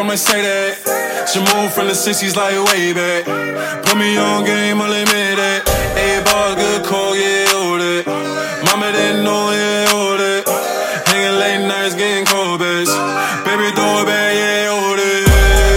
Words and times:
I'ma 0.00 0.16
say 0.16 0.40
that. 0.40 1.28
She 1.28 1.44
moved 1.52 1.76
from 1.76 1.86
the 1.86 1.92
60s 1.92 2.32
like 2.32 2.56
way 2.72 2.96
back. 2.96 3.28
Put 3.84 4.00
me 4.00 4.16
on 4.16 4.48
game, 4.48 4.80
I'll 4.80 4.88
admit 4.88 5.36
that. 5.36 5.60
A 6.00 6.24
ball, 6.24 6.56
good 6.56 6.88
call, 6.88 7.12
yeah, 7.12 7.44
hold 7.52 7.84
it. 7.84 8.08
Mama 8.64 8.96
didn't 8.96 9.28
know, 9.28 9.52
yeah, 9.52 9.92
hold 9.92 10.24
it. 10.24 10.48
Hanging 11.04 11.36
late 11.36 11.68
nights, 11.68 11.94
getting 12.00 12.24
cold, 12.24 12.64
bitch. 12.64 12.88
Baby, 13.44 13.68
throw 13.76 14.00
it 14.00 14.08
back, 14.08 14.32
yeah, 14.40 14.72
hold 14.72 14.96
it. 15.04 15.28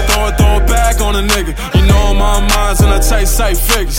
Throw 0.07 0.31
it, 0.31 0.37
throw 0.39 0.55
it 0.63 0.65
back 0.71 1.01
on 1.03 1.19
a 1.19 1.23
nigga. 1.27 1.51
You 1.75 1.83
know 1.91 2.15
my 2.15 2.39
mind's 2.39 2.79
in 2.79 2.87
a 2.87 3.03
tight 3.03 3.27
sight 3.27 3.57
figures. 3.59 3.92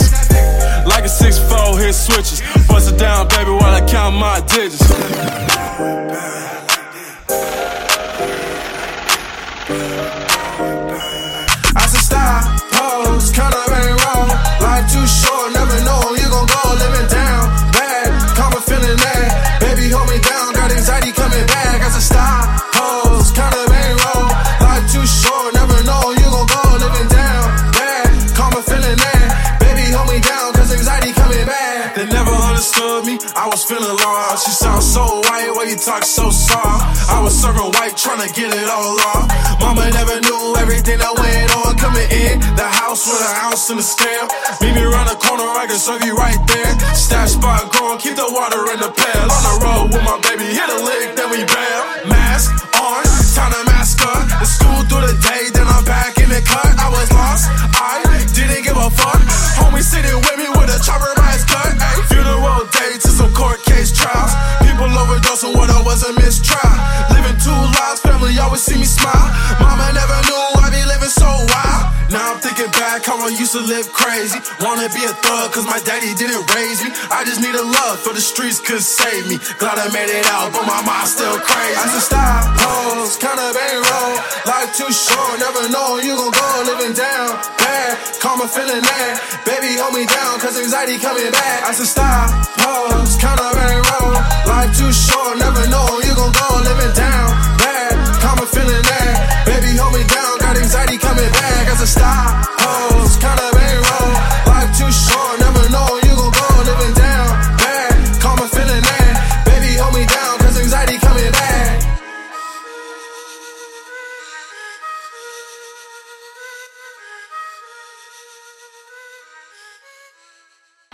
Get 38.35 38.51
it 38.51 38.69
all 38.69 38.99
off. 39.15 39.31
Mama 39.61 39.89
never 39.91 40.19
knew 40.21 40.57
everything 40.59 40.99
that 40.99 41.15
went 41.15 41.55
on 41.55 41.79
coming 41.79 42.07
in 42.11 42.43
the 42.59 42.67
house 42.67 43.07
with 43.07 43.23
an 43.23 43.35
ounce 43.47 43.71
in 43.71 43.79
the 43.79 43.83
scale. 43.83 44.27
Meet 44.61 44.75
me 44.75 44.83
around 44.83 45.07
the 45.07 45.15
corner, 45.15 45.47
I 45.47 45.67
can 45.71 45.79
serve 45.79 46.03
you 46.03 46.17
right 46.19 46.39
there. 46.51 46.75
Stash 46.95 47.39
spot 47.39 47.71
growing, 47.71 47.99
keep 47.99 48.17
the 48.17 48.27
water 48.27 48.67
in 48.75 48.83
the 48.83 48.91
pail. 48.91 49.27
On 49.31 49.43
the 49.47 49.55
road 49.63 49.87
with 49.95 50.03
my 50.03 50.19
baby, 50.27 50.51
hit 50.51 50.67
a 50.67 50.79
lick, 50.83 51.15
then 51.15 51.31
we 51.31 51.47
bail. 51.47 51.94
Live 73.67 73.93
crazy. 73.93 74.39
Wanna 74.61 74.89
be 74.93 75.03
a 75.05 75.15
thug 75.25 75.53
cause 75.53 75.65
my 75.65 75.81
daddy 75.85 76.13
didn't 76.15 76.45
raise 76.55 76.85
me. 76.85 76.91
I 77.11 77.25
just 77.25 77.41
need 77.41 77.55
a 77.55 77.65
love 77.65 78.01
for 78.01 78.13
the 78.13 78.21
streets 78.21 78.61
could 78.61 78.83
save 78.83 79.27
me. 79.29 79.41
Glad 79.59 79.79
I 79.81 79.89
made 79.93 80.13
it 80.13 80.27
out, 80.29 80.53
but 80.53 80.65
my 80.69 80.81
mind's 80.85 81.17
still 81.17 81.39
crazy. 81.41 81.77
I 81.81 81.85
said 81.89 82.05
stop, 82.05 82.43
pose, 82.61 83.17
kinda 83.17 83.53
bang 83.57 83.81
roll. 83.81 84.15
Life 84.45 84.71
too 84.77 84.93
short, 84.93 85.41
never 85.41 85.69
know 85.73 85.99
you 85.99 86.13
gon' 86.17 86.33
go 86.33 86.49
living 86.69 86.93
down 86.93 87.41
bad. 87.59 87.97
Karma 88.21 88.47
feeling 88.49 88.85
that, 88.85 89.13
baby 89.49 89.77
hold 89.81 89.95
me 89.95 90.05
down 90.07 90.41
cause 90.41 90.57
anxiety 90.61 90.99
coming 90.99 91.31
back. 91.33 91.65
I 91.65 91.73
said 91.73 91.89
stop, 91.89 92.29
pose, 92.61 93.17
kinda 93.17 93.49
bang 93.57 93.81
roll. 93.81 94.13
Life 94.45 94.73
too 94.77 94.93
short, 94.93 95.39
never 95.41 95.65
know 95.73 95.89
you 96.05 96.13
gon' 96.15 96.33
go 96.33 96.49
living 96.69 96.95
down 96.95 97.29
bad. 97.59 97.95
Karma 98.21 98.45
feeling 98.47 98.85
that, 98.85 99.45
baby 99.49 99.77
hold 99.81 99.95
me 99.97 100.05
down, 100.05 100.39
got 100.39 100.57
anxiety 100.57 100.99
coming 100.99 101.31
back. 101.33 101.73
I 101.73 101.75
said 101.81 101.89
stop, 101.89 102.54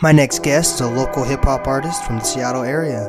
My 0.03 0.13
next 0.13 0.43
guest 0.43 0.77
is 0.77 0.81
a 0.81 0.89
local 0.89 1.25
hip 1.25 1.45
hop 1.45 1.69
artist 1.69 2.07
from 2.07 2.21
the 2.21 2.25
Seattle 2.25 2.63
area. 2.63 3.05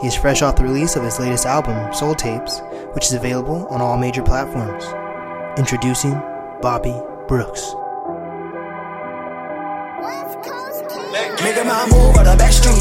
He 0.00 0.06
is 0.06 0.14
fresh 0.14 0.42
off 0.42 0.54
the 0.54 0.62
release 0.62 0.94
of 0.94 1.02
his 1.02 1.18
latest 1.18 1.44
album, 1.44 1.92
Soul 1.92 2.14
Tapes, 2.14 2.60
which 2.92 3.06
is 3.06 3.14
available 3.14 3.66
on 3.66 3.80
all 3.80 3.96
major 3.96 4.22
platforms. 4.22 4.84
Introducing 5.58 6.12
Bobby 6.62 6.94
Brooks. 7.26 7.74
Making 11.42 11.66
my 11.66 11.82
move 11.90 12.14
on 12.14 12.30
the 12.30 12.36
back 12.38 12.52
street. 12.52 12.78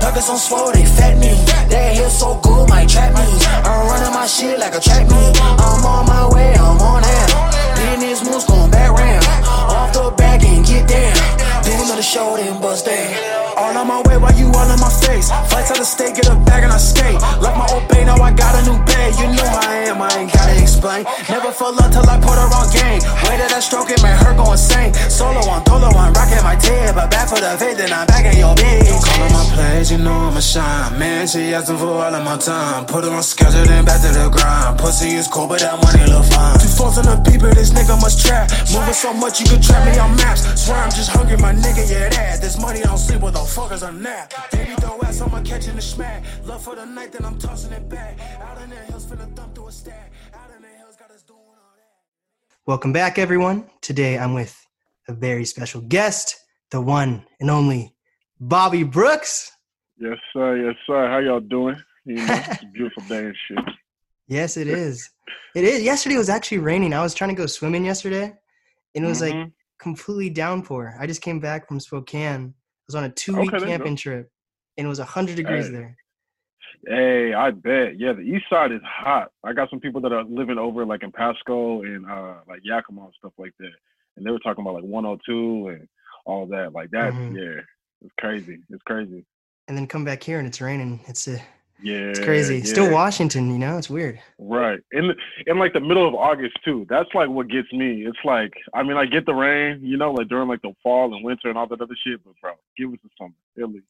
Nuggets 0.00 0.30
on 0.30 0.38
swole, 0.38 0.72
they 0.72 0.86
fat 0.86 1.18
me. 1.18 1.36
That 1.68 1.96
hair 1.96 2.08
so 2.08 2.40
good, 2.40 2.66
might 2.70 2.88
trap 2.88 3.12
me. 3.12 3.28
I'm 3.60 3.88
running 3.88 4.14
my 4.14 4.26
shit 4.26 4.58
like 4.58 4.74
a 4.74 4.80
track 4.80 5.06
me. 5.06 5.32
I'm 5.36 5.84
on 5.84 6.06
my 6.06 6.30
way, 6.32 6.54
I'm 6.54 6.80
on 6.80 7.04
out. 7.04 7.52
Business 7.76 8.24
moves 8.24 8.46
going 8.46 8.70
back 8.70 8.90
round. 8.90 9.26
Off 9.44 9.92
the 9.92 10.14
back 10.16 10.42
and 10.42 10.64
get 10.64 10.88
down. 10.88 11.49
Do 11.70 11.76
another 11.84 12.02
show, 12.02 12.36
then 12.36 12.60
bust 12.60 12.86
down. 12.86 13.49
All 13.60 13.76
on 13.76 13.86
my 13.86 14.00
way 14.08 14.16
while 14.16 14.32
you 14.32 14.48
all 14.56 14.70
in 14.72 14.80
my 14.80 14.88
face. 14.88 15.28
Flights 15.52 15.70
out 15.70 15.78
of 15.78 15.84
state, 15.84 16.16
get 16.16 16.32
a 16.32 16.36
bag 16.48 16.64
and 16.64 16.72
I 16.72 16.80
skate. 16.80 17.20
Left 17.44 17.56
my 17.60 17.68
old 17.76 17.84
bay, 17.92 18.08
now 18.08 18.16
I 18.16 18.32
got 18.32 18.56
a 18.56 18.64
new 18.64 18.80
bed. 18.88 19.12
You 19.20 19.28
know 19.36 19.44
I 19.44 19.92
am, 19.92 20.00
I 20.00 20.08
ain't 20.16 20.32
gotta 20.32 20.56
explain. 20.56 21.04
Never 21.28 21.52
fell 21.52 21.76
love 21.76 21.92
till 21.92 22.08
I 22.08 22.16
put 22.16 22.40
her 22.40 22.48
on 22.56 22.66
game. 22.72 23.04
Way 23.28 23.36
that 23.36 23.52
I 23.52 23.60
stroke 23.60 23.92
it, 23.92 24.00
man, 24.00 24.16
her 24.24 24.32
go 24.32 24.48
insane. 24.52 24.94
Solo 25.12 25.44
on, 25.52 25.60
dolo 25.68 25.92
on, 25.92 26.16
rocking 26.16 26.40
my 26.40 26.56
tail. 26.56 26.96
But 26.96 27.12
back 27.12 27.28
for 27.28 27.36
the 27.36 27.52
faith, 27.60 27.76
then 27.76 27.92
I'm 27.92 28.06
back 28.08 28.24
in 28.24 28.40
your 28.40 28.56
bed. 28.56 28.88
Calling 29.04 29.32
my 29.36 29.44
plays, 29.52 29.92
you 29.92 29.98
know 29.98 30.32
I'ma 30.32 30.40
shine. 30.40 30.96
Man, 30.98 31.28
she 31.28 31.52
asking 31.52 31.76
for 31.76 31.92
all 32.00 32.14
of 32.16 32.24
my 32.24 32.40
time. 32.40 32.86
Put 32.86 33.04
her 33.04 33.12
on 33.12 33.22
schedule, 33.22 33.68
then 33.68 33.84
back 33.84 34.00
to 34.00 34.08
the 34.08 34.32
grind. 34.32 34.80
Pussy 34.80 35.20
is 35.20 35.28
cool, 35.28 35.46
but 35.46 35.60
that 35.60 35.76
money 35.84 36.08
look 36.08 36.24
fine. 36.32 36.56
Two 36.64 36.72
fours 36.80 36.96
on 36.96 37.04
the 37.04 37.20
beeper, 37.28 37.52
this 37.52 37.76
nigga 37.76 38.00
must 38.00 38.24
trap. 38.24 38.48
Moving 38.72 38.96
so 38.96 39.12
much, 39.12 39.36
you 39.36 39.44
can 39.44 39.60
trap 39.60 39.84
me 39.84 40.00
on 40.00 40.16
maps. 40.16 40.48
Swear 40.56 40.80
I'm 40.80 40.88
just 40.88 41.12
hungry, 41.12 41.36
my 41.36 41.52
nigga, 41.52 41.84
yeah, 41.84 42.08
that. 42.08 42.40
This 42.40 42.56
money 42.56 42.80
don't 42.80 42.96
sleep 42.96 43.20
with 43.20 43.34
the 43.34 43.49
fuckers 43.50 43.86
on 43.86 44.02
nap. 44.02 44.32
Baby, 44.52 44.72
throw 44.80 45.00
ass, 45.02 45.20
I'ma 45.20 45.42
catching 45.42 45.76
the 45.76 45.82
smack. 45.82 46.22
Love 46.44 46.62
for 46.62 46.76
the 46.76 46.84
night, 46.86 47.12
then 47.12 47.24
I'm 47.24 47.38
tossing 47.38 47.72
it 47.72 47.88
back. 47.88 48.18
Out 48.40 48.60
in 48.62 48.70
the 48.70 48.76
hills, 48.76 49.06
finna 49.06 49.34
thump 49.34 49.54
through 49.54 49.68
a 49.68 49.72
stack. 49.72 50.12
Out 50.34 50.50
in 50.56 50.62
the 50.62 50.68
hills, 50.68 50.96
got 50.96 51.10
us 51.10 51.22
doing 51.22 51.38
all 51.40 51.74
that. 51.76 52.60
Welcome 52.66 52.92
back, 52.92 53.18
everyone. 53.18 53.68
Today 53.80 54.18
I'm 54.18 54.34
with 54.34 54.54
a 55.08 55.12
very 55.12 55.44
special 55.44 55.80
guest, 55.80 56.36
the 56.70 56.80
one 56.80 57.26
and 57.40 57.50
only 57.50 57.94
Bobby 58.38 58.84
Brooks. 58.84 59.50
Yes, 59.98 60.18
sir. 60.32 60.64
Yes, 60.66 60.76
sir. 60.86 61.08
How 61.08 61.18
y'all 61.18 61.40
doing? 61.40 61.76
You 62.04 62.14
know, 62.16 62.24
it's 62.28 62.62
a 62.62 62.66
beautiful 62.66 63.02
day 63.04 63.26
and 63.26 63.36
shit. 63.48 63.58
Yes, 64.28 64.56
it 64.56 64.68
is. 64.68 65.10
It 65.56 65.64
is. 65.64 65.82
Yesterday 65.82 66.16
was 66.16 66.28
actually 66.28 66.58
raining. 66.58 66.92
I 66.94 67.02
was 67.02 67.14
trying 67.14 67.30
to 67.30 67.34
go 67.34 67.46
swimming 67.46 67.84
yesterday, 67.84 68.32
and 68.94 69.04
it 69.04 69.08
was 69.08 69.20
like 69.20 69.34
Mhm. 69.34 69.50
completely 69.80 70.30
downpour. 70.30 70.94
I 71.00 71.08
just 71.08 71.20
came 71.20 71.40
back 71.40 71.66
from 71.66 71.80
Spokane. 71.80 72.54
Was 72.90 72.96
on 72.96 73.04
a 73.04 73.08
two 73.08 73.36
week 73.36 73.54
Okay, 73.54 73.66
camping 73.66 73.94
trip, 73.94 74.28
and 74.76 74.84
it 74.84 74.88
was 74.88 74.98
100 74.98 75.36
degrees 75.36 75.66
Hey. 75.66 75.72
there. 75.72 75.96
Hey, 76.88 77.32
I 77.34 77.52
bet. 77.52 78.00
Yeah, 78.00 78.14
the 78.14 78.22
east 78.22 78.46
side 78.50 78.72
is 78.72 78.80
hot. 78.84 79.30
I 79.44 79.52
got 79.52 79.70
some 79.70 79.78
people 79.78 80.00
that 80.00 80.12
are 80.12 80.24
living 80.24 80.58
over 80.58 80.84
like 80.84 81.04
in 81.04 81.12
Pasco 81.12 81.82
and 81.82 82.04
uh 82.04 82.38
like 82.48 82.62
Yakima 82.64 83.04
and 83.04 83.14
stuff 83.16 83.32
like 83.38 83.52
that. 83.60 83.70
And 84.16 84.26
they 84.26 84.32
were 84.32 84.40
talking 84.40 84.62
about 84.62 84.74
like 84.74 84.82
102 84.82 85.68
and 85.68 85.88
all 86.24 86.46
that. 86.46 86.72
Like 86.72 86.90
that, 86.90 87.12
Mhm. 87.14 87.36
yeah. 87.36 87.60
It's 88.02 88.14
crazy. 88.18 88.58
It's 88.70 88.82
crazy. 88.82 89.24
And 89.68 89.76
then 89.78 89.86
come 89.86 90.04
back 90.04 90.24
here 90.24 90.38
and 90.40 90.48
it's 90.48 90.60
raining. 90.60 90.98
It's 91.06 91.28
uh, 91.28 91.38
Yeah. 91.82 92.10
it's 92.10 92.18
crazy. 92.20 92.62
Still. 92.64 92.90
Washington, 92.92 93.50
you 93.50 93.58
know, 93.58 93.78
it's 93.78 93.88
weird. 93.90 94.20
Right. 94.38 94.80
In 94.92 95.14
in 95.46 95.58
like 95.58 95.72
the 95.72 95.80
middle 95.80 96.06
of 96.06 96.14
August 96.14 96.58
too. 96.64 96.86
That's 96.88 97.08
like 97.14 97.28
what 97.28 97.48
gets 97.48 97.72
me. 97.72 98.04
It's 98.06 98.18
like 98.24 98.52
I 98.74 98.82
mean 98.82 98.96
I 98.96 99.06
get 99.06 99.26
the 99.26 99.34
rain, 99.34 99.80
you 99.82 99.96
know, 99.96 100.12
like 100.12 100.28
during 100.28 100.48
like 100.48 100.62
the 100.62 100.74
fall 100.82 101.14
and 101.14 101.24
winter 101.24 101.48
and 101.48 101.56
all 101.58 101.66
that 101.66 101.80
other 101.80 101.96
shit, 102.06 102.20
but 102.24 102.34
bro, 102.40 102.52
give 102.76 102.90
us 102.92 102.98
the 103.02 103.10
summer. 103.18 103.34
Really. 103.56 103.82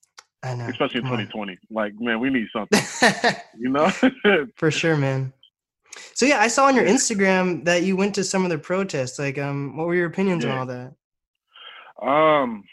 I 0.43 0.55
know. 0.55 0.67
Especially 0.67 0.99
in 1.01 1.05
come 1.05 1.13
on. 1.13 1.19
2020. 1.27 1.59
Like, 1.71 1.93
man, 2.01 2.19
we 2.21 2.31
need 2.31 2.47
something. 2.53 2.81
You 3.59 3.69
know? 3.69 3.91
For 4.57 4.71
sure, 4.71 4.97
man. 4.97 5.35
So 6.15 6.25
yeah, 6.25 6.41
I 6.41 6.49
saw 6.49 6.67
on 6.67 6.75
your 6.75 6.87
Instagram 6.87 7.65
that 7.67 7.83
you 7.83 7.95
went 7.97 8.15
to 8.15 8.25
some 8.25 8.45
of 8.45 8.51
the 8.51 8.57
protests. 8.59 9.19
Like, 9.19 9.37
um, 9.39 9.77
what 9.77 9.87
were 9.87 9.95
your 9.95 10.07
opinions 10.07 10.45
on 10.47 10.51
all 10.57 10.67
that? 10.67 10.95
Um, 12.01 12.65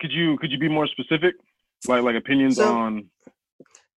could 0.00 0.12
you 0.12 0.36
could 0.38 0.52
you 0.52 0.58
be 0.58 0.68
more 0.68 0.86
specific? 0.86 1.34
Like 1.88 2.02
like 2.04 2.14
opinions 2.14 2.56
So- 2.56 2.72
on? 2.72 3.08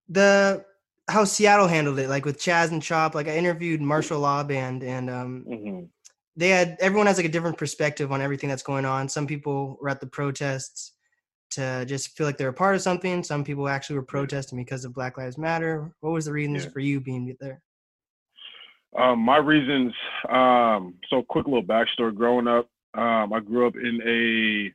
The 0.08 0.64
how 1.08 1.24
Seattle 1.24 1.68
handled 1.68 1.98
it, 2.00 2.08
like 2.08 2.24
with 2.24 2.38
Chaz 2.38 2.72
and 2.72 2.82
Chop. 2.82 3.14
Like 3.14 3.28
I 3.28 3.36
interviewed 3.36 3.80
Martial 3.80 4.18
Law 4.18 4.42
Band, 4.42 4.82
and 4.82 5.08
um, 5.08 5.44
Mhm. 5.48 5.88
they 6.36 6.48
had 6.48 6.76
everyone 6.80 7.06
has 7.06 7.16
like 7.16 7.26
a 7.26 7.30
different 7.30 7.58
perspective 7.58 8.10
on 8.12 8.20
everything 8.20 8.48
that's 8.48 8.62
going 8.62 8.84
on. 8.84 9.08
Some 9.08 9.26
people 9.26 9.78
were 9.80 9.88
at 9.88 10.00
the 10.00 10.06
protests. 10.06 10.92
to 11.48 11.84
just 11.86 12.16
feel 12.16 12.26
like 12.26 12.36
they're 12.36 12.48
a 12.48 12.52
part 12.52 12.74
of 12.74 12.82
something. 12.82 13.22
Some 13.22 13.44
people 13.44 13.68
actually 13.68 13.94
were 13.96 14.02
protesting 14.04 14.58
because 14.58 14.84
of 14.84 14.92
Black 14.92 15.16
Lives 15.16 15.38
Matter. 15.38 15.92
What 16.00 16.10
was 16.10 16.24
the 16.24 16.32
reasons 16.32 16.64
Yeah. 16.64 16.70
for 16.70 16.80
you 16.80 17.00
being 17.00 17.36
there? 17.38 17.62
Um, 18.98 19.20
my 19.20 19.36
reasons. 19.36 19.94
Um, 20.28 20.94
so 21.08 21.22
quick 21.22 21.46
little 21.46 21.62
backstory. 21.62 22.12
Growing 22.16 22.48
up, 22.48 22.68
um, 22.94 23.32
I 23.32 23.38
grew 23.38 23.64
up 23.68 23.76
in 23.76 24.02
a 24.04 24.74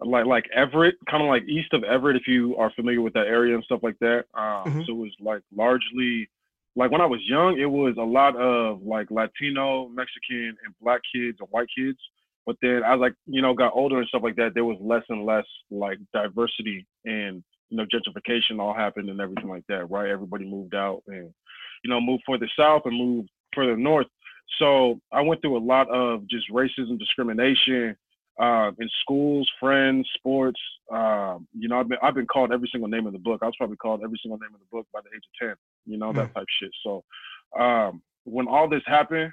like 0.00 0.26
like 0.26 0.48
Everett, 0.54 0.96
kind 1.08 1.22
of 1.22 1.28
like 1.28 1.44
east 1.48 1.72
of 1.72 1.84
Everett, 1.84 2.16
if 2.16 2.26
you 2.26 2.56
are 2.56 2.70
familiar 2.72 3.00
with 3.00 3.12
that 3.14 3.26
area 3.26 3.54
and 3.54 3.64
stuff 3.64 3.80
like 3.82 3.98
that. 4.00 4.24
Um, 4.34 4.72
Mhm. 4.74 4.86
So 4.86 4.92
it 4.92 4.96
was 4.96 5.14
like 5.20 5.42
largely 5.54 6.28
like 6.76 6.90
when 6.90 7.00
I 7.00 7.06
was 7.06 7.20
young, 7.28 7.58
it 7.58 7.70
was 7.70 7.94
a 7.98 8.02
lot 8.02 8.34
of 8.36 8.82
like 8.82 9.10
Latino, 9.10 9.88
Mexican, 9.88 10.56
and 10.64 10.74
black 10.80 11.00
kids 11.14 11.38
and 11.40 11.48
white 11.50 11.68
kids. 11.76 11.98
But 12.46 12.56
then 12.60 12.82
as 12.84 12.98
like 12.98 13.14
you 13.26 13.40
know 13.42 13.54
got 13.54 13.72
older 13.74 13.98
and 13.98 14.08
stuff 14.08 14.22
like 14.22 14.36
that, 14.36 14.54
there 14.54 14.64
was 14.64 14.78
less 14.80 15.04
and 15.08 15.24
less 15.24 15.46
like 15.70 15.98
diversity 16.12 16.86
and 17.04 17.42
you 17.70 17.76
know 17.76 17.86
gentrification 17.86 18.60
all 18.60 18.74
happened 18.74 19.08
and 19.08 19.20
everything 19.20 19.48
like 19.48 19.64
that. 19.68 19.90
Right, 19.90 20.10
everybody 20.10 20.44
moved 20.44 20.74
out 20.74 21.02
and 21.06 21.32
you 21.84 21.90
know 21.90 22.00
moved 22.00 22.24
further 22.26 22.48
south 22.58 22.82
and 22.86 22.96
moved 22.98 23.30
further 23.54 23.76
north. 23.76 24.08
So 24.58 25.00
I 25.12 25.22
went 25.22 25.40
through 25.40 25.56
a 25.56 25.58
lot 25.64 25.88
of 25.88 26.26
just 26.28 26.50
racism, 26.50 26.98
discrimination 26.98 27.96
uh, 28.40 28.72
in 28.78 28.88
schools, 29.00 29.48
friends, 29.60 30.08
sports. 30.16 30.60
Um, 30.92 31.46
you 31.56 31.68
know, 31.68 31.78
I've 31.80 31.88
been 31.88 31.98
I've 32.02 32.14
been 32.14 32.26
called 32.26 32.52
every 32.52 32.68
single 32.70 32.88
name 32.88 33.06
in 33.06 33.12
the 33.12 33.18
book. 33.18 33.40
I 33.42 33.46
was 33.46 33.54
probably 33.56 33.76
called 33.76 34.02
every 34.04 34.18
single 34.22 34.38
name 34.38 34.50
in 34.52 34.60
the 34.60 34.76
book 34.76 34.86
by 34.92 35.00
the 35.00 35.10
age 35.14 35.22
of 35.24 35.48
ten. 35.48 35.56
You 35.86 35.98
know 35.98 36.12
that 36.12 36.34
type 36.34 36.46
shit. 36.60 36.70
So 36.82 37.04
um, 37.58 38.02
when 38.24 38.48
all 38.48 38.68
this 38.68 38.82
happened, 38.86 39.32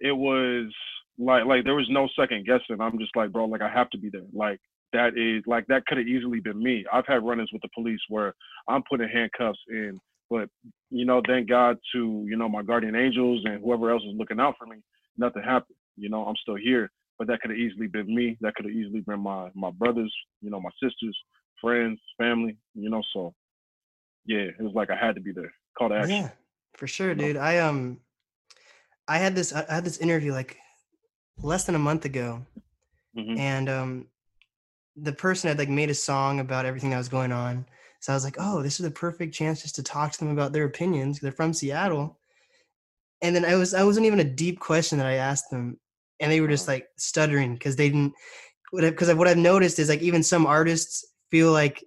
it 0.00 0.12
was 0.12 0.72
like 1.18 1.44
like 1.44 1.64
there 1.64 1.74
was 1.74 1.88
no 1.90 2.08
second 2.18 2.46
guessing. 2.46 2.80
I'm 2.80 2.98
just 2.98 3.16
like, 3.16 3.32
bro, 3.32 3.46
like 3.46 3.62
I 3.62 3.70
have 3.70 3.90
to 3.90 3.98
be 3.98 4.10
there. 4.10 4.22
Like 4.32 4.60
that 4.92 5.16
is 5.16 5.42
like 5.46 5.66
that 5.66 5.84
could 5.86 5.98
have 5.98 6.06
easily 6.06 6.40
been 6.40 6.62
me. 6.62 6.84
I've 6.92 7.06
had 7.06 7.24
run-ins 7.26 7.52
with 7.52 7.62
the 7.62 7.68
police 7.74 8.00
where 8.08 8.34
I'm 8.68 8.82
putting 8.88 9.08
handcuffs 9.08 9.58
in, 9.68 9.98
but 10.30 10.48
you 10.90 11.04
know, 11.04 11.20
thank 11.26 11.48
God 11.48 11.78
to 11.94 12.24
you 12.28 12.36
know 12.36 12.48
my 12.48 12.62
guardian 12.62 12.94
angels 12.94 13.42
and 13.44 13.62
whoever 13.62 13.90
else 13.90 14.02
is 14.02 14.14
looking 14.16 14.40
out 14.40 14.54
for 14.58 14.66
me. 14.66 14.76
Nothing 15.18 15.42
happened. 15.42 15.76
You 15.96 16.10
know, 16.10 16.24
I'm 16.24 16.36
still 16.36 16.56
here. 16.56 16.90
But 17.18 17.28
that 17.28 17.40
could 17.40 17.50
have 17.50 17.58
easily 17.58 17.86
been 17.86 18.14
me. 18.14 18.36
That 18.40 18.54
could 18.54 18.66
have 18.66 18.74
easily 18.74 19.00
been 19.00 19.20
my 19.20 19.50
my 19.54 19.70
brothers. 19.70 20.14
You 20.42 20.50
know, 20.50 20.60
my 20.60 20.70
sisters, 20.82 21.16
friends, 21.60 21.98
family. 22.18 22.58
You 22.74 22.90
know, 22.90 23.02
so 23.12 23.34
yeah, 24.26 24.48
it 24.58 24.60
was 24.60 24.74
like 24.74 24.90
I 24.90 24.96
had 24.96 25.14
to 25.14 25.20
be 25.20 25.32
there. 25.32 25.52
Call 25.78 25.88
to 25.88 25.96
action. 25.96 26.16
Yeah, 26.16 26.30
for 26.74 26.86
sure, 26.86 27.14
dude. 27.14 27.36
I 27.36 27.58
um, 27.58 28.00
I 29.08 29.18
had 29.18 29.34
this 29.34 29.52
I 29.52 29.64
had 29.72 29.84
this 29.84 29.98
interview 29.98 30.32
like 30.32 30.58
less 31.42 31.64
than 31.64 31.74
a 31.74 31.78
month 31.78 32.04
ago, 32.04 32.44
Mhm. 33.16 33.38
and 33.38 33.68
um, 33.68 34.06
the 34.96 35.12
person 35.12 35.48
had 35.48 35.58
like 35.58 35.68
made 35.68 35.90
a 35.90 35.94
song 35.94 36.40
about 36.40 36.66
everything 36.66 36.90
that 36.90 36.98
was 36.98 37.08
going 37.08 37.32
on. 37.32 37.66
So 38.00 38.12
I 38.12 38.16
was 38.16 38.24
like, 38.24 38.36
oh, 38.38 38.62
this 38.62 38.78
is 38.78 38.84
the 38.84 38.90
perfect 38.90 39.34
chance 39.34 39.62
just 39.62 39.74
to 39.76 39.82
talk 39.82 40.12
to 40.12 40.18
them 40.18 40.28
about 40.28 40.52
their 40.52 40.64
opinions. 40.64 41.20
They're 41.20 41.32
from 41.32 41.52
Seattle, 41.52 42.18
and 43.22 43.34
then 43.34 43.44
I 43.44 43.54
was 43.54 43.74
I 43.74 43.84
wasn't 43.84 44.06
even 44.06 44.20
a 44.20 44.24
deep 44.24 44.58
question 44.60 44.98
that 44.98 45.06
I 45.06 45.14
asked 45.14 45.50
them, 45.50 45.78
and 46.20 46.32
they 46.32 46.40
were 46.40 46.48
just 46.48 46.68
like 46.68 46.88
stuttering 46.98 47.54
because 47.54 47.76
they 47.76 47.88
didn't. 47.88 48.14
Because 48.72 49.12
what 49.14 49.28
I've 49.28 49.36
noticed 49.36 49.78
is 49.78 49.88
like 49.88 50.02
even 50.02 50.22
some 50.22 50.46
artists 50.46 51.04
feel 51.30 51.52
like 51.52 51.84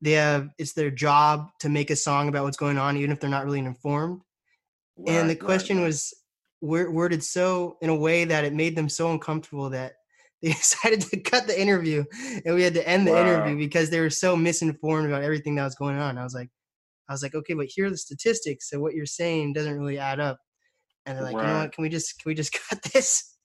they 0.00 0.12
have 0.12 0.50
it's 0.58 0.74
their 0.74 0.90
job 0.90 1.48
to 1.60 1.68
make 1.68 1.90
a 1.90 1.96
song 1.96 2.28
about 2.28 2.44
what's 2.44 2.56
going 2.56 2.78
on, 2.78 2.96
even 2.96 3.10
if 3.12 3.20
they're 3.20 3.30
not 3.30 3.44
really 3.44 3.58
informed 3.60 4.22
and 5.06 5.28
the 5.30 5.34
Right, 5.34 5.42
right, 5.42 5.46
question 5.46 5.78
right. 5.78 5.84
was 5.84 6.14
worded 6.60 7.22
so 7.22 7.76
in 7.82 7.88
a 7.90 7.94
way 7.94 8.24
that 8.24 8.44
it 8.44 8.52
made 8.52 8.76
them 8.76 8.88
so 8.88 9.10
uncomfortable 9.12 9.70
that 9.70 9.94
they 10.42 10.50
decided 10.52 11.00
to 11.00 11.20
cut 11.20 11.46
the 11.46 11.60
interview 11.60 12.04
and 12.44 12.54
we 12.54 12.62
had 12.62 12.74
to 12.74 12.88
end 12.88 13.06
the 13.06 13.12
interview 13.20 13.56
because 13.56 13.90
they 13.90 14.00
were 14.00 14.10
so 14.10 14.36
misinformed 14.36 15.06
about 15.08 15.22
everything 15.22 15.54
that 15.56 15.64
was 15.64 15.74
going 15.74 15.98
on 15.98 16.16
i 16.18 16.22
was 16.22 16.34
like 16.34 16.48
i 17.08 17.12
was 17.12 17.22
like 17.22 17.34
okay 17.34 17.54
but 17.54 17.66
here 17.68 17.86
are 17.86 17.90
the 17.90 17.98
statistics 17.98 18.70
so 18.70 18.78
what 18.78 18.94
you're 18.94 19.06
saying 19.06 19.52
doesn't 19.52 19.78
really 19.78 19.98
add 19.98 20.20
up 20.20 20.38
and 21.08 21.16
they're 21.16 21.24
like 21.24 21.34
you 21.34 21.42
know 21.42 21.58
what 21.60 21.72
can 21.72 21.82
we 21.82 21.88
just 21.88 22.18
can 22.20 22.30
we 22.30 22.34
just 22.34 22.52
cut 22.68 22.82
this 22.92 23.36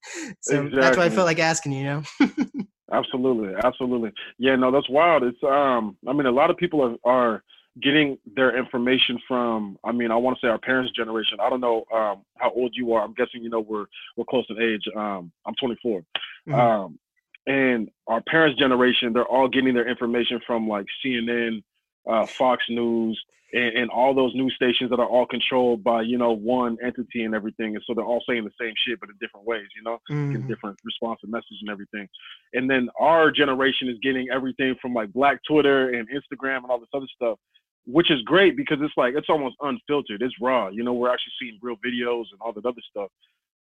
so 0.42 0.70
that's 0.72 0.98
why 0.98 1.06
i 1.06 1.10
felt 1.10 1.26
like 1.26 1.40
asking 1.40 1.72
you 1.72 1.84
know 1.84 2.04
Absolutely, 2.94 3.54
absolutely. 3.64 4.12
Yeah, 4.38 4.56
no, 4.56 4.72
that's 4.72 4.90
wild. 4.90 5.24
It's 5.24 5.42
um, 5.44 5.98
I 6.08 6.14
mean, 6.14 6.28
a 6.28 6.32
lot 6.32 6.52
of 6.52 6.58
people 6.58 6.98
are, 7.06 7.12
are 7.12 7.44
getting 7.82 8.18
their 8.36 8.56
information 8.56 9.18
from. 9.28 9.78
I 9.84 9.92
mean, 9.92 10.12
I 10.12 10.16
want 10.16 10.38
to 10.38 10.46
say 10.46 10.50
our 10.50 10.60
parents' 10.60 10.96
generation. 10.96 11.40
I 11.42 11.50
don't 11.50 11.62
know 11.62 11.86
um 11.94 12.24
how 12.38 12.52
old 12.56 12.74
you 12.76 12.94
are. 12.94 13.04
I'm 13.04 13.14
guessing 13.14 13.42
you 13.42 13.50
know 13.50 13.62
we're 13.62 13.86
we're 14.16 14.26
close 14.30 14.46
in 14.50 14.62
age. 14.62 14.84
Um, 14.96 15.32
I'm 15.46 15.56
24. 15.60 16.04
Mhm. 16.48 16.54
Um, 16.54 17.00
and 17.48 17.90
our 18.08 18.22
parents' 18.22 18.60
generation, 18.60 19.12
they're 19.12 19.26
all 19.26 19.50
getting 19.50 19.74
their 19.74 19.90
information 19.90 20.40
from 20.46 20.68
like 20.68 20.86
CNN, 21.04 21.64
uh, 22.08 22.26
Fox 22.38 22.64
News, 22.70 23.22
and, 23.54 23.78
and 23.78 23.90
all 23.92 24.14
those 24.14 24.34
news 24.36 24.54
stations 24.56 24.90
that 24.90 25.00
are 25.00 25.08
all 25.08 25.26
controlled 25.26 25.84
by 25.84 26.02
you 26.02 26.18
know 26.18 26.32
one 26.34 26.78
entity 26.84 27.24
and 27.24 27.36
everything. 27.36 27.76
And 27.76 27.84
so 27.86 27.94
they're 27.94 28.06
all 28.06 28.24
saying 28.28 28.44
the 28.44 28.52
same 28.60 28.74
shit, 28.86 29.00
but 29.00 29.10
in 29.10 29.16
different 29.22 29.46
ways. 29.46 29.68
You 29.76 29.84
know 29.84 30.00
get 30.32 30.42
Mhm. 30.42 30.48
different 30.48 30.78
responsive 30.84 31.30
message 31.30 31.60
and 31.62 31.70
everything. 31.70 32.08
And 32.54 32.70
then 32.70 32.90
our 33.00 33.30
generation 33.32 33.88
is 33.90 33.98
getting 34.02 34.30
everything 34.32 34.76
from 34.82 34.94
like 34.94 35.14
Black 35.14 35.40
Twitter 35.48 35.90
and 35.92 36.08
Instagram 36.10 36.58
and 36.64 36.72
all 36.72 36.80
this 36.80 36.90
other 36.94 37.08
stuff, 37.16 37.38
which 37.86 38.10
is 38.10 38.22
great 38.24 38.58
because 38.58 38.80
it's 38.82 38.94
like 38.98 39.14
it's 39.16 39.30
almost 39.30 39.56
unfiltered. 39.62 40.22
It's 40.22 40.34
raw. 40.42 40.70
You 40.70 40.84
know, 40.84 40.94
we're 40.94 41.14
actually 41.14 41.34
seeing 41.40 41.60
real 41.62 41.78
videos 41.86 42.26
and 42.32 42.40
all 42.42 42.54
that 42.54 42.66
other 42.66 42.82
stuff. 42.90 43.10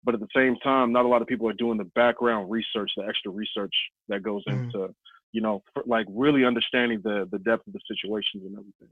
But 0.04 0.14
at 0.14 0.20
the 0.20 0.28
same 0.34 0.56
time, 0.56 0.92
not 0.92 1.04
a 1.04 1.08
lot 1.08 1.20
of 1.22 1.28
people 1.28 1.46
are 1.48 1.52
doing 1.54 1.76
the 1.76 1.84
background 1.94 2.50
research, 2.50 2.90
the 2.96 3.04
extra 3.04 3.30
research 3.32 3.74
that 4.08 4.22
goes 4.22 4.42
Mhm. 4.46 4.62
into, 4.74 4.94
you 5.32 5.40
know, 5.40 5.62
for, 5.72 5.82
like 5.86 6.06
really 6.08 6.44
understanding 6.44 7.00
the 7.02 7.28
the 7.30 7.38
depth 7.38 7.66
of 7.66 7.72
the 7.72 7.80
situations 7.88 8.44
and 8.44 8.52
everything. 8.54 8.88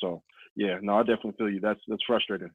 So 0.00 0.22
yeah, 0.56 0.78
no, 0.82 0.98
I 0.98 1.00
definitely 1.00 1.34
feel 1.38 1.50
you. 1.50 1.60
That's 1.60 1.80
that's 1.88 2.02
frustrating. 2.06 2.50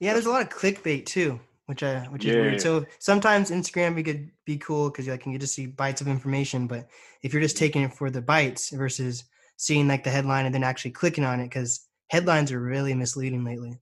Yeah, 0.00 0.12
there's 0.12 0.26
a 0.26 0.30
lot 0.30 0.42
of 0.42 0.48
clickbait 0.48 1.06
too, 1.06 1.40
which 1.66 1.82
uh, 1.82 2.02
which 2.04 2.24
is 2.24 2.34
Yeah. 2.34 2.42
weird. 2.42 2.60
So 2.60 2.86
sometimes 2.98 3.50
Instagram 3.50 3.94
we 3.94 4.02
could 4.02 4.30
be 4.44 4.58
cool 4.58 4.90
because 4.90 5.06
like 5.08 5.24
you 5.26 5.32
can 5.32 5.40
just 5.40 5.54
see 5.54 5.66
bites 5.66 6.00
of 6.00 6.08
information, 6.08 6.66
but 6.66 6.88
if 7.22 7.32
you're 7.32 7.42
just 7.42 7.56
taking 7.56 7.82
it 7.82 7.94
for 7.94 8.10
the 8.10 8.22
bites 8.22 8.70
versus 8.70 9.24
seeing 9.56 9.88
like 9.88 10.04
the 10.04 10.10
headline 10.10 10.46
and 10.46 10.54
then 10.54 10.64
actually 10.64 10.90
clicking 10.90 11.24
on 11.24 11.40
it, 11.40 11.44
because 11.44 11.88
headlines 12.10 12.52
are 12.52 12.60
really 12.60 12.94
misleading 12.94 13.44
lately. 13.44 13.78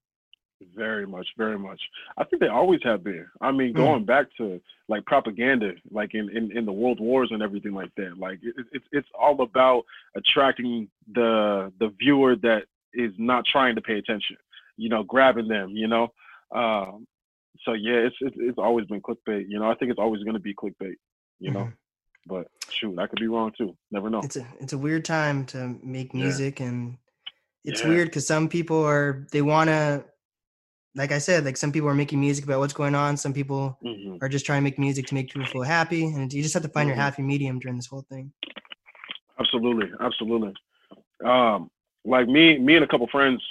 Very 0.75 1.06
much, 1.06 1.26
very 1.37 1.59
much. 1.59 1.80
I 2.16 2.25
think 2.25 2.40
they 2.40 2.49
always 2.49 2.80
have 2.85 3.02
been. 3.04 3.26
I 3.40 3.50
mean, 3.52 3.73
Mm. 3.73 3.76
going 3.76 4.04
back 4.04 4.26
to 4.38 4.61
like 4.88 5.04
propaganda, 5.06 5.73
like 5.90 6.14
in, 6.14 6.28
in, 6.37 6.56
in 6.56 6.64
the 6.66 6.73
world 6.73 7.00
wars 7.00 7.30
and 7.33 7.42
everything 7.42 7.73
like 7.73 7.94
that. 7.97 8.18
Like 8.18 8.38
it, 8.42 8.54
it- 8.59 8.66
it's 8.73 8.87
it's 8.92 9.09
all 9.18 9.40
about 9.42 9.85
attracting 10.16 10.88
the 11.12 11.73
the 11.78 11.88
viewer 11.99 12.37
that 12.37 12.64
is 12.92 13.12
not 13.18 13.44
trying 13.47 13.75
to 13.76 13.80
pay 13.83 13.99
attention. 13.99 14.37
You 14.76 14.88
know, 14.88 15.02
grabbing 15.02 15.49
them. 15.49 15.71
You 15.71 15.88
know, 15.88 16.12
um, 16.54 17.06
so 17.64 17.73
yeah, 17.73 17.99
it's, 18.06 18.16
it's 18.21 18.37
it's 18.38 18.59
always 18.59 18.87
been 18.87 19.00
clickbait. 19.00 19.47
You 19.49 19.59
know, 19.59 19.71
I 19.71 19.75
think 19.75 19.90
it's 19.90 20.00
always 20.00 20.23
going 20.23 20.35
to 20.35 20.40
be 20.40 20.54
clickbait. 20.54 20.97
You 21.40 21.50
know, 21.52 21.61
Mhm. 21.64 21.73
but 22.26 22.47
shoot, 22.71 22.99
I 22.99 23.06
could 23.06 23.21
be 23.21 23.26
wrong 23.28 23.52
too. 23.56 23.76
Never 23.90 24.11
know. 24.11 24.21
It's 24.21 24.37
a 24.37 24.47
it's 24.61 24.73
a 24.73 24.78
weird 24.78 25.04
time 25.04 25.47
to 25.47 25.78
make 25.83 26.12
Yeah. 26.12 26.21
music, 26.21 26.61
and 26.61 26.99
it's 27.64 27.83
Yeah. 27.83 27.88
weird 27.88 28.09
because 28.09 28.26
some 28.26 28.49
people 28.49 28.85
are 28.85 29.26
they 29.33 29.42
want 29.42 29.68
to, 29.68 30.04
like 30.94 31.12
I 31.12 31.18
said, 31.18 31.44
like 31.44 31.56
some 31.56 31.72
people 31.72 31.88
are 31.88 31.94
making 31.94 32.20
music 32.20 32.44
about 32.44 32.60
what's 32.60 32.72
going 32.72 32.94
on. 32.94 33.16
Some 33.16 33.32
people 33.32 33.78
hmm 33.82 34.16
are 34.22 34.28
just 34.28 34.46
trying 34.46 34.60
to 34.60 34.62
make 34.62 34.78
music 34.78 35.06
to 35.06 35.14
make 35.14 35.26
people 35.28 35.44
feel 35.46 35.62
happy, 35.62 36.04
and 36.06 36.32
you 36.32 36.40
just 36.40 36.54
have 36.54 36.62
to 36.62 36.68
find 36.68 36.86
Mhm. 36.86 36.90
your 36.94 36.96
happy 36.96 37.22
medium 37.22 37.58
during 37.58 37.76
this 37.76 37.86
whole 37.86 38.06
thing. 38.08 38.32
Absolutely, 39.38 39.90
absolutely. 40.00 40.54
Um, 41.24 41.70
like 42.04 42.28
me, 42.28 42.58
me 42.58 42.76
and 42.76 42.84
a 42.84 42.88
couple 42.88 43.06
friends, 43.08 43.42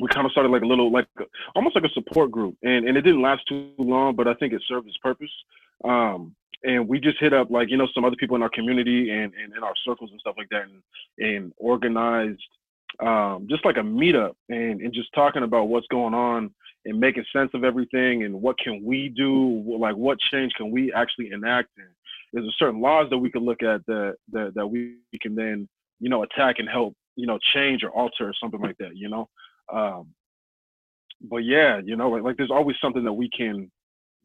we 0.00 0.08
kind 0.08 0.26
of 0.26 0.32
started 0.32 0.50
like 0.50 0.62
a 0.62 0.66
little, 0.66 0.90
like 0.90 1.06
almost 1.54 1.74
like 1.76 1.84
a 1.84 1.88
support 1.90 2.30
group, 2.30 2.56
and 2.62 2.86
and 2.88 2.96
it 2.96 3.02
didn't 3.02 3.22
last 3.22 3.46
too 3.48 3.70
long, 3.78 4.16
but 4.16 4.26
I 4.26 4.34
think 4.34 4.52
it 4.52 4.62
served 4.66 4.88
its 4.88 4.96
purpose. 4.98 5.30
Um, 5.84 6.34
and 6.64 6.88
we 6.88 6.98
just 6.98 7.18
hit 7.20 7.32
up 7.32 7.50
like 7.50 7.70
you 7.70 7.76
know 7.76 7.86
some 7.94 8.04
other 8.04 8.16
people 8.16 8.34
in 8.34 8.42
our 8.42 8.48
community 8.50 9.10
and 9.10 9.32
and 9.34 9.56
in 9.56 9.62
our 9.62 9.74
circles 9.84 10.10
and 10.10 10.20
stuff 10.20 10.34
like 10.36 10.48
that, 10.50 10.64
and 10.64 10.82
and 11.18 11.52
organized 11.56 12.42
um, 13.00 13.46
just 13.48 13.64
like 13.64 13.76
a 13.76 13.80
meetup 13.80 14.32
and 14.48 14.80
and 14.80 14.92
just 14.92 15.08
talking 15.14 15.42
about 15.44 15.68
what's 15.68 15.86
going 15.88 16.14
on 16.14 16.52
and 16.84 16.98
making 16.98 17.24
sense 17.32 17.50
of 17.54 17.64
everything 17.64 18.24
and 18.24 18.34
what 18.40 18.58
can 18.58 18.82
we 18.84 19.08
do, 19.08 19.62
like 19.78 19.96
what 19.96 20.18
change 20.32 20.52
can 20.54 20.70
we 20.70 20.92
actually 20.92 21.30
enact? 21.32 21.68
And 21.76 21.86
there's 22.32 22.46
a 22.46 22.56
certain 22.58 22.80
laws 22.80 23.08
that 23.10 23.18
we 23.18 23.30
can 23.30 23.44
look 23.44 23.62
at 23.62 23.84
that 23.86 24.16
that, 24.32 24.52
that 24.54 24.66
we 24.66 24.96
can 25.20 25.34
then 25.34 25.68
you 26.00 26.08
know 26.10 26.22
attack 26.22 26.56
and 26.58 26.68
help 26.68 26.94
you 27.16 27.26
know 27.26 27.38
change 27.54 27.82
or 27.82 27.90
alter 27.90 28.28
or 28.28 28.34
something 28.40 28.60
like 28.60 28.76
that 28.78 28.96
you 28.96 29.08
know? 29.08 29.28
Um 29.72 30.08
but 31.22 31.38
yeah 31.38 31.80
you 31.84 31.96
know 31.96 32.10
like, 32.10 32.22
like 32.22 32.36
there's 32.36 32.50
always 32.50 32.76
something 32.80 33.04
that 33.04 33.12
we 33.12 33.28
can 33.36 33.70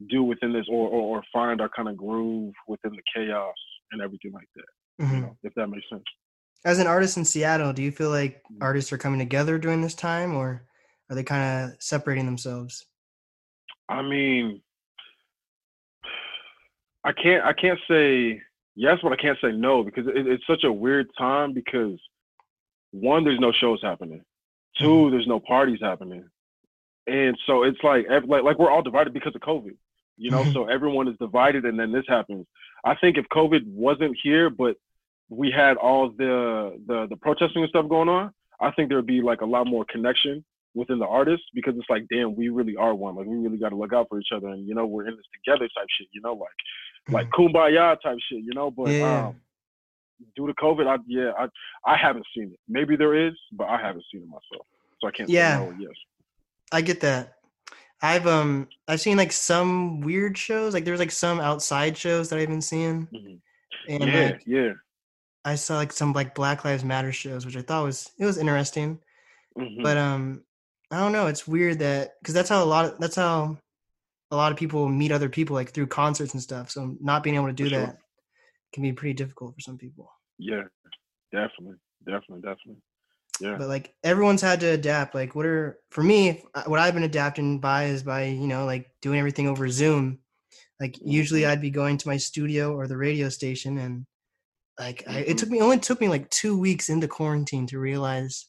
do 0.08 0.22
within 0.22 0.52
this 0.52 0.66
or 0.68 0.88
or, 0.88 1.18
or 1.18 1.22
find 1.32 1.60
our 1.60 1.68
kind 1.68 1.88
of 1.88 1.96
groove 1.96 2.52
within 2.68 2.92
the 2.92 3.02
chaos 3.14 3.54
and 3.92 4.00
everything 4.02 4.32
like 4.32 4.48
that 4.54 4.64
you 5.08 5.16
Mhm. 5.16 5.22
know 5.22 5.36
if 5.42 5.52
that 5.54 5.68
makes 5.68 5.88
sense 5.88 6.04
As 6.64 6.78
an 6.78 6.86
artist 6.86 7.16
in 7.18 7.24
Seattle, 7.24 7.72
do 7.72 7.82
you 7.82 7.92
feel 7.92 8.10
like 8.10 8.42
Mm. 8.50 8.58
artists 8.62 8.92
are 8.92 8.98
coming 8.98 9.18
together 9.18 9.58
during 9.58 9.82
this 9.82 9.94
time, 9.94 10.34
or 10.34 10.66
are 11.10 11.16
they 11.16 11.22
kind 11.24 11.70
of 11.72 11.82
separating 11.82 12.26
themselves? 12.26 12.86
i 13.86 14.00
mean 14.00 14.62
i 17.04 17.12
can't 17.12 17.44
i 17.44 17.52
can't 17.52 17.78
say 17.86 18.40
yes, 18.76 18.98
but 19.02 19.12
I 19.12 19.16
can't 19.16 19.38
say 19.42 19.52
no 19.52 19.84
because 19.84 20.06
it, 20.06 20.26
it's 20.26 20.46
such 20.46 20.64
a 20.64 20.72
weird 20.72 21.06
time 21.18 21.52
because 21.52 22.00
one, 22.92 23.24
there's 23.24 23.38
no 23.38 23.52
shows 23.52 23.80
happening. 23.82 24.22
2 24.78 24.86
Mhm. 24.88 25.10
there's 25.10 25.26
no 25.26 25.38
parties 25.38 25.80
happening, 25.82 26.24
and 27.06 27.36
so 27.46 27.64
it's 27.64 27.78
like 27.84 28.06
like 28.26 28.42
like 28.42 28.58
we're 28.58 28.70
all 28.70 28.82
divided 28.82 29.12
because 29.12 29.34
of 29.34 29.42
COVID. 29.42 29.76
You 30.16 30.30
know, 30.30 30.44
Mhm. 30.44 30.52
so 30.54 30.64
everyone 30.66 31.08
is 31.08 31.18
divided, 31.18 31.66
and 31.66 31.78
then 31.78 31.92
this 31.92 32.06
happens. 32.08 32.46
I 32.84 32.94
think 32.94 33.18
if 33.18 33.26
COVID 33.28 33.66
wasn't 33.66 34.16
here, 34.22 34.48
but 34.48 34.76
we 35.28 35.50
had 35.50 35.76
all 35.76 36.10
the 36.10 36.78
the 36.86 37.06
the 37.08 37.16
protesting 37.16 37.62
and 37.62 37.68
stuff 37.70 37.88
going 37.88 38.08
on, 38.08 38.32
I 38.60 38.70
think 38.72 38.88
there'd 38.88 39.06
be 39.06 39.20
like 39.22 39.40
a 39.40 39.46
lot 39.46 39.66
more 39.66 39.84
connection 39.90 40.44
within 40.74 40.98
the 40.98 41.06
artists 41.06 41.46
because 41.54 41.74
it's 41.76 41.88
like, 41.88 42.04
damn, 42.10 42.34
we 42.34 42.48
really 42.48 42.76
are 42.76 42.94
one. 42.94 43.14
Like 43.16 43.26
we 43.26 43.36
really 43.36 43.58
got 43.58 43.68
to 43.70 43.76
look 43.76 43.92
out 43.92 44.06
for 44.08 44.18
each 44.20 44.32
other, 44.34 44.48
and 44.48 44.66
you 44.66 44.74
know, 44.74 44.86
we're 44.86 45.06
in 45.08 45.16
this 45.16 45.26
together 45.44 45.68
type 45.76 45.86
shit. 45.98 46.08
You 46.12 46.20
know, 46.20 46.34
like 46.34 46.50
like 47.10 47.30
kumbaya 47.30 47.96
type 48.02 48.18
shit. 48.30 48.42
You 48.44 48.52
know, 48.54 48.70
but 48.70 48.84
Mm-hmm. 48.86 49.00
Yeah. 49.00 49.28
um, 49.28 49.36
due 50.36 50.46
to 50.46 50.54
COVID, 50.54 50.86
I 50.86 50.96
yeah, 51.06 51.32
I 51.38 51.48
I 51.92 51.96
haven't 51.96 52.26
seen 52.36 52.50
it. 52.52 52.58
Maybe 52.68 52.96
there 52.96 53.14
is, 53.14 53.34
but 53.52 53.64
I 53.68 53.80
haven't 53.80 54.04
seen 54.12 54.22
it 54.22 54.28
myself, 54.28 54.66
so 55.00 55.08
I 55.08 55.10
can't 55.10 55.28
Yeah. 55.28 55.58
no 55.58 55.74
yes. 55.78 55.90
I 56.72 56.80
get 56.80 57.00
that. 57.00 57.34
I've 58.02 58.26
um 58.26 58.68
I've 58.88 59.00
seen 59.00 59.16
like 59.16 59.32
some 59.32 60.00
weird 60.02 60.36
shows. 60.36 60.74
Like 60.74 60.84
there's 60.84 60.98
like 61.00 61.10
some 61.12 61.40
outside 61.40 61.96
shows 61.96 62.28
that 62.28 62.38
I've 62.38 62.48
been 62.48 62.60
seeing, 62.60 63.06
Mhm. 63.14 63.38
and 63.88 64.04
yeah, 64.04 64.24
like 64.30 64.42
yeah. 64.46 64.72
I 65.44 65.56
saw 65.56 65.76
like 65.76 65.92
some 65.92 66.12
like 66.12 66.34
Black 66.34 66.64
Lives 66.64 66.84
Matter 66.84 67.12
shows, 67.12 67.44
which 67.44 67.56
I 67.56 67.62
thought 67.62 67.84
was 67.84 68.10
it 68.18 68.24
was 68.24 68.38
interesting. 68.38 68.98
mhm. 69.58 69.82
But 69.82 69.96
um, 69.96 70.44
I 70.90 70.98
don't 71.00 71.12
know. 71.12 71.26
It's 71.26 71.46
weird 71.46 71.78
that 71.80 72.14
because 72.20 72.34
that's 72.34 72.48
how 72.48 72.62
a 72.62 72.66
lot 72.66 72.84
of 72.86 72.98
that's 72.98 73.16
how 73.16 73.58
a 74.30 74.36
lot 74.36 74.52
of 74.52 74.58
people 74.58 74.88
meet 74.88 75.12
other 75.12 75.28
people 75.28 75.54
like 75.54 75.70
through 75.70 75.86
concerts 75.88 76.32
and 76.34 76.42
stuff. 76.42 76.70
So 76.70 76.96
not 77.00 77.22
being 77.22 77.36
able 77.36 77.46
to 77.46 77.52
do 77.52 77.68
sure. 77.68 77.80
that 77.80 77.98
can 78.72 78.82
be 78.82 78.92
pretty 78.92 79.14
difficult 79.14 79.54
for 79.54 79.60
some 79.60 79.78
people. 79.78 80.10
yeah, 80.38 80.62
definitely, 81.32 81.76
definitely, 82.06 82.40
definitely. 82.42 82.82
Yeah. 83.40 83.56
But 83.58 83.68
like 83.68 83.94
everyone's 84.04 84.40
had 84.42 84.60
to 84.60 84.66
adapt. 84.68 85.14
Like 85.14 85.34
what 85.34 85.46
are 85.46 85.78
for 85.90 86.02
me, 86.02 86.44
uh, 86.54 86.64
what 86.66 86.80
I've 86.80 86.94
been 86.94 87.02
adapting 87.02 87.60
by 87.60 87.84
is 87.86 88.02
by 88.02 88.24
you 88.26 88.46
know 88.46 88.64
like 88.64 88.90
doing 89.02 89.18
everything 89.18 89.48
over 89.48 89.68
Zoom. 89.68 90.20
Like 90.80 90.96
usually 91.04 91.42
Mhm. 91.42 91.48
I'd 91.50 91.60
be 91.60 91.70
going 91.70 91.98
to 91.98 92.08
my 92.08 92.16
studio 92.16 92.74
or 92.74 92.86
the 92.86 92.96
radio 92.96 93.28
station 93.28 93.78
and 93.78 94.06
like 94.78 95.04
I, 95.08 95.22
Mhm. 95.22 95.28
it 95.28 95.38
took 95.38 95.48
me 95.50 95.60
only 95.60 95.78
took 95.78 96.00
me 96.00 96.08
like 96.08 96.28
two 96.30 96.58
weeks 96.58 96.88
into 96.88 97.08
quarantine 97.08 97.66
to 97.68 97.78
realize 97.78 98.48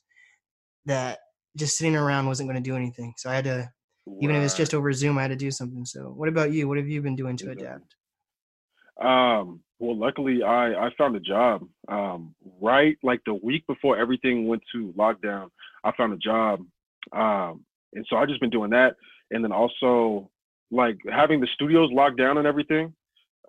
that 0.85 1.19
just 1.57 1.77
sitting 1.77 1.95
around 1.95 2.27
wasn't 2.27 2.49
going 2.49 2.61
to 2.61 2.69
do 2.69 2.75
anything. 2.75 3.13
So 3.17 3.29
I 3.29 3.35
had 3.35 3.45
to 3.45 3.69
even 4.21 4.35
if 4.35 4.43
it's 4.43 4.55
just 4.55 4.73
over 4.73 4.93
Zoom, 4.93 5.17
I 5.17 5.23
had 5.23 5.29
to 5.29 5.35
do 5.35 5.49
something. 5.51 5.83
So, 5.85 6.09
what 6.09 6.29
about 6.29 6.51
you? 6.51 6.67
What 6.67 6.77
have 6.77 6.87
you 6.87 7.01
been 7.01 7.15
doing 7.15 7.37
to 7.37 7.51
adapt? 7.51 7.95
Um, 9.01 9.61
well, 9.79 9.97
luckily, 9.97 10.43
I 10.43 10.87
I 10.87 10.89
found 10.97 11.15
a 11.15 11.19
job. 11.19 11.67
Um, 11.87 12.35
right 12.61 12.97
like 13.03 13.21
the 13.25 13.33
week 13.33 13.65
before 13.67 13.97
everything 13.97 14.47
went 14.47 14.63
to 14.73 14.93
lockdown, 14.97 15.49
I 15.83 15.91
found 15.97 16.13
a 16.13 16.17
job. 16.17 16.65
Um, 17.13 17.65
and 17.93 18.05
so 18.09 18.15
I 18.17 18.25
just 18.25 18.39
been 18.39 18.49
doing 18.49 18.71
that, 18.71 18.95
and 19.31 19.43
then 19.43 19.51
also 19.51 20.29
like 20.71 20.97
having 21.11 21.39
the 21.41 21.47
studios 21.55 21.91
locked 21.91 22.17
down 22.17 22.37
and 22.37 22.47
everything. 22.47 22.93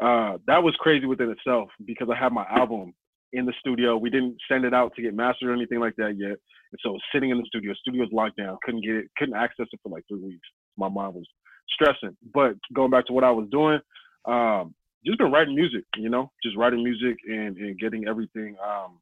Uh, 0.00 0.38
that 0.46 0.62
was 0.62 0.74
crazy 0.78 1.06
within 1.06 1.30
itself 1.30 1.70
because 1.84 2.08
I 2.10 2.16
had 2.16 2.32
my 2.32 2.44
album 2.50 2.94
in 3.32 3.46
the 3.46 3.52
studio. 3.60 3.96
We 3.96 4.10
didn't 4.10 4.36
send 4.48 4.64
it 4.64 4.74
out 4.74 4.94
to 4.94 5.02
get 5.02 5.14
mastered 5.14 5.48
or 5.48 5.52
anything 5.52 5.80
like 5.80 5.96
that 5.96 6.16
yet, 6.18 6.36
and 6.72 6.80
so 6.82 6.98
sitting 7.12 7.30
in 7.30 7.38
the 7.38 7.46
studio. 7.46 7.72
Studios 7.74 8.08
locked 8.12 8.36
down. 8.36 8.58
Couldn't 8.62 8.82
get 8.82 8.96
it. 8.96 9.10
Couldn't 9.16 9.36
access 9.36 9.66
it 9.72 9.80
for 9.82 9.88
like 9.88 10.04
three 10.08 10.20
weeks. 10.20 10.48
My 10.76 10.88
mom 10.88 11.14
was 11.14 11.26
stressing. 11.70 12.16
But 12.34 12.54
going 12.74 12.90
back 12.90 13.06
to 13.06 13.12
what 13.12 13.24
I 13.24 13.30
was 13.30 13.48
doing, 13.50 13.80
um, 14.26 14.74
just 15.04 15.18
been 15.18 15.32
writing 15.32 15.54
music, 15.54 15.84
you 15.96 16.08
know, 16.08 16.30
just 16.42 16.56
writing 16.56 16.82
music 16.82 17.16
and, 17.28 17.56
and 17.56 17.78
getting 17.78 18.06
everything, 18.08 18.56
um, 18.64 18.98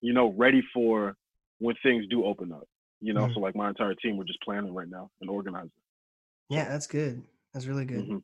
you 0.00 0.12
know, 0.12 0.32
ready 0.32 0.62
for 0.72 1.16
when 1.58 1.74
things 1.82 2.06
do 2.08 2.24
open 2.24 2.52
up, 2.52 2.66
you 3.00 3.12
know. 3.12 3.26
Mhm. 3.26 3.34
So 3.34 3.40
like 3.40 3.54
my 3.54 3.68
entire 3.68 3.94
team, 3.94 4.16
we're 4.16 4.24
just 4.24 4.40
planning 4.42 4.74
right 4.74 4.88
now 4.88 5.10
and 5.20 5.30
organizing. 5.30 5.70
Yeah, 6.48 6.68
that's 6.68 6.86
good. 6.86 7.22
That's 7.52 7.66
really 7.66 7.84
good, 7.84 8.06
Mhm. 8.06 8.22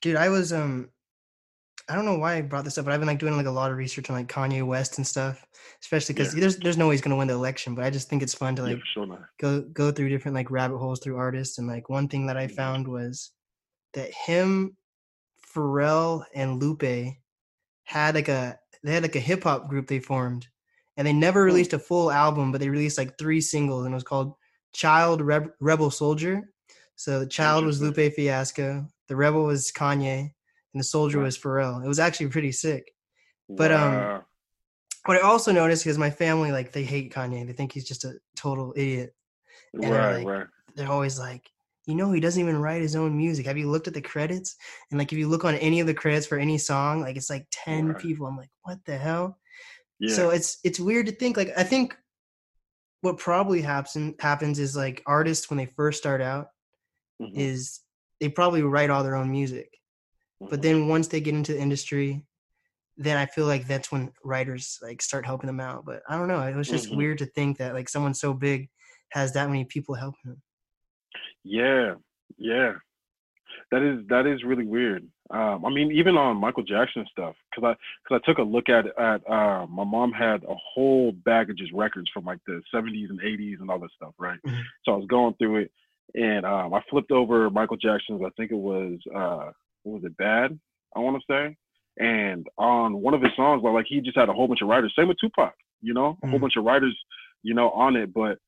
Dude. 0.00 0.16
I 0.16 0.28
was 0.28 0.52
um, 0.52 0.90
I 1.88 1.94
don't 1.96 2.04
know 2.04 2.18
why 2.18 2.34
I 2.36 2.40
brought 2.42 2.64
this 2.64 2.78
up, 2.78 2.84
but 2.84 2.92
I've 2.94 3.00
been 3.00 3.08
like 3.08 3.18
doing 3.18 3.36
like 3.36 3.46
a 3.46 3.50
lot 3.50 3.70
of 3.70 3.76
research 3.76 4.08
on 4.10 4.16
like 4.16 4.28
Kanye 4.28 4.64
West 4.64 4.98
and 4.98 5.06
stuff, 5.06 5.44
especially 5.82 6.14
because 6.14 6.34
Yeah. 6.34 6.40
there's 6.42 6.56
there's 6.58 6.76
no 6.78 6.88
way 6.88 6.94
he's 6.94 7.00
gonna 7.00 7.16
win 7.16 7.28
the 7.28 7.34
election, 7.34 7.74
but 7.74 7.84
I 7.84 7.90
just 7.90 8.08
think 8.08 8.22
it's 8.22 8.34
fun 8.34 8.54
to 8.56 8.62
like 8.62 8.78
for 8.78 8.86
sure 8.86 9.30
go 9.40 9.60
go 9.62 9.90
through 9.90 10.08
different 10.08 10.34
like 10.34 10.50
rabbit 10.50 10.78
holes 10.78 11.00
through 11.00 11.16
artists 11.16 11.58
and 11.58 11.66
like 11.66 11.88
one 11.88 12.08
thing 12.08 12.26
that 12.26 12.36
I 12.36 12.46
found 12.46 12.86
was 12.86 13.32
that 13.94 14.12
him, 14.12 14.76
Pharrell, 15.54 16.24
and 16.34 16.62
Lupe 16.62 17.14
had 17.84 18.14
like 18.14 18.28
a 18.28 18.58
they 18.82 18.92
had 18.92 19.02
like 19.02 19.16
a 19.16 19.20
hip 19.20 19.42
hop 19.44 19.68
group 19.68 19.86
they 19.88 19.98
formed, 20.00 20.46
and 20.96 21.06
they 21.06 21.12
never 21.12 21.40
Hmm. 21.42 21.46
released 21.46 21.72
a 21.72 21.78
full 21.78 22.10
album, 22.10 22.52
but 22.52 22.60
they 22.60 22.68
released 22.70 22.98
like 22.98 23.18
three 23.18 23.40
singles, 23.40 23.84
and 23.84 23.92
it 23.92 23.96
was 23.96 24.04
called 24.04 24.34
Child 24.72 25.20
Reb- 25.22 25.52
Rebel 25.60 25.90
Soldier. 25.90 26.52
So 26.94 27.18
the 27.20 27.26
child 27.26 27.64
was 27.64 27.80
Lupe 27.80 28.12
Fiasco, 28.14 28.86
the 29.10 29.16
rebel 29.16 29.42
was 29.44 29.70
Kanye, 29.72 30.20
and 30.72 30.80
the 30.80 30.84
soldier 30.84 31.18
was 31.18 31.36
Pharrell. 31.36 31.84
It 31.84 31.88
was 31.88 31.98
actually 31.98 32.28
pretty 32.28 32.52
sick. 32.52 32.94
But, 33.48 33.72
um, 33.72 34.22
What 35.06 35.16
I 35.16 35.20
also 35.22 35.50
noticed 35.50 35.82
because 35.82 35.98
my 35.98 36.10
family 36.10 36.52
like 36.52 36.70
they 36.72 36.84
hate 36.84 37.12
Kanye, 37.12 37.44
they 37.46 37.52
think 37.54 37.72
he's 37.72 37.88
just 37.88 38.04
a 38.04 38.14
total 38.36 38.72
idiot. 38.76 39.14
and 39.74 39.82
they're 39.82 39.92
right, 39.92 40.16
like- 40.24 40.26
right. 40.26 40.46
they're 40.76 40.90
always 40.90 41.18
like, 41.18 41.50
you 41.86 41.94
know, 41.96 42.12
he 42.12 42.20
doesn't 42.20 42.40
even 42.40 42.60
write 42.60 42.82
his 42.82 42.94
own 42.94 43.16
music. 43.16 43.46
Have 43.46 43.56
you 43.58 43.68
looked 43.70 43.88
at 43.88 43.94
the 43.94 44.00
credits? 44.02 44.56
And 44.90 44.98
like, 44.98 45.12
if 45.12 45.18
you 45.18 45.26
look 45.28 45.44
on 45.44 45.54
any 45.56 45.80
of 45.80 45.86
the 45.88 45.94
credits 45.94 46.26
for 46.26 46.38
any 46.38 46.58
song, 46.58 47.00
like 47.00 47.16
it's 47.16 47.30
like 47.30 47.46
ten 47.50 47.88
Right. 47.88 47.98
people. 47.98 48.26
I'm 48.26 48.36
like, 48.36 48.50
what 48.62 48.78
the 48.84 48.96
hell? 48.98 49.38
Yeah. 49.98 50.14
So 50.14 50.30
it's 50.30 50.58
it's 50.64 50.78
weird 50.78 51.06
to 51.06 51.12
think. 51.12 51.36
Like, 51.36 51.52
I 51.56 51.64
think 51.64 51.96
what 53.00 53.18
probably 53.18 53.62
happens 53.62 54.14
happens 54.20 54.58
is 54.60 54.76
like 54.76 55.02
artists 55.06 55.48
when 55.50 55.56
they 55.56 55.66
first 55.66 55.98
start 55.98 56.20
out 56.20 56.50
Mhm, 57.20 57.32
is 57.36 57.80
they 58.20 58.28
probably 58.28 58.62
write 58.62 58.90
all 58.90 59.02
their 59.02 59.16
own 59.16 59.30
music, 59.30 59.70
but 60.40 60.62
then 60.62 60.88
once 60.88 61.08
they 61.08 61.20
get 61.20 61.34
into 61.34 61.52
the 61.54 61.60
industry, 61.60 62.24
then 62.96 63.16
I 63.16 63.26
feel 63.26 63.46
like 63.46 63.66
that's 63.66 63.90
when 63.90 64.12
writers 64.22 64.78
like 64.82 65.00
start 65.00 65.24
helping 65.24 65.46
them 65.46 65.60
out. 65.60 65.84
But 65.86 66.02
I 66.08 66.16
don't 66.18 66.28
know. 66.28 66.42
It 66.42 66.54
was 66.54 66.68
just 66.68 66.90
Mhm. 66.90 66.96
weird 66.96 67.18
to 67.18 67.26
think 67.26 67.56
that 67.58 67.74
like 67.74 67.88
someone 67.88 68.12
so 68.14 68.34
big 68.34 68.68
has 69.10 69.32
that 69.32 69.48
many 69.48 69.64
people 69.64 69.94
helping 69.94 70.32
him. 70.32 70.42
Yeah, 71.42 71.94
yeah. 72.36 72.74
That 73.70 73.82
is 73.82 74.06
that 74.08 74.26
is 74.26 74.44
really 74.44 74.66
weird. 74.66 75.08
Um, 75.30 75.64
I 75.64 75.70
mean, 75.70 75.92
even 75.92 76.16
on 76.16 76.36
Michael 76.36 76.64
Jackson 76.64 77.06
stuff, 77.10 77.36
because 77.50 77.64
I 77.74 77.76
because 78.02 78.20
I 78.22 78.26
took 78.26 78.38
a 78.38 78.42
look 78.42 78.68
at 78.68 78.86
at 78.98 79.28
uh, 79.30 79.66
my 79.66 79.84
mom 79.84 80.12
had 80.12 80.42
a 80.44 80.54
whole 80.54 81.12
bag 81.12 81.50
of 81.50 81.56
just 81.56 81.72
records 81.72 82.10
from 82.10 82.24
like 82.24 82.40
the 82.46 82.62
70s 82.74 83.10
and 83.10 83.20
80s 83.20 83.60
and 83.60 83.70
all 83.70 83.78
that 83.78 83.92
stuff, 83.92 84.14
right? 84.18 84.38
Mhm. 84.46 84.62
So 84.84 84.92
I 84.92 84.96
was 84.96 85.06
going 85.06 85.34
through 85.34 85.56
it, 85.56 85.72
and 86.14 86.44
um, 86.44 86.74
I 86.74 86.82
flipped 86.90 87.10
over 87.10 87.50
Michael 87.50 87.76
Jackson's. 87.76 88.22
I 88.24 88.30
think 88.36 88.50
it 88.50 88.56
was 88.56 88.98
uh, 89.14 89.50
what 89.82 89.94
was 90.00 90.04
it, 90.04 90.16
Bad? 90.16 90.58
I 90.94 91.00
want 91.00 91.16
to 91.20 91.32
say. 91.32 91.56
And 91.98 92.46
on 92.58 93.00
one 93.00 93.14
of 93.14 93.22
his 93.22 93.32
songs, 93.36 93.62
like 93.62 93.86
he 93.88 94.00
just 94.00 94.16
had 94.16 94.28
a 94.28 94.32
whole 94.32 94.48
bunch 94.48 94.62
of 94.62 94.68
writers. 94.68 94.92
Same 94.96 95.08
with 95.08 95.18
Tupac, 95.20 95.54
you 95.82 95.92
know, 95.94 96.18
a 96.22 96.28
whole 96.28 96.38
Mhm. 96.38 96.42
bunch 96.42 96.56
of 96.56 96.64
writers, 96.64 96.96
you 97.42 97.54
know, 97.54 97.70
on 97.70 97.96
it. 97.96 98.12
But 98.12 98.38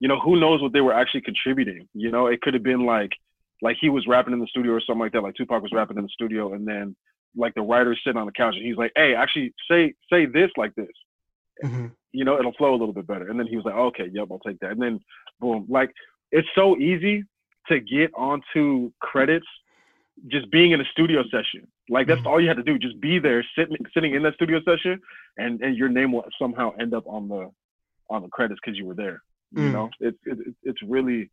you 0.00 0.08
know, 0.08 0.18
who 0.18 0.38
knows 0.40 0.60
what 0.60 0.72
they 0.72 0.80
were 0.80 0.92
actually 0.94 1.20
contributing? 1.20 1.88
You 1.94 2.10
know, 2.10 2.26
it 2.26 2.40
could 2.40 2.54
have 2.54 2.62
been 2.62 2.84
like 2.86 3.12
like 3.60 3.76
he 3.80 3.88
was 3.90 4.06
rapping 4.08 4.32
in 4.32 4.40
the 4.40 4.46
studio 4.48 4.72
or 4.72 4.80
something 4.80 5.00
like 5.00 5.12
that. 5.12 5.22
Like 5.22 5.36
Tupac 5.36 5.62
was 5.62 5.72
rapping 5.72 5.96
in 5.96 6.02
the 6.04 6.08
studio, 6.10 6.54
and 6.54 6.66
then 6.66 6.96
like 7.36 7.54
the 7.54 7.62
writer's 7.62 8.00
sitting 8.04 8.18
on 8.20 8.26
the 8.26 8.32
couch, 8.32 8.54
and 8.56 8.64
he's 8.64 8.76
like, 8.76 8.92
"Hey, 8.96 9.14
actually, 9.14 9.54
say 9.70 9.94
say 10.12 10.26
this 10.26 10.50
like 10.56 10.74
this." 10.74 10.90
Mhm. 11.62 11.92
You 12.12 12.24
know, 12.24 12.38
it'll 12.38 12.52
flow 12.54 12.72
a 12.72 12.76
little 12.80 12.92
bit 12.92 13.06
better. 13.06 13.28
And 13.28 13.38
then 13.38 13.46
he 13.46 13.56
was 13.56 13.64
like, 13.64 13.74
"Okay, 13.74 14.08
yep, 14.12 14.28
I'll 14.30 14.38
take 14.40 14.58
that." 14.60 14.72
And 14.72 14.82
then 14.82 15.00
boom, 15.40 15.66
like 15.68 15.92
it's 16.32 16.48
so 16.54 16.76
easy 16.78 17.24
to 17.68 17.78
get 17.80 18.10
onto 18.14 18.90
credits 19.00 19.46
just 20.28 20.50
being 20.50 20.72
in 20.72 20.80
a 20.80 20.84
studio 20.86 21.22
session. 21.30 21.66
Like 21.88 22.06
that's 22.06 22.20
Mhm. 22.22 22.26
all 22.26 22.40
you 22.40 22.48
had 22.48 22.56
to 22.56 22.62
do, 22.62 22.78
just 22.78 23.00
be 23.00 23.18
there, 23.18 23.44
sitting 23.56 23.76
sitting 23.94 24.14
in 24.14 24.22
that 24.24 24.34
studio 24.34 24.60
session, 24.64 25.00
and 25.38 25.60
and 25.62 25.76
your 25.76 25.88
name 25.88 26.12
will 26.12 26.24
somehow 26.38 26.72
end 26.80 26.94
up 26.94 27.04
on 27.06 27.28
the 27.28 27.50
on 28.10 28.22
the 28.22 28.28
credits 28.28 28.60
because 28.64 28.78
you 28.78 28.86
were 28.86 28.94
there. 28.94 29.22
You 29.52 29.62
Mm. 29.68 29.72
know, 29.72 29.90
it's 30.00 30.18
it, 30.26 30.38
it's 30.62 30.82
really 30.82 31.30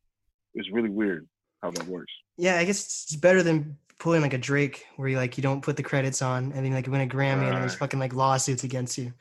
it's 0.55 0.69
really 0.71 0.89
weird 0.89 1.27
how 1.61 1.71
that 1.71 1.85
works. 1.87 2.11
Yeah, 2.37 2.55
I 2.57 2.65
guess 2.65 2.79
it's 3.11 3.15
better 3.15 3.43
than 3.43 3.77
pulling 3.99 4.21
like 4.21 4.33
a 4.33 4.37
Drake 4.37 4.85
where 4.95 5.09
you 5.09 5.17
like 5.17 5.37
you 5.37 5.43
don't 5.43 5.61
put 5.61 5.75
the 5.75 5.83
credits 5.83 6.21
on 6.21 6.51
and 6.53 6.65
then 6.65 6.71
like 6.73 6.87
win 6.87 7.01
a 7.01 7.07
Grammy 7.07 7.43
and 7.47 7.53
then 7.53 7.59
there's 7.61 7.75
fucking 7.75 7.99
like 7.99 8.13
lawsuits 8.13 8.63
against 8.63 8.97
you. 8.97 9.13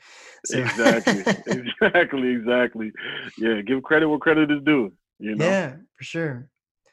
So- 0.45 0.57
Exactly, 0.59 1.19
exactly, 1.47 2.29
exactly. 2.29 2.91
Yeah, 3.37 3.61
give 3.61 3.83
credit 3.83 4.07
where 4.07 4.19
credit 4.19 4.49
is 4.51 4.63
due. 4.63 4.93
You 5.19 5.35
know, 5.35 5.45
Yeah, 5.45 5.75
for 5.97 6.03
sure. 6.03 6.49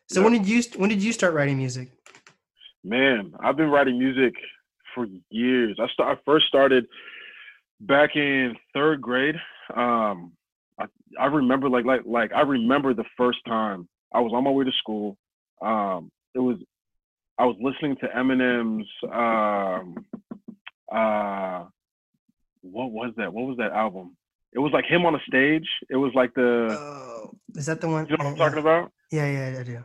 So 0.09 0.21
Yeah. 0.21 0.25
when 0.25 0.33
did 0.35 0.47
you 0.47 0.62
when 0.76 0.90
did 0.90 1.02
you 1.02 1.12
start 1.12 1.35
writing 1.35 1.56
music? 1.56 1.90
man, 2.85 3.35
I've 3.40 3.56
been 3.56 3.68
writing 3.68 3.99
music 3.99 4.35
for 4.95 5.06
years. 5.30 5.76
I 5.80 5.88
start, 5.88 6.16
I 6.16 6.21
first 6.25 6.47
started 6.47 6.87
back 7.80 8.14
in 8.14 8.54
third 8.73 9.00
grade. 9.00 9.35
Um, 9.75 10.33
I, 10.78 10.87
I 11.18 11.26
remember 11.26 11.68
like 11.68 11.85
like 11.85 12.02
like 12.04 12.33
I 12.33 12.42
remember 12.42 12.95
the 12.95 13.04
first 13.16 13.38
time 13.47 13.88
I 14.14 14.21
was 14.21 14.33
on 14.33 14.45
my 14.45 14.50
way 14.50 14.64
to 14.64 14.73
school. 14.78 15.16
Um, 15.61 16.11
it 16.35 16.38
was 16.38 16.59
I 17.38 17.45
was 17.45 17.56
listening 17.61 17.97
to 17.97 18.06
Eminem's 18.09 18.88
um, 19.12 20.06
uh, 20.92 21.64
what 22.62 22.90
was 22.92 23.12
that? 23.16 23.33
What 23.33 23.47
was 23.47 23.56
that 23.59 23.73
album? 23.73 24.16
It 24.56 24.60
was 24.60 24.72
like 24.72 24.86
him 24.86 25.04
on 25.04 25.14
a 25.14 25.20
stage. 25.28 25.68
It 25.90 25.96
was 25.96 26.12
like 26.14 26.32
the. 26.34 26.68
Oh, 26.70 27.36
is 27.54 27.66
that 27.66 27.82
the 27.82 27.88
one? 27.88 28.06
You 28.06 28.16
know 28.16 28.25
what 28.25 28.30
I'm 28.30 28.36
yeah. 28.36 28.44
talking 28.44 28.58
about? 28.58 28.92
Yeah, 29.12 29.30
yeah, 29.30 29.60
I 29.60 29.62
do. 29.62 29.84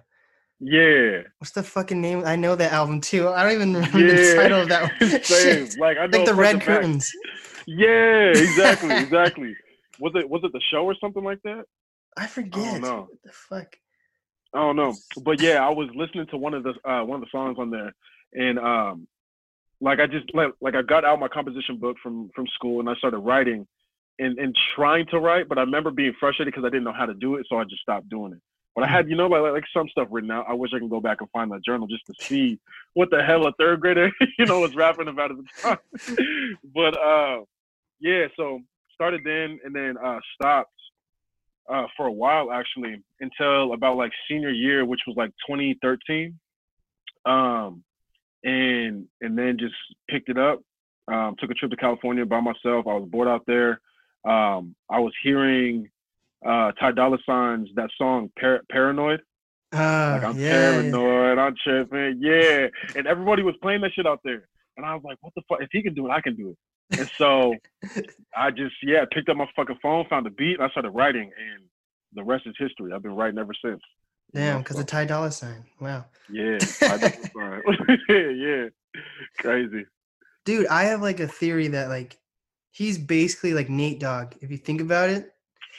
Yeah. 0.62 1.24
What's 1.40 1.52
the 1.52 1.62
fucking 1.62 2.00
name? 2.00 2.24
I 2.26 2.38
know 2.38 2.56
that 2.56 2.72
album 2.72 3.02
too. 3.02 3.28
I 3.28 3.44
don't 3.44 3.54
even 3.54 3.74
remember 3.74 4.16
the 4.16 4.36
title 4.36 4.62
of 4.62 4.70
that 4.70 4.92
one. 5.02 5.24
Same. 5.24 5.68
Like 5.78 5.98
I 5.98 6.06
know 6.06 6.20
Like 6.20 6.28
the 6.28 6.34
red 6.34 6.62
curtains. 6.62 7.12
Yeah, 7.68 8.30
exactly, 8.36 8.96
exactly. 8.96 9.56
Was 10.00 10.14
it 10.16 10.30
was 10.30 10.42
it 10.46 10.54
the 10.54 10.62
show 10.72 10.86
or 10.86 10.96
something 11.02 11.24
like 11.24 11.42
that? 11.44 11.66
I 12.16 12.28
forget. 12.28 12.82
know. 12.82 13.10
What 13.10 13.24
the 13.24 13.32
fuck? 13.32 13.76
I 14.54 14.60
don't 14.60 14.76
know, 14.76 14.94
but 15.24 15.42
yeah, 15.42 15.66
I 15.66 15.70
was 15.70 15.90
listening 15.96 16.28
to 16.28 16.38
one 16.38 16.54
of 16.54 16.64
the 16.64 16.74
uh, 16.90 17.04
one 17.04 17.22
of 17.22 17.22
the 17.22 17.32
songs 17.32 17.58
on 17.60 17.72
there, 17.72 17.94
and 18.34 18.60
um, 18.60 19.08
like 19.80 20.00
I 20.00 20.08
just 20.08 20.34
like 20.34 20.52
like 20.62 20.76
I 20.76 20.82
got 20.82 21.06
out 21.06 21.20
my 21.20 21.28
composition 21.28 21.78
book 21.78 21.98
from 22.04 22.30
from 22.36 22.48
school 22.56 22.80
and 22.80 22.90
I 22.90 22.96
started 22.96 23.20
writing, 23.20 23.66
and 24.22 24.38
and 24.40 24.56
trying 24.76 25.06
to 25.08 25.20
write, 25.20 25.50
but 25.50 25.58
I 25.58 25.62
remember 25.62 25.92
being 25.92 26.14
frustrated 26.20 26.54
because 26.54 26.66
I 26.66 26.70
didn't 26.70 26.84
know 26.84 26.94
how 26.94 27.06
to 27.06 27.14
do 27.14 27.36
it, 27.36 27.46
so 27.50 27.58
I 27.58 27.64
just 27.64 27.82
stopped 27.82 28.10
doing 28.10 28.34
it. 28.34 28.40
But 28.76 28.86
I 28.86 28.88
had 28.88 29.10
you 29.10 29.16
know 29.16 29.28
like 29.28 29.52
like 29.52 29.64
some 29.76 29.90
stuff 29.90 30.08
written 30.12 30.32
out. 30.32 30.46
I 30.48 30.54
wish 30.54 30.72
I 30.74 30.80
can 30.80 30.88
go 30.88 31.02
back 31.02 31.18
and 31.20 31.30
find 31.32 31.52
that 31.52 31.66
journal 31.66 31.88
just 31.88 32.06
to 32.06 32.14
see 32.24 32.60
what 32.94 33.10
the 33.10 33.22
hell 33.22 33.46
a 33.48 33.52
third 33.54 33.82
grader 33.82 34.12
you 34.40 34.46
know 34.46 34.62
was 34.62 34.76
rapping 34.76 35.08
about 35.08 35.32
at 35.32 35.38
the 35.38 35.62
time. 35.62 36.58
but 36.74 36.98
uh, 36.98 37.40
yeah, 38.00 38.28
so 38.38 38.60
started 38.94 39.22
then 39.26 39.60
and 39.66 39.76
then 39.76 39.96
uh 39.98 40.20
stopped 40.36 40.72
uh, 41.70 41.88
for 41.98 42.06
a 42.06 42.12
while 42.12 42.52
actually 42.52 43.02
until 43.20 43.74
about 43.74 43.98
like 43.98 44.12
senior 44.30 44.52
year, 44.52 44.86
which 44.86 45.02
was 45.08 45.16
like 45.18 45.32
2013. 45.48 46.38
Um, 47.26 47.84
and 48.44 49.06
and 49.22 49.38
then 49.38 49.58
just 49.60 49.76
picked 50.10 50.30
it 50.30 50.38
up. 50.38 50.62
Um, 51.08 51.36
took 51.40 51.52
a 51.52 51.54
trip 51.54 51.72
to 51.72 51.78
California 51.78 52.26
by 52.26 52.40
myself. 52.40 52.88
I 52.88 52.94
was 52.94 53.08
bored 53.10 53.28
out 53.28 53.44
there. 53.46 53.82
Um, 54.24 54.76
I 54.90 55.00
was 55.00 55.14
hearing 55.24 55.90
uh, 56.46 56.72
Ty 56.74 56.92
Dolla 56.92 57.18
Sign's 57.26 57.70
that 57.76 57.90
song 57.98 58.30
Par- 58.40 58.62
"Paranoid." 58.72 59.22
Uh, 59.74 60.12
Like 60.14 60.24
I'm 60.24 60.38
yeah, 60.38 60.50
paranoid, 60.50 61.38
I'm 61.38 61.56
tripping, 61.64 62.20
yeah. 62.22 62.68
And 62.96 63.08
everybody 63.08 63.42
was 63.42 63.56
playing 63.62 63.82
that 63.82 63.94
shit 63.94 64.06
out 64.06 64.20
there, 64.24 64.48
and 64.78 64.86
I 64.86 64.94
was 64.94 65.04
like, 65.04 65.18
"What 65.22 65.34
the 65.36 65.42
fuck? 65.48 65.62
If 65.62 65.70
he 65.72 65.82
can 65.82 65.94
do 65.94 66.08
it, 66.08 66.12
I 66.12 66.22
can 66.22 66.36
do 66.36 66.50
it." 66.50 67.00
And 67.00 67.10
so 67.18 67.56
I 68.36 68.52
just 68.52 68.76
yeah 68.84 69.06
picked 69.12 69.30
up 69.30 69.38
my 69.38 69.48
fucking 69.56 69.78
phone, 69.82 70.06
found 70.10 70.28
a 70.28 70.30
beat, 70.30 70.56
and 70.56 70.64
I 70.64 70.70
started 70.70 70.92
writing, 70.92 71.32
and 71.38 71.64
the 72.14 72.24
rest 72.24 72.46
is 72.48 72.56
history. 72.60 72.92
I've 72.94 73.02
been 73.02 73.16
writing 73.16 73.40
ever 73.40 73.54
since. 73.64 73.82
Damn, 74.34 74.60
because 74.60 74.80
of 74.80 74.86
Ty 74.86 75.06
Dolla 75.06 75.32
Sign. 75.32 75.66
Wow. 75.80 76.06
yeah, 76.30 76.58
I 76.82 76.98
know, 77.36 77.62
yeah, 78.10 78.66
crazy. 79.40 79.86
Dude, 80.46 80.68
I 80.68 80.84
have 80.86 81.02
like 81.02 81.20
a 81.20 81.28
theory 81.28 81.68
that 81.70 81.88
like 81.90 82.18
he's 82.72 82.98
basically 82.98 83.54
like 83.54 83.70
Nate 83.70 84.00
Dogg. 84.00 84.34
If 84.42 84.50
you 84.52 84.58
think 84.58 84.82
about 84.82 85.10
it, 85.10 85.32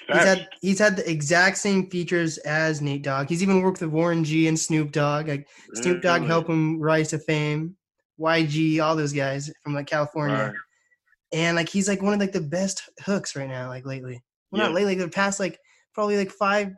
he's 0.09 0.25
had 0.25 0.49
he's 0.61 0.79
had 0.79 0.97
the 0.97 1.11
exact 1.11 1.59
same 1.59 1.89
features 1.91 2.39
as 2.39 2.81
Nate 2.81 3.03
Dogg. 3.03 3.29
He's 3.29 3.43
even 3.43 3.63
worked 3.63 3.81
with 3.81 3.91
Warren 3.91 4.25
G 4.25 4.49
and 4.49 4.59
Snoop 4.59 4.93
Dogg. 4.93 5.29
Like 5.29 5.49
Snoop 5.75 6.03
Dogg 6.03 6.21
Really? 6.23 6.29
helped 6.29 6.49
him 6.51 6.81
rise 6.81 7.09
to 7.11 7.19
fame. 7.19 7.77
YG, 8.21 8.81
all 8.81 8.95
those 8.95 9.13
guys 9.13 9.51
from 9.65 9.75
like 9.75 9.87
California. 9.87 10.37
Right. 10.37 10.55
And 11.33 11.57
like 11.57 11.69
he's 11.69 11.89
like 11.89 12.03
one 12.03 12.13
of 12.15 12.21
like 12.21 12.33
the 12.33 12.41
best 12.41 12.83
hooks 13.05 13.35
right 13.35 13.49
now, 13.49 13.69
like 13.69 13.87
lately. 13.87 14.23
Well, 14.51 14.61
not 14.63 14.69
Yeah. 14.71 14.75
lately, 14.77 14.95
the 14.97 15.09
past 15.09 15.41
like 15.41 15.59
probably 15.95 16.17
like 16.19 16.31
five, 16.31 16.73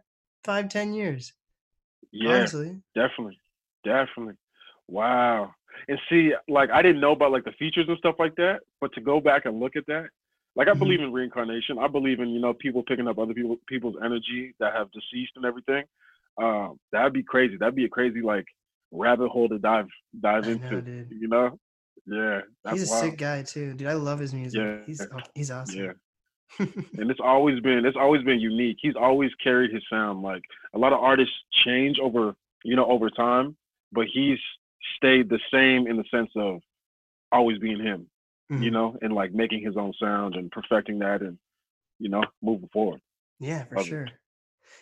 five, 0.44 0.68
ten 0.68 0.95
years. 0.95 1.32
Yeah, 2.12 2.36
Honestly. 2.36 2.76
definitely, 2.95 3.39
definitely. 3.84 4.34
Wow. 4.86 5.52
And 5.89 5.99
see, 6.08 6.32
like 6.49 6.71
I 6.71 6.82
didn't 6.82 7.00
know 7.00 7.13
about 7.13 7.32
like 7.32 7.45
the 7.45 7.52
features 7.52 7.87
and 7.89 7.99
stuff 7.99 8.17
like 8.19 8.34
that, 8.37 8.60
but 8.80 8.93
to 8.95 9.00
go 9.00 9.21
back 9.21 9.45
and 9.47 9.60
look 9.60 9.76
at 9.76 9.87
that, 9.87 10.08
like 10.56 10.69
I 10.69 10.73
Mhm. 10.73 10.78
believe 10.78 11.00
in 11.00 11.13
reincarnation. 11.13 11.78
I 11.78 11.89
believe 11.89 12.21
in 12.21 12.28
you 12.30 12.41
know 12.41 12.54
people 12.54 12.82
picking 12.82 13.08
up 13.08 13.19
other 13.19 13.34
people 13.34 13.56
people's 13.69 13.97
energy 14.04 14.54
that 14.60 14.73
have 14.75 14.91
deceased 14.93 15.32
and 15.37 15.45
everything. 15.45 15.84
Um, 16.41 16.78
that'd 16.93 17.13
be 17.13 17.23
crazy. 17.23 17.56
That'd 17.56 17.75
be 17.75 17.84
a 17.84 17.89
crazy 17.89 18.23
like 18.23 18.47
rabbit 18.93 19.28
hole 19.30 19.49
to 19.49 19.58
dive 19.58 19.89
dive 20.21 20.49
into. 20.49 20.82
know. 20.82 21.04
You 21.10 21.28
know? 21.28 21.58
Yeah, 22.06 22.41
that's 22.65 22.80
he's 22.80 22.91
a 22.91 22.93
wild. 22.93 23.04
sick 23.04 23.19
guy 23.19 23.43
too, 23.43 23.73
dude. 23.75 23.89
I 23.89 23.95
love 23.95 24.19
his 24.19 24.34
music. 24.34 24.60
Yeah. 24.60 24.78
He's 24.87 25.06
he's 25.34 25.50
awesome. 25.50 25.78
Yeah. 25.84 25.93
and 26.99 27.10
it's 27.10 27.21
always 27.21 27.58
been 27.60 27.84
it's 27.87 27.97
always 27.97 28.23
been 28.23 28.39
unique. 28.41 28.76
He's 28.80 28.95
always 28.97 29.30
carried 29.43 29.73
his 29.73 29.82
sound. 29.91 30.23
Like 30.23 30.43
a 30.75 30.78
lot 30.78 30.93
of 30.93 31.00
artists 31.00 31.34
change 31.65 31.99
over 31.99 32.37
you 32.63 32.76
know 32.76 32.84
over 32.87 33.08
time, 33.10 33.56
but 33.93 34.06
he's 34.13 34.39
stayed 34.97 35.28
the 35.28 35.41
same 35.52 35.87
in 35.87 35.97
the 35.97 36.04
sense 36.10 36.30
of 36.37 36.60
always 37.32 37.58
being 37.58 37.80
him. 37.80 38.06
You 38.50 38.71
Mhm. 38.71 38.73
know, 38.73 38.97
and 39.02 39.13
like 39.15 39.32
making 39.32 39.65
his 39.65 39.76
own 39.76 39.93
sound 40.00 40.37
and 40.37 40.50
perfecting 40.52 40.99
that, 41.00 41.23
and 41.23 41.39
you 41.99 42.08
know 42.10 42.23
moving 42.43 42.69
forward. 42.73 43.00
Yeah, 43.41 43.65
for 43.65 43.76
Love 43.76 43.87
it. 43.87 43.89
sure. 43.89 44.08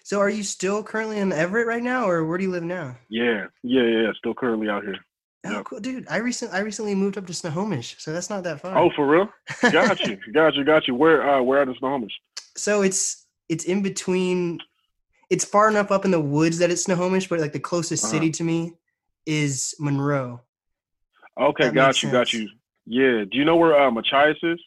So 0.05 0.21
are 0.21 0.29
you 0.29 0.43
still 0.43 0.83
currently 0.83 1.19
in 1.19 1.33
Everett 1.33 1.67
right 1.67 1.83
now 1.83 2.09
or 2.09 2.25
where 2.27 2.39
do 2.39 2.45
you 2.45 2.51
live 2.51 2.65
now? 2.65 2.97
Yeah, 3.09 3.47
yeah, 3.63 3.83
yeah. 3.83 4.13
Still 4.19 4.35
currently 4.35 4.69
out 4.69 4.83
here. 4.85 4.99
Oh, 5.45 5.53
Yep. 5.53 5.65
cool, 5.65 5.81
dude. 5.81 6.07
I 6.09 6.17
recent 6.19 6.53
I 6.53 6.59
recently 6.61 6.95
moved 6.95 7.17
up 7.19 7.27
to 7.27 7.35
Snohomish, 7.35 7.97
so 7.99 8.13
that's 8.13 8.31
not 8.31 8.43
that 8.45 8.61
far. 8.61 8.77
Oh, 8.77 8.91
for 8.95 9.07
real? 9.07 9.29
Got 9.71 10.01
you, 10.05 10.19
got 10.35 10.55
you, 10.55 10.65
got 10.65 10.87
you. 10.89 10.95
Where 10.95 11.29
uh 11.29 11.41
where 11.43 11.61
are 11.63 11.67
the 11.67 11.75
Snohomish? 11.79 12.13
so 12.57 12.83
it's 12.83 13.27
it's 13.49 13.65
in 13.65 13.83
between. 13.83 14.59
It's 15.31 15.45
far 15.47 15.69
enough 15.71 15.91
up 15.91 16.05
in 16.05 16.11
the 16.11 16.21
woods 16.21 16.59
that 16.59 16.71
it's 16.71 16.85
Snohomish, 16.85 17.29
but 17.29 17.41
like 17.41 17.53
the 17.53 17.61
closest 17.61 18.05
Uh-huh. 18.05 18.11
city 18.11 18.31
to 18.33 18.45
me 18.45 18.75
is 19.27 19.75
Monroe. 19.79 20.41
Okay, 21.41 21.65
That 21.65 21.75
got 21.75 22.03
you, 22.03 22.11
got 22.11 22.33
you. 22.33 22.49
Yeah. 22.87 23.25
Do 23.31 23.39
you 23.39 23.45
know 23.45 23.57
where 23.57 23.79
uh, 23.81 23.91
Machias 23.91 24.37
is? 24.43 24.61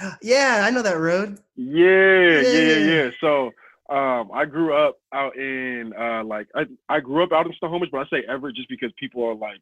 yeah, 0.22 0.62
I 0.66 0.70
know 0.70 0.82
that 0.82 0.98
road. 0.98 1.38
Yeah, 1.56 2.40
yeah, 2.40 2.60
yeah, 2.60 2.76
Yeah. 2.76 3.10
So 3.20 3.50
um, 3.94 4.30
I 4.32 4.44
grew 4.44 4.74
up 4.74 4.96
out 5.12 5.36
in 5.36 5.92
uh, 5.98 6.24
like 6.24 6.48
I, 6.54 6.62
I 6.88 7.00
grew 7.00 7.22
up 7.22 7.32
out 7.32 7.46
in 7.46 7.52
Snohomish, 7.58 7.88
but 7.92 7.98
I 8.00 8.04
say 8.10 8.24
Everett 8.28 8.56
just 8.56 8.68
because 8.68 8.90
people 8.98 9.24
are 9.24 9.34
like, 9.34 9.60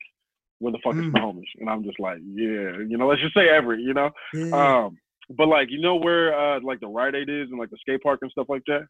"Where 0.61 0.72
the 0.72 0.78
fuck 0.83 0.94
is 0.94 1.02
Mm. 1.02 1.11
Snohomish?" 1.12 1.48
And 1.61 1.68
I'm 1.68 1.85
just 1.85 2.00
like, 2.00 2.18
"Yeah, 2.24 2.78
you 2.88 2.96
know, 2.96 3.07
let's 3.07 3.20
just 3.20 3.35
say 3.35 3.48
Everett," 3.48 3.80
you 3.80 3.92
know. 3.94 4.11
Yeah. 4.33 4.85
Um, 4.87 4.98
but 5.30 5.48
like, 5.48 5.70
you 5.70 5.80
know 5.80 5.96
where 5.96 6.35
uh, 6.38 6.61
like 6.62 6.80
the 6.80 6.87
Rite 6.88 7.14
Aid 7.14 7.28
is 7.28 7.50
and 7.50 7.59
like 7.59 7.70
the 7.70 7.76
skate 7.80 8.02
park 8.02 8.20
and 8.22 8.30
stuff 8.30 8.46
like 8.48 8.62
that. 8.66 8.87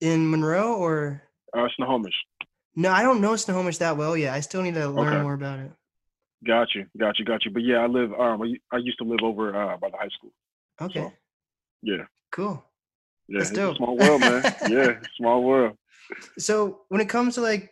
in 0.00 0.30
Monroe 0.30 0.74
or 0.76 1.22
Uh, 1.56 1.66
Snohomish. 1.76 2.14
No? 2.76 2.90
I 2.90 3.02
don't 3.02 3.20
know 3.20 3.36
Snohomish 3.36 3.78
that 3.78 3.96
well 3.96 4.16
yet. 4.16 4.34
I 4.34 4.40
still 4.40 4.62
need 4.62 4.74
to 4.74 4.88
learn 4.88 5.08
Okay. 5.08 5.22
more 5.22 5.34
about 5.34 5.58
it. 5.60 5.70
Got 6.46 6.74
you, 6.74 6.86
got 6.98 7.18
you, 7.18 7.24
got 7.24 7.44
you. 7.44 7.50
But 7.50 7.62
yeah, 7.64 7.78
I 7.78 7.86
live. 7.86 8.12
Um, 8.14 8.42
I, 8.72 8.78
used 8.78 8.98
to 8.98 9.04
live 9.04 9.20
over 9.22 9.54
uh, 9.54 9.76
by 9.76 9.90
the 9.90 9.96
high 9.98 10.08
school. 10.08 10.32
Okay, 10.80 11.12
Yeah, 11.82 12.04
cool. 12.32 12.64
yeah. 13.28 13.40
That's 13.40 13.50
dope. 13.50 13.76
small 13.76 13.96
world, 13.98 14.22
man. 14.22 14.42
yeah, 14.66 14.92
small 15.18 15.42
world. 15.42 15.76
So 16.38 16.80
when 16.88 17.02
it 17.02 17.10
comes 17.10 17.34
to 17.34 17.42
like, 17.42 17.70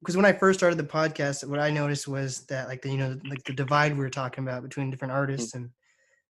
because 0.00 0.16
when 0.16 0.24
I 0.24 0.32
first 0.32 0.58
started 0.58 0.78
the 0.78 0.84
podcast, 0.84 1.46
what 1.46 1.58
I 1.60 1.70
noticed 1.70 2.08
was 2.08 2.46
that 2.46 2.68
like 2.68 2.80
the 2.80 2.90
you 2.90 2.96
know 2.96 3.18
like 3.28 3.44
the 3.44 3.52
divide 3.52 3.92
we 3.92 3.98
were 3.98 4.08
talking 4.08 4.44
about 4.44 4.62
between 4.62 4.90
different 4.90 5.12
artists, 5.12 5.54
and 5.54 5.68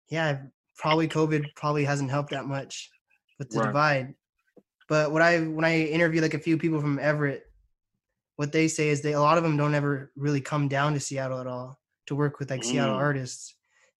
yeah, 0.09 0.39
probably 0.79 1.07
COVID 1.07 1.55
probably 1.55 1.85
hasn't 1.85 2.11
helped 2.11 2.31
that 2.31 2.47
much 2.47 2.89
with 3.39 3.51
the 3.51 3.59
Right. 3.59 3.67
divide. 3.67 4.15
But 4.89 5.13
what 5.13 5.21
I 5.21 5.41
when 5.41 5.67
I 5.67 5.83
interview 5.83 6.23
like 6.23 6.35
a 6.35 6.39
few 6.39 6.57
people 6.57 6.81
from 6.81 6.99
Everett, 6.99 7.45
what 8.37 8.53
they 8.53 8.69
say 8.69 8.89
is 8.89 9.01
they 9.03 9.13
a 9.13 9.21
lot 9.21 9.39
of 9.39 9.45
them 9.45 9.57
don't 9.57 9.75
ever 9.75 10.11
really 10.17 10.41
come 10.41 10.69
down 10.69 10.95
to 10.95 11.01
Seattle 11.01 11.41
at 11.41 11.47
all 11.47 11.79
to 12.07 12.15
work 12.15 12.39
with 12.39 12.51
like 12.51 12.65
Seattle 12.65 12.97
Mm. 12.97 13.01
artists. 13.01 13.55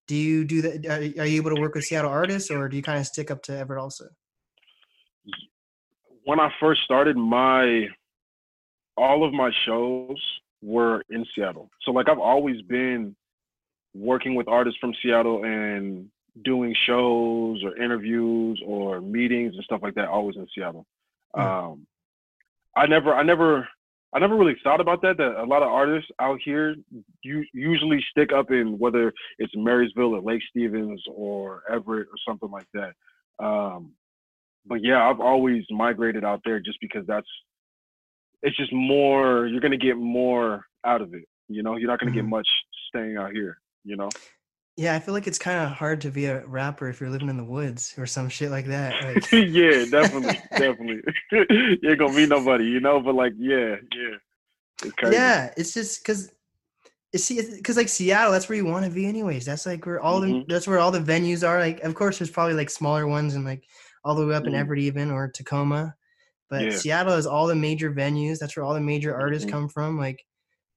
Do 0.07 0.15
you 0.15 0.43
do 0.45 0.61
that? 0.61 0.85
Are, 0.85 1.21
are 1.21 1.25
you 1.25 1.37
able 1.37 1.55
to 1.55 1.59
work 1.61 1.73
with 1.73 1.85
Seattle 1.85 2.11
artists, 2.11 2.51
or 2.51 2.69
do 2.69 2.77
you 2.77 2.83
kind 2.83 2.99
of 2.99 3.07
stick 3.07 3.31
up 3.31 3.41
to 3.43 3.57
Everett 3.57 3.79
also? 3.79 4.05
when 6.23 6.39
I 6.39 6.51
first 6.59 6.81
started, 6.83 7.15
my 7.15 7.87
all 8.97 9.23
of 9.23 9.31
my 9.33 9.51
shows 9.65 10.17
were 10.61 11.03
in 11.09 11.23
Seattle. 11.35 11.69
So 11.83 11.91
like 11.91 12.09
I've 12.09 12.19
always 12.19 12.61
been 12.63 13.15
working 13.93 14.33
with 14.35 14.47
artists 14.47 14.79
from 14.79 14.93
Seattle 15.01 15.43
and 15.43 16.09
doing 16.43 16.75
shows 16.85 17.63
or 17.63 17.77
interviews 17.77 18.59
or 18.65 19.01
meetings 19.01 19.53
and 19.55 19.63
stuff 19.63 19.81
like 19.83 19.95
that 19.95 20.07
always 20.07 20.35
in 20.35 20.47
Seattle. 20.55 20.85
Um 21.35 21.85
I 22.75 22.87
never 22.87 23.13
I 23.13 23.21
never 23.23 23.67
I 24.15 24.19
never 24.19 24.37
really 24.37 24.55
thought 24.63 24.79
about 24.79 25.01
that 25.01 25.17
that 25.17 25.41
a 25.41 25.43
lot 25.43 25.61
of 25.61 25.67
artists 25.67 26.09
out 26.21 26.39
here 26.43 26.73
you 27.21 27.43
usually 27.53 27.99
stick 28.11 28.31
up 28.31 28.49
in 28.49 28.79
whether 28.79 29.13
it's 29.39 29.53
Marysville 29.55 30.15
or 30.15 30.21
Lake 30.21 30.41
Stevens 30.49 31.03
or 31.13 31.63
Everett 31.69 32.07
or 32.07 32.15
something 32.27 32.49
like 32.49 32.67
that. 32.73 32.93
Um 33.45 33.91
but 34.65 34.81
yeah, 34.81 35.07
I've 35.07 35.19
always 35.19 35.63
migrated 35.69 36.23
out 36.23 36.41
there 36.45 36.59
just 36.59 36.79
because 36.79 37.05
that's 37.05 37.27
it's 38.41 38.55
just 38.57 38.71
more 38.73 39.47
you're 39.47 39.61
gonna 39.61 39.77
get 39.77 39.97
more 39.97 40.63
out 40.85 41.01
of 41.01 41.13
it. 41.13 41.25
You 41.49 41.61
know, 41.61 41.75
you're 41.75 41.89
not 41.89 41.99
gonna 41.99 42.11
get 42.11 42.23
Mhm. 42.25 42.29
much 42.29 42.47
staying 42.87 43.17
out 43.17 43.33
here, 43.33 43.59
you 43.83 43.97
know? 43.97 44.15
Yeah, 44.77 44.93
I 44.93 44.99
feel 44.99 45.13
like 45.13 45.25
it's 45.27 45.39
kind 45.39 45.63
of 45.63 45.71
hard 45.71 46.01
to 46.01 46.11
be 46.11 46.25
a 46.25 46.45
rapper 46.45 46.89
if 46.89 46.99
you're 46.99 47.09
living 47.09 47.29
in 47.29 47.37
the 47.37 47.45
woods 47.45 47.93
or 47.97 48.05
some 48.05 48.27
shit 48.27 48.51
like 48.51 48.65
that. 48.65 49.01
Like, 49.05 49.31
yeah, 49.31 49.85
definitely, 49.85 50.37
definitely. 50.51 51.01
you 51.31 51.89
ain't 51.91 51.99
gonna 51.99 52.13
meet 52.13 52.27
nobody, 52.29 52.65
you 52.65 52.81
know, 52.81 52.99
but 52.99 53.15
like 53.15 53.33
yeah, 53.37 53.75
yeah. 53.95 54.17
It's 54.83 54.91
crazy. 54.93 55.15
yeah, 55.15 55.53
it's 55.55 55.73
just 55.73 56.03
because 56.03 56.29
see, 57.15 57.41
because 57.55 57.77
like 57.77 57.87
Seattle, 57.87 58.33
that's 58.33 58.49
where 58.49 58.57
you 58.57 58.65
want 58.65 58.83
to 58.83 58.91
be, 58.91 59.05
anyways. 59.05 59.45
That's 59.45 59.65
like 59.65 59.85
where 59.85 60.01
all 60.01 60.19
the 60.19 60.27
Mhm. 60.27 60.47
that's 60.49 60.67
where 60.67 60.79
all 60.79 60.91
the 60.91 60.99
venues 60.99 61.47
are. 61.47 61.59
Like, 61.59 61.79
of 61.81 61.95
course, 61.95 62.19
there's 62.19 62.29
probably 62.29 62.55
like 62.55 62.69
smaller 62.69 63.07
ones 63.07 63.35
and 63.35 63.45
like 63.45 63.63
all 64.03 64.15
the 64.15 64.25
way 64.27 64.35
up 64.35 64.45
in 64.45 64.51
Mhm. 64.51 64.59
Everett, 64.59 64.79
even 64.81 65.09
or 65.09 65.29
Tacoma. 65.29 65.95
But 66.49 66.63
Yeah. 66.63 66.69
Seattle 66.71 67.15
has 67.15 67.25
all 67.25 67.47
the 67.47 67.55
major 67.55 67.93
venues. 67.93 68.39
That's 68.39 68.57
where 68.57 68.65
all 68.65 68.73
the 68.73 68.81
major 68.81 69.15
artists 69.15 69.47
Mhm. 69.47 69.51
come 69.51 69.69
from. 69.69 69.97
Like, 69.97 70.25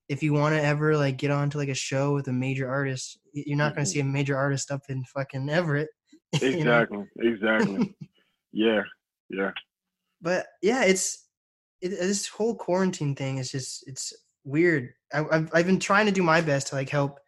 if 0.09 0.23
you 0.23 0.33
want 0.33 0.55
to 0.55 0.63
ever 0.63 0.97
like 0.97 1.19
get 1.19 1.31
onto 1.33 1.59
like 1.59 1.69
a 1.69 1.75
show 1.75 2.15
with 2.15 2.29
a 2.29 2.33
major 2.33 2.71
artist, 2.71 3.19
you're 3.47 3.57
not 3.57 3.75
going 3.75 3.85
to 3.85 3.91
mm-hmm. 3.91 3.95
see 3.95 4.01
a 4.01 4.05
major 4.05 4.37
artist 4.37 4.71
up 4.71 4.83
in 4.89 5.05
fucking 5.05 5.49
Everett. 5.49 5.89
Exactly. 6.43 7.07
Exactly. 7.21 7.95
yeah. 8.53 8.83
Yeah. 9.31 9.51
but 10.21 10.47
yeah, 10.63 10.85
it's 10.85 11.27
it, 11.81 11.91
this 11.91 12.27
whole 12.27 12.55
quarantine 12.55 13.15
thing 13.15 13.39
is 13.39 13.51
just 13.51 13.85
it's 13.87 14.13
weird. 14.45 14.91
I, 15.13 15.25
I've 15.31 15.51
I've 15.55 15.67
been 15.67 15.79
trying 15.79 16.07
to 16.07 16.13
do 16.13 16.23
my 16.23 16.41
best 16.41 16.69
to 16.69 16.75
like 16.75 16.89
help 16.89 17.19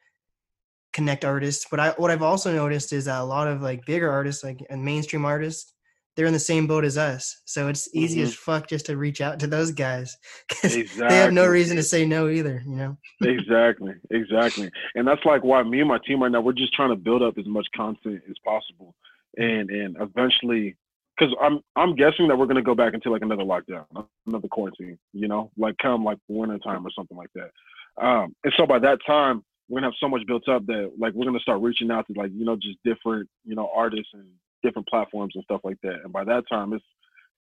connect 0.93 1.25
artists, 1.25 1.67
but 1.71 1.81
I 1.81 1.91
what 1.91 2.11
I've 2.11 2.23
also 2.23 2.53
noticed 2.53 2.93
is 2.93 3.05
that 3.05 3.21
a 3.21 3.25
lot 3.25 3.49
of 3.49 3.63
like 3.63 3.87
bigger 3.87 4.11
artists, 4.11 4.43
like 4.45 4.65
and 4.71 4.85
mainstream 4.85 5.25
artists, 5.25 5.73
they're 6.21 6.27
in 6.27 6.35
the 6.35 6.39
same 6.39 6.67
boat 6.67 6.85
as 6.85 6.99
us. 6.99 7.41
So 7.47 7.69
it's 7.69 7.89
easy 7.95 8.21
as 8.21 8.35
fuck 8.35 8.69
just 8.69 8.85
to 8.87 8.99
reach 8.99 9.23
out 9.23 9.41
to 9.41 9.47
those 9.47 9.71
guys 9.71 10.19
because 10.51 10.75
they 10.75 11.15
have 11.15 11.33
no 11.33 11.47
reason 11.47 11.79
to 11.79 11.83
say 11.83 12.05
no 12.05 12.29
either. 12.29 12.63
You 12.67 12.77
know? 12.77 12.99
exactly, 13.23 13.95
exactly. 14.11 14.71
And 14.95 15.09
that's 15.09 15.25
like 15.25 15.43
why 15.45 15.63
me 15.63 15.81
and 15.81 15.89
my 15.89 15.97
team 16.07 16.23
right 16.23 16.31
now 16.31 16.43
we're 16.43 16.53
just 16.53 16.75
trying 16.75 16.91
to 16.91 16.97
build 16.97 17.23
up 17.23 17.39
as 17.39 17.47
much 17.47 17.67
content 17.75 18.21
as 18.29 18.37
possible, 18.45 18.95
and 19.39 19.71
and 19.71 19.97
eventually, 19.99 20.77
because 21.19 21.35
I'm 21.41 21.61
I'm 21.75 21.97
guessing 21.97 22.29
that 22.29 22.37
we're 22.37 22.45
gonna 22.45 22.61
go 22.61 22.75
back 22.75 22.93
into 22.93 23.11
like 23.11 23.23
another 23.23 23.45
lockdown, 23.45 23.87
another 24.27 24.49
quarantine. 24.49 24.99
You 25.15 25.27
know, 25.27 25.51
like 25.57 25.77
come 25.81 26.05
like 26.05 26.19
winter 26.29 26.59
time 26.59 26.87
or 26.87 26.91
something 26.95 27.17
like 27.17 27.31
that. 27.35 27.51
Um, 27.97 28.37
and 28.45 28.53
so 28.59 28.67
by 28.67 28.79
that 28.81 28.99
time, 29.07 29.43
we're 29.71 29.81
gonna 29.81 29.87
have 29.87 29.99
so 29.99 30.09
much 30.11 30.27
built 30.27 30.47
up 30.51 30.67
that 30.67 30.93
like 30.99 31.15
we're 31.15 31.25
gonna 31.25 31.41
start 31.41 31.63
reaching 31.63 31.91
out 31.91 32.07
to 32.09 32.13
like 32.21 32.31
you 32.35 32.45
know 32.45 32.57
just 32.57 32.77
different 32.85 33.27
you 33.47 33.55
know 33.55 33.71
artists 33.75 34.11
and 34.13 34.29
different 34.63 34.89
platforms 34.89 35.33
and 35.35 35.45
stuff 35.45 35.61
like 35.65 35.79
that. 35.83 36.01
And 36.05 36.13
by 36.13 36.25
that 36.25 36.45
time, 36.51 36.73
it's 36.73 36.85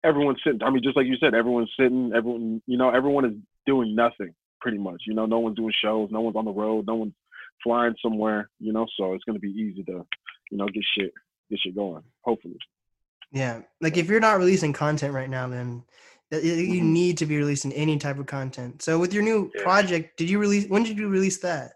everyone's 0.03 0.39
sitting. 0.43 0.61
I 0.63 0.69
mean, 0.69 0.83
just 0.83 0.95
like 0.97 1.07
you 1.07 1.17
said, 1.19 1.33
everyone's 1.33 1.71
sitting. 1.79 2.11
Everyone, 2.15 2.61
you 2.67 2.77
know, 2.77 2.89
everyone 2.89 3.25
is 3.25 3.33
doing 3.65 3.95
nothing 3.95 4.33
pretty 4.61 4.77
much. 4.77 5.03
You 5.05 5.13
know, 5.13 5.25
no 5.25 5.39
one's 5.39 5.57
doing 5.57 5.73
shows, 5.83 6.09
no 6.11 6.21
one's 6.21 6.35
on 6.35 6.45
the 6.45 6.51
road, 6.51 6.87
no 6.87 6.95
one's 6.95 7.13
flying 7.63 7.95
somewhere. 8.01 8.49
You 8.59 8.73
know, 8.73 8.85
so 8.97 9.13
it's 9.13 9.23
gonna 9.23 9.39
be 9.39 9.49
easy 9.51 9.83
to, 9.83 10.05
you 10.51 10.57
know, 10.57 10.67
get 10.67 10.83
shit 10.97 11.13
get 11.49 11.59
shit 11.59 11.75
going. 11.75 12.03
Hopefully. 12.23 12.57
Yeah. 13.31 13.61
Like 13.81 13.97
if 13.97 14.07
you're 14.09 14.19
not 14.19 14.37
releasing 14.37 14.73
content 14.73 15.13
right 15.13 15.29
now, 15.29 15.47
then 15.47 15.83
you 16.31 16.81
Mhm. 16.81 16.91
need 16.91 17.17
to 17.19 17.25
be 17.25 17.37
releasing 17.37 17.71
any 17.71 17.97
type 17.97 18.19
of 18.19 18.25
content. 18.25 18.81
So 18.81 18.99
with 18.99 19.13
your 19.13 19.23
new 19.23 19.49
Yeah. 19.55 19.63
project, 19.63 20.17
did 20.17 20.29
you 20.29 20.39
release? 20.39 20.67
When 20.67 20.83
did 20.83 20.97
you 20.97 21.07
release 21.07 21.37
that? 21.39 21.73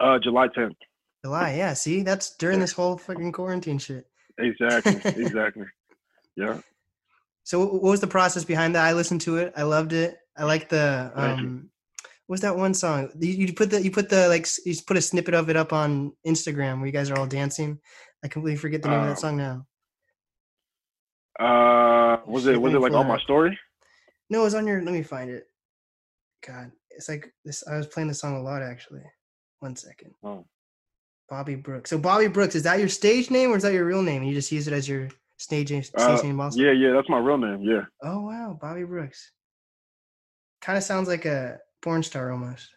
Uh, 0.00 0.18
July 0.18 0.48
10th. 0.48 0.76
July. 1.24 1.54
Yeah. 1.54 1.72
See, 1.72 2.02
that's 2.02 2.36
during 2.36 2.60
this 2.60 2.72
whole 2.72 2.98
fucking 2.98 3.32
quarantine 3.32 3.78
shit. 3.78 4.06
Exactly. 4.38 4.94
exactly. 5.04 5.66
Yeah. 6.36 6.60
So 7.44 7.64
what 7.64 7.82
was 7.82 8.00
the 8.00 8.06
process 8.06 8.44
behind 8.44 8.74
that? 8.74 8.84
I 8.84 8.92
listened 8.92 9.20
to 9.22 9.36
it. 9.36 9.52
I 9.56 9.62
loved 9.62 9.92
it. 9.92 10.16
I 10.36 10.44
like 10.44 10.68
the 10.68 11.12
um 11.14 11.70
what's 12.26 12.42
that 12.42 12.56
one 12.56 12.74
song? 12.74 13.10
You, 13.18 13.32
you 13.32 13.52
put 13.52 13.70
the 13.70 13.82
you 13.82 13.90
put 13.90 14.08
the 14.08 14.28
like 14.28 14.46
you 14.64 14.74
put 14.86 14.96
a 14.96 15.02
snippet 15.02 15.34
of 15.34 15.50
it 15.50 15.56
up 15.56 15.72
on 15.72 16.12
Instagram 16.26 16.78
where 16.78 16.86
you 16.86 16.92
guys 16.92 17.10
are 17.10 17.18
all 17.18 17.26
dancing. 17.26 17.78
I 18.24 18.28
completely 18.28 18.56
forget 18.56 18.82
the 18.82 18.88
name 18.88 19.00
of 19.00 19.06
that 19.06 19.10
Um, 19.12 19.16
song 19.16 19.36
now. 19.36 19.66
Uh, 21.38 22.20
was 22.26 22.46
it 22.46 22.60
was 22.60 22.72
it 22.74 22.80
like 22.80 22.92
on 22.92 23.06
my 23.06 23.18
story? 23.18 23.58
No, 24.30 24.40
it 24.40 24.44
was 24.44 24.54
on 24.54 24.66
your 24.66 24.82
let 24.82 24.94
me 24.94 25.02
find 25.02 25.30
it. 25.30 25.44
God, 26.46 26.72
it's 26.90 27.08
like 27.08 27.32
this 27.44 27.66
I 27.66 27.76
was 27.76 27.86
playing 27.86 28.08
the 28.08 28.14
song 28.14 28.36
a 28.36 28.42
lot 28.42 28.62
actually. 28.62 29.02
One 29.60 29.76
second. 29.76 30.12
Oh. 30.22 30.44
Bobby 31.28 31.54
Brooks. 31.54 31.90
So 31.90 31.98
Bobby 31.98 32.28
Brooks, 32.28 32.54
is 32.54 32.62
that 32.64 32.78
your 32.78 32.88
stage 32.88 33.30
name 33.30 33.52
or 33.52 33.56
is 33.56 33.62
that 33.62 33.72
your 33.72 33.84
real 33.84 34.02
name? 34.02 34.22
And 34.22 34.28
You 34.28 34.34
just 34.34 34.52
use 34.52 34.66
it 34.68 34.74
as 34.74 34.88
your 34.88 35.08
stage 35.38 35.70
name, 35.70 35.82
stage 35.82 35.98
Uh, 36.00 36.22
name 36.22 36.40
also? 36.40 36.60
Yeah, 36.60 36.72
yeah, 36.72 36.92
that's 36.92 37.08
my 37.08 37.18
real 37.18 37.38
name. 37.38 37.62
Yeah. 37.62 37.82
Oh 38.02 38.20
wow, 38.22 38.58
Bobby 38.60 38.84
Brooks. 38.84 39.32
Kind 40.60 40.76
of 40.78 40.84
sounds 40.84 41.08
like 41.08 41.24
a 41.24 41.58
porn 41.82 42.02
star 42.02 42.32
almost. 42.32 42.68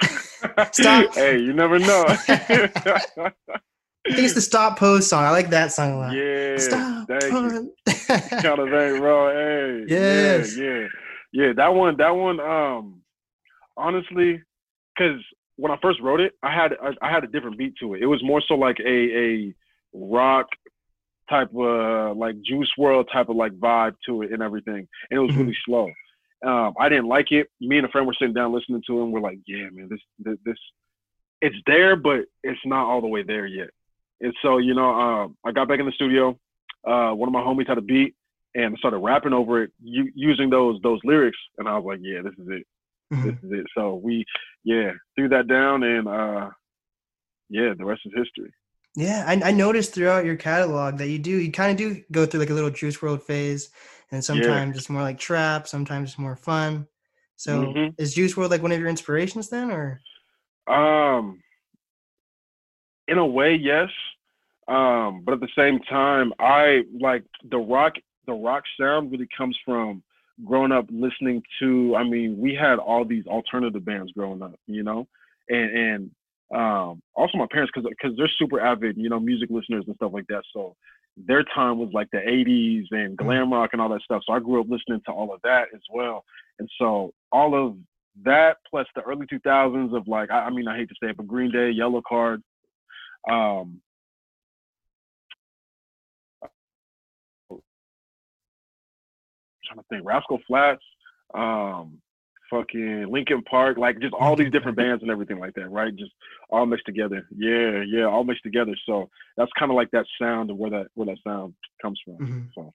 Stop. 0.72 1.14
hey, 1.14 1.38
you 1.38 1.52
never 1.52 1.78
know. 1.78 2.04
I 2.08 2.16
think 4.14 4.18
it's 4.26 4.34
the 4.34 4.40
Stop 4.40 4.78
Pose 4.78 5.08
song. 5.08 5.24
I 5.24 5.30
like 5.30 5.50
that 5.50 5.72
song 5.72 5.92
a 5.92 5.98
lot. 5.98 6.14
yeah. 6.16 6.56
Stop. 6.58 7.08
Thank 7.08 7.32
you. 7.32 7.74
Kind 8.40 8.58
of 8.60 8.72
ain't 8.72 9.02
raw. 9.02 9.30
Hey, 9.32 9.84
Yes. 9.88 10.56
yeah, 10.56 10.64
yeah, 10.64 10.86
yeah. 11.32 11.52
That 11.56 11.68
one, 11.74 11.96
that 11.96 12.10
one. 12.10 12.38
Um, 12.40 13.00
honestly, 13.76 14.42
because 14.96 15.20
when 15.56 15.72
I 15.72 15.78
first 15.82 16.00
wrote 16.00 16.20
it, 16.20 16.32
I 16.42 16.54
had 16.54 16.72
I, 16.82 16.92
I 17.06 17.10
had 17.10 17.24
a 17.24 17.28
different 17.28 17.58
beat 17.58 17.74
to 17.80 17.94
it. 17.94 18.02
It 18.02 18.06
was 18.06 18.22
more 18.22 18.42
so 18.46 18.54
like 18.54 18.78
a 18.80 19.18
a 19.18 19.54
rock 19.92 20.46
type 21.28 21.50
of 21.54 22.16
like 22.16 22.40
Juice 22.42 22.70
WRLD 22.78 23.10
type 23.12 23.28
of 23.28 23.36
like 23.36 23.52
vibe 23.52 23.94
to 24.06 24.22
it 24.22 24.32
and 24.32 24.42
everything, 24.42 24.86
and 25.10 25.18
it 25.18 25.20
was 25.20 25.34
really 25.36 25.56
slow. 25.64 25.90
Um, 26.44 26.74
I 26.78 26.88
didn't 26.88 27.08
like 27.08 27.32
it. 27.32 27.48
Me 27.60 27.78
and 27.78 27.86
a 27.86 27.90
friend 27.90 28.06
were 28.06 28.14
sitting 28.18 28.34
down 28.34 28.52
listening 28.52 28.82
to 28.86 29.00
it. 29.00 29.04
and 29.04 29.12
We're 29.12 29.20
like, 29.20 29.38
yeah, 29.46 29.68
man, 29.72 29.88
this 29.90 30.00
this, 30.18 30.36
this 30.44 30.58
it's 31.40 31.56
there, 31.66 31.96
but 31.96 32.26
it's 32.42 32.60
not 32.64 32.86
all 32.86 33.00
the 33.00 33.06
way 33.06 33.22
there 33.22 33.46
yet. 33.46 33.70
And 34.20 34.34
so, 34.42 34.58
you 34.58 34.74
know, 34.74 34.90
um, 34.90 35.36
I 35.44 35.52
got 35.52 35.68
back 35.68 35.80
in 35.80 35.86
the 35.86 35.92
studio. 35.92 36.38
Uh, 36.86 37.12
one 37.12 37.28
of 37.28 37.32
my 37.32 37.40
homies 37.40 37.68
had 37.68 37.78
a 37.78 37.82
beat 37.82 38.14
and 38.54 38.74
I 38.74 38.78
started 38.78 38.98
rapping 38.98 39.32
over 39.32 39.62
it 39.64 39.72
u- 39.82 40.12
using 40.14 40.50
those 40.50 40.80
those 40.82 41.00
lyrics. 41.04 41.38
And 41.58 41.68
I 41.68 41.76
was 41.76 41.84
like, 41.84 42.00
yeah, 42.02 42.22
this 42.22 42.32
is 42.34 42.48
it. 42.48 42.66
Mhm. 43.12 43.22
This 43.24 43.34
is 43.42 43.52
it. 43.60 43.66
So 43.76 43.94
we, 43.94 44.24
yeah, 44.64 44.92
threw 45.14 45.28
that 45.28 45.46
down 45.46 45.82
and 45.82 46.08
uh, 46.08 46.50
yeah, 47.48 47.74
the 47.76 47.84
rest 47.84 48.02
is 48.04 48.12
history. 48.16 48.52
Yeah, 48.96 49.24
I, 49.26 49.50
I 49.50 49.52
noticed 49.52 49.94
throughout 49.94 50.24
your 50.24 50.36
catalog 50.36 50.96
that 50.98 51.08
you 51.08 51.18
do 51.18 51.30
you 51.30 51.52
kind 51.52 51.70
of 51.70 51.76
do 51.76 52.02
go 52.10 52.24
through 52.26 52.40
like 52.40 52.50
a 52.50 52.54
little 52.54 52.70
Juice 52.70 52.96
WRLD 52.96 53.22
phase, 53.22 53.70
and 54.10 54.24
sometimes 54.24 54.76
it's 54.76 54.88
more 54.88 55.02
like 55.02 55.18
trap, 55.18 55.68
sometimes 55.68 56.10
it's 56.10 56.18
more 56.18 56.36
fun. 56.36 56.86
So 57.36 57.72
Mhm. 57.74 57.94
is 57.98 58.14
Juice 58.14 58.34
WRLD 58.34 58.50
like 58.50 58.62
one 58.62 58.72
of 58.72 58.80
your 58.80 58.88
inspirations 58.88 59.50
then, 59.50 59.70
or 59.70 60.00
Um, 60.66 61.42
in 63.06 63.18
a 63.18 63.26
way, 63.26 63.54
yes. 63.54 63.90
Um, 64.66 65.22
but 65.22 65.34
at 65.34 65.40
the 65.40 65.48
same 65.54 65.78
time, 65.80 66.32
I 66.40 66.84
like 66.98 67.24
the 67.44 67.58
rock. 67.58 67.94
The 68.26 68.32
rock 68.32 68.64
sound 68.80 69.12
really 69.12 69.28
comes 69.36 69.56
from 69.64 70.02
growing 70.44 70.72
up 70.72 70.86
listening 70.90 71.42
to. 71.60 71.96
I 71.96 72.04
mean, 72.04 72.38
we 72.38 72.54
had 72.54 72.78
all 72.78 73.04
these 73.04 73.26
alternative 73.26 73.84
bands 73.84 74.12
growing 74.12 74.42
up, 74.42 74.58
you 74.66 74.82
know, 74.82 75.06
and 75.48 75.70
and 75.76 76.10
um, 76.54 77.02
also 77.14 77.38
my 77.38 77.46
parents 77.50 77.72
because 77.74 77.88
because 77.90 78.16
they're 78.16 78.30
super 78.38 78.60
avid, 78.60 78.96
you 78.96 79.08
know, 79.08 79.20
music 79.20 79.50
listeners 79.50 79.84
and 79.86 79.96
stuff 79.96 80.12
like 80.12 80.26
that. 80.28 80.42
So 80.52 80.76
their 81.16 81.44
time 81.54 81.78
was 81.78 81.88
like 81.92 82.08
the 82.12 82.18
80s 82.18 82.84
and 82.90 83.16
glam 83.16 83.52
rock 83.52 83.70
and 83.72 83.80
all 83.80 83.88
that 83.88 84.02
stuff. 84.02 84.22
So 84.26 84.34
I 84.34 84.38
grew 84.38 84.60
up 84.60 84.68
listening 84.68 85.00
to 85.06 85.12
all 85.12 85.32
of 85.32 85.40
that 85.42 85.68
as 85.74 85.80
well. 85.92 86.24
And 86.58 86.68
so 86.78 87.12
all 87.32 87.54
of 87.54 87.76
that 88.24 88.58
plus 88.68 88.86
the 88.94 89.02
early 89.02 89.26
2000s 89.26 89.96
of 89.96 90.06
like, 90.08 90.30
I, 90.30 90.40
I 90.40 90.50
mean, 90.50 90.68
I 90.68 90.76
hate 90.76 90.88
to 90.88 90.94
say 91.02 91.10
it, 91.10 91.16
but 91.16 91.26
Green 91.26 91.50
Day, 91.50 91.72
Yellowcard, 91.72 92.42
um, 93.30 93.80
trying 99.66 99.78
to 99.78 99.84
think, 99.88 100.06
Rascal 100.06 100.40
Flatts, 100.46 100.84
um, 101.34 101.98
fucking 102.50 103.06
Linkin 103.10 103.42
Park, 103.42 103.76
like 103.76 103.98
just 104.00 104.14
all 104.14 104.36
these 104.36 104.52
different 104.52 104.76
bands 104.76 105.02
and 105.02 105.10
everything 105.10 105.38
like 105.38 105.54
that, 105.54 105.68
right? 105.70 105.94
Just 105.94 106.12
all 106.50 106.66
mixed 106.66 106.86
together. 106.86 107.26
Yeah, 107.36 107.82
yeah, 107.86 108.04
all 108.04 108.24
mixed 108.24 108.44
together. 108.44 108.72
So 108.86 109.08
that's 109.36 109.50
kind 109.58 109.70
of 109.70 109.76
like 109.76 109.90
that 109.90 110.06
sound 110.20 110.50
of 110.50 110.56
where 110.56 110.70
that 110.70 110.86
where 110.94 111.06
that 111.06 111.18
sound 111.24 111.54
comes 111.82 112.00
from. 112.04 112.18
Mhm. 112.18 112.48
So 112.54 112.72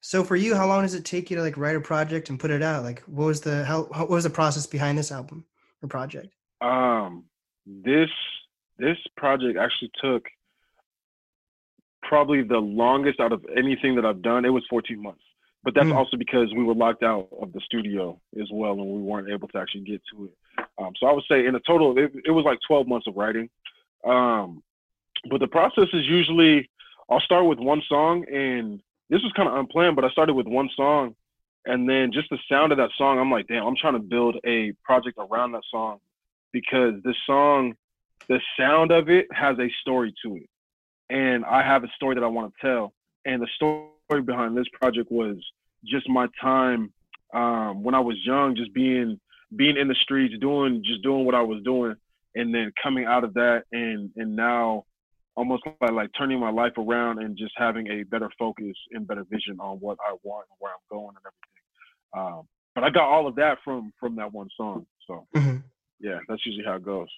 so 0.00 0.24
for 0.24 0.36
you, 0.36 0.54
how 0.54 0.66
long 0.66 0.82
does 0.82 0.94
it 0.94 1.04
take 1.04 1.30
you 1.30 1.36
to 1.36 1.42
like 1.42 1.56
write 1.56 1.76
a 1.76 1.80
project 1.80 2.30
and 2.30 2.38
put 2.38 2.50
it 2.50 2.62
out? 2.62 2.82
Like, 2.84 3.00
what 3.02 3.26
was 3.26 3.40
the 3.40 3.64
how, 3.64 3.88
how 3.92 4.00
what 4.00 4.10
was 4.10 4.24
the 4.24 4.30
process 4.30 4.66
behind 4.66 4.98
this 4.98 5.12
album 5.12 5.44
or 5.82 5.88
project? 5.88 6.34
um 6.62 7.24
this 7.66 8.08
this 8.78 8.96
project 9.16 9.58
actually 9.58 9.90
took 10.02 10.24
probably 12.02 12.42
the 12.42 12.58
longest 12.58 13.20
out 13.20 13.32
of 13.32 13.44
anything 13.56 13.96
that 13.96 14.06
I've 14.06 14.22
done. 14.22 14.44
It 14.44 14.50
was 14.50 14.64
14 14.70 15.02
months. 15.02 15.22
But 15.66 15.74
that's 15.74 15.88
Mm. 15.88 15.96
also 15.96 16.16
because 16.16 16.54
we 16.54 16.62
were 16.62 16.74
locked 16.74 17.02
out 17.02 17.28
of 17.40 17.52
the 17.52 17.60
studio 17.60 18.20
as 18.40 18.48
well 18.52 18.74
and 18.74 18.86
we 18.86 19.00
weren't 19.02 19.28
able 19.28 19.48
to 19.48 19.58
actually 19.58 19.80
get 19.80 20.00
to 20.12 20.26
it. 20.26 20.64
Um, 20.78 20.92
so 20.96 21.08
I 21.08 21.12
would 21.12 21.24
say 21.24 21.44
in 21.44 21.56
a 21.56 21.60
total 21.60 21.98
it, 21.98 22.12
it 22.24 22.30
was 22.30 22.44
like 22.44 22.60
12 22.68 22.86
months 22.86 23.08
of 23.08 23.16
writing. 23.16 23.50
Um, 24.04 24.62
but 25.28 25.40
the 25.40 25.48
process 25.48 25.88
is 25.92 26.06
usually 26.06 26.70
I'll 27.10 27.18
start 27.18 27.46
with 27.46 27.58
one 27.58 27.82
song 27.88 28.24
and 28.32 28.80
this 29.10 29.22
was 29.24 29.32
kind 29.32 29.48
of 29.48 29.56
unplanned, 29.56 29.96
but 29.96 30.04
I 30.04 30.10
started 30.10 30.34
with 30.34 30.46
one 30.46 30.70
song 30.76 31.16
and 31.66 31.88
then 31.88 32.12
just 32.12 32.30
the 32.30 32.38
sound 32.48 32.70
of 32.70 32.78
that 32.78 32.90
song, 32.96 33.18
I'm 33.18 33.32
like, 33.32 33.48
damn, 33.48 33.66
I'm 33.66 33.74
trying 33.74 33.94
to 33.94 33.98
build 33.98 34.36
a 34.46 34.70
project 34.84 35.18
around 35.18 35.50
that 35.52 35.64
song 35.68 35.98
because 36.52 36.94
this 37.02 37.16
song, 37.26 37.74
the 38.28 38.40
sound 38.56 38.92
of 38.92 39.10
it 39.10 39.26
has 39.32 39.58
a 39.58 39.68
story 39.80 40.14
to 40.24 40.36
it. 40.36 40.48
And 41.10 41.44
I 41.44 41.62
have 41.62 41.82
a 41.82 41.88
story 41.96 42.14
that 42.14 42.22
I 42.22 42.28
want 42.28 42.54
to 42.54 42.60
tell. 42.64 42.92
And 43.24 43.42
the 43.42 43.48
story 43.56 44.22
behind 44.22 44.56
this 44.56 44.68
project 44.80 45.10
was 45.10 45.38
just 45.88 46.08
my 46.08 46.26
time 46.40 46.92
um, 47.34 47.82
when 47.82 47.94
I 47.94 48.00
was 48.00 48.16
young, 48.24 48.54
just 48.56 48.72
being 48.72 49.18
being 49.54 49.76
in 49.76 49.88
the 49.88 49.94
streets, 49.94 50.34
doing 50.40 50.82
just 50.84 51.02
doing 51.02 51.24
what 51.24 51.34
I 51.34 51.42
was 51.42 51.62
doing, 51.62 51.94
and 52.34 52.54
then 52.54 52.72
coming 52.82 53.04
out 53.04 53.24
of 53.24 53.34
that 53.34 53.64
and 53.72 54.10
and 54.16 54.34
now 54.36 54.84
almost 55.36 55.62
like, 55.80 55.92
like 55.92 56.10
turning 56.16 56.40
my 56.40 56.50
life 56.50 56.72
around 56.78 57.22
and 57.22 57.36
just 57.36 57.52
having 57.56 57.86
a 57.88 58.02
better 58.04 58.30
focus 58.38 58.74
and 58.92 59.06
better 59.06 59.24
vision 59.30 59.58
on 59.60 59.76
what 59.80 59.98
I 60.06 60.12
want 60.22 60.46
and 60.50 60.56
where 60.58 60.72
I'm 60.72 60.78
going 60.90 61.14
and 61.14 61.26
everything. 61.26 62.36
Um, 62.38 62.48
but 62.74 62.84
I 62.84 62.90
got 62.90 63.04
all 63.04 63.26
of 63.26 63.34
that 63.36 63.58
from 63.64 63.92
from 64.00 64.16
that 64.16 64.32
one 64.32 64.48
song. 64.56 64.86
So 65.06 65.26
Mhm. 65.34 65.62
yeah, 66.00 66.18
that's 66.28 66.44
usually 66.46 66.64
how 66.64 66.74
it 66.76 66.84
goes. 66.84 67.08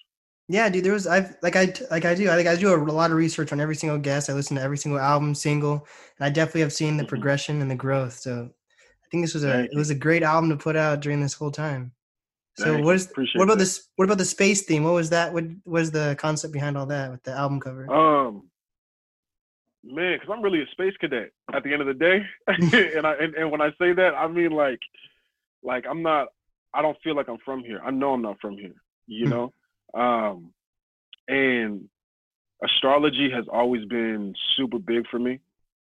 Yeah, 0.47 0.67
dude. 0.69 0.83
There 0.83 0.93
was 0.93 1.05
I've 1.05 1.35
like 1.43 1.55
I 1.55 1.73
like 1.91 2.05
I 2.05 2.15
do. 2.15 2.29
I 2.29 2.35
think 2.35 2.47
I 2.47 2.55
do 2.55 2.73
a 2.73 2.77
lot 2.91 3.11
of 3.11 3.17
research 3.17 3.51
on 3.51 3.59
every 3.61 3.75
single 3.75 3.99
guest. 3.99 4.29
I 4.29 4.33
listen 4.33 4.55
to 4.57 4.63
every 4.63 4.77
single 4.77 4.99
album, 4.99 5.35
single, 5.35 5.87
and 6.17 6.25
I 6.25 6.29
definitely 6.29 6.61
have 6.61 6.73
seen 6.73 6.97
the 6.97 7.03
Mhm. 7.03 7.07
progression 7.09 7.61
and 7.61 7.69
the 7.69 7.75
growth. 7.75 8.13
So 8.13 8.49
think 9.11 9.23
this 9.23 9.33
was 9.33 9.43
a 9.43 9.51
Thank 9.53 9.71
it 9.71 9.77
was 9.77 9.89
a 9.89 9.95
great 9.95 10.23
album 10.23 10.49
to 10.49 10.57
put 10.57 10.75
out 10.75 11.01
during 11.01 11.21
this 11.21 11.33
whole 11.33 11.51
time. 11.51 11.91
So 12.55 12.73
Thank 12.73 12.85
what 12.85 13.01
Appreciate 13.01 13.39
what 13.39 13.43
about 13.45 13.57
that. 13.57 13.59
this? 13.59 13.87
What 13.95 14.05
about 14.05 14.17
the 14.17 14.25
space 14.25 14.63
theme? 14.63 14.83
What 14.83 14.93
was 14.93 15.09
that? 15.11 15.33
What 15.33 15.45
was 15.65 15.91
the 15.91 16.15
concept 16.19 16.53
behind 16.53 16.77
all 16.77 16.85
that 16.87 17.11
with 17.11 17.23
the 17.23 17.31
album 17.31 17.59
cover? 17.59 17.89
Um, 17.89 18.49
man, 19.83 20.17
because 20.19 20.29
I'm 20.33 20.41
really 20.41 20.61
a 20.61 20.67
space 20.71 20.93
cadet 20.99 21.31
at 21.53 21.63
the 21.63 21.71
end 21.71 21.81
of 21.81 21.87
the 21.87 21.93
day, 21.93 22.25
and 22.47 23.07
I 23.07 23.13
and, 23.13 23.33
and 23.35 23.51
when 23.51 23.61
I 23.61 23.69
say 23.79 23.93
that, 23.93 24.13
I 24.15 24.27
mean 24.27 24.51
like, 24.51 24.79
like 25.63 25.85
I'm 25.89 26.01
not. 26.01 26.27
I 26.73 26.81
don't 26.83 26.97
feel 27.03 27.15
like 27.15 27.27
I'm 27.29 27.39
from 27.43 27.63
here. 27.63 27.81
I 27.83 27.89
know 27.89 28.13
I'm 28.13 28.21
not 28.21 28.39
from 28.39 28.57
here. 28.57 28.75
You 29.07 29.25
Hmm. 29.25 29.29
know, 29.29 29.53
um, 29.95 30.53
and 31.27 31.89
astrology 32.63 33.29
has 33.31 33.45
always 33.51 33.85
been 33.85 34.35
super 34.55 34.79
big 34.79 35.07
for 35.09 35.17
me. 35.17 35.39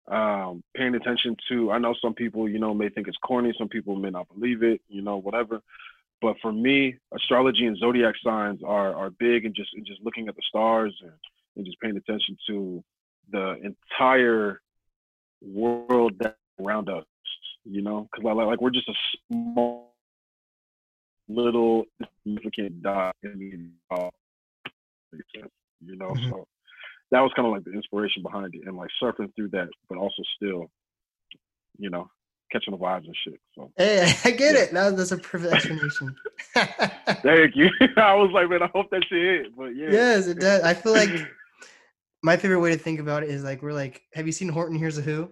Um, 0.09 0.63
paying 0.75 0.95
attention 0.95 1.35
to. 1.49 1.71
I 1.71 1.77
know 1.77 1.93
some 2.01 2.15
people, 2.15 2.49
you 2.49 2.57
know, 2.57 2.73
may 2.73 2.89
think 2.89 3.07
it's 3.07 3.17
corny. 3.17 3.53
Some 3.57 3.69
people 3.69 3.95
may 3.95 4.09
not 4.09 4.27
believe 4.33 4.63
it. 4.63 4.81
You 4.89 5.01
know, 5.01 5.17
whatever. 5.17 5.61
But 6.21 6.35
for 6.41 6.51
me, 6.51 6.95
astrology 7.13 7.65
and 7.67 7.77
zodiac 7.77 8.15
signs 8.23 8.61
are 8.63 8.93
are 8.95 9.11
big, 9.11 9.45
and 9.45 9.53
just 9.53 9.73
and 9.75 9.85
just 9.85 10.01
looking 10.01 10.27
at 10.27 10.35
the 10.35 10.41
stars 10.49 10.93
and, 11.01 11.11
and 11.55 11.65
just 11.65 11.79
paying 11.79 11.95
attention 11.95 12.37
to 12.47 12.83
the 13.31 13.59
entire 13.63 14.61
world 15.41 16.13
that 16.19 16.37
around 16.59 16.89
us. 16.89 17.05
You 17.63 17.81
know, 17.81 18.09
because 18.11 18.23
like, 18.23 18.47
like 18.47 18.61
we're 18.61 18.71
just 18.71 18.89
a 18.89 18.95
small, 19.27 19.93
little, 21.27 21.85
significant 22.23 22.81
dot 22.81 23.15
in 23.23 23.37
the 23.91 23.95
uh, 23.95 24.09
You 25.85 25.95
know, 25.95 26.09
Mhm. 26.09 26.29
so 26.29 26.47
that 27.11 27.21
was 27.21 27.31
kind 27.35 27.47
of 27.47 27.53
like 27.53 27.63
the 27.63 27.73
inspiration 27.73 28.21
behind 28.23 28.53
it, 28.55 28.61
and 28.67 28.77
like 28.77 28.89
surfing 29.01 29.33
through 29.35 29.49
that, 29.49 29.67
but 29.89 29.97
also 29.97 30.21
still, 30.35 30.69
you 31.77 31.89
know, 31.89 32.09
catching 32.51 32.71
the 32.71 32.77
vibes 32.77 33.05
and 33.05 33.15
shit. 33.23 33.39
So 33.55 33.71
Hey, 33.77 34.13
I 34.25 34.31
get 34.31 34.55
Yeah. 34.55 34.61
it. 34.61 34.73
That, 34.73 34.97
that's 34.97 35.11
a 35.11 35.17
perfect 35.17 35.53
explanation. 35.53 36.15
thank 36.55 37.55
you. 37.55 37.69
I 37.97 38.13
was 38.15 38.31
like, 38.33 38.49
man, 38.49 38.63
I 38.63 38.69
hope 38.73 38.89
that 38.91 39.03
shit 39.09 39.43
hit. 39.45 39.55
But 39.57 39.75
yeah. 39.75 39.89
yes, 39.91 40.27
it 40.27 40.39
does. 40.39 40.63
I 40.63 40.73
feel 40.73 40.93
like 40.93 41.09
my 42.23 42.37
favorite 42.37 42.59
way 42.59 42.71
to 42.71 42.77
think 42.77 42.99
about 42.99 43.23
it 43.23 43.29
is 43.29 43.43
like 43.43 43.61
we're 43.61 43.73
like, 43.73 44.01
have 44.13 44.25
you 44.25 44.31
seen 44.31 44.49
Horton 44.49 44.77
Hears 44.77 44.97
a 44.97 45.01
Who? 45.01 45.31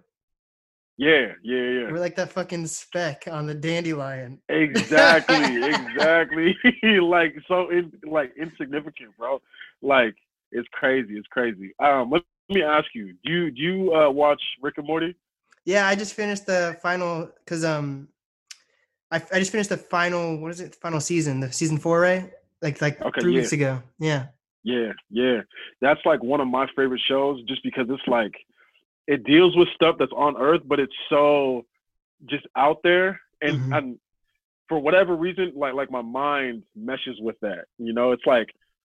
Yeah, 0.99 1.33
yeah, 1.43 1.61
yeah. 1.61 1.91
We're 1.91 1.99
like 1.99 2.15
that 2.15 2.31
fucking 2.31 2.65
speck 2.65 3.27
on 3.29 3.45
the 3.45 3.53
dandelion. 3.53 4.41
Exactly, 4.49 5.63
exactly. 5.63 6.55
like 6.99 7.35
so, 7.47 7.69
in, 7.69 7.91
like 8.03 8.33
insignificant, 8.35 9.15
bro. 9.15 9.39
Like 9.83 10.15
it's 10.51 10.67
crazy. 10.71 11.17
It's 11.17 11.27
crazy. 11.27 11.73
Um, 11.79 12.11
let 12.11 12.23
me 12.49 12.63
ask 12.63 12.87
you: 12.93 13.13
Do 13.23 13.31
you 13.31 13.51
do 13.51 13.61
you 13.61 13.95
uh, 13.95 14.09
watch 14.09 14.41
Rick 14.61 14.75
and 14.77 14.87
Morty? 14.87 15.15
Yeah, 15.65 15.87
I 15.87 15.95
just 15.95 16.13
finished 16.13 16.45
the 16.45 16.77
final 16.81 17.29
because 17.43 17.65
um, 17.65 18.07
I, 19.11 19.21
I 19.33 19.39
just 19.39 19.51
finished 19.51 19.69
the 19.69 19.77
final. 19.77 20.37
What 20.37 20.51
is 20.51 20.59
it? 20.61 20.75
Final 20.75 20.99
season, 20.99 21.39
the 21.39 21.51
season 21.51 21.77
four, 21.77 21.99
right? 21.99 22.31
Like 22.61 22.81
like 22.81 23.01
Okay, 23.01 23.21
three 23.21 23.31
yeah. 23.33 23.39
weeks 23.39 23.51
ago. 23.53 23.83
Yeah. 23.99 24.27
Yeah, 24.63 24.91
yeah. 25.09 25.41
That's 25.79 26.01
like 26.05 26.21
one 26.23 26.41
of 26.41 26.47
my 26.47 26.67
favorite 26.75 27.01
shows, 27.07 27.41
just 27.43 27.63
because 27.63 27.87
it's 27.89 28.05
like 28.07 28.33
it 29.07 29.23
deals 29.23 29.55
with 29.55 29.69
stuff 29.75 29.95
that's 29.97 30.11
on 30.13 30.35
Earth, 30.37 30.61
but 30.65 30.79
it's 30.79 30.95
so 31.09 31.65
just 32.25 32.45
out 32.55 32.81
there, 32.83 33.21
and 33.41 33.59
Mhm. 33.59 33.77
and 33.77 33.99
for 34.67 34.79
whatever 34.79 35.15
reason, 35.15 35.53
like 35.55 35.73
like 35.73 35.89
my 35.91 36.01
mind 36.01 36.63
meshes 36.75 37.17
with 37.21 37.39
that. 37.41 37.65
You 37.77 37.93
know, 37.93 38.11
it's 38.11 38.25
like 38.25 38.49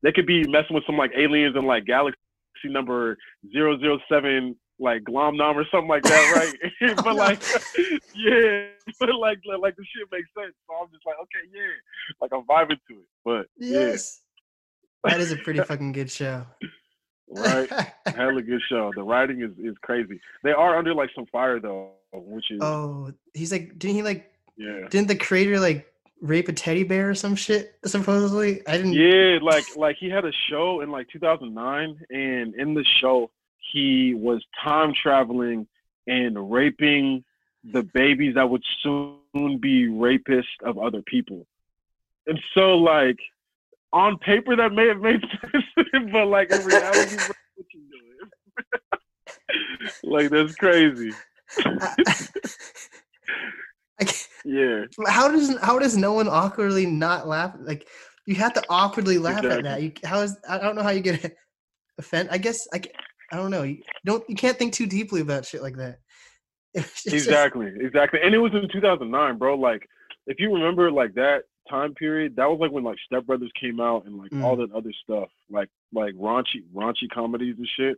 they 0.04 0.12
could 0.12 0.26
be 0.26 0.48
messing 0.48 0.76
with 0.76 0.86
some 0.86 0.98
like 0.98 1.12
aliens 1.16 1.56
in 1.56 1.66
like 1.66 1.86
galaxy 1.86 2.18
number 2.66 3.18
007 3.54 4.56
like 4.80 5.04
Glomnom 5.04 5.56
or 5.56 5.66
something 5.72 5.90
like 5.90 6.04
that, 6.04 6.34
right? 6.82 6.96
but 7.04 7.16
like, 7.16 7.42
yeah, 8.16 8.68
but 9.00 9.14
like, 9.16 9.40
like 9.60 9.76
the 9.76 9.84
shit 9.84 10.08
makes 10.12 10.30
sense. 10.38 10.56
So 10.68 10.76
I'm 10.82 10.90
just 10.92 11.06
like, 11.06 11.16
okay, 11.22 11.50
yeah, 11.54 12.22
like 12.22 12.32
I'm 12.34 12.44
vibing 12.44 12.80
to 12.88 12.94
it. 12.94 13.08
But 13.26 13.48
Yes. 13.58 14.22
That 15.04 15.20
is 15.22 15.32
a 15.32 15.38
pretty 15.38 15.62
fucking 15.62 15.94
good 15.94 16.12
show. 16.12 16.46
yeah, 17.34 17.66
right. 17.72 17.94
Hella 18.08 18.42
good 18.42 18.62
show. 18.68 18.92
The 18.96 19.04
writing 19.04 19.42
is 19.42 19.52
is 19.64 19.78
crazy. 19.82 20.20
They 20.44 20.52
are 20.52 20.78
under 20.78 20.94
like 20.94 21.10
some 21.16 21.26
fire 21.32 21.60
though, 21.60 21.92
which 22.12 22.52
is 22.52 22.60
oh, 22.62 23.14
he's 23.34 23.52
like, 23.52 23.80
didn't 23.80 23.96
he 23.96 24.04
like? 24.04 24.32
yeah. 24.58 24.88
Didn't 24.90 25.08
the 25.08 25.16
creator 25.16 25.60
like 25.60 25.88
rape 26.22 26.50
a 26.50 26.54
teddy 26.54 26.84
bear 26.84 27.10
or 27.10 27.16
some 27.16 27.36
shit? 27.36 27.76
Supposedly, 27.86 28.66
I 28.68 28.78
didn't. 28.78 28.94
Yeah, 28.94 29.40
like 29.42 29.76
like 29.76 29.98
he 30.00 30.10
had 30.10 30.26
a 30.26 30.32
show 30.50 30.82
in 30.82 30.92
like 30.92 31.08
2009, 31.10 32.06
and 32.10 32.56
in 32.56 32.74
the 32.74 32.86
show 33.00 33.32
he 33.72 34.14
was 34.16 34.44
time 34.64 34.94
traveling 34.94 35.68
and 36.08 36.52
raping 36.52 37.24
the 37.64 37.84
babies 37.84 38.36
that 38.36 38.50
would 38.50 38.64
soon 38.82 39.58
be 39.60 39.88
rapists 39.88 40.46
of 40.64 40.78
other 40.78 41.02
people. 41.02 41.46
And 42.28 42.40
so 42.54 42.78
like 42.78 43.20
on 43.92 44.18
paper 44.18 44.56
that 44.56 44.72
may 44.72 44.88
have 44.88 45.02
made 45.02 45.22
sense, 45.42 45.66
but 46.12 46.26
like 46.26 46.52
in 46.52 46.66
reality, 46.66 47.16
what 47.16 47.68
you 47.74 47.82
doing? 47.92 48.30
like 50.04 50.30
that's 50.30 50.56
crazy. 50.56 51.12
Can't- 54.00 54.28
Yeah. 54.46 54.86
how 55.08 55.30
does 55.30 55.58
how 55.60 55.80
does 55.80 55.98
no 55.98 56.14
one 56.14 56.28
awkwardly 56.28 56.86
not 56.86 57.28
laugh? 57.28 57.56
Like 57.60 57.88
you 58.26 58.36
have 58.36 58.54
to 58.54 58.64
awkwardly 58.70 59.18
laugh 59.18 59.44
at 59.44 59.64
that. 59.64 59.82
You 59.82 59.92
how 60.04 60.22
is 60.22 60.38
I 60.48 60.58
don't 60.58 60.76
know 60.76 60.84
how 60.84 60.90
you 60.90 61.02
get 61.02 61.38
offend. 61.98 62.30
I 62.32 62.38
guess 62.38 62.68
I 62.74 62.82
I 63.32 63.38
don't 63.38 63.52
know. 63.52 63.64
You 63.64 63.82
don't 64.06 64.24
you 64.30 64.36
can't 64.36 64.58
think 64.58 64.74
too 64.74 64.88
deeply 64.88 65.22
about 65.22 65.46
shit 65.46 65.62
like 65.62 65.78
that. 65.78 66.00
It's 66.74 67.04
just- 67.04 67.16
Exactly, 67.16 67.72
exactly. 67.80 68.20
And 68.24 68.36
it 68.36 68.38
was 68.38 68.54
in 68.54 68.70
2009, 68.72 69.38
bro. 69.40 69.56
Like, 69.56 69.88
if 70.28 70.40
you 70.40 70.54
remember, 70.54 70.92
like 70.92 71.16
that 71.16 71.46
time 71.68 71.96
period, 71.96 72.36
that 72.36 72.50
was 72.50 72.60
like 72.60 72.72
when 72.72 72.84
like 72.84 72.98
Step 73.06 73.26
Brothers 73.26 73.52
came 73.60 73.80
out 73.80 74.06
and 74.06 74.18
like 74.18 74.32
all 74.44 74.56
mm. 74.56 74.60
that 74.60 74.76
other 74.76 74.94
stuff, 75.04 75.30
like 75.50 75.70
like 75.94 76.14
raunchy, 76.16 76.64
raunchy 76.74 77.10
comedies 77.14 77.56
and 77.58 77.68
shit. 77.76 77.98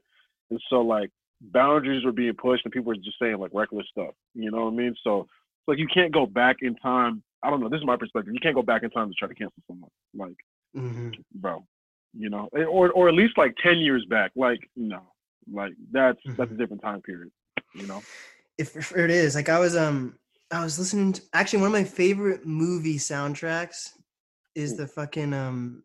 And 0.49 0.61
so 0.69 0.81
like 0.81 1.09
boundaries 1.41 2.05
were 2.05 2.11
being 2.11 2.33
pushed, 2.33 2.65
and 2.65 2.71
people 2.71 2.89
were 2.89 2.95
just 2.95 3.19
saying 3.19 3.37
like 3.37 3.51
reckless 3.53 3.87
stuff. 3.91 4.13
You 4.33 4.51
know 4.51 4.65
what 4.65 4.73
I 4.73 4.75
mean? 4.75 4.95
So 5.03 5.27
like 5.67 5.77
you 5.77 5.87
can't 5.87 6.11
go 6.11 6.25
back 6.25 6.57
in 6.61 6.75
time. 6.75 7.23
I 7.43 7.49
don't 7.49 7.59
know. 7.59 7.69
This 7.69 7.79
is 7.79 7.85
my 7.85 7.95
perspective. 7.97 8.33
You 8.33 8.39
can't 8.39 8.55
go 8.55 8.61
back 8.61 8.83
in 8.83 8.89
time 8.91 9.09
to 9.09 9.13
try 9.15 9.27
to 9.27 9.33
cancel 9.35 9.61
someone. 9.67 9.89
Like, 10.13 10.35
Mhm. 10.75 11.23
bro, 11.33 11.65
you 12.13 12.29
know, 12.29 12.49
Eh, 12.55 12.63
or 12.63 12.91
or 12.91 13.07
at 13.09 13.15
least 13.15 13.37
like 13.37 13.55
10 13.57 13.79
years 13.79 14.05
back. 14.05 14.31
Like, 14.35 14.69
no, 14.75 15.01
like 15.51 15.73
that's 15.91 16.19
that's 16.37 16.51
a 16.51 16.55
different 16.55 16.81
time 16.81 17.01
period. 17.01 17.31
You 17.73 17.87
know. 17.87 18.03
if, 18.57 18.75
if 18.75 18.91
it 18.95 19.09
is 19.09 19.33
like 19.33 19.49
I 19.49 19.59
was 19.59 19.75
um 19.75 20.17
I 20.51 20.63
was 20.63 20.77
listening 20.77 21.13
to 21.13 21.21
actually 21.33 21.59
one 21.59 21.67
of 21.67 21.73
my 21.73 21.83
favorite 21.85 22.45
movie 22.45 22.97
soundtracks 22.97 23.93
is 24.55 24.75
the 24.75 24.87
fucking 24.87 25.33
um 25.33 25.83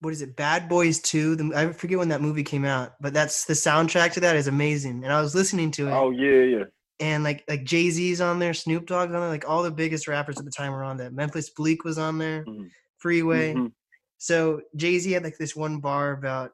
what 0.00 0.12
is 0.12 0.22
it 0.22 0.34
Bad 0.34 0.68
Boys 0.68 1.00
2 1.00 1.36
the, 1.36 1.52
I 1.54 1.72
forget 1.72 1.98
when 1.98 2.08
that 2.08 2.22
movie 2.22 2.42
came 2.42 2.64
out 2.64 2.94
but 3.00 3.12
that's 3.12 3.44
the 3.44 3.52
soundtrack 3.52 4.12
to 4.14 4.20
that 4.20 4.34
is 4.34 4.46
amazing 4.48 5.04
and 5.04 5.12
I 5.12 5.20
was 5.20 5.34
listening 5.34 5.70
to 5.72 5.88
it 5.88 5.92
Oh 5.92 6.10
yeah, 6.10 6.42
yeah. 6.42 6.64
And 7.02 7.24
like 7.24 7.42
like 7.48 7.64
Jay-Z's 7.64 8.20
on 8.20 8.38
there 8.38 8.54
Snoop 8.54 8.86
Dogg's 8.86 9.12
on 9.12 9.20
there 9.20 9.28
like 9.28 9.48
all 9.48 9.62
the 9.64 9.70
biggest 9.72 10.06
rappers 10.06 10.38
at 10.38 10.44
the 10.44 10.50
time 10.52 10.70
were 10.72 10.84
on 10.84 10.96
that 10.98 11.12
Memphis 11.12 11.50
Bleek 11.50 11.82
was 11.84 11.98
on 11.98 12.16
there 12.18 12.44
Mhm. 12.44 12.68
Freeway 12.98 13.54
Mhm. 13.54 13.72
so 14.18 14.60
Jay 14.76 14.98
Z 15.00 15.10
had 15.10 15.24
like 15.24 15.36
this 15.36 15.56
one 15.56 15.80
bar 15.80 16.12
about 16.12 16.52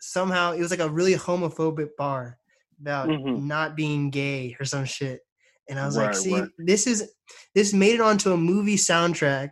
somehow 0.00 0.52
it 0.52 0.60
was 0.60 0.70
like 0.70 0.80
a 0.80 0.88
really 0.88 1.14
homophobic 1.14 1.90
bar 1.98 2.38
about 2.80 3.08
Mhm. 3.08 3.42
not 3.44 3.74
being 3.76 4.10
gay 4.10 4.56
or 4.60 4.64
some 4.64 4.84
shit. 4.84 5.20
And 5.68 5.78
I 5.80 5.86
was 5.86 5.96
like, 5.96 6.14
see, 6.14 6.34
right. 6.40 6.48
this 6.58 6.86
is 6.86 7.10
this 7.54 7.72
made 7.72 7.94
it 7.94 8.00
onto 8.00 8.32
a 8.32 8.36
movie 8.36 8.76
soundtrack. 8.76 9.50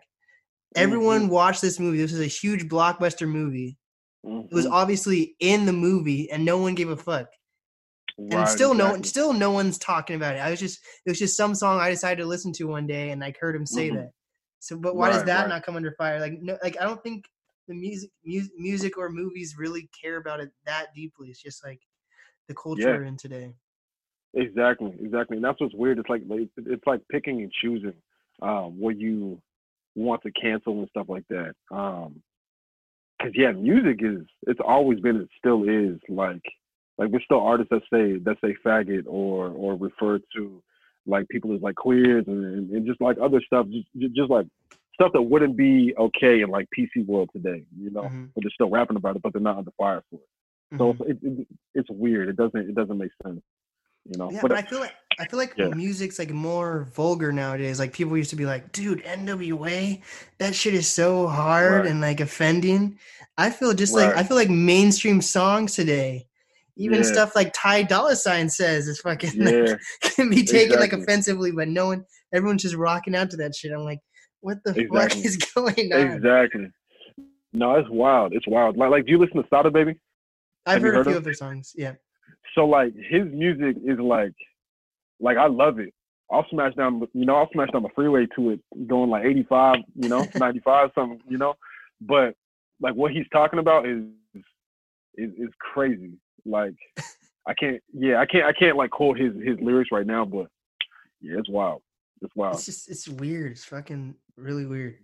Everyone 0.77 1.23
Mm-hmm. 1.23 1.31
watched 1.33 1.62
this 1.62 1.81
movie. 1.81 1.99
This 1.99 2.12
is 2.12 2.21
a 2.21 2.27
huge 2.27 2.69
blockbuster 2.69 3.29
movie. 3.29 3.79
It 4.25 4.53
was 4.53 4.66
Mhm. 4.66 4.73
obviously 4.73 5.35
in 5.40 5.66
the 5.66 5.73
movie, 5.73 6.31
and 6.31 6.45
no 6.45 6.59
one 6.59 6.75
gave 6.75 6.90
a 6.90 6.97
fuck. 6.97 7.27
And 8.31 8.33
Right, 8.33 8.49
still 8.49 8.75
no 8.75 9.01
still 9.03 9.33
no 9.33 9.51
one's 9.51 9.79
talking 9.79 10.17
about 10.17 10.35
it. 10.37 10.39
I 10.39 10.51
was 10.51 10.61
just 10.61 10.81
it 11.07 11.11
was 11.11 11.19
just 11.19 11.37
some 11.37 11.55
song 11.55 11.81
I 11.81 11.91
decided 11.91 12.23
to 12.23 12.29
listen 12.29 12.53
to 12.55 12.65
one 12.65 12.87
day, 12.87 13.11
and 13.11 13.21
like 13.21 13.39
heard 13.39 13.57
him 13.57 13.67
say 13.67 13.89
Mhm. 13.91 13.97
that. 13.97 14.13
So, 14.61 14.77
but 14.77 14.95
why 14.95 15.09
does 15.11 15.25
that 15.25 15.43
right. 15.43 15.49
not 15.49 15.63
come 15.63 15.77
under 15.77 15.93
fire? 15.93 16.21
Like, 16.21 16.35
no, 16.41 16.59
like 16.63 16.77
I 16.81 16.85
don't 16.85 17.03
think 17.03 17.25
the 17.67 17.75
music, 17.75 18.11
mu- 18.25 18.49
music 18.59 18.99
or 18.99 19.09
movies 19.09 19.57
really 19.59 19.89
care 20.01 20.17
about 20.19 20.41
it 20.41 20.51
that 20.67 20.95
deeply. 20.95 21.29
It's 21.31 21.41
just 21.43 21.65
like 21.65 21.81
the 22.49 22.55
culture 22.55 22.83
Yeah. 22.83 22.97
we're 22.97 23.05
in 23.05 23.17
today. 23.17 23.55
Exactly, 24.35 24.93
exactly. 25.01 25.37
And 25.39 25.45
that's 25.45 25.61
what's 25.61 25.75
weird. 25.75 25.99
It's 25.99 26.09
like 26.09 26.23
like, 26.29 26.49
it's 26.57 26.87
like 26.87 27.01
picking 27.11 27.41
and 27.43 27.53
choosing 27.53 27.95
um, 28.43 28.79
what 28.79 28.97
you 28.99 29.41
want 29.97 30.23
to 30.23 30.31
cancel 30.33 30.79
and 30.79 30.89
stuff 30.91 31.09
like 31.09 31.25
that. 31.31 31.55
Um, 31.73 32.23
cause 33.21 33.33
yeah, 33.35 33.53
music 33.53 34.01
is 34.03 34.25
it's 34.47 34.61
always 34.65 35.01
been 35.01 35.17
it 35.17 35.29
still 35.39 35.65
is 35.69 35.99
like 36.09 36.43
like 37.01 37.11
there's 37.11 37.25
still 37.25 37.41
artists 37.41 37.71
that 37.71 37.83
say 37.93 38.19
that 38.19 38.37
say 38.45 38.55
faggot 38.65 39.05
or 39.07 39.49
or 39.49 39.75
refer 39.75 40.21
to 40.37 40.63
like 41.07 41.27
people 41.31 41.55
as 41.55 41.63
like 41.63 41.75
queers 41.75 42.25
and, 42.29 42.71
and 42.71 42.87
just 42.87 43.01
like 43.01 43.17
other 43.21 43.41
stuff 43.41 43.67
just, 43.69 44.15
just 44.15 44.31
like 44.31 44.47
stuff 44.95 45.11
that 45.15 45.23
wouldn't 45.23 45.57
be 45.57 45.95
okay 45.99 46.43
in 46.43 46.51
like 46.51 46.69
PC 46.79 47.07
world 47.07 47.31
today, 47.33 47.65
you 47.81 47.91
know, 47.91 48.03
Mhm. 48.03 48.29
but 48.35 48.45
they're 48.45 48.51
still 48.51 48.69
rapping 48.69 48.99
about 48.99 49.17
it, 49.17 49.23
but 49.23 49.33
they're 49.33 49.41
not 49.41 49.57
under 49.57 49.71
fire 49.79 50.03
for 50.11 50.17
it. 50.17 50.29
So 50.79 50.93
Mhm. 50.93 51.01
it's, 51.11 51.25
it, 51.25 51.27
it, 51.41 51.47
it's 51.75 51.91
weird. 51.91 52.29
It 52.29 52.37
doesn't 52.37 52.69
it 52.71 52.75
doesn't 52.75 52.99
make 52.99 53.11
sense, 53.25 53.41
you 54.05 54.19
know. 54.19 54.31
Yeah, 54.31 54.43
but 54.43 54.51
but 54.51 54.59
I 54.59 54.63
feel 54.63 54.81
like 54.81 54.95
I 55.19 55.25
feel 55.27 55.39
like 55.39 55.55
Yeah. 55.57 55.69
music's 55.69 56.19
like 56.19 56.31
more 56.31 56.85
vulgar 56.95 57.33
nowadays. 57.33 57.79
Like 57.79 57.93
people 57.95 58.17
used 58.17 58.31
to 58.31 58.37
be 58.37 58.47
like, 58.47 58.73
"Dude, 58.73 59.03
NWA, 59.05 60.01
that 60.39 60.55
shit 60.55 60.75
is 60.75 60.87
so 60.87 61.27
hard 61.27 61.83
Right. 61.83 61.91
and 61.91 62.01
like 62.03 62.21
offending." 62.21 62.99
I 63.39 63.49
feel 63.51 63.73
just 63.73 63.95
like 63.95 64.15
I 64.17 64.23
feel 64.23 64.37
like 64.37 64.51
mainstream 64.51 65.21
songs 65.23 65.75
today, 65.75 66.27
even 66.81 66.99
Yeah. 66.99 67.05
stuff 67.05 67.37
like 67.37 67.53
Ty 67.55 67.85
Dolla 67.85 68.16
Sign 68.16 68.49
says 68.49 68.88
is 68.88 69.01
fucking 69.01 69.38
like, 69.45 69.79
can 70.16 70.31
be 70.31 70.43
taken 70.45 70.81
like 70.81 70.93
offensively, 70.93 71.53
but 71.53 71.69
no 71.69 71.87
one, 71.87 72.05
everyone's 72.35 72.62
just 72.62 72.75
rocking 72.75 73.14
out 73.14 73.31
to 73.31 73.37
that 73.38 73.55
shit. 73.55 73.73
I'm 73.73 73.85
like, 73.85 74.01
what 74.40 74.59
the 74.64 74.71
Exactly. 74.71 74.99
fuck 74.99 75.16
is 75.25 75.37
going 75.55 75.93
on? 75.93 76.01
exactly. 76.16 76.66
No, 77.53 77.75
it's 77.77 77.88
wild. 77.90 78.33
It's 78.33 78.47
wild. 78.49 78.77
Like, 78.77 78.90
like, 78.90 79.05
do 79.07 79.12
you 79.12 79.19
listen 79.19 79.37
to 79.37 79.49
Sada 79.51 79.71
Baby? 79.71 79.95
I've 80.66 80.81
heard, 80.83 80.95
heard 80.95 81.01
a 81.01 81.05
few 81.05 81.12
of- 81.12 81.19
of 81.19 81.25
their 81.25 81.35
songs. 81.35 81.73
Yeah. 81.77 81.95
So 82.55 82.66
like 82.66 82.95
his 82.95 83.27
music 83.33 83.77
is 83.85 83.99
like, 83.99 84.33
like 85.21 85.37
I 85.37 85.47
love 85.47 85.79
it. 85.79 85.93
I'll 86.33 86.47
smash 86.51 86.75
down, 86.77 87.03
you 87.12 87.25
know, 87.27 87.37
I'll 87.37 87.51
smash 87.53 87.71
down 87.73 87.83
the 87.83 87.88
freeway 87.95 88.27
to 88.37 88.51
it, 88.51 88.61
going 88.87 89.11
like 89.11 89.25
85, 89.25 89.77
you 89.97 90.09
know, 90.09 90.25
95, 90.37 90.90
something, 90.95 91.21
you 91.29 91.38
know. 91.38 91.55
But 92.01 92.35
like 92.81 92.95
what 92.95 93.11
he's 93.12 93.27
talking 93.33 93.59
about 93.59 93.87
is 93.87 94.05
is 95.16 95.31
is 95.37 95.49
crazy. 95.59 96.12
Like 96.44 96.74
I 97.46 97.55
can't, 97.55 97.83
yeah, 97.92 98.20
I 98.20 98.26
can't, 98.26 98.44
I 98.44 98.53
can't 98.53 98.76
like 98.76 98.90
quote 98.90 99.18
his 99.18 99.35
his 99.42 99.59
lyrics 99.61 99.90
right 99.92 100.07
now, 100.07 100.24
but 100.24 100.46
yeah, 101.20 101.38
it's 101.38 101.48
wild. 101.48 101.83
It's 102.22 102.35
wild. 102.37 102.55
It's 102.55 102.66
just 102.66 102.90
it's 102.90 103.09
weird. 103.09 103.53
It's 103.53 103.64
fucking 103.64 104.14
really 104.37 104.66
weird. 104.66 104.98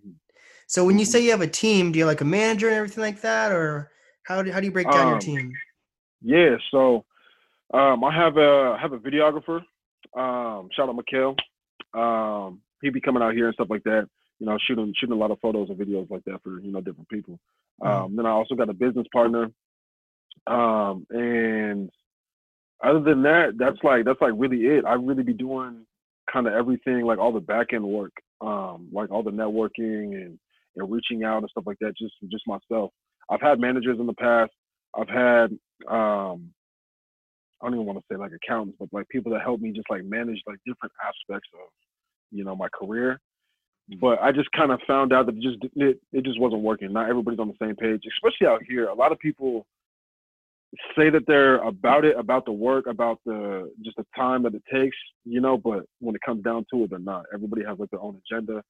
So 0.66 0.84
when 0.84 0.98
you 0.98 1.04
say 1.04 1.22
you 1.22 1.30
have 1.30 1.42
a 1.42 1.46
team, 1.46 1.92
do 1.92 1.98
you 1.98 2.04
have 2.04 2.10
like 2.10 2.20
a 2.20 2.24
manager 2.24 2.68
and 2.68 2.76
everything 2.76 3.02
like 3.02 3.20
that, 3.22 3.52
or 3.52 3.90
how 4.24 4.42
do 4.42 4.50
how 4.50 4.60
do 4.60 4.66
you 4.66 4.72
break 4.72 4.90
down 4.90 5.06
your 5.06 5.14
Um, 5.14 5.20
team? 5.20 5.52
Yeah, 6.22 6.56
so 6.70 7.04
um, 7.72 8.02
I 8.04 8.14
have 8.14 8.36
a 8.36 8.74
I 8.76 8.80
have 8.80 8.92
a 8.92 8.98
videographer. 8.98 9.60
Um, 10.16 10.68
shout 10.72 10.88
out 10.88 10.96
Mikhail. 10.96 11.36
Um, 11.94 12.60
he'd 12.82 12.92
be 12.92 13.00
coming 13.00 13.22
out 13.22 13.34
here 13.34 13.46
and 13.46 13.54
stuff 13.54 13.70
like 13.70 13.84
that. 13.84 14.08
You 14.38 14.46
know, 14.46 14.58
shooting 14.66 14.92
shooting 14.96 15.14
a 15.14 15.18
lot 15.18 15.30
of 15.30 15.40
photos 15.40 15.70
and 15.70 15.78
videos 15.78 16.10
like 16.10 16.24
that 16.24 16.42
for 16.42 16.60
you 16.60 16.72
know 16.72 16.80
different 16.80 17.08
people. 17.08 17.38
Um, 17.82 18.16
then 18.16 18.26
I 18.26 18.30
also 18.30 18.54
got 18.54 18.68
a 18.68 18.74
business 18.74 19.06
partner. 19.12 19.50
Um, 20.46 21.06
and 21.10 21.90
other 22.84 23.00
than 23.00 23.22
that, 23.22 23.54
that's 23.58 23.78
like 23.82 24.04
that's 24.04 24.20
like 24.20 24.32
really 24.36 24.66
it. 24.66 24.84
I 24.84 24.94
really 24.94 25.22
be 25.22 25.32
doing 25.32 25.86
kind 26.32 26.46
of 26.46 26.54
everything, 26.54 27.02
like 27.02 27.18
all 27.18 27.32
the 27.32 27.40
back 27.40 27.72
end 27.72 27.84
work, 27.84 28.12
um, 28.40 28.88
like 28.92 29.10
all 29.10 29.22
the 29.22 29.30
networking 29.30 30.14
and 30.14 30.38
and 30.76 30.90
reaching 30.90 31.24
out 31.24 31.38
and 31.38 31.50
stuff 31.50 31.64
like 31.66 31.78
that. 31.80 31.96
Just 31.98 32.14
just 32.30 32.44
myself. 32.46 32.90
I've 33.30 33.40
had 33.40 33.60
managers 33.60 33.98
in 33.98 34.06
the 34.06 34.14
past. 34.14 34.52
I've 34.96 35.08
had 35.08 35.50
um 35.90 36.50
I 37.60 37.66
don't 37.66 37.74
even 37.74 37.86
want 37.86 37.98
to 37.98 38.04
say 38.10 38.18
like 38.18 38.32
accountants, 38.32 38.76
but 38.78 38.88
like 38.92 39.08
people 39.08 39.32
that 39.32 39.42
help 39.42 39.60
me 39.60 39.72
just 39.72 39.90
like 39.90 40.04
manage 40.04 40.40
like 40.46 40.58
different 40.66 40.92
aspects 41.02 41.48
of 41.54 41.68
you 42.30 42.44
know 42.44 42.54
my 42.54 42.68
career. 42.68 43.20
But 44.00 44.20
I 44.20 44.32
just 44.32 44.50
kind 44.50 44.72
of 44.72 44.80
found 44.86 45.12
out 45.12 45.26
that 45.26 45.36
it 45.36 45.42
just 45.42 45.58
it, 45.76 46.00
it 46.12 46.24
just 46.24 46.40
wasn't 46.40 46.62
working. 46.62 46.92
Not 46.92 47.08
everybody's 47.08 47.40
on 47.40 47.48
the 47.48 47.66
same 47.66 47.76
page, 47.76 48.02
especially 48.16 48.46
out 48.46 48.62
here. 48.68 48.88
A 48.88 48.94
lot 48.94 49.12
of 49.12 49.18
people 49.18 49.64
say 50.96 51.10
that 51.10 51.26
they're 51.26 51.56
about 51.58 52.04
it, 52.04 52.16
about 52.18 52.44
the 52.44 52.52
work, 52.52 52.86
about 52.86 53.20
the 53.24 53.70
just 53.84 53.96
the 53.96 54.06
time 54.16 54.42
that 54.44 54.54
it 54.54 54.62
takes, 54.72 54.96
you 55.24 55.40
know. 55.40 55.56
But 55.56 55.84
when 56.00 56.14
it 56.14 56.20
comes 56.24 56.42
down 56.42 56.66
to 56.72 56.84
it, 56.84 56.90
they're 56.90 56.98
not. 56.98 57.24
Everybody 57.34 57.64
has 57.64 57.78
like 57.78 57.90
their 57.90 58.00
own 58.00 58.20
agenda, 58.30 58.62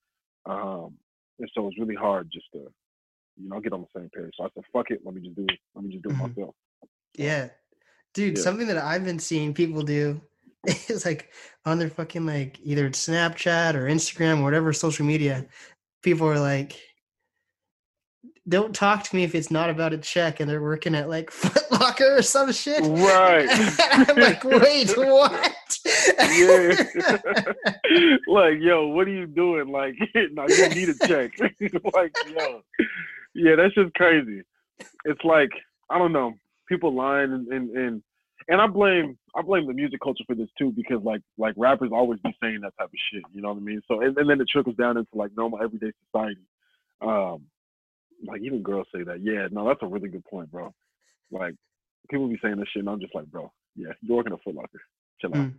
um, 0.46 0.94
and 1.38 1.50
so 1.54 1.68
it's 1.68 1.78
really 1.78 1.94
hard 1.94 2.28
just 2.32 2.46
to 2.52 2.58
you 3.38 3.48
know 3.48 3.60
get 3.60 3.72
on 3.72 3.82
the 3.82 4.00
same 4.00 4.10
page. 4.14 4.32
So 4.36 4.44
I 4.44 4.48
said, 4.54 4.64
"Fuck 4.72 4.90
it, 4.90 5.00
let 5.04 5.14
me 5.14 5.20
just 5.22 5.36
do 5.36 5.44
it. 5.48 5.58
Let 5.74 5.84
me 5.84 5.92
just 5.92 6.02
do 6.02 6.10
it 6.10 6.16
Mhm. 6.16 6.36
myself." 6.36 6.54
Yeah, 7.16 7.48
dude. 8.14 8.36
yeah. 8.36 8.42
Something 8.42 8.66
that 8.68 8.78
I've 8.78 9.04
been 9.04 9.18
seeing 9.18 9.54
people 9.54 9.82
do 9.82 10.20
is 10.66 11.04
like 11.06 11.32
on 11.64 11.78
their 11.78 11.90
fucking 11.90 12.26
like 12.26 12.58
either 12.62 12.90
Snapchat 12.90 13.74
or 13.74 13.84
Instagram 13.86 14.40
or 14.40 14.44
whatever 14.44 14.72
social 14.72 15.06
media. 15.06 15.46
People 16.02 16.28
are 16.28 16.38
like, 16.38 16.78
"Don't 18.48 18.74
talk 18.74 19.02
to 19.04 19.16
me 19.16 19.24
if 19.24 19.34
it's 19.34 19.50
not 19.50 19.70
about 19.70 19.92
a 19.92 19.98
check," 19.98 20.40
and 20.40 20.48
they're 20.48 20.62
working 20.62 20.94
at 20.94 21.08
like 21.08 21.30
Foot 21.32 21.70
Locker 21.70 22.16
or 22.16 22.22
some 22.22 22.52
shit. 22.52 22.82
Right. 22.84 23.46
I'm 24.08 24.16
like, 24.16 24.44
wait, 24.44 24.90
what? 24.96 25.78
yeah. 25.84 26.74
like, 28.26 28.58
yo, 28.60 28.88
what 28.88 29.06
are 29.06 29.12
you 29.12 29.26
doing? 29.26 29.68
Like, 29.68 29.94
no, 30.32 30.46
you 30.48 30.68
need 30.70 30.88
a 30.88 31.06
check. 31.06 31.32
like, 31.94 32.14
yo, 32.36 32.62
yeah, 33.34 33.56
that's 33.56 33.74
just 33.74 33.94
crazy. 33.94 34.42
It's 35.04 35.24
like 35.24 35.50
I 35.90 35.98
don't 35.98 36.12
know, 36.12 36.34
people 36.68 36.94
lying 36.94 37.32
and 37.32 37.48
and 37.48 37.70
and, 37.76 38.02
and 38.48 38.60
I 38.60 38.66
blame 38.66 39.18
I 39.34 39.42
blame 39.42 39.66
the 39.66 39.72
music 39.72 40.00
culture 40.02 40.24
for 40.26 40.34
this 40.34 40.48
too 40.58 40.72
because 40.72 41.02
like 41.02 41.20
like 41.38 41.54
rappers 41.56 41.90
always 41.92 42.20
be 42.20 42.34
saying 42.42 42.60
that 42.62 42.72
type 42.78 42.88
of 42.88 42.98
shit. 43.12 43.22
You 43.32 43.42
know 43.42 43.48
what 43.48 43.58
I 43.58 43.60
mean? 43.60 43.80
So 43.88 44.00
and, 44.00 44.16
and 44.16 44.28
then 44.28 44.40
it 44.40 44.48
trickles 44.48 44.76
down 44.76 44.96
into 44.96 45.10
like 45.14 45.30
normal 45.36 45.62
everyday 45.62 45.92
society. 46.06 46.40
Um, 47.00 47.42
like 48.24 48.40
even 48.42 48.62
girls 48.62 48.86
say 48.94 49.02
that. 49.02 49.20
Yeah, 49.22 49.48
no, 49.50 49.66
that's 49.66 49.82
a 49.82 49.86
really 49.86 50.08
good 50.08 50.24
point, 50.24 50.50
bro. 50.50 50.72
Like 51.30 51.54
people 52.10 52.28
be 52.28 52.38
saying 52.42 52.56
this 52.56 52.68
shit, 52.72 52.80
and 52.80 52.88
I'm 52.90 53.00
just 53.00 53.14
like, 53.14 53.26
bro, 53.26 53.50
yeah, 53.74 53.92
you're 54.00 54.16
working 54.16 54.32
a 54.32 54.38
Foot 54.38 54.54
Locker. 54.54 54.80
Chill 55.20 55.34
out. 55.34 55.50
Mm. 55.50 55.54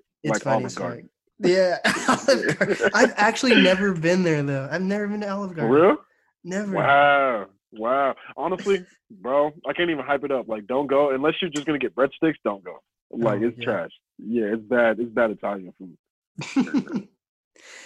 It's 0.22 0.30
like 0.32 0.42
funny 0.42 0.64
Olive 0.64 0.74
Garden. 0.74 1.10
Yeah, 1.38 1.78
Olive 2.08 2.58
Garden. 2.58 2.90
I've 2.94 3.12
actually 3.16 3.60
never 3.60 3.92
been 3.92 4.22
there 4.22 4.42
though. 4.42 4.68
I've 4.70 4.80
never 4.82 5.06
been 5.08 5.20
to 5.20 5.28
Olive 5.28 5.54
Garden. 5.54 5.68
For 5.74 5.88
real? 5.88 5.96
Never. 6.44 6.72
Wow. 6.72 7.46
Wow. 7.72 8.14
Honestly, 8.36 8.86
bro, 9.10 9.52
I 9.66 9.72
can't 9.72 9.90
even 9.90 10.04
hype 10.04 10.24
it 10.24 10.30
up. 10.30 10.48
Like, 10.48 10.66
don't 10.66 10.86
go 10.86 11.10
unless 11.10 11.34
you're 11.42 11.50
just 11.50 11.66
gonna 11.66 11.78
get 11.78 11.94
breadsticks. 11.94 12.36
Don't 12.44 12.64
go. 12.64 12.78
Like, 13.10 13.40
Oh, 13.42 13.46
it's 13.48 13.58
yeah. 13.58 13.64
trash. 13.64 13.90
Yeah, 14.18 14.44
it's 14.54 14.62
bad. 14.62 14.98
It's 15.00 15.10
bad 15.12 15.30
Italian 15.32 15.72
food. 15.78 17.08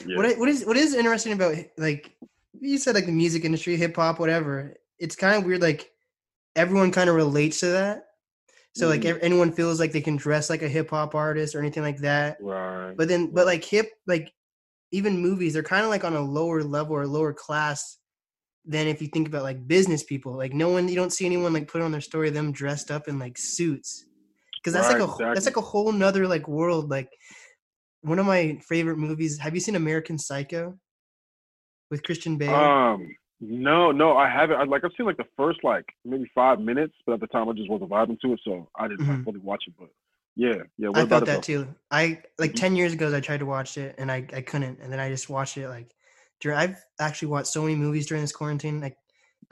Yeah. 0.07 0.17
What 0.17 0.27
i- 0.27 0.35
what 0.39 0.49
is 0.49 0.65
what 0.65 0.77
is 0.77 0.95
interesting 0.95 1.33
about 1.33 1.55
like 1.77 2.17
you 2.61 2.79
said 2.79 2.95
like 2.95 3.07
the 3.07 3.13
music 3.13 3.45
industry, 3.45 3.77
hip 3.77 3.97
hop, 3.97 4.19
whatever. 4.19 4.75
It's 4.99 5.17
kind 5.17 5.37
of 5.37 5.45
weird. 5.45 5.63
Like 5.63 5.91
everyone 6.57 6.93
kind 6.93 7.11
of 7.11 7.17
relates 7.17 7.61
to 7.61 7.67
that. 7.69 8.05
So 8.75 8.89
like 8.89 9.03
Mhm. 9.03 9.19
anyone 9.23 9.53
feels 9.53 9.81
like 9.81 9.93
they 9.93 10.01
can 10.01 10.17
dress 10.17 10.51
like 10.51 10.63
a 10.63 10.69
hip 10.69 10.91
hop 10.91 11.15
artist 11.15 11.55
or 11.55 11.61
anything 11.61 11.83
like 11.83 11.99
that. 11.99 12.39
right. 12.41 12.95
But 12.97 13.09
then, 13.09 13.33
but 13.33 13.47
like 13.47 13.65
hip, 13.65 13.91
like 14.07 14.33
even 14.93 15.19
movies, 15.21 15.55
they're 15.55 15.63
kind 15.63 15.85
of 15.85 15.91
like 15.91 16.05
on 16.05 16.15
a 16.17 16.21
lower 16.23 16.63
level 16.65 16.97
or 16.97 17.07
lower 17.07 17.33
class 17.35 17.99
than 18.65 18.87
if 18.89 19.01
you 19.03 19.09
think 19.09 19.29
about 19.29 19.43
like 19.45 19.67
business 19.69 20.03
people. 20.05 20.37
Like 20.37 20.53
no 20.55 20.69
one, 20.71 20.89
you 20.89 20.97
don't 20.97 21.13
see 21.13 21.27
anyone 21.27 21.53
like 21.53 21.69
put 21.69 21.83
on 21.83 21.93
their 21.93 22.01
story 22.03 22.31
them 22.31 22.53
dressed 22.53 22.91
up 22.91 23.09
in 23.09 23.19
like 23.19 23.39
suits, 23.39 24.07
because 24.61 24.73
that's 24.75 24.89
Right, 24.89 24.99
like 24.99 25.03
a 25.03 25.07
wh- 25.07 25.19
that's 25.35 25.47
like 25.47 25.57
a 25.57 25.63
whole 25.63 25.93
nother 25.93 26.27
like 26.29 26.49
world. 26.49 26.91
Like 26.91 27.11
one 28.03 28.19
of 28.19 28.27
my 28.27 28.59
favorite 28.69 28.99
movies. 28.99 29.39
Have 29.39 29.55
you 29.55 29.61
seen 29.61 29.77
American 29.77 30.19
Psycho 30.19 30.79
with 31.91 32.03
Christian 32.03 32.37
Bale? 32.37 32.55
Um, 32.55 33.17
no, 33.41 33.93
no, 33.93 34.17
I 34.17 34.29
haven't. 34.29 34.57
I, 34.57 34.65
like, 34.65 34.85
I've 34.85 34.91
seen 34.97 35.07
like 35.07 35.17
the 35.17 35.27
first 35.37 35.63
like 35.63 35.85
maybe 36.05 36.31
five 36.35 36.61
minutes, 36.61 36.95
but 37.07 37.13
at 37.15 37.21
the 37.21 37.27
time 37.29 37.49
I 37.49 37.53
just 37.53 37.71
wasn't 37.71 37.91
vibing 37.91 38.19
to 38.21 38.33
it, 38.33 38.41
so 38.45 38.69
I 38.77 38.89
didn't 38.89 39.07
like, 39.07 39.19
Mhm. 39.19 39.25
fully 39.25 39.39
watch 39.39 39.65
it. 39.69 39.75
But 39.79 39.89
yeah, 40.35 40.63
yeah. 40.77 40.89
What 40.89 40.99
I 40.99 41.07
felt 41.07 41.27
that 41.27 41.43
too. 41.45 41.69
I 41.91 42.21
like 42.39 42.53
Mhm. 42.53 42.57
ten 42.57 42.77
years 42.77 42.93
ago 42.93 43.15
I 43.15 43.21
tried 43.21 43.39
to 43.39 43.47
watch 43.47 43.79
it 43.79 43.95
and 43.99 44.11
I, 44.11 44.27
I 44.33 44.41
couldn't, 44.43 44.81
and 44.81 44.93
then 44.93 44.99
I 45.01 45.09
just 45.09 45.29
watched 45.31 45.57
it 45.57 45.69
like 45.69 45.95
during. 46.41 46.59
I've 46.59 46.77
actually 47.01 47.29
watched 47.29 47.49
so 47.49 47.63
many 47.63 47.77
movies 47.77 48.07
during 48.07 48.23
this 48.25 48.33
quarantine. 48.33 48.81
Like 48.81 48.97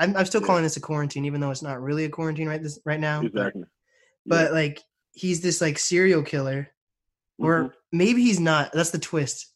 I'm, 0.00 0.16
I'm 0.16 0.26
still 0.26 0.40
Yeah. 0.40 0.48
calling 0.48 0.62
this 0.64 0.76
a 0.76 0.80
quarantine, 0.80 1.24
even 1.24 1.40
though 1.40 1.50
it's 1.52 1.62
not 1.62 1.80
really 1.80 2.04
a 2.04 2.08
quarantine 2.10 2.48
right 2.48 2.62
this 2.62 2.78
right 2.84 3.00
now. 3.00 3.20
but- 3.22 3.28
Exactly. 3.28 3.64
But, 4.28 4.52
like 4.52 4.82
he's 5.12 5.40
this 5.40 5.60
like 5.60 5.78
serial 5.78 6.22
killer, 6.24 6.68
or 7.38 7.66
Mhm. 7.66 7.72
maybe 7.92 8.22
he's 8.22 8.40
not. 8.40 8.72
That's 8.72 8.90
the 8.90 8.98
twist. 8.98 9.52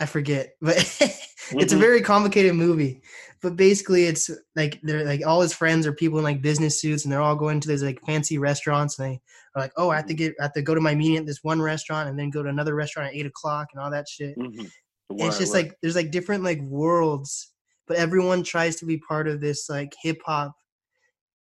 I 0.00 0.06
forget, 0.06 0.56
but 0.60 0.76
it's 0.76 1.72
a 1.72 1.76
Mhm. 1.76 1.80
very 1.80 2.00
complicated 2.02 2.54
movie. 2.54 3.02
But 3.42 3.56
basically, 3.56 4.04
it's 4.04 4.30
like 4.56 4.80
they're 4.82 5.04
like 5.04 5.24
all 5.26 5.40
his 5.42 5.52
friends 5.52 5.86
are 5.86 5.92
people 5.92 6.18
in 6.18 6.24
like 6.24 6.42
business 6.42 6.80
suits, 6.80 7.04
and 7.04 7.12
they're 7.12 7.20
all 7.20 7.36
going 7.36 7.60
to 7.60 7.68
these 7.68 7.82
like 7.82 8.00
fancy 8.06 8.38
restaurants, 8.38 8.98
and 8.98 9.12
they 9.12 9.20
are 9.54 9.62
like, 9.62 9.72
"Oh, 9.76 9.90
I 9.90 9.96
have 9.96 10.06
to 10.06 10.14
get, 10.14 10.34
I 10.40 10.44
have 10.44 10.52
to 10.54 10.62
go 10.62 10.74
to 10.74 10.80
my 10.80 10.94
meeting 10.94 11.18
at 11.18 11.26
this 11.26 11.44
one 11.44 11.60
restaurant, 11.60 12.08
and 12.08 12.18
then 12.18 12.30
go 12.30 12.42
to 12.42 12.48
another 12.48 12.74
restaurant 12.74 13.08
at 13.10 13.14
eight 13.14 13.26
o'clock, 13.26 13.68
and 13.72 13.82
all 13.82 13.90
that 13.90 14.08
shit." 14.08 14.36
Mhm. 14.38 14.70
And 15.10 15.20
it's 15.20 15.38
just 15.38 15.52
like 15.54 15.76
there's 15.82 15.96
like 15.96 16.10
different 16.10 16.42
like 16.42 16.60
worlds, 16.62 17.52
but 17.86 17.98
everyone 17.98 18.42
tries 18.42 18.76
to 18.76 18.86
be 18.86 18.98
part 18.98 19.28
of 19.28 19.40
this 19.40 19.68
like 19.68 19.94
hip 20.02 20.20
hop, 20.24 20.54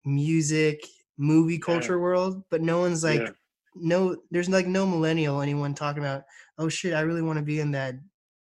music, 0.05 0.85
movie 1.17 1.59
culture 1.59 1.99
world, 1.99 2.43
but 2.49 2.61
no 2.61 2.79
one's 2.79 3.03
like 3.03 3.21
Yeah. 3.21 3.31
no 3.75 4.17
there's 4.31 4.49
like 4.49 4.67
no 4.67 4.85
millennial 4.85 5.41
anyone 5.41 5.73
talking 5.73 6.03
about 6.03 6.23
oh 6.59 6.69
shit 6.69 6.93
i 6.93 7.01
really 7.01 7.23
want 7.23 7.39
to 7.39 7.43
be 7.43 7.59
in 7.59 7.71
that 7.71 7.95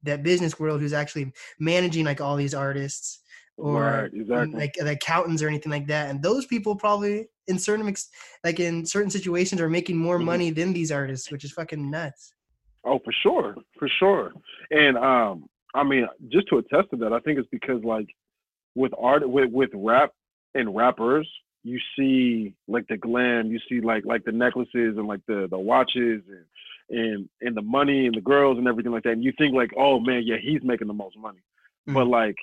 that 0.04 0.24
business 0.24 0.60
world 0.60 0.82
who's 0.82 0.93
actually 0.93 1.32
managing 1.60 2.06
like 2.06 2.22
all 2.22 2.36
these 2.36 2.54
artists 2.54 3.20
or 3.58 3.84
Right, 3.84 4.14
exactly. 4.14 4.60
like 4.60 4.74
the 4.74 4.91
accountants 4.91 5.41
or 5.41 5.47
anything 5.47 5.72
like 5.72 5.88
that. 5.88 6.10
And 6.10 6.22
those 6.24 6.45
people 6.45 6.76
probably 6.76 7.28
in 7.47 7.60
certain 7.60 7.93
like 8.43 8.60
in 8.60 8.86
certain 8.86 9.12
situations 9.12 9.62
are 9.62 9.70
making 9.70 9.97
more 9.97 10.18
Mhm. 10.20 10.26
money 10.26 10.49
than 10.52 10.74
these 10.74 10.91
artists, 10.91 11.32
which 11.32 11.43
is 11.43 11.52
fucking 11.52 11.89
nuts. 11.91 12.34
Oh, 12.84 12.99
for 12.99 13.14
sure, 13.22 13.56
for 13.78 13.88
sure. 13.99 14.34
And 14.72 14.97
um, 14.97 15.45
I 15.76 15.84
mean, 15.84 16.08
just 16.30 16.47
to 16.49 16.58
attest 16.58 16.89
to 16.91 16.97
that, 16.97 17.14
I 17.14 17.20
think 17.20 17.38
it's 17.39 17.47
because 17.49 17.84
like 17.84 18.08
with 18.76 18.91
art, 18.97 19.28
with 19.30 19.52
with 19.52 19.70
rap 19.74 20.12
and 20.56 20.76
rappers, 20.76 21.30
you 21.64 21.80
see 21.95 22.56
like 22.68 22.88
the 22.88 22.97
glam, 22.97 23.52
you 23.52 23.60
see 23.70 23.82
like 23.82 24.06
like 24.06 24.24
the 24.24 24.32
necklaces 24.32 24.97
and 24.97 25.08
like 25.08 25.22
the 25.28 25.47
the 25.49 25.60
watches 25.60 26.24
and 26.28 26.45
and 26.92 27.28
and 27.42 27.56
the 27.56 27.62
money 27.62 28.06
and 28.06 28.16
the 28.16 28.22
girls 28.22 28.58
and 28.58 28.68
everything 28.68 28.92
like 28.92 29.04
that. 29.04 29.14
And 29.14 29.24
you 29.24 29.34
think 29.38 29.56
like, 29.56 29.72
oh 29.78 30.00
man, 30.00 30.24
yeah, 30.26 30.38
he's 30.42 30.62
making 30.64 30.88
the 30.88 30.94
most 30.94 31.18
money. 31.18 31.39
But 31.88 32.08
like 32.08 32.36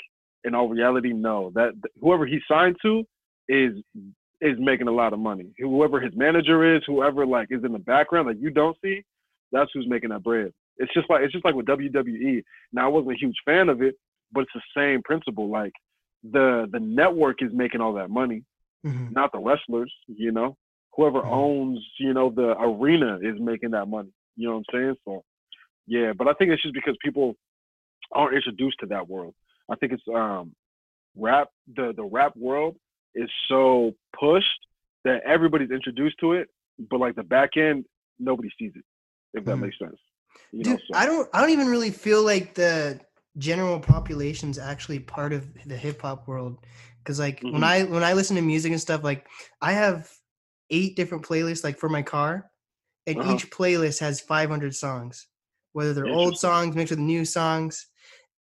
in 0.45 0.55
all 0.55 0.69
reality, 0.69 1.13
no. 1.13 1.51
That 1.55 1.73
whoever 2.01 2.27
he 2.27 2.39
signed 2.49 2.77
to 2.83 3.05
is 3.49 3.73
is 4.41 4.57
making 4.59 4.89
a 4.89 4.93
lot 4.93 5.13
of 5.13 5.19
money. 5.19 5.47
Whoever 5.59 6.01
his 6.01 6.15
manager 6.17 6.77
is, 6.77 6.83
whoever 6.87 7.27
like 7.27 7.49
is 7.51 7.65
in 7.65 7.73
the 7.73 7.79
background 7.79 8.29
that 8.29 8.41
you 8.41 8.51
don't 8.51 8.77
see, 8.83 9.03
that's 9.53 9.71
who's 9.75 9.87
making 9.89 10.11
that 10.11 10.23
bread. 10.23 10.53
It's 10.79 10.93
just 10.95 11.11
like 11.11 11.23
it's 11.23 11.33
just 11.33 11.45
like 11.45 11.55
with 11.55 11.67
WWE. 11.67 12.43
Now 12.73 12.87
I 12.87 12.89
wasn't 12.89 13.13
a 13.17 13.19
huge 13.19 13.37
fan 13.45 13.69
of 13.69 13.83
it, 13.83 13.97
but 14.33 14.43
it's 14.43 14.53
the 14.55 14.63
same 14.77 15.03
principle. 15.03 15.49
Like 15.49 15.73
the 16.23 16.69
the 16.73 16.81
network 16.81 17.43
is 17.43 17.53
making 17.53 17.81
all 17.81 17.93
that 17.95 18.11
money, 18.11 18.45
Mhm. 18.87 19.13
not 19.13 19.33
the 19.33 19.39
wrestlers. 19.39 19.93
You 20.07 20.33
know, 20.33 20.57
whoever 20.95 21.21
Mhm. 21.21 21.33
owns 21.33 21.87
you 21.99 22.13
know 22.15 22.31
the 22.31 22.57
arena 22.61 23.19
is 23.23 23.41
making 23.41 23.71
that 23.71 23.87
money. 23.89 24.13
You 24.39 24.47
know 24.49 24.55
what 24.59 24.65
I'm 24.73 24.81
saying? 24.81 24.95
So 25.05 25.25
yeah, 25.87 26.13
but 26.17 26.29
I 26.29 26.33
think 26.35 26.53
it's 26.53 26.63
just 26.63 26.75
because 26.75 26.97
people 27.05 27.35
aren't 28.13 28.37
introduced 28.37 28.79
to 28.81 28.87
that 28.87 29.09
world. 29.09 29.35
I 29.69 29.75
think 29.77 29.93
it's 29.93 30.03
um 30.15 30.55
rap 31.17 31.49
the 31.77 31.93
the 31.97 32.05
rap 32.05 32.33
world 32.37 32.77
is 33.15 33.29
so 33.49 33.95
pushed 34.19 34.61
that 35.05 35.23
everybody's 35.27 35.71
introduced 35.73 36.17
to 36.21 36.33
it, 36.35 36.49
but 36.91 37.01
like 37.01 37.17
the 37.17 37.23
back 37.25 37.57
end, 37.57 37.85
nobody 38.19 38.49
sees 38.59 38.73
it. 38.77 38.85
If 39.35 39.45
that 39.45 39.57
Mhm. 39.57 39.61
makes 39.63 39.79
sense. 39.79 39.99
You 40.53 40.63
know, 40.65 40.71
Dude, 40.77 40.81
so- 40.87 40.95
I 40.95 41.07
don't 41.07 41.29
I 41.35 41.41
don't 41.41 41.51
even 41.51 41.67
really 41.69 41.91
feel 41.91 42.23
like 42.23 42.55
the 42.55 43.01
general 43.39 43.81
population's 43.81 44.59
actually 44.59 45.01
part 45.01 45.33
of 45.33 45.43
the 45.67 45.77
hip 45.77 46.01
hop 46.03 46.29
world. 46.29 46.59
Cause 47.05 47.19
like 47.19 47.41
when 47.43 47.63
Mhm. 47.63 47.67
I 47.67 47.83
when 47.85 48.05
I 48.05 48.13
listen 48.13 48.37
to 48.37 48.43
music 48.43 48.71
and 48.73 48.81
stuff, 48.81 49.03
like 49.03 49.27
I 49.61 49.73
have 49.73 50.11
eight 50.71 50.95
different 50.97 51.25
playlists 51.25 51.65
like 51.65 51.79
for 51.79 51.89
my 51.89 52.03
car, 52.03 52.51
and 53.09 53.21
Uh-huh. 53.21 53.25
each 53.25 53.51
playlist 53.51 54.01
has 54.01 54.21
500 54.23 54.77
songs, 54.77 55.29
whether 55.75 55.95
they're 55.95 56.11
old 56.11 56.39
songs 56.39 56.77
mixed 56.77 56.93
with 56.93 57.01
new 57.01 57.27
songs, 57.27 57.89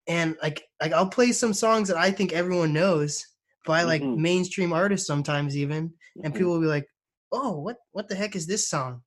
and 0.07 0.37
like 0.41 0.63
like 0.81 0.93
I'll 0.93 1.09
play 1.09 1.31
some 1.33 1.53
songs 1.53 1.89
that 1.89 1.97
I 1.97 2.11
think 2.11 2.33
everyone 2.33 2.73
knows 2.73 3.25
by 3.65 3.83
like 3.83 4.03
Mhm. 4.03 4.15
mainstream 4.15 4.73
artists 4.73 5.07
sometimes 5.07 5.57
even, 5.57 5.93
and 6.23 6.33
Mhm. 6.33 6.35
people 6.35 6.53
will 6.53 6.61
be 6.61 6.67
like, 6.67 6.87
"Oh, 7.31 7.59
what 7.59 7.77
what 7.93 8.09
the 8.09 8.15
heck 8.15 8.35
is 8.35 8.47
this 8.47 8.69
song?" 8.69 9.03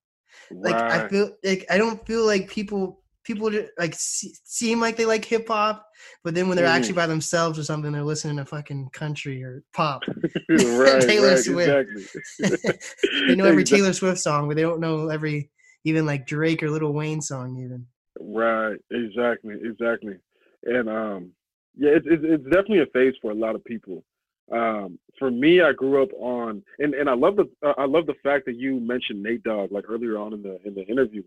like 0.62 0.84
I 0.90 1.00
feel 1.00 1.36
like 1.44 1.66
I 1.70 1.78
don't 1.78 2.06
feel 2.06 2.26
like 2.26 2.48
people 2.50 2.99
people 3.24 3.50
like 3.78 3.94
se- 3.94 4.32
seem 4.44 4.80
like 4.80 4.96
they 4.96 5.04
like 5.06 5.24
hip 5.24 5.46
hop, 5.48 5.86
but 6.24 6.34
then 6.34 6.48
when 6.48 6.56
they're 6.56 6.66
actually 6.66 6.94
Mhm. 6.94 6.96
by 6.96 7.06
themselves 7.06 7.58
or 7.58 7.62
something, 7.64 7.92
they're 7.92 8.02
listening 8.02 8.36
to 8.38 8.44
fucking 8.44 8.88
country 8.92 9.42
or 9.42 9.62
pop. 9.72 10.02
right, 10.48 11.00
Taylor 11.06 11.30
right, 11.34 11.38
Swift. 11.38 11.68
exactly. 12.38 12.78
they 13.28 13.34
know 13.34 13.44
every 13.44 13.62
Exactly. 13.62 13.78
Taylor 13.78 13.92
Swift 13.92 14.18
song, 14.20 14.48
but 14.48 14.56
they 14.56 14.62
don't 14.62 14.80
know 14.80 15.08
every 15.08 15.50
even 15.84 16.06
like 16.06 16.26
Drake 16.26 16.62
or 16.62 16.70
Lil 16.70 16.92
Wayne 16.92 17.20
song 17.22 17.56
even. 17.56 17.86
Right, 18.20 18.78
exactly, 18.90 19.56
exactly. 19.62 20.16
And 20.64 20.88
um, 20.88 21.30
yeah, 21.76 21.90
it's 21.90 22.06
it's 22.08 22.22
it's 22.24 22.44
definitely 22.44 22.80
a 22.80 22.86
phase 22.86 23.14
for 23.22 23.30
a 23.30 23.34
lot 23.34 23.54
of 23.54 23.64
people. 23.64 24.04
Um, 24.52 24.98
for 25.18 25.30
me, 25.30 25.60
I 25.60 25.72
grew 25.72 26.02
up 26.02 26.08
on, 26.18 26.62
and, 26.80 26.92
and 26.94 27.08
I 27.08 27.14
love 27.14 27.36
the 27.36 27.48
uh, 27.64 27.74
I 27.78 27.84
love 27.86 28.06
the 28.06 28.16
fact 28.22 28.46
that 28.46 28.56
you 28.56 28.80
mentioned 28.80 29.22
Nate 29.22 29.42
Dogg 29.44 29.70
like 29.72 29.84
earlier 29.88 30.18
on 30.18 30.32
in 30.32 30.42
the 30.42 30.58
in 30.64 30.74
the 30.74 30.84
interview, 30.86 31.22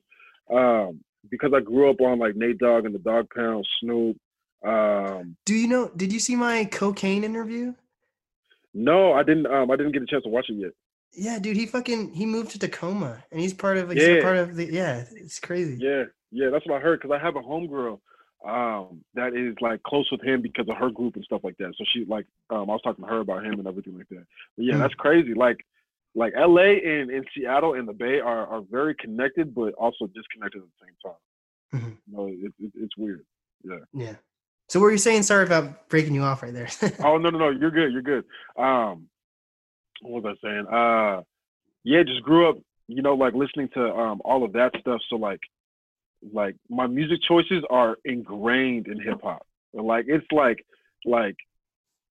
um, 0.52 1.00
because 1.30 1.52
I 1.54 1.60
grew 1.62 1.90
up 1.90 2.02
on 2.02 2.20
like 2.20 2.36
Nate 2.36 2.58
Dogg 2.58 2.86
and 2.86 2.94
the 2.94 3.00
Dog 3.00 3.28
Pound, 3.36 3.68
Snoop. 3.80 4.18
Um, 4.66 5.36
Do 5.46 5.54
you 5.56 5.68
know? 5.68 5.92
Did 5.96 6.14
you 6.14 6.20
see 6.20 6.36
my 6.36 6.66
Kokane 6.66 7.24
interview? 7.24 7.74
no, 8.74 9.14
I 9.14 9.24
didn't. 9.24 9.46
Um, 9.48 9.70
I 9.72 9.76
didn't 9.76 9.92
get 9.92 10.02
a 10.02 10.06
chance 10.08 10.24
to 10.24 10.30
watch 10.30 10.50
it 10.50 10.54
yet. 10.54 10.72
Yeah, 11.16 11.38
dude, 11.38 11.58
he 11.58 11.66
fucking 11.68 12.14
he 12.14 12.26
moved 12.26 12.52
to 12.52 12.60
Tacoma 12.60 13.24
and 13.32 13.40
he's 13.40 13.54
part 13.54 13.78
of 13.78 13.92
he's 13.92 14.02
Yeah. 14.02 14.22
part 14.22 14.38
of 14.38 14.56
the 14.56 14.66
yeah, 14.66 15.04
it's 15.16 15.40
crazy. 15.40 15.78
Yeah, 15.80 16.06
yeah, 16.32 16.50
that's 16.50 16.66
what 16.66 16.78
I 16.78 16.80
heard 16.80 17.00
because 17.00 17.16
I 17.16 17.24
have 17.24 17.36
a 17.36 17.42
homegirl 17.42 18.00
um 18.46 19.02
that 19.14 19.34
is 19.36 19.56
like 19.62 19.82
close 19.84 20.12
with 20.12 20.22
him 20.22 20.42
because 20.42 20.68
of 20.68 20.76
her 20.76 20.90
group 20.90 21.16
and 21.16 21.24
stuff 21.24 21.42
like 21.44 21.56
that. 21.58 21.74
So 21.78 21.86
she 21.94 22.06
like 22.06 22.26
um 22.50 22.62
I 22.70 22.74
was 22.74 22.82
talking 22.84 23.06
to 23.06 23.10
her 23.12 23.20
about 23.20 23.46
him 23.46 23.60
and 23.60 23.68
everything 23.68 23.96
like 23.98 24.10
that. 24.10 24.26
But 24.58 24.66
yeah, 24.66 24.74
Hmm. 24.76 24.80
that's 24.82 24.96
crazy. 24.96 25.34
Like 25.36 25.64
like 26.16 26.34
LA 26.36 26.74
and, 26.84 27.10
and 27.10 27.26
Seattle 27.36 27.74
and 27.74 27.88
the 27.88 27.94
Bay 27.94 28.20
are, 28.20 28.46
are 28.48 28.62
very 28.70 28.96
connected 28.96 29.54
but 29.56 29.74
also 29.74 30.08
disconnected 30.08 30.62
at 30.62 30.68
the 30.68 30.86
same 30.86 30.96
time. 31.12 31.82
Mhm. 31.82 31.98
You 32.08 32.18
know, 32.18 32.28
it, 32.28 32.54
it, 32.60 32.72
it's 32.76 32.96
weird. 32.98 33.26
Yeah. 33.64 33.78
Yeah. 33.94 34.16
So 34.70 34.80
what 34.80 34.86
were 34.86 34.92
you 34.92 34.98
saying? 34.98 35.24
Sorry 35.24 35.44
about 35.46 35.90
breaking 35.90 36.14
you 36.16 36.24
off 36.24 36.44
right 36.44 36.54
there. 36.54 36.70
Oh 37.04 37.18
no 37.18 37.30
no 37.30 37.38
no, 37.38 37.50
you're 37.50 37.72
good, 37.72 37.92
you're 37.92 38.02
good. 38.02 38.26
Um 38.58 39.08
what 40.02 40.24
was 40.24 40.36
I 40.44 40.48
saying? 40.48 40.68
Uh 40.68 41.22
yeah, 41.84 42.04
just 42.04 42.22
grew 42.24 42.50
up, 42.50 42.58
you 42.88 43.02
know, 43.02 43.14
like 43.16 43.34
listening 43.34 43.70
to 43.74 43.94
um 43.94 44.22
all 44.24 44.44
of 44.44 44.54
that 44.54 44.72
stuff. 44.80 45.02
So 45.10 45.16
like 45.16 45.42
like 46.32 46.56
my 46.70 46.88
music 46.88 47.20
choices 47.28 47.64
are 47.70 47.98
ingrained 48.06 48.88
in 48.88 49.00
hip 49.02 49.22
hop. 49.24 49.46
Like 49.74 50.06
it's 50.08 50.26
like 50.32 50.66
like 51.06 51.36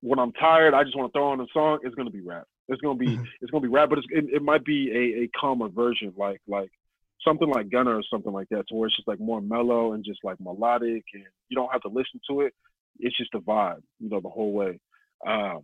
when 0.01 0.19
I'm 0.19 0.33
tired, 0.33 0.75
I 0.75 0.83
just 0.85 0.97
want 0.97 1.13
to 1.13 1.17
throw 1.17 1.29
on 1.31 1.41
a 1.41 1.47
song, 1.53 1.79
it's 1.85 1.95
gonna 1.95 2.11
be 2.11 2.21
rap. 2.21 2.47
It's 2.73 2.81
gonna 2.83 2.99
be 2.99 3.17
Mhm. 3.17 3.27
it's 3.41 3.51
gonna 3.51 3.63
be 3.63 3.69
rap, 3.69 3.89
but 3.91 3.99
it's, 3.99 4.07
it, 4.11 4.25
it 4.33 4.43
might 4.43 4.65
be 4.65 4.91
a, 4.91 5.23
a 5.25 5.29
calmer 5.39 5.69
version, 5.69 6.13
like 6.17 6.41
like 6.47 6.71
something 7.25 7.49
like 7.49 7.71
Gunna 7.71 7.97
or 7.97 8.03
something 8.11 8.33
like 8.33 8.49
that, 8.51 8.67
to 8.69 8.75
where 8.75 8.89
it's 8.89 8.97
just 8.97 9.07
like 9.09 9.21
more 9.21 9.41
mellow 9.41 9.93
and 9.93 10.05
just 10.05 10.21
like 10.25 10.41
melodic, 10.41 11.05
and 11.15 11.25
you 11.49 11.55
don't 11.57 11.71
have 11.73 11.83
to 11.83 11.89
listen 11.89 12.21
to 12.29 12.41
it. 12.43 12.55
It's 12.99 13.17
just 13.17 13.35
a 13.35 13.41
vibe, 13.41 13.83
you 14.01 14.09
know, 14.11 14.21
the 14.21 14.29
whole 14.29 14.53
way. 14.53 14.81
Um, 15.27 15.61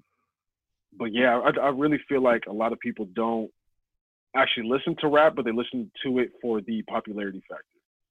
but 0.96 1.12
yeah, 1.12 1.38
I, 1.38 1.50
I 1.60 1.68
really 1.70 1.98
feel 2.08 2.22
like 2.22 2.44
a 2.46 2.52
lot 2.52 2.72
of 2.72 2.78
people 2.80 3.06
don't 3.14 3.50
actually 4.36 4.68
listen 4.68 4.94
to 5.00 5.08
rap, 5.08 5.34
but 5.34 5.44
they 5.44 5.52
listen 5.52 5.90
to 6.04 6.18
it 6.20 6.30
for 6.40 6.60
the 6.60 6.82
popularity 6.82 7.42
factor 7.48 7.64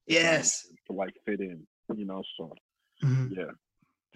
yes. 0.06 0.66
to 0.86 0.92
like 0.92 1.14
fit 1.24 1.40
in, 1.40 1.66
you 1.94 2.04
know. 2.04 2.22
So 2.36 2.54
Mhm. 3.02 3.36
yeah, 3.36 3.52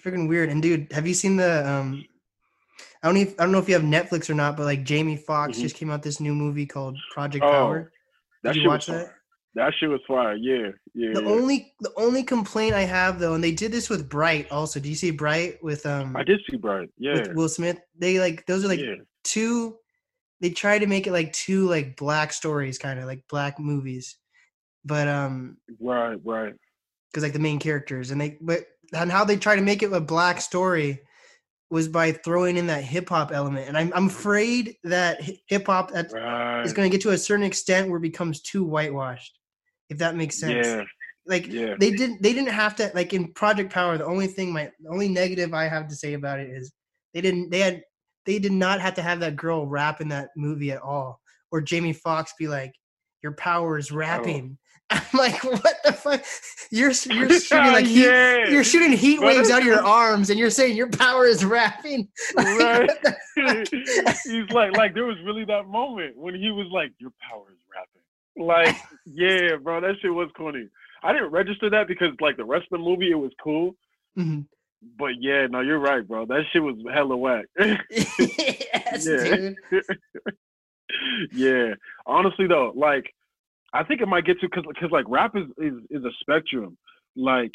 Freaking 0.00 0.28
weird. 0.28 0.48
And 0.50 0.62
dude, 0.62 0.90
have 0.92 1.06
you 1.06 1.14
seen 1.14 1.36
the 1.36 1.68
um 1.68 2.04
I 3.02 3.08
don't 3.08 3.16
even, 3.16 3.34
I 3.38 3.42
don't 3.44 3.52
know 3.52 3.58
if 3.58 3.68
you 3.68 3.74
have 3.74 3.82
Netflix 3.82 4.30
or 4.30 4.34
not, 4.34 4.56
but 4.56 4.64
like 4.64 4.84
Jamie 4.84 5.16
Foxx 5.16 5.58
Mhm. 5.58 5.62
just 5.62 5.76
came 5.76 5.90
out 5.90 6.02
this 6.02 6.20
new 6.20 6.34
movie 6.34 6.66
called 6.66 6.96
Project 7.12 7.44
Oh, 7.44 7.50
Power. 7.50 7.92
that 8.42 8.54
Did 8.54 8.62
you 8.62 8.68
watch 8.68 8.86
that? 8.86 9.14
That 9.54 9.74
shit 9.78 9.90
was 9.90 10.00
fire. 10.08 10.34
Yeah, 10.34 10.70
yeah. 10.94 11.12
The 11.12 11.22
yeah. 11.22 11.28
only 11.28 11.74
the 11.80 11.92
only 11.98 12.22
complaint 12.22 12.74
I 12.74 12.82
have 12.84 13.18
though, 13.18 13.34
and 13.34 13.44
they 13.44 13.52
did 13.52 13.70
this 13.70 13.90
with 13.90 14.08
Bright 14.08 14.50
also. 14.50 14.80
Do 14.80 14.88
you 14.88 14.94
see 14.94 15.10
Bright 15.10 15.62
with 15.62 15.84
um 15.84 16.16
I 16.16 16.22
did 16.22 16.40
see 16.50 16.56
Bright. 16.56 16.88
Yeah, 16.96 17.14
with 17.14 17.34
Will 17.34 17.48
Smith? 17.50 17.78
They 17.98 18.18
like 18.18 18.46
those 18.46 18.64
are 18.64 18.68
like 18.68 18.80
yeah. 18.80 18.94
two 19.24 19.76
they 20.40 20.48
try 20.50 20.78
to 20.78 20.86
make 20.86 21.06
it 21.06 21.12
like 21.12 21.32
two 21.34 21.68
like 21.68 21.96
black 21.96 22.32
stories 22.32 22.78
kind 22.78 22.98
of 22.98 23.04
like 23.04 23.24
black 23.28 23.60
movies. 23.60 24.16
But 24.86 25.06
um 25.06 25.58
Right, 25.78 26.16
right. 26.24 26.54
because 27.10 27.22
like 27.22 27.34
the 27.34 27.38
main 27.38 27.58
characters 27.58 28.10
and 28.10 28.18
they 28.20 28.38
but 28.40 28.60
and 28.94 29.12
how 29.12 29.24
they 29.24 29.36
try 29.36 29.54
to 29.54 29.62
make 29.62 29.82
it 29.82 29.92
a 29.92 30.00
black 30.00 30.40
story 30.40 31.02
was 31.72 31.88
by 31.88 32.12
throwing 32.12 32.58
in 32.58 32.66
that 32.66 32.84
hip 32.84 33.08
hop 33.08 33.32
element 33.32 33.66
and 33.66 33.78
I'm 33.78 33.90
I'm 33.94 34.06
afraid 34.06 34.76
that 34.84 35.18
hip 35.46 35.66
hop 35.66 35.90
is 35.94 36.12
going 36.12 36.90
to 36.90 36.94
get 36.94 37.00
to 37.00 37.10
a 37.10 37.18
certain 37.18 37.46
extent 37.46 37.88
where 37.88 37.96
it 37.96 38.02
becomes 38.02 38.42
too 38.42 38.62
whitewashed 38.62 39.38
if 39.88 39.96
that 39.98 40.14
makes 40.14 40.38
sense. 40.38 40.66
Yeah, 40.66 40.84
like 41.26 41.46
yeah. 41.46 41.74
they 41.80 41.90
didn't 41.90 42.22
they 42.22 42.34
didn't 42.34 42.50
have 42.50 42.76
to 42.76 42.90
like 42.94 43.14
in 43.14 43.32
Project 43.32 43.72
Power 43.72 43.96
the 43.96 44.04
only 44.04 44.26
thing 44.26 44.52
my 44.52 44.70
the 44.82 44.90
only 44.90 45.08
negative 45.08 45.54
I 45.54 45.64
have 45.64 45.88
to 45.88 45.96
say 45.96 46.12
about 46.12 46.40
it 46.40 46.50
is 46.50 46.72
they 47.14 47.22
didn't 47.22 47.50
they 47.50 47.60
had 47.60 47.82
they 48.26 48.38
did 48.38 48.52
not 48.52 48.82
have 48.82 48.94
to 48.94 49.02
have 49.02 49.20
that 49.20 49.36
girl 49.36 49.66
rap 49.66 50.02
in 50.02 50.08
that 50.08 50.28
movie 50.36 50.72
at 50.72 50.82
all 50.82 51.20
or 51.50 51.62
Jamie 51.62 51.94
Foxx 51.94 52.34
be 52.38 52.48
like 52.48 52.74
your 53.22 53.32
power 53.32 53.78
is 53.78 53.90
oh. 53.90 53.96
rapping 53.96 54.58
I'm 54.92 55.18
like 55.18 55.42
what 55.44 55.76
the 55.84 55.92
fuck 55.92 56.22
you're 56.70 56.90
you're 56.90 57.28
shooting 57.40 57.72
like 57.72 57.86
heat, 57.86 58.04
yeah. 58.06 58.48
you're 58.48 58.64
shooting 58.64 58.92
heat 58.96 59.20
waves 59.20 59.50
out 59.50 59.60
of 59.60 59.66
your 59.66 59.82
arms 59.82 60.30
and 60.30 60.38
you're 60.38 60.50
saying 60.50 60.76
your 60.76 60.88
power 60.90 61.26
is 61.26 61.44
rapping 61.44 62.08
Like, 62.36 62.58
Right. 62.58 62.90
He's 64.24 64.48
like, 64.50 64.76
like 64.76 64.94
there 64.94 65.04
was 65.06 65.16
really 65.24 65.44
that 65.46 65.66
moment 65.66 66.16
when 66.16 66.34
he 66.34 66.50
was 66.50 66.66
like, 66.70 66.92
"Your 66.98 67.12
power 67.28 67.44
is 67.50 67.58
rapping." 67.74 68.46
Like, 68.46 68.76
yeah, 69.06 69.56
bro, 69.56 69.80
that 69.80 69.94
shit 70.02 70.12
was 70.12 70.28
corny. 70.36 70.68
I 71.02 71.12
didn't 71.12 71.30
register 71.30 71.70
that 71.70 71.88
because 71.88 72.08
like 72.20 72.36
the 72.36 72.44
rest 72.44 72.66
of 72.70 72.78
the 72.78 72.84
movie, 72.84 73.10
it 73.10 73.14
was 73.14 73.32
cool. 73.42 73.74
Mhm. 74.18 74.46
But 74.98 75.12
yeah, 75.20 75.46
no, 75.46 75.60
you're 75.60 75.78
right, 75.78 76.06
bro. 76.06 76.26
That 76.26 76.42
shit 76.52 76.62
was 76.62 76.76
hella 76.92 77.16
whack. 77.16 77.46
yes 77.58 79.06
Yeah. 79.08 79.24
dude 79.36 79.56
yeah. 81.32 81.74
Honestly 82.06 82.46
though, 82.46 82.72
like 82.76 83.12
I 83.72 83.82
think 83.84 84.00
it 84.00 84.08
might 84.08 84.24
get 84.26 84.40
to 84.40 84.48
because 84.48 84.64
because 84.68 84.90
like 84.90 85.06
rap 85.08 85.36
is, 85.36 85.46
is 85.58 85.74
is 85.90 86.04
a 86.04 86.10
spectrum. 86.20 86.76
Like 87.16 87.52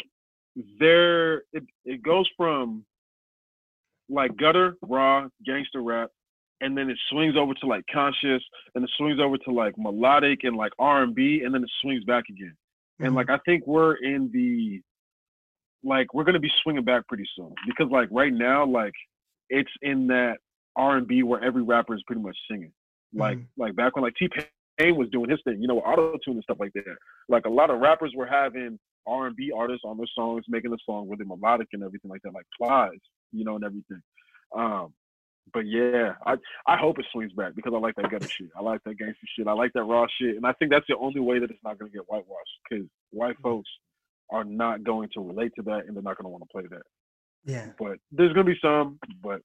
there, 0.80 1.43
it 1.53 1.63
it 1.86 2.01
goes 2.01 2.28
from 2.36 2.86
like 4.09 4.36
gutter, 4.38 4.78
raw, 4.82 5.28
gangster 5.45 5.82
rap, 5.82 6.09
and 6.61 6.78
then 6.78 6.89
it 6.89 6.97
swings 7.09 7.36
over 7.38 7.53
to 7.53 7.65
like 7.68 7.84
conscious, 7.91 8.43
and 8.74 8.84
it 8.84 8.89
swings 8.97 9.20
over 9.20 9.38
to 9.38 9.51
like 9.51 9.78
melodic 9.78 10.43
and 10.43 10.55
like 10.55 10.72
R 10.80 11.03
and 11.03 11.13
B, 11.13 11.41
and 11.43 11.53
then 11.53 11.63
it 11.63 11.72
swings 11.82 12.03
back 12.05 12.26
again. 12.30 12.55
And 12.99 13.11
Mhm. 13.11 13.15
like 13.15 13.30
I 13.30 13.38
think 13.45 13.68
we're 13.68 13.95
in 13.95 14.32
the 14.32 14.82
like 15.84 16.13
we're 16.13 16.24
gonna 16.24 16.39
be 16.39 16.51
swinging 16.63 16.84
back 16.84 17.07
pretty 17.07 17.26
soon 17.36 17.53
because 17.68 17.89
like 17.91 18.09
right 18.11 18.34
now 18.34 18.65
like 18.65 18.93
it's 19.49 19.72
in 19.84 20.07
that 20.07 20.39
R 20.76 20.97
and 20.97 21.07
B 21.07 21.22
where 21.24 21.43
every 21.43 21.61
rapper 21.61 21.93
is 21.93 22.03
pretty 22.07 22.22
much 22.22 22.38
singing. 22.49 22.74
Like 23.13 23.38
Mhm. 23.38 23.47
like 23.57 23.76
back 23.76 23.95
when 23.95 24.03
like 24.03 24.15
T 24.15 24.28
was 24.80 25.09
doing 25.11 25.30
his 25.30 25.39
thing, 25.43 25.61
you 25.61 25.67
know, 25.67 25.80
auto 25.80 26.17
tune 26.23 26.36
and 26.36 26.43
stuff 26.43 26.57
like 26.59 26.73
that. 26.73 26.95
Like 27.30 27.45
a 27.45 27.49
lot 27.49 27.69
of 27.69 27.80
rappers 27.80 28.13
were 28.15 28.28
having 28.28 28.80
R 29.07 29.28
and 29.28 29.36
B 29.36 29.51
artists 29.55 29.84
on 29.86 29.97
their 29.97 30.07
songs, 30.13 30.45
making 30.47 30.71
the 30.71 30.78
song 30.86 31.07
with 31.07 31.21
it 31.21 31.28
melodic 31.28 31.67
and 31.73 31.84
everything 31.84 32.11
like 32.11 32.21
that, 32.23 32.34
like 32.34 32.45
Plies, 32.57 32.99
you 33.32 33.43
know, 33.43 33.55
and 33.55 33.63
everything. 33.63 34.01
Um, 34.55 34.93
but 35.53 35.61
yeah, 35.65 36.13
I 36.25 36.36
I 36.67 36.75
hope 36.78 36.99
it 36.99 37.05
swings 37.13 37.32
back 37.34 37.55
because 37.55 37.73
I 37.73 37.80
like 37.80 37.95
that 37.95 38.11
gutter 38.11 38.28
shit. 38.28 38.49
I 38.57 38.61
like 38.61 38.84
that 38.84 38.97
gangster 38.97 39.28
shit. 39.36 39.47
I 39.47 39.53
like 39.53 39.71
that 39.73 39.84
raw 39.84 40.05
shit, 40.19 40.36
and 40.36 40.45
I 40.45 40.51
think 40.53 40.71
that's 40.71 40.86
the 40.89 40.97
only 40.97 41.21
way 41.21 41.39
that 41.39 41.49
it's 41.49 41.63
not 41.63 41.80
gonna 41.80 41.91
get 41.91 42.01
whitewashed 42.07 42.59
because 42.69 42.86
white 43.11 43.38
folks 43.41 43.69
are 44.30 44.43
not 44.43 44.84
going 44.84 45.07
to 45.13 45.21
relate 45.21 45.53
to 45.55 45.61
that, 45.63 45.86
and 45.88 45.95
they're 45.95 46.03
not 46.03 46.17
gonna 46.17 46.30
want 46.30 46.43
to 46.43 46.49
play 46.51 46.63
that. 46.69 46.82
yeah. 47.45 47.67
But 47.80 47.97
there's 48.11 48.34
gonna 48.34 48.43
be 48.43 48.59
some, 48.61 48.99
but 49.23 49.41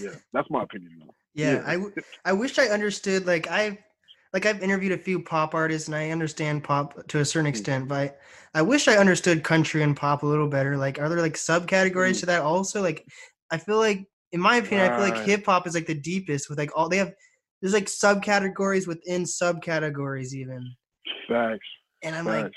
yeah, 0.00 0.14
that's 0.32 0.48
my 0.50 0.62
opinion. 0.62 1.02
Yeah, 1.34 1.52
Yeah. 1.52 1.62
I, 1.66 1.72
w- 1.74 1.94
I 2.24 2.32
wish 2.32 2.58
I 2.58 2.68
understood 2.68 3.26
like 3.26 3.46
I've 3.50 3.76
like 4.32 4.46
I've 4.46 4.62
interviewed 4.62 4.92
a 4.92 4.98
few 4.98 5.20
pop 5.20 5.54
artists 5.54 5.88
and 5.88 5.94
I 5.96 6.10
understand 6.10 6.62
pop 6.64 7.06
to 7.08 7.18
a 7.18 7.24
certain 7.24 7.46
Mm. 7.46 7.50
extent, 7.50 7.88
but 7.88 8.18
I 8.54 8.62
wish 8.62 8.88
I 8.88 8.96
understood 8.96 9.42
country 9.44 9.82
and 9.82 9.96
pop 9.96 10.22
a 10.22 10.26
little 10.26 10.48
better. 10.48 10.76
Like 10.76 10.98
are 11.00 11.08
there 11.08 11.20
like 11.20 11.34
subcategories 11.34 12.16
Mm. 12.16 12.20
to 12.20 12.26
that 12.26 12.42
also? 12.42 12.80
Like 12.82 13.06
I 13.50 13.58
feel 13.58 13.78
like 13.78 14.06
in 14.32 14.40
my 14.40 14.56
opinion, 14.56 14.90
I 14.90 14.94
feel 14.94 15.04
like 15.04 15.18
hip 15.18 15.46
hop 15.46 15.66
is 15.66 15.74
like 15.74 15.86
the 15.86 15.94
deepest 15.94 16.48
with 16.48 16.58
like 16.58 16.70
all 16.76 16.88
they 16.88 16.98
have 16.98 17.12
there's 17.60 17.74
like 17.74 17.86
subcategories 17.86 18.86
within 18.86 19.24
subcategories 19.24 20.32
even. 20.32 20.74
Facts. 21.28 21.66
And 22.02 22.14
I'm 22.14 22.26
like 22.26 22.52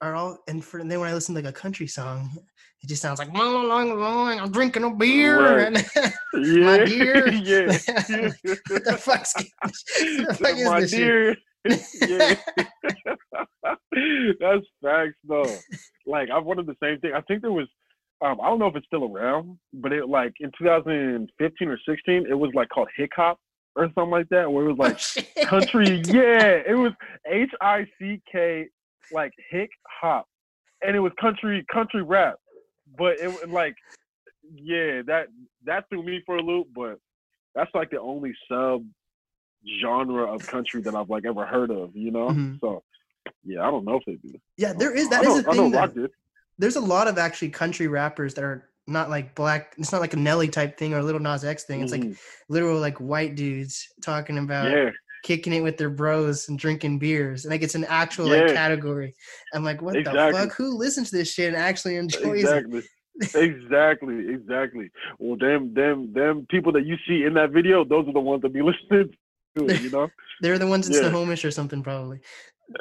are 0.00 0.14
all 0.14 0.38
and 0.46 0.64
for 0.64 0.78
and 0.78 0.90
then 0.90 1.00
when 1.00 1.08
I 1.08 1.14
listen 1.14 1.34
to 1.34 1.40
like 1.42 1.50
a 1.50 1.58
country 1.58 1.86
song, 1.86 2.30
it 2.86 2.90
just 2.90 3.02
sounds 3.02 3.18
like 3.18 3.32
"Long, 3.34 3.66
long, 3.68 3.98
long, 3.98 4.38
I'm 4.38 4.52
drinking 4.52 4.84
a 4.84 4.90
beer 4.94 5.56
Right. 5.56 5.66
and 5.66 5.76
yeah. 6.34 6.84
dear. 6.84 7.28
yeah. 7.32 7.66
what 7.66 8.84
the 8.84 8.96
fuck's 9.00 9.32
the 9.34 10.36
fuck 10.38 10.56
is 10.56 10.64
my 10.64 10.80
this 10.82 10.90
dear. 10.92 11.36
yeah. 12.08 12.36
That's 14.40 14.66
facts 14.82 15.16
though. 15.28 15.52
Like 16.06 16.30
I've 16.30 16.44
wanted 16.44 16.66
the 16.66 16.76
same 16.80 17.00
thing. 17.00 17.12
I 17.14 17.20
think 17.22 17.42
there 17.42 17.50
was 17.52 17.66
um 18.24 18.40
I 18.40 18.46
don't 18.46 18.60
know 18.60 18.68
if 18.68 18.76
it's 18.76 18.86
still 18.86 19.04
around, 19.04 19.58
but 19.72 19.92
it 19.92 20.08
like 20.08 20.34
in 20.38 20.50
2015 20.56 21.68
or 21.68 21.78
16, 21.88 22.26
it 22.30 22.34
was 22.34 22.50
like 22.54 22.68
called 22.68 22.88
Hick 22.96 23.10
Hop 23.16 23.38
or 23.74 23.86
something 23.96 24.10
like 24.10 24.28
that, 24.30 24.50
where 24.50 24.66
it 24.68 24.72
was 24.74 24.78
like 24.78 24.98
Shit. 25.00 25.34
country. 25.48 26.02
yeah, 26.06 26.60
it 26.68 26.76
was 26.78 26.92
H 27.28 27.50
I 27.60 27.84
C 27.98 28.20
K 28.30 28.66
like 29.12 29.32
Hick 29.50 29.70
Hop, 30.00 30.26
and 30.82 30.94
it 30.96 31.00
was 31.00 31.12
country 31.20 31.64
country 31.72 32.02
rap. 32.02 32.36
But 32.96 33.20
it 33.20 33.28
was 33.28 33.48
like, 33.48 33.76
yeah, 34.54 35.02
that 35.06 35.26
that 35.64 35.88
threw 35.88 36.02
me 36.02 36.22
for 36.24 36.36
a 36.36 36.42
loop. 36.42 36.68
But 36.74 36.98
that's 37.54 37.70
like 37.74 37.90
the 37.90 38.00
only 38.00 38.34
sub 38.48 38.84
genre 39.80 40.32
of 40.32 40.46
country 40.46 40.82
that 40.82 40.94
I've 40.94 41.10
like 41.10 41.24
ever 41.24 41.44
heard 41.46 41.70
of. 41.70 41.96
You 41.96 42.10
know, 42.10 42.28
Mhm. 42.28 42.60
so 42.60 42.82
yeah, 43.44 43.66
I 43.66 43.70
don't 43.70 43.84
know 43.84 43.96
if 43.96 44.04
they 44.06 44.14
do. 44.14 44.38
Yeah, 44.56 44.72
there 44.72 44.94
is 44.94 45.08
I 45.08 45.10
that 45.10 45.24
know, 45.24 45.36
is 45.36 45.44
a 45.44 45.48
I 45.48 45.52
thing. 45.52 45.70
That, 45.72 46.10
there's 46.58 46.76
a 46.76 46.80
lot 46.80 47.08
of 47.08 47.18
actually 47.18 47.50
country 47.50 47.86
rappers 47.86 48.34
that 48.34 48.44
are 48.44 48.70
not 48.86 49.10
like 49.10 49.34
black. 49.34 49.74
It's 49.78 49.92
not 49.92 50.00
like 50.00 50.14
a 50.14 50.18
Nelly 50.18 50.48
type 50.48 50.78
thing 50.78 50.94
or 50.94 50.98
a 50.98 51.02
Lil 51.02 51.18
Nas 51.18 51.44
X 51.44 51.64
thing. 51.64 51.80
It's 51.82 51.92
like 51.92 52.02
Mhm. 52.02 52.18
literal 52.48 52.78
like 52.80 52.98
white 52.98 53.34
dudes 53.34 53.92
talking 54.00 54.38
about 54.38 54.70
yeah, 54.70 54.90
kicking 55.26 55.52
it 55.52 55.60
with 55.60 55.76
their 55.76 55.90
bros 55.90 56.48
and 56.48 56.56
drinking 56.56 57.00
beers, 57.00 57.44
and 57.44 57.50
like 57.50 57.62
it's 57.62 57.74
an 57.74 57.84
actual 57.88 58.28
like 58.28 58.54
category. 58.54 59.12
I'm 59.52 59.64
like, 59.64 59.82
what 59.82 59.94
the 59.94 60.04
fuck? 60.32 60.54
Who 60.54 60.76
listens 60.76 61.10
to 61.10 61.16
this 61.16 61.32
shit 61.32 61.48
and 61.48 61.56
actually 61.56 61.96
enjoys 61.96 62.44
it? 62.44 62.64
exactly. 62.64 62.82
exactly, 63.34 64.28
exactly. 64.28 64.90
Well, 65.18 65.36
them, 65.36 65.74
them, 65.74 66.12
them 66.12 66.46
people 66.48 66.70
that 66.72 66.86
you 66.86 66.96
see 67.08 67.24
in 67.24 67.34
that 67.34 67.50
video, 67.50 67.84
those 67.84 68.06
are 68.06 68.12
the 68.12 68.20
ones 68.20 68.42
that 68.42 68.52
be 68.52 68.62
listening 68.70 69.16
to 69.56 69.68
it, 69.68 69.80
you 69.80 69.90
know? 69.90 70.08
They're 70.42 70.58
the 70.58 70.66
ones 70.68 70.86
in 70.86 70.94
Yeah. 70.94 71.00
Snohomish 71.00 71.44
or 71.44 71.50
something, 71.50 71.82
probably. 71.82 72.20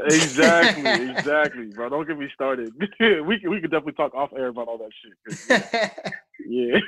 exactly, 0.05 0.83
exactly, 1.11 1.65
bro. 1.73 1.89
Don't 1.89 2.07
get 2.07 2.19
me 2.19 2.29
started. 2.31 2.69
we 2.77 3.39
can, 3.39 3.49
we 3.49 3.59
could 3.59 3.71
definitely 3.71 3.93
talk 3.93 4.13
off 4.13 4.29
air 4.37 4.47
about 4.47 4.67
all 4.67 4.77
that 4.77 4.91
shit. 5.01 6.13
Yeah, 6.47 6.79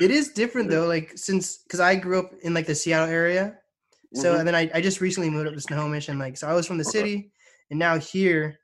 it 0.00 0.10
is 0.10 0.30
different 0.30 0.70
though, 0.70 0.86
like 0.86 1.12
since 1.14 1.58
because 1.58 1.78
I 1.78 1.94
grew 1.94 2.18
up 2.18 2.32
in 2.42 2.54
like 2.54 2.66
the 2.66 2.74
Seattle 2.74 3.08
area, 3.08 3.58
so 4.14 4.34
Mhm. 4.34 4.38
and 4.38 4.48
then 4.48 4.54
I, 4.54 4.70
I 4.74 4.80
just 4.80 5.00
recently 5.00 5.30
moved 5.30 5.48
up 5.48 5.54
to 5.54 5.60
Snohomish 5.60 6.08
and 6.08 6.18
like 6.18 6.36
so 6.36 6.48
I 6.48 6.54
was 6.54 6.66
from 6.66 6.78
the 6.78 6.84
Okay. 6.84 6.98
city, 6.98 7.30
and 7.70 7.78
now 7.78 7.98
here, 7.98 8.58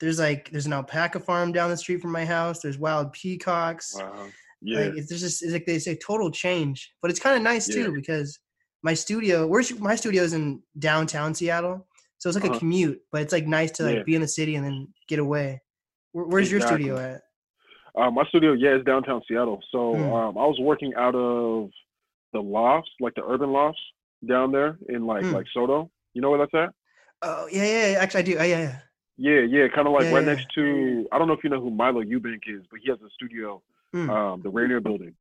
there's 0.00 0.18
like 0.18 0.50
there's 0.50 0.66
an 0.66 0.72
alpaca 0.72 1.20
farm 1.20 1.52
down 1.52 1.70
the 1.70 1.76
street 1.76 2.00
from 2.00 2.12
my 2.12 2.24
house. 2.24 2.60
There's 2.60 2.78
wild 2.78 3.12
peacocks. 3.12 3.94
wow. 3.96 4.28
Yeah, 4.62 4.78
Like 4.80 4.94
it's 4.96 5.08
there's 5.08 5.20
just 5.20 5.42
it's 5.42 5.52
like 5.52 5.64
it's 5.66 5.86
a 5.88 5.96
total 5.96 6.30
change, 6.30 6.92
but 7.02 7.10
it's 7.10 7.20
kind 7.20 7.36
of 7.36 7.42
nice 7.42 7.68
Yeah. 7.68 7.84
too 7.84 7.92
because 7.94 8.38
my 8.82 8.94
studio, 8.94 9.46
where's 9.46 9.76
my 9.80 9.94
studio 9.96 10.22
is 10.22 10.32
in 10.32 10.62
downtown 10.78 11.34
Seattle, 11.34 11.86
so 12.18 12.28
it's 12.28 12.36
like 12.36 12.44
a 12.44 12.48
Uh-huh. 12.50 12.58
commute, 12.60 13.00
but 13.12 13.20
it's 13.22 13.32
like 13.32 13.46
nice 13.46 13.70
to 13.72 13.82
like 13.82 13.96
Yeah. 13.96 14.02
be 14.04 14.14
in 14.14 14.20
the 14.22 14.28
city 14.28 14.54
and 14.56 14.64
then 14.64 14.88
get 15.08 15.18
away. 15.18 15.60
Where, 16.12 16.26
where's 16.26 16.50
your 16.50 16.60
studio 16.60 16.98
at? 16.98 17.22
uh, 17.96 18.10
my 18.10 18.24
studio, 18.26 18.52
yeah, 18.52 18.76
is 18.76 18.84
downtown 18.84 19.22
Seattle. 19.28 19.60
So 19.70 19.94
Hmm. 19.96 20.12
um, 20.12 20.38
I 20.38 20.46
was 20.46 20.58
working 20.60 20.92
out 20.96 21.14
of 21.14 21.70
the 22.32 22.40
lofts, 22.40 22.90
like 23.00 23.14
the 23.14 23.22
urban 23.24 23.52
lofts 23.52 23.80
down 24.26 24.52
there 24.52 24.78
in 24.88 25.06
like 25.06 25.24
Hmm. 25.24 25.34
like 25.34 25.46
SoDo. 25.56 25.90
You 26.14 26.22
know 26.22 26.30
where 26.30 26.38
that's 26.38 26.54
at? 26.54 26.74
Oh 27.22 27.48
yeah, 27.50 27.64
yeah, 27.64 27.86
yeah, 27.92 27.98
actually 27.98 28.20
I 28.20 28.22
do. 28.24 28.36
Oh, 28.38 28.42
yeah, 28.44 28.58
yeah. 28.60 28.78
Yeah, 29.16 29.40
yeah, 29.48 29.68
kind 29.74 29.86
of 29.86 29.92
like 29.94 30.06
Yeah, 30.06 30.14
right 30.14 30.24
yeah. 30.24 30.34
next 30.34 30.46
to. 30.56 31.06
I 31.12 31.18
don't 31.18 31.28
know 31.28 31.34
if 31.34 31.44
you 31.44 31.50
know 31.50 31.60
who 31.60 31.70
Milo 31.70 32.02
Eubank 32.02 32.42
is, 32.48 32.62
but 32.70 32.80
he 32.82 32.90
has 32.90 32.98
a 33.00 33.10
studio, 33.14 33.62
Hmm. 33.92 34.10
um, 34.10 34.42
the 34.42 34.50
Rainier 34.50 34.80
Building. 34.80 35.14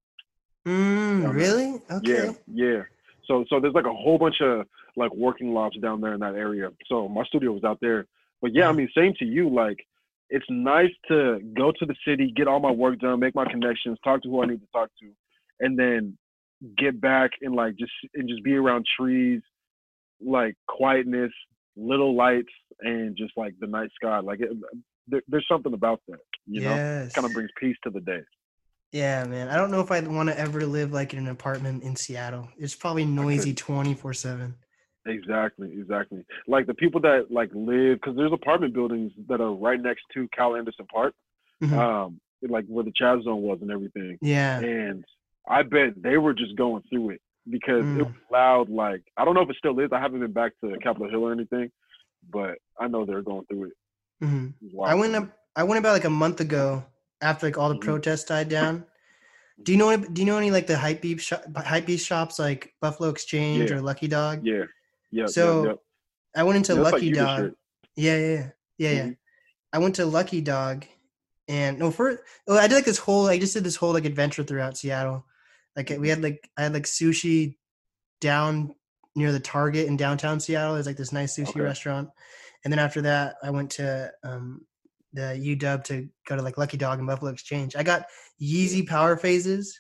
Mm, 0.68 1.34
really? 1.34 1.82
Okay. 1.92 2.26
Yeah, 2.26 2.32
yeah. 2.48 2.84
So 3.28 3.46
so 3.50 3.60
there's 3.60 3.74
like 3.74 3.86
a 3.86 3.94
whole 3.94 4.18
bunch 4.18 4.42
of 4.42 4.66
like 4.96 5.14
working 5.14 5.54
lofts 5.54 5.78
down 5.80 6.02
there 6.02 6.14
in 6.14 6.20
that 6.22 6.36
area. 6.36 6.70
So 6.88 7.08
my 7.08 7.24
studio 7.26 7.52
was 7.52 7.64
out 7.64 7.80
there. 7.82 8.06
But 8.42 8.54
yeah, 8.54 8.68
I 8.68 8.72
Mhm. 8.72 8.78
mean, 8.78 8.90
same 8.96 9.14
to 9.20 9.26
you. 9.26 9.50
Like, 9.50 9.86
it's 10.30 10.46
nice 10.50 10.92
to 11.08 11.40
go 11.54 11.72
to 11.72 11.86
the 11.86 11.96
city, 12.06 12.32
get 12.32 12.48
all 12.48 12.60
my 12.60 12.72
work 12.72 13.00
done, 13.00 13.20
make 13.20 13.36
my 13.36 13.46
connections, 13.46 13.98
talk 14.04 14.22
to 14.24 14.30
who 14.30 14.42
I 14.44 14.48
need 14.48 14.62
to 14.62 14.68
talk 14.74 14.90
to, 15.02 15.12
and 15.60 15.78
then 15.78 16.18
get 16.78 17.00
back 17.02 17.32
and 17.42 17.56
like 17.56 17.76
just 17.78 17.92
and 18.14 18.28
just 18.28 18.44
be 18.44 18.56
around 18.56 18.86
trees, 18.98 19.42
like 20.22 20.56
quietness, 20.68 21.32
little 21.76 22.16
lights, 22.16 22.52
and 22.82 23.16
just 23.16 23.34
like 23.38 23.54
the 23.60 23.68
night 23.68 23.90
sky. 23.96 24.20
Like, 24.20 24.40
it, 24.42 24.50
there, 25.08 25.22
there's 25.28 25.46
something 25.50 25.74
about 25.74 26.02
that. 26.08 26.20
You 26.46 26.62
know, 26.62 27.10
kind 27.14 27.26
of 27.26 27.34
brings 27.34 27.50
peace 27.60 27.78
to 27.84 27.90
the 27.90 28.02
day. 28.02 28.22
Yeah, 28.92 29.24
man. 29.26 29.50
I 29.50 29.56
don't 29.58 29.72
know 29.72 29.80
if 29.80 29.90
I'd 29.92 30.08
want 30.08 30.30
to 30.30 30.38
ever 30.40 30.66
live 30.66 30.92
like 30.94 31.14
in 31.14 31.20
an 31.20 31.30
apartment 31.30 31.84
in 31.84 31.96
Seattle. 31.96 32.50
It's 32.58 32.76
probably 32.76 33.06
noisy 33.06 33.54
twenty 33.54 33.94
four 33.94 34.14
seven. 34.14 34.56
Exactly, 35.06 35.74
exactly. 35.74 36.24
Like 36.48 36.68
the 36.68 36.74
people 36.74 37.02
that 37.02 37.26
like 37.30 37.50
live, 37.54 38.00
because 38.00 38.16
there's 38.16 38.32
apartment 38.32 38.74
buildings 38.74 39.12
that 39.28 39.42
are 39.42 39.52
right 39.54 39.82
next 39.82 40.04
to 40.14 40.30
Cal 40.34 40.56
Anderson 40.56 40.86
Park, 40.94 41.14
Mhm. 41.62 41.74
um, 41.74 42.22
like 42.42 42.66
where 42.68 42.84
the 42.86 42.92
Chaz 42.92 43.24
Zone 43.24 43.42
was 43.42 43.60
and 43.62 43.72
everything. 43.72 44.18
Yeah. 44.22 44.60
And 44.60 45.04
I 45.48 45.64
bet 45.64 46.02
they 46.02 46.18
were 46.18 46.34
just 46.34 46.56
going 46.56 46.84
through 46.90 47.12
it 47.12 47.22
because 47.50 47.84
Mm. 47.84 48.00
it 48.00 48.04
was 48.04 48.14
loud. 48.32 48.70
Like 48.70 49.02
I 49.18 49.26
don't 49.26 49.34
know 49.36 49.42
if 49.42 49.50
it 49.50 49.58
still 49.58 49.78
is. 49.80 49.90
I 49.92 50.00
haven't 50.00 50.22
been 50.22 50.32
back 50.32 50.54
to 50.64 50.78
Capitol 50.80 51.10
Hill 51.10 51.24
or 51.24 51.32
anything, 51.32 51.72
but 52.30 52.58
I 52.80 52.88
know 52.88 53.06
they're 53.06 53.22
going 53.22 53.46
through 53.48 53.66
it. 53.66 53.74
hmm 54.22 54.48
It's 54.62 54.74
I 54.84 54.96
went 54.96 55.16
up. 55.16 55.38
I 55.56 55.64
went 55.64 55.80
about 55.80 55.94
like 55.94 56.06
a 56.06 56.10
month 56.10 56.40
ago 56.40 56.86
after 57.22 57.48
like 57.48 57.58
all 57.58 57.70
the 57.70 57.76
Mhm. 57.76 57.82
protests 57.82 58.24
died 58.26 58.50
down. 58.50 58.86
Do 59.62 59.72
you 59.72 59.78
know? 59.78 59.90
Any, 59.90 60.08
do 60.08 60.22
you 60.22 60.26
know 60.26 60.38
any 60.38 60.50
like 60.50 60.66
the 60.68 60.78
hype 60.78 61.02
beef 61.02 61.22
shop, 61.22 61.44
hype 61.56 61.86
beef 61.86 62.02
shops 62.02 62.40
like 62.40 62.74
Buffalo 62.82 63.10
Exchange 63.10 63.70
Yeah. 63.70 63.78
or 63.78 63.82
Lucky 63.82 64.08
Dog? 64.08 64.44
Yeah, 64.44 64.64
yeah. 65.12 65.28
So, 65.28 65.66
yep, 65.68 65.80
I 66.36 66.44
went 66.44 66.58
into. 66.58 66.74
That's 66.74 66.86
like 66.86 66.94
Lucky 66.94 67.12
Dog. 67.12 67.54
Yeah, 67.96 68.18
yeah, 68.18 68.28
yeah, 68.28 68.50
yeah, 68.78 68.92
yeah. 68.92 69.04
Mhm. 69.10 69.18
I 69.74 69.78
went 69.78 69.96
to 69.96 70.06
Lucky 70.06 70.42
Dog, 70.42 70.86
and 71.48 71.78
no, 71.78 71.92
for 71.92 72.24
oh, 72.48 72.58
I 72.58 72.68
did 72.68 72.76
like 72.76 72.86
this 72.86 72.98
whole. 72.98 73.28
I 73.28 73.38
just 73.38 73.54
did 73.54 73.64
this 73.64 73.76
whole 73.76 73.94
like 73.94 74.06
adventure 74.06 74.44
throughout 74.44 74.76
Seattle. 74.78 75.26
Like 75.76 75.90
we 76.00 76.10
had 76.10 76.22
like 76.22 76.50
I 76.58 76.64
had 76.64 76.74
like 76.74 76.84
sushi 76.84 77.58
down 78.22 78.76
near 79.16 79.32
the 79.32 79.40
Target 79.40 79.88
in 79.88 79.98
downtown 79.98 80.40
Seattle. 80.40 80.74
There's 80.74 80.86
like 80.88 80.98
this 80.98 81.12
nice 81.12 81.36
sushi 81.38 81.50
Okay. 81.50 81.60
restaurant, 81.62 82.10
and 82.64 82.72
then 82.72 82.80
after 82.80 83.02
that, 83.02 83.36
I 83.44 83.50
went 83.50 83.72
to 83.72 84.12
um 84.24 84.66
the 85.14 85.38
UW 85.40 85.84
to 85.86 86.10
go 86.28 86.36
to 86.36 86.42
like 86.42 86.58
Lucky 86.58 86.78
Dog 86.78 86.98
and 86.98 87.08
Buffalo 87.08 87.32
Exchange. 87.32 87.76
I 87.76 87.84
got 87.84 88.06
Yeezy 88.42 88.88
Power 88.88 89.16
Phases, 89.16 89.80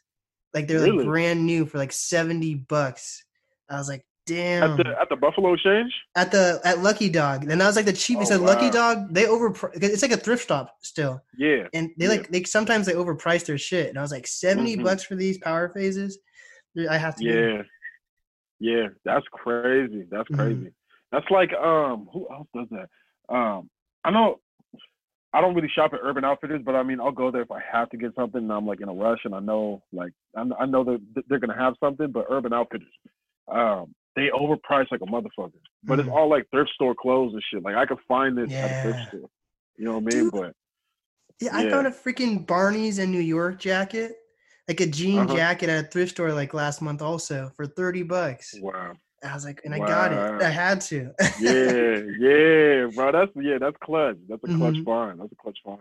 like 0.53 0.67
they're 0.67 0.79
Really? 0.79 0.97
like 0.97 1.05
brand 1.07 1.45
new 1.45 1.65
for 1.65 1.77
like 1.77 1.91
seventy 1.91 2.55
bucks. 2.55 3.23
I 3.69 3.77
was 3.77 3.89
like, 3.89 4.05
Damn. 4.25 4.71
At 4.71 4.77
the 4.77 5.01
at 5.01 5.09
the 5.09 5.15
Buffalo 5.17 5.53
Exchange. 5.53 5.91
at 6.15 6.31
the 6.31 6.61
at 6.63 6.79
Lucky 6.79 7.09
Dog, 7.09 7.43
and 7.43 7.59
that 7.59 7.65
was 7.67 7.75
like 7.75 7.85
the 7.85 7.91
cheapest. 7.91 8.31
Oh, 8.31 8.35
at 8.35 8.41
Lucky. 8.41 8.69
Dog, 8.69 9.13
they 9.13 9.27
over 9.27 9.53
it's 9.73 10.01
like 10.01 10.11
a 10.11 10.17
thrift 10.17 10.47
shop 10.47 10.77
still, 10.81 11.21
Yeah. 11.37 11.67
and 11.73 11.89
they 11.97 12.05
Yeah. 12.05 12.11
like 12.11 12.29
they 12.29 12.43
sometimes 12.43 12.85
they 12.85 12.93
overprice 12.93 13.45
their 13.45 13.57
shit. 13.57 13.89
And 13.89 13.97
I 13.97 14.01
was 14.01 14.11
like 14.11 14.25
70 14.25 14.77
Mhm. 14.77 14.83
bucks 14.85 15.03
for 15.03 15.15
these 15.15 15.37
power 15.39 15.67
phases. 15.69 16.19
I 16.89 16.97
have 16.97 17.15
to. 17.17 17.25
Yeah. 17.25 17.61
Yeah. 18.59 18.87
That's 19.03 19.25
crazy. 19.33 20.05
That's 20.09 20.29
Mhm. 20.29 20.35
crazy. 20.37 20.73
That's 21.11 21.29
like 21.29 21.51
um 21.53 22.07
who 22.13 22.25
else 22.31 22.47
does 22.55 22.67
that? 22.71 22.89
Um 23.35 23.69
I 24.05 24.11
know 24.11 24.39
I 25.33 25.41
don't 25.41 25.53
really 25.55 25.67
shop 25.69 25.93
at 25.93 25.99
Urban 26.01 26.23
Outfitters, 26.23 26.61
but 26.63 26.75
I 26.75 26.83
mean 26.83 27.01
I'll 27.01 27.11
go 27.11 27.29
there 27.29 27.41
if 27.41 27.51
I 27.51 27.59
have 27.59 27.89
to 27.89 27.97
get 27.97 28.15
something 28.15 28.41
and 28.41 28.53
I'm 28.53 28.65
like 28.65 28.79
in 28.79 28.87
a 28.87 28.93
rush 28.93 29.25
and 29.25 29.35
I 29.35 29.39
know 29.41 29.83
like 29.91 30.13
I 30.33 30.43
kn- 30.43 30.55
I 30.57 30.65
know 30.65 30.85
that 30.85 31.23
they're 31.27 31.39
gonna 31.39 31.57
have 31.57 31.75
something, 31.81 32.09
but 32.11 32.27
Urban 32.29 32.53
Outfitters, 32.53 32.87
um, 33.49 33.93
they 34.15 34.29
overprice 34.29 34.91
like 34.91 35.01
a 35.01 35.05
motherfucker. 35.05 35.53
But 35.83 35.99
it's 35.99 36.07
Mhm. 36.09 36.13
all 36.13 36.29
like 36.29 36.49
thrift 36.51 36.71
store 36.71 36.95
clothes 36.95 37.33
and 37.33 37.43
shit. 37.51 37.63
Like 37.63 37.75
I 37.75 37.85
could 37.85 37.99
find 38.07 38.37
this 38.37 38.51
at 38.51 38.71
a 38.71 38.73
thrift 38.81 38.99
store. 39.07 39.29
You 39.77 39.85
know 39.85 39.93
what 39.93 40.03
I 40.03 40.15
mean? 40.15 40.29
But 40.29 40.55
Yeah, 41.41 41.55
I 41.57 41.63
Yeah. 41.63 41.71
found 41.71 41.87
a 41.87 41.91
freaking 41.91 42.45
Barney's 42.47 42.99
in 42.99 43.11
New 43.11 43.19
York 43.19 43.59
jacket, 43.59 44.13
like 44.67 44.79
a 44.79 44.85
jean 44.87 45.21
Uh-huh. 45.21 45.33
jacket 45.35 45.67
at 45.69 45.85
a 45.85 45.87
thrift 45.87 46.11
store 46.11 46.31
like 46.31 46.53
last 46.53 46.81
month 46.81 47.01
also 47.01 47.49
for 47.55 47.65
30 47.65 48.03
bucks. 48.03 48.53
wow. 48.61 48.93
I 49.23 49.33
was 49.33 49.45
like, 49.45 49.61
and 49.63 49.73
I 49.73 49.79
got 49.79 50.11
it. 50.11 50.43
I 50.43 50.49
had 50.49 50.81
to. 50.81 51.11
Yeah, 51.39 51.99
yeah, 52.19 52.87
bro. 52.93 53.11
That's 53.13 53.31
yeah, 53.35 53.57
that's 53.57 53.77
clutch. 53.81 54.17
That's 54.29 54.43
a 54.43 54.47
clutch 54.47 54.75
Mhm. 54.75 54.85
find. 54.85 55.19
That's 55.19 55.31
a 55.31 55.35
clutch 55.35 55.57
find. 55.65 55.79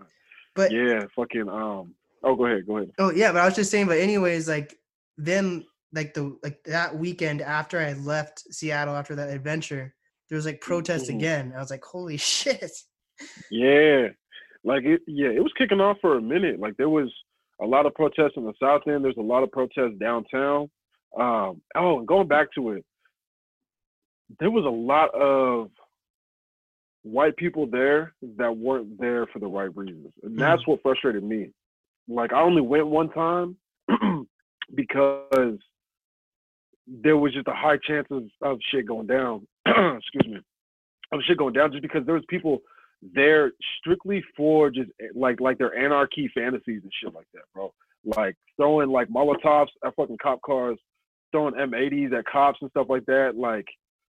but 0.54 0.70
Yeah, 0.72 1.06
fucking 1.16 1.48
um. 1.48 1.94
Oh, 2.22 2.36
go 2.36 2.46
ahead, 2.46 2.66
go 2.66 2.76
ahead. 2.78 2.92
Oh 2.98 3.10
yeah, 3.10 3.32
but 3.32 3.42
I 3.42 3.44
was 3.46 3.56
just 3.56 3.70
saying. 3.70 3.86
But 3.88 3.98
anyways, 3.98 4.48
like 4.48 4.78
then 5.18 5.66
like 5.94 6.14
the 6.14 6.36
like 6.42 6.62
that 6.64 6.96
weekend 6.96 7.42
after 7.42 7.78
I 7.78 7.92
left 7.94 8.40
Seattle 8.52 8.94
after 8.96 9.14
that 9.16 9.28
adventure, 9.30 9.94
there 10.28 10.36
was 10.36 10.46
like 10.46 10.60
protests 10.60 11.10
Mhm. 11.10 11.16
again. 11.16 11.52
I 11.54 11.58
was 11.60 11.70
like, 11.70 11.84
holy 11.84 12.16
shit. 12.32 12.70
Yeah, 13.50 14.08
like 14.64 14.84
it. 14.84 15.02
Yeah, 15.06 15.28
it 15.28 15.42
was 15.42 15.52
kicking 15.58 15.80
off 15.80 15.98
for 16.00 16.16
a 16.16 16.22
minute. 16.22 16.58
Like 16.58 16.76
there 16.76 16.88
was 16.88 17.12
a 17.60 17.66
lot 17.66 17.86
of 17.86 17.94
protests 17.94 18.32
in 18.36 18.44
the 18.44 18.54
South 18.60 18.82
End. 18.88 19.04
There's 19.04 19.16
a 19.18 19.20
lot 19.22 19.42
of 19.42 19.52
protests 19.52 19.98
downtown. 20.00 20.70
Um. 21.18 21.60
Oh, 21.74 21.98
and 21.98 22.08
going 22.08 22.26
back 22.28 22.48
to 22.54 22.70
it, 22.70 22.84
there 24.40 24.50
was 24.50 24.64
a 24.64 24.68
lot 24.68 25.14
of 25.14 25.70
white 27.02 27.36
people 27.36 27.66
there 27.66 28.14
that 28.38 28.56
weren't 28.56 28.98
there 28.98 29.26
for 29.26 29.38
the 29.40 29.46
right 29.46 29.74
reasons, 29.76 30.12
and 30.22 30.38
that's 30.38 30.66
what 30.66 30.80
frustrated 30.82 31.22
me. 31.22 31.50
Like 32.08 32.32
I 32.32 32.40
only 32.40 32.62
went 32.62 32.86
one 32.86 33.10
time 33.10 33.56
because 34.74 35.58
there 36.86 37.16
was 37.16 37.32
just 37.32 37.48
a 37.48 37.52
high 37.54 37.78
chance 37.86 38.06
of, 38.10 38.24
of 38.42 38.58
shit 38.70 38.86
going 38.86 39.06
down. 39.06 39.46
Excuse 39.66 40.26
me, 40.26 40.40
of 41.12 41.20
shit 41.26 41.38
going 41.38 41.52
down 41.54 41.70
just 41.70 41.82
because 41.82 42.04
there 42.06 42.14
was 42.14 42.24
people 42.28 42.58
there 43.14 43.52
strictly 43.78 44.22
for 44.36 44.70
just 44.70 44.90
eh, 45.00 45.06
like 45.14 45.40
like 45.40 45.58
their 45.58 45.76
anarchy 45.76 46.30
fantasies 46.34 46.82
and 46.82 46.92
shit 47.02 47.14
like 47.14 47.26
that, 47.34 47.42
bro. 47.54 47.72
Like 48.04 48.36
throwing 48.56 48.90
like 48.90 49.08
Molotovs 49.08 49.68
at 49.84 49.94
fucking 49.96 50.18
cop 50.22 50.40
cars, 50.44 50.78
throwing 51.30 51.54
M80s 51.54 52.12
at 52.16 52.24
cops 52.26 52.58
and 52.60 52.70
stuff 52.70 52.86
like 52.88 53.04
that. 53.06 53.32
Like 53.36 53.66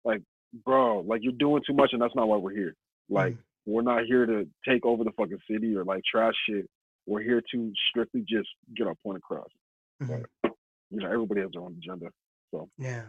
like 0.04 0.22
bro, 0.64 1.00
like 1.00 1.20
you're 1.22 1.32
doing 1.32 1.62
too 1.66 1.74
much 1.74 1.90
and 1.92 2.00
that's 2.02 2.14
not 2.14 2.28
why 2.28 2.36
we're 2.36 2.54
here. 2.54 2.74
Like 3.08 3.34
Mm. 3.34 3.38
we're 3.66 3.82
not 3.82 4.04
here 4.04 4.24
to 4.26 4.46
take 4.66 4.84
over 4.86 5.04
the 5.04 5.12
fucking 5.12 5.38
city 5.50 5.74
or 5.76 5.84
like 5.84 6.02
trash 6.10 6.34
shit. 6.48 6.66
We're 7.06 7.22
here 7.22 7.42
to 7.52 7.72
strictly 7.90 8.20
just 8.28 8.48
get 8.76 8.86
our 8.86 8.94
point 9.02 9.16
across. 9.18 9.48
Mhm. 10.02 10.24
You 10.90 11.00
know, 11.00 11.10
everybody 11.10 11.40
has 11.42 11.50
their 11.52 11.62
own 11.62 11.76
agenda. 11.78 12.10
Yeah, 12.78 13.02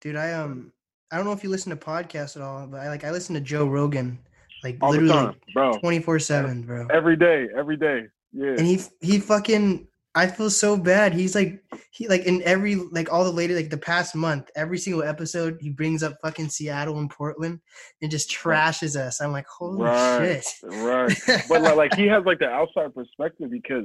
dude. 0.00 0.16
I 0.16 0.32
um, 0.32 0.72
I 1.10 1.16
don't 1.16 1.24
know 1.26 1.32
if 1.32 1.42
you 1.44 1.50
listen 1.50 1.70
to 1.70 1.76
podcasts 1.76 2.36
at 2.36 2.42
all, 2.42 2.66
but 2.66 2.80
I 2.80 2.88
like 2.88 3.04
I 3.04 3.10
listen 3.10 3.34
to 3.34 3.40
Joe 3.40 3.66
Rogan, 3.66 4.18
like 4.64 4.78
All 4.80 4.90
literally 4.90 5.12
time, 5.12 5.34
bro. 5.54 5.72
twenty 5.78 6.00
four 6.00 6.18
seven, 6.18 6.62
bro. 6.62 6.86
Every 6.92 7.16
day, 7.16 7.48
every 7.56 7.76
day. 7.76 8.02
Yeah. 8.32 8.54
and 8.56 8.66
he 8.66 8.80
he 9.00 9.18
fucking 9.20 9.86
I 10.14 10.26
feel 10.26 10.48
so 10.50 10.76
bad. 10.76 11.12
He's 11.14 11.34
like 11.34 11.62
he 11.90 12.08
like 12.08 12.22
in 12.24 12.42
every 12.44 12.74
like 12.76 13.12
all 13.12 13.24
the 13.24 13.30
later 13.30 13.54
like 13.54 13.68
the 13.70 13.76
past 13.78 14.14
month, 14.14 14.50
every 14.56 14.78
single 14.78 15.02
episode 15.02 15.58
he 15.60 15.68
brings 15.70 16.02
up 16.02 16.14
fucking 16.22 16.48
Seattle 16.48 16.98
and 16.98 17.10
Portland 17.10 17.60
and 18.00 18.10
just 18.10 18.30
trashes 18.30 18.96
us. 18.96 19.20
I'm 19.20 19.32
like, 19.32 19.46
holy 19.46 19.82
Right. 19.82 20.42
shit. 20.44 20.70
Right. 20.70 21.14
but 21.48 21.60
like, 21.62 21.76
like 21.76 21.94
he 21.94 22.06
has 22.06 22.24
like 22.24 22.38
the 22.38 22.48
outside 22.48 22.94
perspective 22.94 23.50
because 23.50 23.84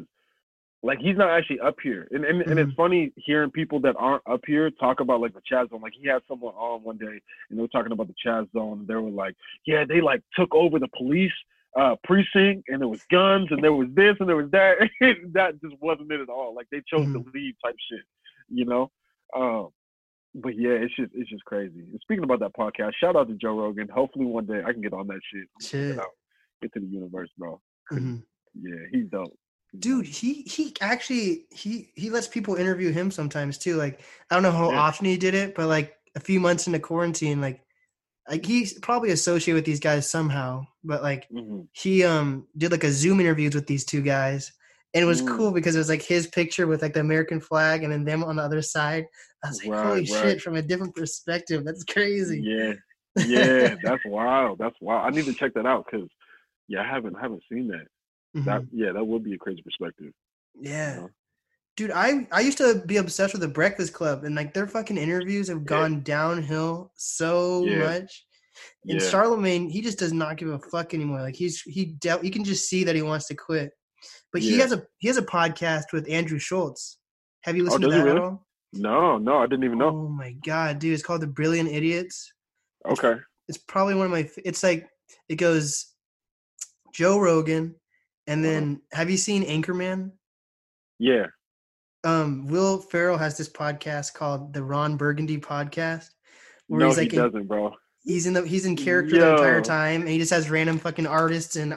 like 0.88 1.00
he's 1.00 1.18
not 1.18 1.30
actually 1.30 1.60
up 1.60 1.76
here. 1.84 2.08
And 2.12 2.24
and, 2.26 2.42
and 2.50 2.58
it's 2.60 2.74
funny 2.74 3.12
hearing 3.18 3.52
people 3.52 3.80
that 3.82 3.96
aren't 4.00 4.24
up 4.26 4.42
here 4.48 4.72
talk 4.72 5.00
about 5.02 5.20
like 5.22 5.34
the 5.34 5.42
Chaz 5.42 5.70
zone. 5.70 5.82
Like 5.82 5.94
he 6.00 6.08
had 6.08 6.22
someone 6.28 6.54
on 6.56 6.82
one 6.84 6.98
day 6.98 7.20
and 7.50 7.58
they 7.58 7.62
were 7.62 7.68
talking 7.68 7.92
about 7.92 8.08
the 8.08 8.16
Chaz 8.26 8.50
zone 8.54 8.80
and 8.80 8.88
they 8.88 8.96
were 8.96 9.10
like 9.24 9.36
yeah 9.66 9.84
they 9.88 10.02
like 10.02 10.22
took 10.36 10.54
over 10.56 10.80
the 10.80 10.88
police 10.98 11.34
uh 11.78 11.96
precinct 12.06 12.64
and 12.70 12.82
there 12.82 12.88
was 12.88 13.04
guns 13.12 13.48
and 13.52 13.62
there 13.64 13.74
was 13.74 13.90
this 13.94 14.16
and 14.20 14.28
there 14.30 14.38
was 14.44 14.50
that. 14.52 14.78
That 15.34 15.62
just 15.62 15.76
wasn't 15.82 16.12
it 16.12 16.22
at 16.22 16.30
all. 16.30 16.56
Like 16.56 16.68
they 16.72 16.82
chose 16.92 17.12
to 17.14 17.24
leave 17.34 17.56
type 17.64 17.76
shit 17.92 18.06
you 18.50 18.66
know? 18.66 18.90
Um 19.36 19.70
but 20.36 20.58
yeah 20.58 20.72
it's 20.84 20.96
just 20.96 21.12
it's 21.14 21.30
just 21.30 21.44
crazy. 21.46 21.80
And 21.80 22.00
speaking 22.02 22.24
about 22.24 22.40
that 22.40 22.56
podcast 22.56 22.94
shout 23.00 23.16
out 23.18 23.28
to 23.28 23.36
Joe 23.36 23.60
Rogan. 23.60 23.90
Hopefully 23.90 24.26
one 24.26 24.46
day 24.46 24.62
I 24.66 24.72
can 24.72 24.82
get 24.82 24.94
on 24.94 25.08
that 25.08 25.20
shit 25.32 25.48
Shit. 25.62 25.96
Get 25.96 26.00
out. 26.06 26.12
get 26.62 26.74
to 26.74 26.80
the 26.80 26.86
universe 26.88 27.30
bro. 27.38 27.60
Mhm. 27.92 28.24
yeah 28.62 28.86
he's 28.94 29.08
dope 29.10 29.38
Dude, 29.80 30.06
he 30.06 30.44
he 30.44 30.76
actually 30.82 31.46
he 31.52 31.92
he 31.96 32.10
lets 32.10 32.28
people 32.28 32.56
interview 32.56 32.92
him 32.92 33.12
sometimes 33.12 33.58
too. 33.58 33.76
Like 33.76 34.02
I 34.30 34.36
don't 34.36 34.44
know 34.44 34.52
how 34.52 34.70
Yeah. 34.70 34.78
often 34.80 35.06
he 35.06 35.18
did 35.18 35.34
it, 35.34 35.56
but 35.56 35.68
like 35.68 35.96
a 36.16 36.20
few 36.20 36.40
months 36.40 36.68
into 36.68 36.80
quarantine, 36.80 37.42
like 37.42 37.62
like 38.30 38.46
he's 38.46 38.80
probably 38.80 39.12
associated 39.12 39.56
with 39.58 39.66
these 39.66 39.80
guys 39.80 40.10
somehow. 40.10 40.66
But 40.84 41.04
like 41.04 41.28
hmm 41.32 41.62
he 41.74 42.04
um 42.04 42.48
did 42.58 42.72
like 42.72 42.84
a 42.84 42.92
Zoom 42.92 43.20
interviews 43.20 43.54
with 43.54 43.68
these 43.68 43.86
two 43.86 44.02
guys, 44.02 44.52
and 44.94 45.04
it 45.04 45.06
was 45.06 45.22
Mm. 45.22 45.28
cool 45.38 45.52
because 45.52 45.76
it 45.76 45.80
was 45.80 45.90
like 45.90 46.02
his 46.02 46.28
picture 46.28 46.66
with 46.66 46.82
like 46.82 46.94
the 46.94 47.02
American 47.02 47.40
flag, 47.40 47.84
and 47.84 47.92
then 47.94 48.04
them 48.06 48.24
on 48.24 48.38
the 48.38 48.44
other 48.44 48.62
side. 48.62 49.06
I 49.44 49.50
was 49.50 49.62
like, 49.64 49.72
Right, 49.72 49.86
holy 49.86 50.06
right. 50.06 50.08
shit, 50.08 50.42
from 50.42 50.56
a 50.56 50.62
different 50.62 50.96
perspective. 50.96 51.64
That's 51.66 51.84
crazy. 51.84 52.42
Yeah, 52.42 52.74
yeah, 53.28 53.76
that's 53.84 54.04
wild. 54.06 54.58
That's 54.58 54.76
wild. 54.82 55.06
I 55.12 55.16
need 55.16 55.28
to 55.28 55.34
check 55.34 55.54
that 55.54 55.66
out 55.68 55.86
because 55.90 56.08
yeah, 56.68 56.82
I 56.82 56.88
haven't 56.88 57.16
haven't 57.20 57.44
seen 57.52 57.68
that. 57.68 57.86
That 58.46 58.62
Mhm. 58.62 58.70
yeah, 58.72 58.92
that 58.94 59.06
would 59.06 59.24
be 59.24 59.34
a 59.34 59.38
crazy 59.38 59.62
perspective. 59.62 60.14
Yeah. 60.60 60.96
know? 60.98 61.10
Dude, 61.76 61.92
I 61.92 62.28
I 62.32 62.42
used 62.42 62.58
to 62.58 62.82
be 62.86 62.98
obsessed 62.98 63.34
with 63.34 63.42
the 63.42 63.48
Breakfast 63.48 63.94
Club, 63.94 64.24
and 64.24 64.36
like 64.36 64.54
their 64.54 64.68
fucking 64.68 64.98
interviews 64.98 65.48
have 65.50 65.66
gone 65.66 66.02
downhill 66.02 66.92
so 66.96 67.64
Yeah. 67.66 67.80
much. 67.80 68.26
And 68.88 69.00
Yeah. 69.00 69.08
Charlemagne, 69.10 69.70
he 69.70 69.82
just 69.82 70.00
does 70.00 70.12
not 70.14 70.38
give 70.38 70.50
a 70.50 70.58
fuck 70.60 70.94
anymore. 70.96 71.22
Like 71.22 71.36
he's 71.36 71.62
he 71.62 71.86
de- 72.00 72.20
you 72.24 72.32
can 72.32 72.44
just 72.44 72.68
see 72.68 72.84
that 72.84 72.96
he 72.96 73.04
wants 73.04 73.28
to 73.28 73.36
quit. 73.36 73.72
But 74.34 74.42
he 74.42 74.58
has 74.60 74.72
a 74.72 74.86
he 74.98 75.08
has 75.08 75.18
a 75.18 75.22
podcast 75.26 75.94
with 75.94 76.10
Andrew 76.10 76.40
Schulz. 76.40 76.98
Have 77.44 77.56
you 77.56 77.62
Oh, 77.64 77.66
listened 77.66 77.84
to 77.84 77.90
does 77.90 77.98
he 78.00 78.04
that 78.04 78.16
at 78.18 78.22
all? 78.22 78.48
No, 78.74 79.18
no, 79.20 79.38
I 79.38 79.46
didn't 79.46 79.64
even 79.64 79.78
know. 79.78 79.90
Oh 79.90 80.10
my 80.10 80.32
god, 80.46 80.80
dude! 80.80 80.94
It's 80.94 81.04
called 81.04 81.22
The 81.22 81.28
Brilliant 81.28 81.70
Idiots. 81.70 82.34
Okay. 82.86 83.16
It's 83.48 83.58
probably 83.60 83.94
one 83.96 84.06
of 84.08 84.12
my. 84.12 84.30
It's 84.44 84.64
like 84.64 84.90
it 85.30 85.36
goes 85.36 85.94
Joe 86.94 87.20
Rogan, 87.20 87.76
and 88.28 88.44
Uh-huh. 88.46 88.54
then 88.54 88.82
have 88.92 89.10
you 89.10 89.18
seen 89.18 89.44
Anchorman? 89.44 90.12
Yeah. 91.00 91.28
Um, 92.04 92.48
Will 92.48 92.80
Ferrell 92.80 93.18
has 93.18 93.38
this 93.38 93.50
podcast 93.50 94.14
called 94.14 94.54
the 94.54 94.64
Ron 94.64 94.98
Burgundy 94.98 95.38
Podcast, 95.38 96.10
where 96.68 96.80
No, 96.82 96.88
he's 96.88 96.98
like 96.98 97.14
in, 97.14 97.20
doesn't, 97.20 97.48
bro. 97.48 97.74
he's 98.04 98.28
in 98.28 98.34
the 98.34 98.46
he's 98.48 98.66
in 98.66 98.76
character 98.76 99.18
the 99.20 99.32
entire 99.32 99.62
time, 99.62 100.02
and 100.02 100.10
he 100.10 100.18
just 100.20 100.32
has 100.32 100.50
random 100.50 100.78
fucking 100.80 101.08
artists 101.08 101.56
and 101.56 101.76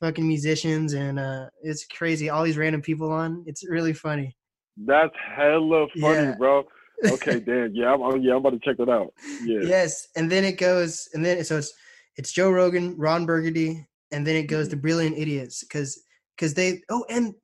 fucking 0.00 0.26
musicians, 0.26 0.94
and 0.94 1.18
uh, 1.18 1.46
it's 1.62 1.84
crazy. 1.86 2.28
All 2.30 2.44
these 2.44 2.56
random 2.56 2.82
people 2.82 3.12
on. 3.12 3.44
It's 3.46 3.68
really 3.68 3.92
funny. 3.92 4.36
That's 4.76 5.14
hella 5.36 5.86
funny, 6.00 6.28
Yeah. 6.28 6.34
bro. 6.38 6.64
Okay, 7.06 7.38
damn. 7.46 7.74
Yeah, 7.74 7.94
I'm, 7.94 8.20
yeah, 8.22 8.32
I'm 8.32 8.38
about 8.38 8.50
to 8.50 8.60
check 8.60 8.76
that 8.78 8.88
out. 8.88 9.12
Yeah. 9.44 9.60
Yes, 9.62 10.08
and 10.16 10.30
then 10.30 10.44
it 10.44 10.58
goes, 10.58 11.08
and 11.14 11.24
then 11.24 11.44
so 11.44 11.58
it's 11.58 11.72
it's 12.16 12.32
Joe 12.32 12.50
Rogan, 12.50 12.96
Ron 12.96 13.26
Burgundy, 13.26 13.86
and 14.12 14.26
then 14.26 14.36
it 14.36 14.44
goes 14.44 14.68
to 14.68 14.76
Brilliant 14.76 15.16
Idiots 15.18 15.62
because 15.64 16.04
because 16.36 16.54
they 16.54 16.82
oh 16.90 17.04
and 17.10 17.34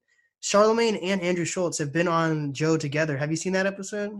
Charlemagne 0.40 0.96
and 0.96 1.20
Andrew 1.22 1.44
Schulz 1.44 1.78
have 1.78 1.92
been 1.92 2.08
on 2.08 2.52
Joe 2.52 2.76
together. 2.76 3.16
Have 3.16 3.30
you 3.30 3.36
seen 3.36 3.52
that 3.54 3.66
episode? 3.66 4.12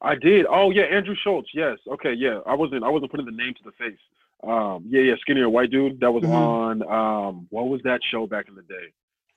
I 0.00 0.14
did. 0.14 0.46
Oh 0.48 0.70
yeah, 0.70 0.84
Andrew 0.84 1.14
Schulz. 1.22 1.46
Yes. 1.54 1.78
Okay. 1.90 2.14
Yeah. 2.14 2.40
I 2.46 2.54
wasn't. 2.54 2.84
I 2.84 2.88
wasn't 2.88 3.10
putting 3.10 3.26
the 3.26 3.32
name 3.32 3.52
to 3.54 3.62
the 3.64 3.72
face. 3.72 3.98
Um. 4.42 4.84
Yeah. 4.88 5.02
Yeah. 5.02 5.14
Skinnier 5.20 5.48
white 5.50 5.70
dude. 5.70 6.00
That 6.00 6.10
was 6.12 6.24
Mhm. 6.24 6.32
on. 6.32 6.82
Um. 7.28 7.46
What 7.50 7.68
was 7.68 7.80
that 7.84 8.00
show 8.10 8.26
back 8.26 8.48
in 8.48 8.54
the 8.54 8.62
day? 8.62 8.86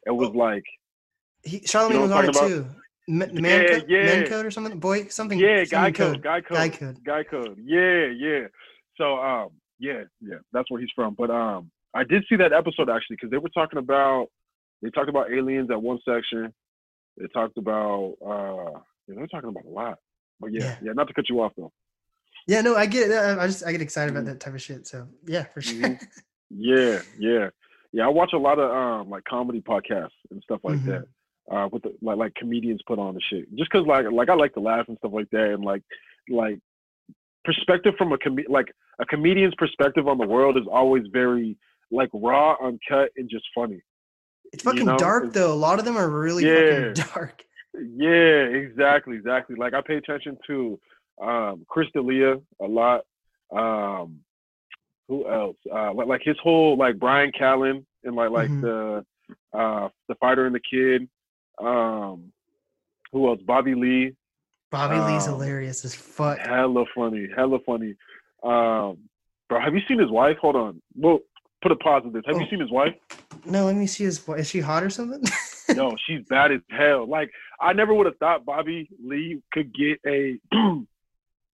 It 0.06 0.12
was 0.12 0.30
Oh. 0.30 0.38
like. 0.38 0.64
He, 1.44 1.60
Charlemagne 1.66 1.98
know 1.98 2.04
was 2.04 2.12
on 2.12 2.30
it 2.30 2.34
too. 2.50 2.66
Ma- 3.08 3.26
Yeah, 3.32 3.40
man, 3.42 3.68
code, 3.68 3.86
yeah. 3.88 4.04
man 4.06 4.28
code 4.28 4.46
or 4.48 4.52
something. 4.52 4.80
Boy, 4.80 5.06
something. 5.10 5.38
Yeah, 5.38 5.64
something 5.66 5.70
guy 5.70 5.92
code, 5.92 6.24
guy 6.24 6.42
code, 6.42 6.58
Guy 6.58 6.70
code. 6.70 7.04
guy 7.04 7.24
code. 7.24 7.60
Yeah, 7.64 8.06
yeah. 8.08 8.48
So, 8.98 9.20
um, 9.20 9.50
yeah, 9.78 10.06
yeah, 10.22 10.38
that's 10.54 10.72
where 10.72 10.82
he's 10.82 10.90
from. 10.96 11.14
But 11.14 11.30
um, 11.30 11.70
I 11.96 12.04
did 12.04 12.24
see 12.30 12.36
that 12.36 12.54
episode 12.54 12.89
actually 12.89 13.16
because 13.16 13.32
they 13.32 13.38
were 13.38 13.50
talking 13.50 13.80
about 13.80 14.28
they 14.82 14.89
talked 14.91 15.10
about 15.10 15.32
aliens 15.32 15.70
at 15.72 15.82
one 15.82 16.00
section. 16.08 16.54
They 17.18 17.28
talked 17.28 17.58
about 17.58 18.16
uh, 18.26 18.80
yeah, 19.08 19.16
they 19.16 19.22
were 19.22 19.28
talking 19.28 19.50
about 19.50 19.66
a 19.66 19.70
lot. 19.70 19.98
But 20.39 20.52
yeah, 20.54 20.64
Yeah. 20.64 20.76
yeah, 20.84 20.91
not 20.93 21.08
to 21.08 21.14
cut 21.14 21.30
you 21.30 21.41
off 21.41 21.54
though. 21.58 21.72
Yeah, 22.48 22.62
no, 22.62 22.76
I 22.76 22.86
get 22.86 23.10
it. 23.10 23.16
I 23.39 23.48
just 23.48 23.66
I 23.66 23.72
get 23.72 23.82
excited 23.82 24.12
about 24.12 24.26
that 24.26 24.39
type 24.39 24.54
of 24.54 24.62
shit. 24.62 24.86
So 24.86 25.08
yeah, 25.26 25.46
for 25.46 25.62
sure. 25.62 25.82
Mhm. 25.82 26.08
Yeah, 26.52 27.00
yeah, 27.18 27.50
yeah. 27.91 28.06
I 28.06 28.10
watch 28.10 28.34
a 28.34 28.38
lot 28.38 28.60
of 28.60 28.70
um 28.70 29.10
like 29.10 29.24
comedy 29.24 29.62
podcasts 29.62 30.10
and 30.32 30.43
stuff 30.43 30.60
like 30.64 30.78
Mhm. 30.80 30.86
that. 30.88 31.06
Uh, 31.50 31.70
with 31.72 31.84
the 31.84 31.96
like 32.02 32.18
like 32.18 32.36
comedians 32.36 32.82
put 32.88 33.00
on 33.00 33.14
the 33.16 33.22
shit. 33.30 33.46
Just 33.56 33.70
cause 33.72 33.86
like 33.88 34.06
like 34.12 34.30
I 34.30 34.36
like 34.36 34.54
to 34.56 34.60
laugh 34.60 34.88
and 34.89 34.98
stuff 34.98 35.14
like 35.14 35.30
that, 35.32 35.54
and 35.54 35.64
like 35.64 35.82
like 36.30 36.60
perspective 37.43 37.93
from 37.98 38.12
a 38.12 38.18
com 38.18 38.38
like 38.50 38.68
a 39.00 39.06
comedian's 39.06 39.54
perspective 39.58 40.08
on 40.08 40.18
the 40.18 40.26
world 40.26 40.58
is 40.58 40.64
always 40.72 41.04
very 41.14 41.58
like 41.96 42.10
raw, 42.14 42.56
uncut, 42.62 43.10
and 43.18 43.30
just 43.30 43.46
funny. 43.56 43.82
It's 44.54 44.64
You 44.64 44.72
fucking 44.72 44.86
know, 44.86 44.98
dark 45.00 45.34
though. 45.34 45.52
A 45.52 45.56
lot 45.56 45.80
of 45.80 45.86
them 45.86 45.98
are 45.98 46.10
really 46.10 46.46
Yeah. 46.46 46.93
fucking 46.93 47.06
dark. 47.16 47.43
Yeah, 47.74 48.43
exactly, 48.46 49.16
exactly. 49.16 49.56
Like 49.56 49.74
I 49.74 49.82
pay 49.82 49.96
attention 49.98 50.38
to 50.48 50.80
um 51.22 51.66
Chris 51.68 51.88
D'Elia 51.93 52.36
a 52.62 52.66
lot. 52.66 53.02
Um 53.52 54.20
who 55.08 55.30
else? 55.30 55.58
Uh 55.72 55.93
like, 55.93 56.08
like 56.08 56.22
his 56.24 56.38
whole 56.41 56.78
like 56.78 56.98
Brian 57.00 57.32
Callen 57.32 57.86
and 58.04 58.16
like 58.16 58.30
like 58.32 58.50
Mhm. 58.52 58.62
the 58.62 59.06
uh 59.58 59.89
the 60.08 60.16
fighter 60.16 60.46
and 60.46 60.56
the 60.56 60.62
kid. 60.72 61.08
Um 61.60 62.32
who 63.12 63.28
else? 63.30 63.41
Bobby 63.46 63.76
Lee. 63.76 64.16
Bobby 64.72 65.00
Lee's 65.00 65.28
Um, 65.28 65.34
hilarious 65.36 65.86
as 65.86 65.96
fuck. 65.96 66.38
Hella 66.39 66.86
funny, 66.96 67.28
hella 67.36 67.60
funny. 67.66 67.96
Um 68.43 68.98
bro, 69.50 69.60
have 69.60 69.74
you 69.74 69.82
seen 69.88 70.00
his 70.00 70.10
wife? 70.12 70.38
Hold 70.38 70.56
on. 70.56 70.82
Well, 70.96 71.20
put 71.66 71.72
a 71.72 71.76
pause 71.78 72.03
on 72.05 72.13
this. 72.13 72.22
Have 72.28 72.36
you 72.38 72.43
Oh. 72.45 72.49
seen 72.51 72.59
his 72.59 72.70
wife? 72.70 72.93
No, 73.43 73.66
let 73.66 73.76
me 73.76 73.88
see 73.88 74.03
his. 74.03 74.26
Wife. 74.28 74.39
Is 74.41 74.47
she 74.47 74.59
hot 74.59 74.84
or 74.84 74.91
something? 74.91 75.24
no, 75.76 75.97
she's 76.05 76.22
bad 76.30 76.51
as 76.51 76.61
hell. 76.70 77.07
Like 77.09 77.32
I 77.59 77.74
never 77.74 77.91
would 77.91 78.05
have 78.05 78.18
thought 78.18 78.45
Bobby 78.45 78.88
Lee 79.03 79.41
could 79.51 79.74
get 79.74 79.99
a 80.05 80.38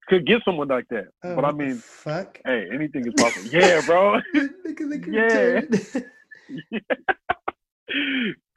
could 0.10 0.26
get 0.28 0.42
someone 0.44 0.68
like 0.68 0.86
that. 0.90 1.08
Oh, 1.24 1.34
but 1.36 1.46
I 1.46 1.54
mean, 1.54 1.76
fuck. 1.78 2.40
hey, 2.46 2.68
anything 2.74 3.08
is 3.08 3.14
possible. 3.16 3.48
yeah, 3.52 3.80
bro. 3.86 4.20
the 4.34 5.62
Yeah. 6.70 6.82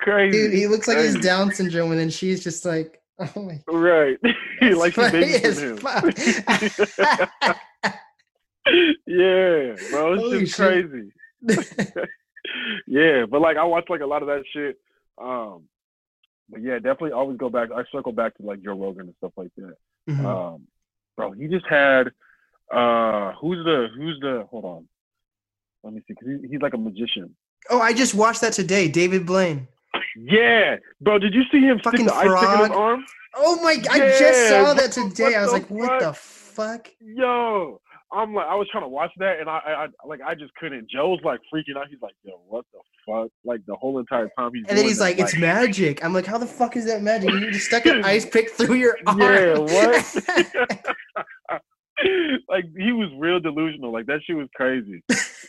Crazy. 0.01 0.37
Dude, 0.39 0.53
he 0.55 0.67
looks 0.67 0.89
like 0.89 0.99
he's. 0.99 1.15
Down 1.21 1.53
syndrome, 1.53 1.93
and 1.93 2.01
then 2.01 2.11
she's 2.11 2.43
just 2.43 2.65
like, 2.65 3.01
oh 3.21 3.43
my. 3.43 3.61
Right. 3.69 4.19
like 4.61 4.95
she 4.95 5.01
funny 5.01 5.35
as 5.35 5.61
babysitting 5.61 7.29
him. 7.43 7.55
yeah, 9.07 9.75
bro. 9.91 10.15
It's 10.15 10.23
Holy 10.23 10.41
just 10.41 10.57
shit. 10.57 10.89
crazy. 10.91 11.11
yeah, 12.87 13.25
but 13.31 13.41
like 13.41 13.57
I 13.57 13.65
watch 13.65 13.87
like 13.89 14.01
a 14.01 14.07
lot 14.07 14.23
of 14.23 14.29
that 14.29 14.43
shit. 14.53 14.79
Um 15.21 15.65
but 16.51 16.63
yeah, 16.63 16.75
definitely 16.75 17.13
always 17.13 17.39
go 17.39 17.49
back. 17.49 17.71
I 17.75 17.85
circle 17.91 18.13
back 18.13 18.37
to 18.37 18.43
like 18.43 18.63
Joe 18.63 18.79
Rogan 18.79 19.07
and 19.07 19.15
stuff 19.19 19.33
like 19.37 19.51
that. 19.57 19.75
Mhm. 20.11 20.25
Um, 20.25 20.67
bro, 21.17 21.33
he 21.33 21.47
just 21.49 21.67
had 21.67 22.09
uh, 22.73 23.33
who's 23.41 23.65
the 23.65 23.89
who's 23.97 24.19
the 24.21 24.47
hold 24.51 24.65
on, 24.65 24.89
let 25.83 25.95
me 25.95 26.03
see, 26.07 26.15
'cause 26.15 26.29
he, 26.43 26.49
he's 26.49 26.61
like 26.61 26.75
a 26.75 26.79
magician. 26.79 27.35
oh, 27.71 27.81
I 27.81 27.93
just 27.95 28.15
watched 28.15 28.41
that 28.43 28.53
today. 28.53 28.89
David 28.89 29.25
Blaine. 29.27 29.69
Yeah, 30.17 30.77
bro, 31.01 31.19
did 31.19 31.33
you 31.35 31.43
see 31.51 31.61
him 31.61 31.81
Fucking 31.83 32.09
stick 32.09 32.13
the 32.13 32.15
ice 32.15 32.25
in 32.27 32.59
his 32.59 32.67
frog. 32.69 32.71
arm? 32.73 33.05
Oh 33.37 33.61
my! 33.63 33.77
I 33.91 33.99
just 34.19 34.49
saw 34.49 34.75
that 34.75 34.93
today. 34.93 35.35
I 35.35 35.43
was 35.43 35.53
like, 35.53 35.69
what 35.71 35.99
the 36.01 36.13
fuck? 36.13 36.89
Yo, 37.01 37.81
I'm 38.15 38.35
like, 38.35 38.47
I 38.47 38.55
was 38.55 38.69
trying 38.71 38.85
to 38.85 38.89
watch 38.89 39.11
that, 39.19 39.41
and 39.41 39.49
I, 39.49 39.59
I, 39.67 40.07
like, 40.07 40.21
I 40.25 40.35
just 40.35 40.55
couldn't. 40.55 40.89
Joe's 40.91 41.19
like 41.25 41.41
freaking 41.53 41.77
out. 41.77 41.89
He's 41.89 42.01
like, 42.01 42.15
yo, 42.23 42.41
what 42.47 42.65
the 42.73 42.79
fuck? 43.07 43.31
Like 43.45 43.61
the 43.67 43.75
whole 43.75 43.99
entire 43.99 44.31
time 44.39 44.53
he's. 44.55 44.65
And 44.69 44.79
then 44.79 44.85
he's 44.85 44.99
that, 44.99 45.05
like, 45.05 45.19
"It's 45.19 45.37
magic." 45.37 46.05
I'm 46.05 46.13
like, 46.13 46.27
"How 46.27 46.39
the 46.39 46.47
fuck 46.47 46.77
is 46.77 46.87
that 46.87 47.03
magic? 47.03 47.31
You 47.31 47.51
just 47.51 47.67
stuck 47.67 47.87
an 47.87 48.05
ice 48.05 48.25
pick 48.25 48.51
through 48.51 48.77
your 48.77 48.97
arm." 49.07 49.21
Yeah, 49.21 49.59
what? 49.59 50.17
like 52.49 52.65
he 52.77 52.93
was 52.93 53.11
real 53.19 53.41
delusional. 53.41 53.93
Like 53.93 54.07
that 54.07 54.21
shit 54.25 54.37
was 54.37 54.49
crazy. 54.55 55.03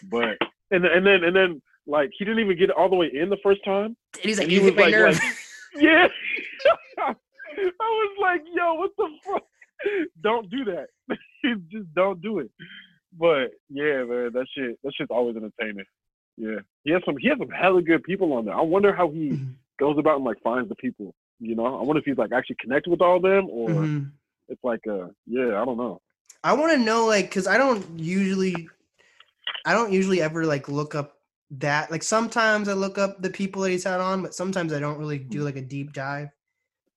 But 0.10 0.38
and 0.72 0.86
and 0.86 1.06
then 1.06 1.24
and 1.24 1.36
then 1.36 1.62
like 1.88 2.10
he 2.18 2.26
didn't 2.26 2.40
even 2.40 2.58
get 2.58 2.72
all 2.72 2.90
the 2.90 2.96
way 2.96 3.10
in 3.14 3.30
the 3.30 3.38
first 3.44 3.64
time. 3.64 3.96
and 4.16 4.24
he's 4.24 4.38
like, 4.38 4.46
And 4.46 4.52
"You 4.54 4.62
he 4.62 4.66
was 4.72 4.76
like, 4.76 4.92
nerve." 4.92 5.20
like 5.20 5.36
yeah. 5.78 6.08
I 7.00 7.14
was 7.80 8.18
like, 8.22 8.42
yo, 8.54 8.74
what 8.76 8.92
the 8.98 9.08
fuck? 9.26 9.44
Don't 10.22 10.50
do 10.50 10.66
that. 10.66 10.88
Just 11.72 11.94
don't 11.94 12.22
do 12.22 12.40
it. 12.40 12.50
But 13.18 13.52
yeah, 13.70 14.04
man, 14.04 14.32
that 14.34 14.48
shit 14.56 14.78
that 14.84 14.94
shit's 14.96 15.12
always 15.12 15.36
entertaining. 15.36 15.86
Yeah. 16.38 16.60
He 16.84 16.92
has 16.92 17.02
some 17.06 17.16
he 17.18 17.30
has 17.30 17.38
some 17.38 17.50
hella 17.50 17.82
good 17.82 18.04
people 18.04 18.34
on 18.34 18.46
there. 18.46 18.56
I 18.56 18.62
wonder 18.62 18.94
how 18.94 19.10
he 19.10 19.30
Mhm. 19.32 19.54
goes 19.80 19.98
about 19.98 20.16
and 20.18 20.26
like 20.26 20.42
finds 20.44 20.70
the 20.70 20.76
people. 20.76 21.14
You 21.40 21.56
know? 21.56 21.66
I 21.80 21.84
wonder 21.84 22.00
if 22.00 22.06
he's 22.06 22.18
like 22.18 22.32
actually 22.34 22.58
connected 22.60 22.90
with 22.90 23.02
all 23.02 23.18
of 23.18 23.22
them 23.22 23.48
or 23.50 23.84
Mhm. 23.84 24.12
it's 24.50 24.64
like 24.64 24.86
uh 24.88 25.08
yeah, 25.28 25.62
I 25.62 25.66
don't 25.66 25.78
know. 25.78 26.02
I 26.44 26.54
want 26.54 26.74
to 26.74 26.78
know, 26.78 27.06
like, 27.08 27.26
because 27.26 27.48
I 27.48 27.58
don't 27.58 28.00
usually, 28.00 28.70
I 29.66 29.74
don't 29.74 29.92
usually 29.92 30.22
ever 30.22 30.46
like 30.46 30.68
look 30.70 30.94
up 30.94 31.18
that. 31.52 31.90
Like 31.90 32.04
sometimes 32.04 32.68
I 32.70 32.74
look 32.74 32.98
up 32.98 33.22
the 33.22 33.32
people 33.32 33.62
that 33.64 33.72
he's 33.72 33.84
had 33.84 34.00
on, 34.00 34.22
but 34.22 34.34
sometimes 34.36 34.72
I 34.74 34.80
don't 34.80 35.00
really 35.00 35.18
do 35.20 35.42
like 35.42 35.56
a 35.56 35.62
deep 35.62 35.94
dive. 35.94 36.30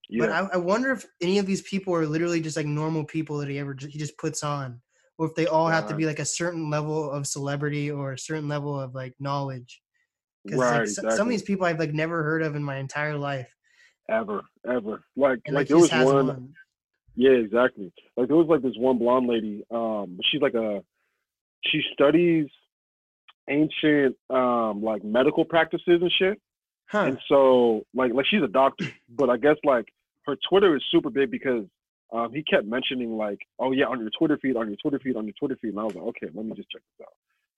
Yeah. 0.09 0.27
But 0.27 0.31
I, 0.33 0.49
I 0.55 0.57
wonder 0.57 0.91
if 0.93 1.05
any 1.21 1.39
of 1.39 1.47
these 1.47 1.63
people 1.63 1.95
are 1.95 2.07
literally 2.07 2.41
just 2.41 2.57
like 2.57 2.67
normal 2.67 3.05
people 3.05 3.39
that 3.39 3.49
he 3.49 3.59
ever 3.59 3.77
he 3.79 3.99
just 3.99 4.17
puts 4.17 4.43
on, 4.43 4.81
or 5.19 5.27
if 5.27 5.35
they 5.35 5.47
all 5.47 5.69
have 5.69 5.89
to 5.89 5.95
be 5.95 6.07
like 6.07 6.19
a 6.19 6.25
certain 6.25 6.71
level 6.71 7.11
of 7.11 7.27
celebrity 7.27 7.91
or 7.91 8.13
a 8.13 8.19
certain 8.19 8.49
level 8.49 8.79
of 8.81 8.95
like 8.95 9.15
knowledge. 9.21 9.83
Because 10.45 10.61
right, 10.61 10.73
like, 10.73 10.83
exactly. 10.83 11.17
some 11.17 11.27
of 11.27 11.31
these 11.31 11.43
people 11.43 11.67
I've 11.67 11.79
like 11.79 11.93
never 11.93 12.23
heard 12.23 12.43
of 12.43 12.57
in 12.57 12.63
my 12.63 12.77
entire 12.77 13.19
life, 13.19 13.55
ever, 14.09 14.43
ever. 14.67 15.05
Like 15.15 15.41
and 15.45 15.55
like 15.55 15.63
like, 15.63 15.69
there 15.69 15.79
was 15.79 15.91
one, 15.91 16.27
one. 16.27 16.55
yeah, 17.15 17.33
exactly. 17.33 17.93
Like 18.17 18.29
there 18.29 18.37
was 18.37 18.47
like 18.49 18.63
this 18.63 18.77
one 18.79 18.99
blonde 18.99 19.27
lady, 19.27 19.63
um, 19.71 20.19
she's 20.31 20.41
like 20.41 20.55
a 20.55 20.81
she 21.65 21.83
studies 21.93 22.47
ancient 23.51 24.15
um 24.31 24.83
like 24.83 25.05
medical 25.05 25.45
practices 25.45 26.01
and 26.01 26.13
shit. 26.19 26.41
Huh? 26.89 27.05
And 27.05 27.19
so 27.29 27.83
like 27.95 28.13
like 28.15 28.27
she's 28.27 28.43
a 28.43 28.49
doctor, 28.49 28.87
but 29.11 29.29
I 29.29 29.37
guess 29.37 29.57
like 29.65 29.87
her 30.29 30.37
Twitter 30.49 30.77
is 30.77 30.83
super 30.91 31.11
big 31.11 31.31
because 31.31 31.65
um 32.13 32.33
he 32.33 32.43
kept 32.43 32.67
mentioning 32.67 33.17
like, 33.17 33.41
oh 33.59 33.73
yeah, 33.73 33.87
on 33.87 33.99
your 34.01 34.11
Twitter 34.19 34.39
feed, 34.41 34.57
on 34.57 34.69
your 34.69 34.77
Twitter 34.77 35.01
feed, 35.03 35.17
on 35.17 35.25
your 35.25 35.35
Twitter 35.39 35.57
feed. 35.61 35.71
And 35.71 35.81
I 35.81 35.85
was 35.85 35.95
like, 35.95 36.05
okay, 36.05 36.29
let 36.35 36.45
me 36.47 36.55
just 36.55 36.71
check 36.71 36.83
this 36.99 37.07
out. 37.07 37.15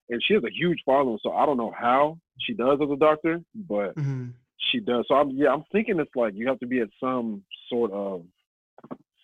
And 0.08 0.22
she 0.24 0.34
has 0.34 0.44
a 0.44 0.50
huge 0.50 0.80
following, 0.84 1.18
so 1.22 1.32
I 1.32 1.46
don't 1.46 1.56
know 1.56 1.72
how 1.78 2.18
she 2.40 2.52
does 2.54 2.78
as 2.82 2.90
a 2.90 2.96
doctor, 2.96 3.40
but 3.54 3.94
Mhm. 3.96 4.32
she 4.70 4.80
does. 4.80 5.04
So 5.08 5.14
I'm 5.14 5.30
yeah, 5.30 5.52
I'm 5.52 5.64
thinking 5.72 6.00
it's 6.00 6.16
like 6.16 6.34
you 6.34 6.48
have 6.48 6.60
to 6.60 6.66
be 6.66 6.80
at 6.80 6.88
some 6.98 7.44
sort 7.68 7.90
of 7.92 8.24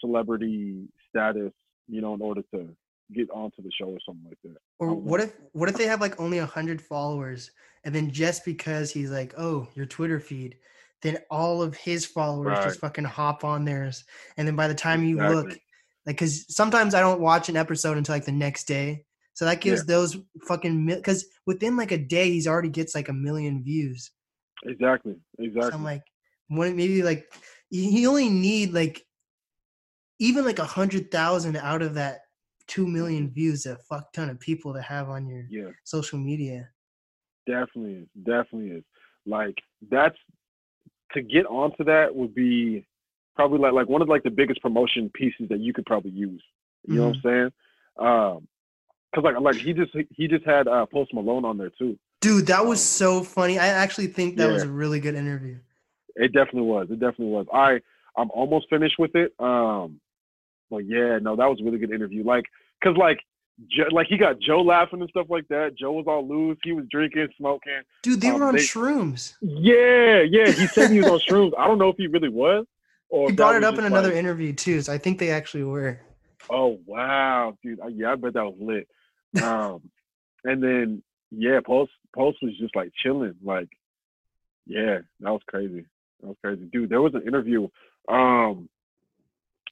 celebrity 0.01 0.89
status, 1.09 1.53
you 1.89 2.01
know, 2.01 2.15
in 2.15 2.21
order 2.21 2.43
to 2.55 2.77
get 3.13 3.31
onto 3.31 3.63
the 3.63 3.71
show 3.79 3.87
or 3.87 3.99
something 4.05 4.29
like 4.29 4.39
that. 4.43 4.59
Or 4.79 4.95
what 4.95 5.19
know. 5.19 5.27
if 5.27 5.37
what 5.53 5.69
if 5.69 5.77
they 5.77 5.87
have 5.87 6.01
like 6.01 6.21
only 6.21 6.39
a 6.39 6.47
hundred 6.47 6.81
followers, 6.83 7.51
and 7.85 7.95
then 7.95 8.11
just 8.11 8.45
because 8.45 8.91
he's 8.91 9.11
like, 9.11 9.35
oh, 9.39 9.69
your 9.75 9.87
Twitter 9.87 10.21
feed, 10.21 10.57
then 11.07 11.19
all 11.31 11.63
of 11.63 11.77
his 11.77 12.05
followers 12.05 12.59
Right. 12.59 12.65
just 12.65 12.81
fucking 12.81 13.05
hop 13.05 13.45
on 13.45 13.65
theirs, 13.65 14.05
and 14.37 14.47
then 14.47 14.57
by 14.57 14.69
the 14.69 14.75
time 14.75 15.05
you 15.05 15.17
look, 15.17 15.49
like, 15.49 15.63
because 16.07 16.45
sometimes 16.55 16.95
I 16.95 17.01
don't 17.01 17.21
watch 17.21 17.49
an 17.49 17.57
episode 17.57 17.97
until 17.97 18.15
like 18.15 18.25
the 18.25 18.33
next 18.33 18.65
day, 18.65 19.05
so 19.35 19.45
that 19.45 19.61
gives 19.61 19.85
those 19.85 20.17
fucking 20.49 20.87
because 20.87 21.27
within 21.47 21.77
like 21.77 21.93
a 21.93 21.99
day 21.99 22.31
he's 22.31 22.47
already 22.47 22.71
gets 22.71 22.95
like 22.95 23.09
a 23.09 23.13
million 23.13 23.63
views. 23.63 24.11
Exactly. 24.65 25.15
So 25.39 25.45
Exactly. 25.45 25.73
I'm 25.73 25.85
like, 25.85 26.03
what 26.49 26.75
maybe 26.75 27.03
like 27.03 27.27
he 27.71 27.91
he 27.91 28.07
only 28.07 28.31
need 28.31 28.73
like 28.73 29.03
even 30.19 30.45
like 30.45 30.59
a 30.59 30.65
hundred 30.65 31.11
thousand 31.11 31.57
out 31.57 31.83
of 31.83 31.95
that 31.95 32.21
two 32.67 32.87
million 32.87 33.25
mm-hmm. 33.25 33.35
views, 33.35 33.67
a 33.67 33.77
fuck 33.77 34.13
ton 34.13 34.31
of 34.31 34.41
people 34.41 34.73
to 34.75 34.81
have 34.81 35.09
on 35.09 35.27
your 35.27 35.45
yeah, 35.51 35.71
social 35.85 36.19
media. 36.19 36.71
definitely 37.47 37.93
is. 37.93 38.09
Definitely 38.25 38.71
is. 38.71 38.85
Like 39.27 39.57
that's 39.91 40.17
to 41.13 41.23
get 41.23 41.47
onto 41.47 41.85
that 41.85 42.15
would 42.15 42.35
be 42.35 42.87
probably 43.35 43.59
like 43.59 43.73
like 43.73 43.89
one 43.89 44.03
of 44.03 44.09
like 44.09 44.23
the 44.23 44.31
biggest 44.31 44.61
promotion 44.61 45.11
pieces 45.15 45.49
that 45.51 45.61
you 45.61 45.73
could 45.73 45.87
probably 45.87 46.11
use. 46.11 46.43
You 46.87 46.95
know 46.95 47.09
what 47.09 47.17
I'm 47.17 47.23
saying? 47.23 47.53
Um, 47.99 48.49
cause 49.15 49.25
like 49.25 49.41
like 49.41 49.57
he 49.57 49.73
just 49.73 49.93
he 50.11 50.29
just 50.29 50.45
had 50.45 50.69
uh, 50.69 50.87
Post 50.87 51.13
Malone 51.15 51.45
on 51.45 51.59
there 51.59 51.71
too. 51.79 51.99
Dude, 52.21 52.47
that 52.47 52.65
was 52.65 52.83
so 52.83 53.23
funny. 53.23 53.59
I 53.59 53.69
actually 53.69 54.09
think 54.09 54.37
that 54.37 54.51
was 54.51 54.63
a 54.63 54.69
really 54.69 55.01
good 55.01 55.15
interview. 55.15 55.59
It 56.15 56.33
definitely 56.33 56.63
was. 56.63 56.89
It 56.91 56.99
definitely 56.99 57.27
was. 57.27 57.47
I 57.53 57.81
I'm 58.17 58.31
almost 58.31 58.69
finished 58.71 58.97
with 58.99 59.15
it. 59.15 59.33
Um, 59.39 60.01
but 60.71 60.79
yeah, 60.87 61.19
no, 61.21 61.37
that 61.37 61.47
was 61.47 61.61
a 61.61 61.65
really 61.65 61.79
good 61.79 61.93
interview. 61.93 62.25
Like, 62.25 62.47
cause 62.83 62.97
like, 62.97 63.19
jo- 63.69 63.89
like 63.93 64.07
he 64.09 64.17
got 64.17 64.39
Joe 64.41 64.63
laughing 64.63 65.01
and 65.01 65.11
stuff 65.11 65.27
like 65.31 65.47
that. 65.49 65.77
Joe 65.79 65.93
was 65.93 66.07
all 66.07 66.27
loose. 66.27 66.59
He 66.65 66.73
was 66.73 66.85
drinking, 66.91 67.29
smoking. 67.37 67.81
Dude, 68.03 68.21
they 68.21 68.29
Um, 68.29 68.41
were 68.41 68.47
on 68.47 68.55
they- 68.57 68.63
shrooms. 68.63 69.35
Yeah, 69.41 70.21
yeah. 70.23 70.47
He 70.51 70.67
said 70.67 70.91
he 70.91 70.99
was 70.99 71.09
on 71.09 71.19
shrooms. 71.29 71.53
I 71.59 71.67
don't 71.67 71.79
know 71.79 71.89
if 71.89 71.97
he 71.97 72.07
really 72.07 72.29
was. 72.29 72.67
Or 73.09 73.31
He 73.31 73.37
brought 73.37 73.55
it 73.55 73.63
up 73.65 73.75
in 73.75 73.81
just 73.83 73.93
another 73.93 74.13
interview 74.13 74.53
too, 74.53 74.81
so 74.83 74.93
I 74.93 74.99
think 74.99 75.19
they 75.19 75.31
actually 75.31 75.63
were. 75.65 76.01
Oh 76.51 76.79
wow, 76.87 77.57
dude. 77.63 77.79
Yeah, 77.93 78.13
I 78.13 78.15
bet 78.17 78.35
that 78.35 78.45
was 78.45 78.57
lit. 78.61 78.89
Um, 79.43 79.83
and 80.45 80.63
then 80.63 81.03
yeah, 81.31 81.61
Post 81.65 81.93
Post 82.15 82.39
was 82.43 82.57
just 82.59 82.75
like 82.75 82.91
chilling. 83.03 83.35
Like, 83.45 83.69
yeah, 84.67 84.99
that 85.21 85.31
was 85.31 85.43
crazy. 85.47 85.87
That 86.21 86.29
was 86.29 86.37
crazy, 86.43 86.65
dude. 86.73 86.89
There 86.91 87.01
was 87.01 87.15
an 87.15 87.23
interview. 87.23 87.69
Um, 88.09 88.69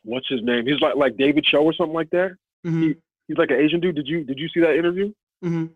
what's 0.05 0.29
his 0.29 0.43
name? 0.43 0.67
He's 0.67 0.81
like 0.81 0.95
like 0.97 1.17
David 1.17 1.45
Choe 1.45 1.65
or 1.65 1.73
something 1.75 1.95
like 1.95 2.11
that. 2.11 2.37
Mhm. 2.65 2.97
He's 3.29 3.37
like 3.39 3.51
an 3.51 3.57
Asian 3.59 3.81
dude. 3.81 3.97
Did 3.97 4.07
you 4.07 4.25
did 4.25 4.39
you 4.39 4.49
see 4.49 4.61
that 4.61 4.77
interview? 4.77 5.13
hmm 5.43 5.67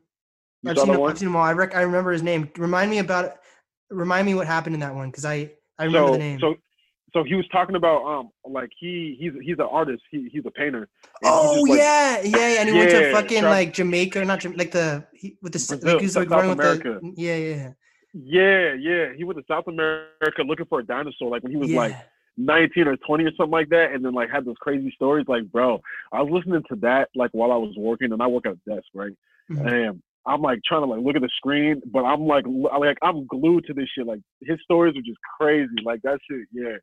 I've 0.66 0.76
seen, 0.78 0.98
one? 0.98 1.10
I've 1.10 1.18
seen 1.18 1.28
them 1.28 1.36
all. 1.36 1.44
I, 1.44 1.52
rec- 1.52 1.76
I 1.76 1.82
remember 1.82 2.10
his 2.10 2.22
name. 2.22 2.50
Remind 2.56 2.90
me 2.90 2.98
about. 2.98 3.36
Remind 3.90 4.26
me 4.26 4.34
what 4.34 4.46
happened 4.46 4.74
in 4.74 4.80
that 4.80 4.94
one 4.94 5.08
because 5.10 5.24
I 5.24 5.52
I 5.78 5.84
remember 5.84 6.08
so, 6.08 6.12
the 6.12 6.18
name. 6.18 6.40
So 6.40 6.56
so 7.14 7.24
he 7.24 7.34
was 7.34 7.46
talking 7.50 7.74
about 7.74 8.04
um 8.04 8.30
like 8.44 8.70
he 8.78 9.16
he's 9.18 9.32
he's 9.42 9.58
an 9.58 9.68
artist. 9.70 10.02
He 10.10 10.28
he's 10.30 10.44
a 10.44 10.50
painter. 10.50 10.88
oh 11.24 11.64
like, 11.66 11.78
yeah, 11.78 12.20
yeah, 12.22 12.48
yeah. 12.52 12.60
And 12.60 12.68
he 12.68 12.76
went 12.76 12.90
to 12.90 13.00
Yeah, 13.00 13.12
fucking 13.12 13.40
South- 13.40 13.50
like 13.50 13.72
Jamaica, 13.72 14.24
not 14.26 14.44
like 14.56 14.72
the 14.72 15.06
he, 15.14 15.38
with 15.40 15.52
the 15.52 15.58
Brazil, 15.68 15.90
like 15.90 16.00
he 16.00 16.06
was 16.06 16.16
like 16.16 16.28
South 16.28 16.36
running 16.36 16.50
with 16.50 16.58
America. 16.60 16.98
the 17.00 17.14
yeah, 17.16 17.36
yeah, 17.36 17.72
Yeah, 18.12 18.74
yeah. 18.74 19.12
He 19.16 19.24
went 19.24 19.38
to 19.38 19.44
South 19.48 19.66
America 19.68 20.42
looking 20.44 20.66
for 20.66 20.80
a 20.80 20.84
dinosaur, 20.84 21.30
like 21.30 21.42
when 21.42 21.52
he 21.52 21.56
was 21.58 21.70
yeah. 21.70 21.78
like 21.78 21.96
19 22.38 22.86
or 22.88 22.96
20 22.98 23.24
or 23.24 23.32
something 23.36 23.50
like 23.50 23.68
that, 23.70 23.92
and 23.92 24.04
then 24.04 24.14
like 24.14 24.30
had 24.30 24.44
those 24.46 24.56
crazy 24.60 24.90
stories. 24.94 25.26
Like, 25.28 25.44
bro, 25.52 25.80
I 26.12 26.22
was 26.22 26.32
listening 26.32 26.62
to 26.70 26.76
that 26.76 27.10
like 27.14 27.30
while 27.32 27.52
I 27.52 27.56
was 27.56 27.74
working, 27.76 28.12
and 28.12 28.22
I 28.22 28.26
work 28.28 28.46
at 28.46 28.54
a 28.54 28.70
desk, 28.74 28.86
right? 28.94 29.12
Mhm. 29.50 29.66
And 29.68 30.02
I'm 30.26 30.42
like 30.42 30.60
trying 30.66 30.82
to 30.82 30.86
like 30.86 31.00
look 31.04 31.16
at 31.16 31.22
the 31.22 31.30
screen, 31.36 31.82
but 31.92 32.04
I'm 32.04 32.22
like 32.26 32.44
like 32.46 32.98
I'm 33.02 33.26
glued 33.26 33.66
to 33.66 33.74
this 33.74 33.88
shit. 33.94 34.06
Like 34.06 34.20
his 34.42 34.58
stories 34.62 34.96
are 34.96 35.02
just 35.02 35.18
crazy. 35.38 35.74
Like 35.84 36.02
that 36.02 36.20
shit, 36.30 36.46
yeah. 36.52 36.76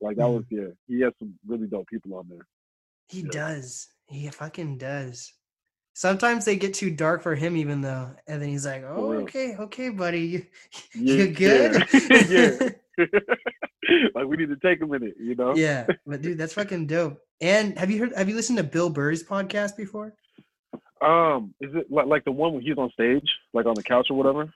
Like 0.00 0.16
that 0.16 0.26
Mhm. 0.26 0.34
was 0.36 0.44
yeah. 0.50 0.68
He 0.88 1.00
has 1.02 1.12
some 1.18 1.38
really 1.46 1.66
dope 1.68 1.88
people 1.88 2.14
on 2.16 2.28
there. 2.28 2.46
He 3.08 3.22
Yeah. 3.22 3.28
does. 3.30 3.88
He 4.08 4.28
fucking 4.30 4.78
does. 4.78 5.32
Sometimes 5.94 6.44
they 6.44 6.56
get 6.56 6.74
too 6.74 6.90
dark 6.90 7.22
for 7.22 7.34
him, 7.34 7.56
even 7.56 7.80
though, 7.82 8.14
and 8.28 8.42
then 8.42 8.48
he's 8.50 8.66
like, 8.66 8.84
"Oh, 8.84 9.12
okay, 9.22 9.56
okay, 9.56 9.88
buddy, 9.90 10.20
you, 10.20 10.46
Yeah, 10.94 11.24
you 11.24 11.28
good?" 11.28 11.88
yeah. 12.28 12.70
like 14.14 14.26
we 14.26 14.36
need 14.36 14.48
to 14.48 14.56
take 14.56 14.82
a 14.82 14.86
minute, 14.86 15.14
you 15.18 15.34
know? 15.34 15.54
yeah, 15.54 15.86
but 16.06 16.22
dude, 16.22 16.38
that's 16.38 16.54
fucking 16.54 16.86
dope. 16.86 17.18
And 17.40 17.78
have 17.78 17.90
you 17.90 17.98
heard? 17.98 18.14
Have 18.16 18.28
you 18.28 18.34
listened 18.34 18.58
to 18.58 18.64
Bill 18.64 18.90
Burr's 18.90 19.22
podcast 19.22 19.76
before? 19.76 20.14
Um, 21.00 21.54
is 21.60 21.74
it 21.74 21.90
like 21.90 22.06
like 22.06 22.24
the 22.24 22.32
one 22.32 22.52
where 22.52 22.62
he's 22.62 22.78
on 22.78 22.90
stage, 22.90 23.28
like 23.52 23.66
on 23.66 23.74
the 23.74 23.82
couch 23.82 24.06
or 24.10 24.16
whatever? 24.16 24.52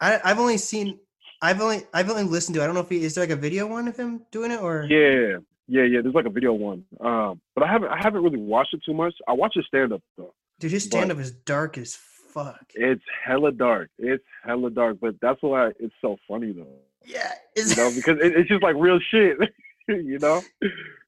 I, 0.00 0.20
I've 0.24 0.38
only 0.38 0.58
seen, 0.58 0.98
I've 1.40 1.60
only, 1.60 1.82
I've 1.92 2.10
only 2.10 2.24
listened 2.24 2.56
to. 2.56 2.62
I 2.62 2.66
don't 2.66 2.74
know 2.74 2.80
if 2.80 2.88
he 2.88 3.04
is 3.04 3.14
there 3.14 3.22
like 3.22 3.36
a 3.36 3.40
video 3.40 3.66
one 3.66 3.88
of 3.88 3.96
him 3.96 4.22
doing 4.30 4.50
it 4.50 4.60
or. 4.60 4.86
Yeah, 4.88 5.38
yeah, 5.68 5.84
yeah. 5.84 6.00
There's 6.02 6.14
like 6.14 6.26
a 6.26 6.30
video 6.30 6.52
one. 6.52 6.84
Um, 7.00 7.40
but 7.54 7.64
I 7.64 7.72
haven't 7.72 7.88
I 7.88 7.98
haven't 8.00 8.22
really 8.22 8.38
watched 8.38 8.74
it 8.74 8.82
too 8.84 8.94
much. 8.94 9.14
I 9.28 9.32
watch 9.32 9.54
his 9.54 9.66
stand 9.66 9.92
up 9.92 10.02
though. 10.16 10.34
Dude, 10.60 10.70
his 10.70 10.84
stand 10.84 11.10
up 11.10 11.18
is 11.18 11.32
dark 11.32 11.78
as 11.78 11.96
fuck. 11.96 12.64
It's 12.74 13.02
hella 13.24 13.52
dark. 13.52 13.90
It's 13.98 14.24
hella 14.44 14.70
dark, 14.70 14.98
but 15.00 15.16
that's 15.20 15.42
why 15.42 15.72
it's 15.78 15.94
so 16.00 16.16
funny 16.28 16.52
though. 16.52 16.78
Yeah, 17.04 17.32
You 17.56 17.76
know, 17.76 17.90
because 17.94 18.18
it, 18.20 18.36
it's 18.36 18.48
just 18.48 18.62
like 18.62 18.76
real 18.78 18.98
shit. 19.10 19.38
you 19.88 20.18
know? 20.18 20.42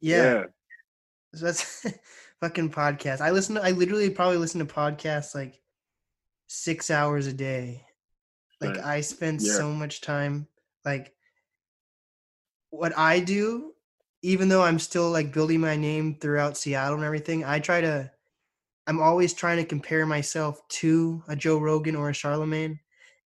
yeah. 0.01 0.45
So 1.35 1.47
that's 1.47 1.87
fucking 2.41 2.71
podcast. 2.71 3.21
I 3.21 3.31
listen. 3.31 3.57
To, 3.57 3.63
I 3.65 3.71
literally 3.73 4.11
probably 4.11 4.37
listen 4.39 4.65
to 4.67 4.73
podcasts 4.75 5.35
like 5.35 5.61
six 6.47 6.91
hours 6.91 7.27
a 7.27 7.33
day. 7.33 7.85
Like 8.61 8.77
Right. 8.77 8.85
I 8.85 9.01
spend 9.01 9.41
Yeah. 9.41 9.55
so 9.55 9.71
much 9.73 10.01
time. 10.01 10.47
Like 10.85 11.15
what 12.71 12.97
I 12.97 13.21
do, 13.21 13.73
even 14.23 14.49
though 14.49 14.63
I'm 14.63 14.79
still 14.79 15.11
like 15.11 15.33
building 15.33 15.61
my 15.61 15.77
name 15.77 16.17
throughout 16.21 16.57
Seattle 16.57 16.97
and 16.97 17.05
everything, 17.05 17.45
I 17.45 17.59
try 17.61 17.81
to. 17.81 18.11
I'm 18.87 19.01
always 19.01 19.33
trying 19.33 19.57
to 19.57 19.65
compare 19.65 20.05
myself 20.05 20.61
to 20.69 21.23
a 21.27 21.35
Joe 21.35 21.57
Rogan 21.59 21.97
or 21.97 22.11
a 22.11 22.15
Charlemagne, 22.15 22.79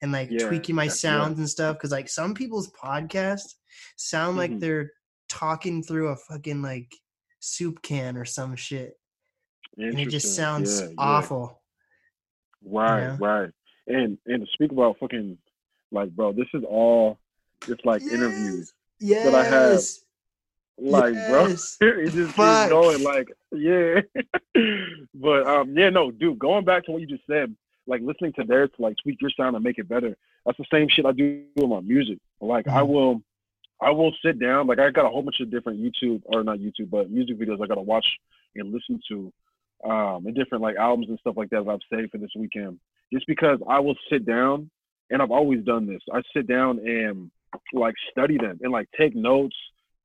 and 0.02 0.12
like 0.12 0.30
Yeah, 0.30 0.46
tweaking 0.48 0.74
my 0.76 0.88
sounds 0.88 1.38
and 1.38 1.48
stuff. 1.48 1.76
Because 1.76 1.90
like 1.90 2.08
some 2.08 2.34
people's 2.34 2.70
podcasts 2.70 3.54
sound 3.96 4.36
like 4.36 4.50
Mhm. 4.52 4.60
they're 4.60 4.92
talking 5.28 5.82
through 5.82 6.08
a 6.08 6.16
fucking 6.16 6.62
like 6.62 6.92
soup 7.40 7.80
can 7.82 8.16
or 8.16 8.24
some 8.24 8.56
shit 8.56 8.98
and 9.76 10.00
it 10.00 10.08
just 10.08 10.34
sounds 10.34 10.80
Yeah, 10.80 10.88
awful 10.98 11.62
Right, 12.64 13.06
know? 13.06 13.16
right. 13.20 13.50
And 13.86 14.18
and 14.26 14.44
to 14.44 14.52
speak 14.52 14.72
about 14.72 14.98
fucking 14.98 15.38
like 15.92 16.10
bro, 16.10 16.32
this 16.32 16.48
is 16.54 16.64
all 16.68 17.18
just 17.66 17.84
like 17.86 18.02
interviews. 18.02 18.72
yes 19.00 19.24
that 19.24 19.34
I 19.34 19.44
have. 19.44 19.80
Like, 20.80 21.14
yes. 21.14 21.76
bro. 21.78 21.88
it 21.88 22.10
just 22.12 22.34
Fuck. 22.34 22.64
keeps 22.64 22.70
going 22.72 23.02
like 23.04 23.28
yeah. 23.52 24.00
but 25.14 25.46
um 25.46 25.76
yeah, 25.76 25.90
no, 25.90 26.10
dude, 26.10 26.38
going 26.38 26.64
back 26.64 26.84
to 26.84 26.90
what 26.92 27.00
you 27.00 27.06
just 27.06 27.26
said, 27.26 27.54
like 27.88 28.02
listening 28.02 28.32
to 28.34 28.44
theirs 28.44 28.70
to 28.76 28.82
like 28.82 28.96
tweak 29.02 29.20
your 29.20 29.30
sound 29.36 29.56
and 29.56 29.64
make 29.64 29.78
it 29.78 29.88
better. 29.88 30.16
That's 30.46 30.58
the 30.58 30.64
same 30.72 30.88
shit 30.88 31.06
I 31.06 31.12
do 31.12 31.42
with 31.56 31.68
my 31.68 31.80
music. 31.80 32.18
Like 32.40 32.68
I 32.68 32.82
Mhm. 32.82 32.88
will 32.88 33.22
I 33.80 33.90
will 33.90 34.12
sit 34.24 34.38
down, 34.40 34.66
like 34.66 34.80
I 34.80 34.90
got 34.90 35.06
a 35.06 35.08
whole 35.08 35.22
bunch 35.22 35.38
of 35.40 35.50
different 35.50 35.80
YouTube 35.80 36.20
or 36.26 36.42
not 36.42 36.58
YouTube, 36.58 36.90
but 36.90 37.10
music 37.10 37.38
videos 37.38 37.62
I 37.62 37.66
gotta 37.66 37.80
watch 37.80 38.06
and 38.56 38.72
listen 38.72 39.00
to. 39.08 39.32
Um 39.84 40.26
and 40.26 40.34
different 40.34 40.62
like 40.62 40.76
albums 40.76 41.08
and 41.08 41.18
stuff 41.20 41.36
like 41.36 41.50
that 41.50 41.64
that 41.64 41.70
I've 41.70 41.80
saved 41.98 42.12
for 42.12 42.18
this 42.18 42.34
weekend. 42.36 42.78
Just 43.12 43.26
because 43.26 43.58
I 43.68 43.78
will 43.80 43.96
sit 44.10 44.26
down 44.26 44.70
and 45.10 45.22
I've 45.22 45.30
always 45.30 45.64
done 45.64 45.86
this. 45.86 46.02
I 46.12 46.22
sit 46.34 46.46
down 46.46 46.78
and 46.80 47.30
like 47.72 47.94
study 48.10 48.36
them 48.36 48.58
and 48.62 48.70
like 48.72 48.88
take 48.98 49.14
notes, 49.16 49.56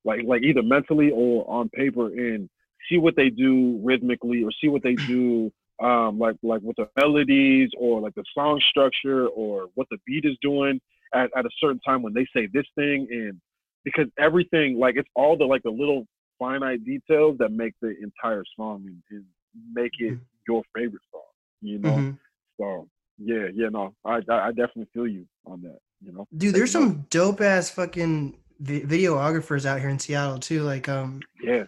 like 0.06 0.22
like 0.24 0.44
either 0.44 0.64
mentally 0.64 1.12
or 1.12 1.50
on 1.50 1.68
paper 1.70 2.08
and 2.08 2.50
see 2.90 2.98
what 2.98 3.16
they 3.16 3.30
do 3.30 3.80
rhythmically 3.84 4.44
or 4.44 4.52
see 4.62 4.68
what 4.70 4.84
they 4.84 4.96
do 5.16 5.52
um 5.84 6.18
like 6.18 6.36
like 6.44 6.62
with 6.62 6.76
the 6.78 6.88
melodies 6.98 7.70
or 7.78 8.02
like 8.02 8.16
the 8.16 8.24
song 8.34 8.62
structure 8.70 9.28
or 9.28 9.68
what 9.76 9.88
the 9.92 9.98
beat 10.06 10.26
is 10.26 10.38
doing 10.42 10.80
at, 11.14 11.30
at 11.38 11.46
a 11.46 11.50
certain 11.60 11.80
time 11.82 12.02
when 12.02 12.14
they 12.14 12.26
say 12.36 12.48
this 12.54 12.66
thing. 12.76 13.08
And 13.12 13.40
because 13.84 14.08
everything 14.18 14.80
like 14.80 14.96
it's 14.96 15.10
all 15.16 15.38
the 15.38 15.46
like 15.46 15.64
the 15.64 15.70
little 15.70 16.06
finite 16.40 16.84
details 16.86 17.38
that 17.40 17.52
make 17.52 17.74
the 17.82 17.94
entire 18.02 18.44
song 18.58 18.84
and, 18.88 19.02
and 19.12 19.26
make 19.74 19.92
it 20.00 20.18
your 20.48 20.64
favorite 20.76 21.02
song 21.12 21.22
you 21.62 21.80
know? 21.80 21.90
Mhm. 21.90 22.18
so 22.60 22.88
yeah 23.18 23.48
yeah 23.54 23.70
no 23.70 23.94
I, 24.06 24.20
I 24.30 24.48
i 24.48 24.50
definitely 24.50 24.88
feel 24.94 25.08
you 25.08 25.26
on 25.46 25.62
that 25.62 25.78
you 26.02 26.12
know? 26.12 26.28
Dude 26.36 26.54
there's 26.54 26.72
some 26.72 27.06
dope 27.10 27.40
ass 27.42 27.70
fucking 27.70 28.38
videographers 28.62 29.66
out 29.66 29.80
here 29.80 29.90
in 29.90 30.00
seattle 30.00 30.40
too 30.40 30.64
like 30.64 30.90
um 30.90 31.22
yeah 31.42 31.64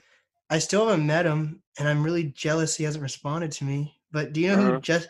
i 0.49 0.59
still 0.59 0.88
haven't 0.88 1.05
met 1.05 1.26
him 1.26 1.61
and 1.80 1.88
i'm 1.88 2.03
really 2.03 2.24
jealous 2.24 2.76
he 2.76 2.84
hasn't 2.84 3.01
responded 3.01 3.51
to 3.51 3.63
me 3.63 3.95
but 4.16 4.32
do 4.32 4.39
you 4.39 4.47
know 4.47 4.53
uh-huh. 4.53 4.72
who 4.76 4.80
just 4.80 5.09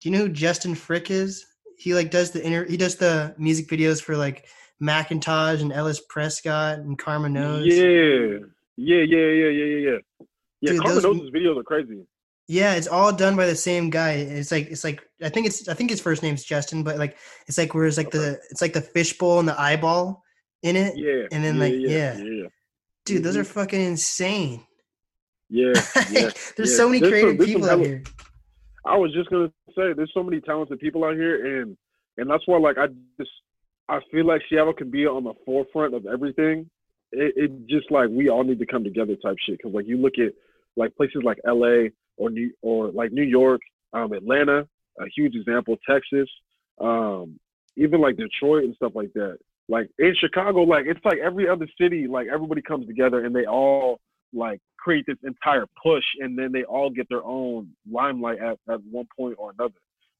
do 0.00 0.08
you 0.08 0.16
know 0.16 0.22
who 0.22 0.28
Justin 0.28 0.76
Frick 0.76 1.10
is? 1.10 1.44
He 1.76 1.94
like 1.94 2.12
does 2.12 2.30
the 2.30 2.46
inter- 2.46 2.64
he 2.64 2.76
does 2.76 2.94
the 2.94 3.34
music 3.38 3.66
videos 3.66 4.00
for 4.00 4.16
like 4.16 4.46
Macintosh 4.78 5.60
and 5.60 5.72
Ellis 5.72 6.00
Prescott 6.08 6.78
and 6.78 6.96
Karma 6.96 7.28
Nose. 7.28 7.66
Yeah. 7.66 8.46
Yeah, 8.76 9.02
yeah, 9.02 9.18
yeah, 9.18 9.48
yeah, 9.48 9.64
yeah, 9.64 9.90
yeah. 9.90 9.98
Yeah, 10.60 10.70
Dude, 10.70 10.80
Carmen 10.80 10.94
those, 10.94 11.04
Nose's 11.04 11.30
videos 11.30 11.58
are 11.58 11.64
crazy. 11.64 12.06
Yeah, 12.46 12.74
it's 12.74 12.86
all 12.86 13.12
done 13.12 13.34
by 13.34 13.46
the 13.46 13.56
same 13.56 13.90
guy. 13.90 14.12
It's 14.12 14.52
like 14.52 14.68
it's 14.70 14.84
like 14.84 15.02
I 15.20 15.28
think 15.28 15.48
it's 15.48 15.68
I 15.68 15.74
think 15.74 15.90
his 15.90 16.00
first 16.00 16.22
name's 16.22 16.44
Justin, 16.44 16.84
but 16.84 16.98
like 16.98 17.18
it's 17.48 17.58
like 17.58 17.74
where 17.74 17.86
it's 17.86 17.96
like 17.96 18.14
okay. 18.14 18.18
the 18.18 18.40
it's 18.50 18.62
like 18.62 18.74
the 18.74 18.80
fishbowl 18.80 19.40
and 19.40 19.48
the 19.48 19.60
eyeball 19.60 20.22
in 20.62 20.76
it. 20.76 20.96
Yeah. 20.96 21.26
And 21.32 21.44
then 21.44 21.56
yeah, 21.56 21.60
like 21.60 21.74
yeah. 21.74 22.16
yeah. 22.16 22.48
Dude, 23.06 23.24
those 23.24 23.34
mm-hmm. 23.34 23.40
are 23.40 23.44
fucking 23.44 23.80
insane. 23.80 24.64
Yeah. 25.48 25.72
yeah 26.10 26.30
There's 26.56 26.76
so 26.76 26.88
many 26.88 27.00
There's 27.00 27.10
creative 27.10 27.36
some, 27.38 27.46
people 27.46 27.70
out 27.70 27.80
here. 27.80 28.02
I 28.86 28.96
was 28.96 29.12
just 29.12 29.30
gonna 29.30 29.52
say 29.76 29.92
there's 29.92 30.12
so 30.14 30.22
many 30.22 30.40
talented 30.40 30.78
people 30.78 31.04
out 31.04 31.14
here 31.14 31.60
and 31.60 31.76
and 32.18 32.30
that's 32.30 32.46
why 32.46 32.58
like 32.58 32.78
I 32.78 32.86
just 33.18 33.30
I 33.88 34.00
feel 34.10 34.26
like 34.26 34.42
Seattle 34.48 34.72
can 34.72 34.90
be 34.90 35.06
on 35.06 35.24
the 35.24 35.34
forefront 35.44 35.94
of 35.94 36.06
everything. 36.06 36.68
It, 37.12 37.34
it 37.36 37.66
just 37.68 37.90
like 37.90 38.08
we 38.10 38.28
all 38.28 38.44
need 38.44 38.58
to 38.58 38.66
come 38.66 38.84
together 38.84 39.14
type 39.16 39.36
shit 39.46 39.58
because 39.58 39.74
like 39.74 39.86
you 39.86 39.96
look 39.96 40.18
at 40.18 40.32
like 40.76 40.94
places 40.96 41.22
like 41.24 41.38
L.A. 41.46 41.90
or 42.16 42.30
New 42.30 42.50
or 42.62 42.88
like 42.90 43.12
New 43.12 43.22
York, 43.22 43.60
um, 43.92 44.12
Atlanta, 44.12 44.66
a 44.98 45.04
huge 45.14 45.34
example, 45.34 45.76
Texas, 45.88 46.28
um, 46.80 47.38
even 47.76 48.00
like 48.00 48.16
Detroit 48.16 48.64
and 48.64 48.74
stuff 48.74 48.92
like 48.94 49.12
that. 49.14 49.38
Like 49.68 49.88
in 49.98 50.14
Chicago, 50.18 50.62
like 50.62 50.86
it's 50.86 51.04
like 51.04 51.18
every 51.18 51.48
other 51.48 51.68
city, 51.80 52.06
like 52.06 52.28
everybody 52.32 52.62
comes 52.62 52.86
together 52.86 53.24
and 53.24 53.34
they 53.34 53.46
all 53.46 54.00
like 54.32 54.60
create 54.86 55.04
this 55.04 55.16
entire 55.24 55.66
push 55.82 56.04
and 56.20 56.38
then 56.38 56.52
they 56.52 56.62
all 56.62 56.90
get 56.90 57.08
their 57.08 57.24
own 57.24 57.68
limelight 57.90 58.38
at, 58.38 58.56
at 58.72 58.80
one 58.88 59.06
point 59.18 59.34
or 59.36 59.50
another 59.58 59.74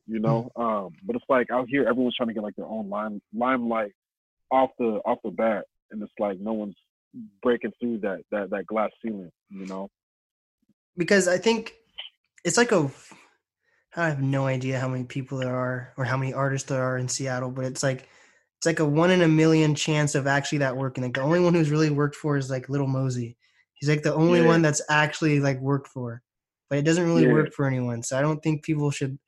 you 0.08 0.18
know 0.18 0.50
um 0.56 0.88
but 1.04 1.14
it's 1.14 1.24
like 1.28 1.48
out 1.52 1.68
here 1.68 1.86
everyone's 1.88 2.16
trying 2.16 2.26
to 2.26 2.34
get 2.34 2.42
like 2.42 2.56
their 2.56 2.66
own 2.66 2.90
lime 2.90 3.22
limelight 3.32 3.92
off 4.50 4.70
the 4.80 5.00
off 5.06 5.18
the 5.22 5.30
bat 5.30 5.64
and 5.92 6.02
it's 6.02 6.10
like 6.18 6.40
no 6.40 6.52
one's 6.52 6.74
breaking 7.42 7.70
through 7.80 7.96
that 7.96 8.22
that 8.32 8.50
that 8.50 8.66
glass 8.66 8.90
ceiling 9.00 9.30
you 9.50 9.66
know 9.66 9.88
Because 10.96 11.28
I 11.28 11.38
think 11.38 11.74
it's 12.44 12.56
like 12.56 12.72
a 12.72 12.90
I 13.96 14.08
have 14.08 14.20
no 14.20 14.46
idea 14.46 14.80
how 14.80 14.88
many 14.88 15.04
people 15.04 15.38
there 15.38 15.54
are 15.54 15.92
or 15.96 16.04
how 16.04 16.16
many 16.16 16.34
artists 16.34 16.68
there 16.68 16.82
are 16.82 16.98
in 16.98 17.08
Seattle, 17.08 17.50
but 17.50 17.64
it's 17.64 17.82
like 17.84 18.08
it's 18.58 18.66
like 18.66 18.80
a 18.80 18.84
one 18.84 19.10
in 19.10 19.22
a 19.22 19.28
million 19.28 19.74
chance 19.74 20.14
of 20.14 20.26
actually 20.26 20.58
that 20.58 20.76
working. 20.76 21.04
Like 21.04 21.14
the 21.14 21.22
only 21.22 21.40
one 21.40 21.54
who's 21.54 21.70
really 21.70 21.90
worked 21.90 22.16
for 22.16 22.36
is 22.36 22.50
like 22.50 22.68
Lil 22.68 22.86
Mosey. 22.86 23.36
He's 23.76 23.88
like 23.88 24.02
the 24.02 24.14
only 24.14 24.40
Yeah. 24.40 24.46
one 24.46 24.62
that's 24.62 24.82
actually 24.88 25.40
like 25.40 25.60
worked 25.60 25.88
for, 25.88 26.22
but 26.68 26.78
it 26.78 26.82
doesn't 26.84 27.04
really 27.06 27.24
Yeah. 27.24 27.32
work 27.32 27.52
for 27.52 27.66
anyone. 27.66 28.02
So 28.02 28.18
I 28.18 28.22
don't 28.22 28.42
think 28.42 28.64
people 28.64 28.90
should 28.90 29.18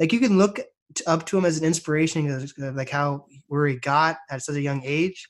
like 0.00 0.12
you 0.12 0.20
can 0.20 0.38
look 0.38 0.60
t- 0.94 1.04
up 1.06 1.26
to 1.26 1.38
him 1.38 1.44
as 1.44 1.58
an 1.58 1.64
inspiration 1.64 2.24
because 2.24 2.54
of 2.58 2.76
like 2.76 2.90
how 2.90 3.26
where 3.48 3.66
he 3.66 3.76
got 3.76 4.16
at 4.30 4.42
such 4.42 4.54
a 4.56 4.60
young 4.60 4.82
age, 4.84 5.28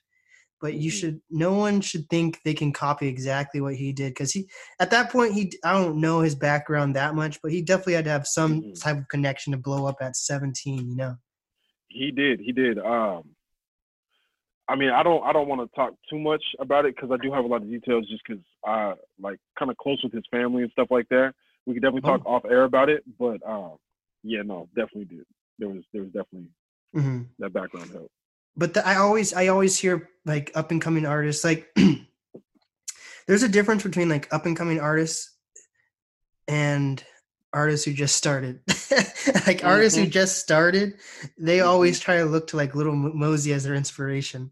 but 0.61 0.75
you 0.75 0.91
Mhm. 0.91 0.95
should 0.95 1.21
no 1.31 1.55
one 1.55 1.81
should 1.81 2.09
think 2.11 2.41
they 2.45 2.53
can 2.55 2.73
copy 2.73 3.09
exactly 3.09 3.61
what 3.61 3.75
he 3.77 3.93
did 3.93 4.11
because 4.11 4.33
he 4.33 4.49
at 4.81 4.91
that 4.91 5.11
point 5.11 5.33
he 5.33 5.53
i 5.65 5.73
don't 5.73 6.01
know 6.01 6.21
his 6.21 6.35
background 6.35 6.97
that 6.97 7.15
much 7.15 7.41
but 7.43 7.53
he 7.53 7.63
definitely 7.63 7.95
had 7.95 8.05
to 8.05 8.11
have 8.11 8.27
some 8.27 8.63
Mhm. 8.63 8.81
type 8.81 8.99
of 8.99 9.09
connection 9.09 9.53
to 9.53 9.57
blow 9.59 9.87
up 9.87 9.97
at 10.01 10.17
17 10.17 10.89
you 10.91 10.97
know 10.97 11.15
He 11.91 12.11
did. 12.11 12.41
He 12.41 12.53
did. 12.53 12.79
Um, 12.79 13.35
I 14.69 14.77
mean, 14.77 14.91
I 14.91 15.03
don't. 15.03 15.23
I 15.25 15.33
don't 15.33 15.49
want 15.49 15.61
to 15.63 15.75
talk 15.77 15.95
too 16.11 16.19
much 16.19 16.43
about 16.61 16.85
it 16.85 16.95
because 16.95 17.11
I 17.11 17.17
do 17.23 17.33
have 17.33 17.45
a 17.45 17.49
lot 17.49 17.63
of 17.63 17.71
details. 17.71 18.07
Just 18.09 18.23
because 18.27 18.43
I 18.67 18.95
like 19.19 19.39
kind 19.59 19.71
of 19.71 19.77
close 19.79 20.01
with 20.03 20.13
his 20.13 20.25
family 20.31 20.63
and 20.63 20.71
stuff 20.73 20.89
like 20.91 21.09
that. 21.09 21.33
We 21.67 21.75
could 21.75 21.83
definitely 21.83 22.09
talk 22.09 22.25
off 22.27 22.45
air 22.45 22.65
about 22.65 22.89
it. 22.89 23.03
But 23.19 23.41
um, 23.49 23.77
yeah, 24.23 24.43
no, 24.43 24.69
definitely 24.77 25.07
did. 25.17 25.27
There 25.59 25.69
was 25.69 25.83
there 25.93 26.03
was 26.03 26.13
definitely 26.13 26.49
hmm 26.93 27.23
that 27.39 27.53
background 27.53 27.91
help. 27.93 28.11
but 28.57 28.75
the, 28.75 28.87
i 28.87 28.97
always 28.97 29.33
i 29.35 29.47
always 29.49 29.79
hear 29.79 30.09
like 30.25 30.51
up 30.55 30.71
and 30.71 30.81
coming 30.81 31.05
artists 31.07 31.45
like 31.45 31.69
there's 33.27 33.43
a 33.43 33.49
difference 33.49 33.83
between 33.83 34.09
like 34.09 34.27
up 34.33 34.47
and 34.47 34.57
coming 34.57 34.81
artists 34.81 35.37
and 36.47 37.05
artists 37.53 37.85
who 37.85 37.93
just 37.93 38.17
started 38.17 38.61
like 39.47 39.65
artists 39.65 39.99
who 39.99 40.07
Mhm. 40.07 40.11
just 40.11 40.39
started 40.39 40.95
they 41.39 41.59
Mhm. 41.59 41.67
always 41.67 42.01
try 42.01 42.17
to 42.19 42.25
look 42.25 42.47
to 42.49 42.57
like 42.57 42.75
Lil 42.75 42.93
Mosey 42.95 43.53
as 43.53 43.65
their 43.65 43.75
inspiration 43.75 44.51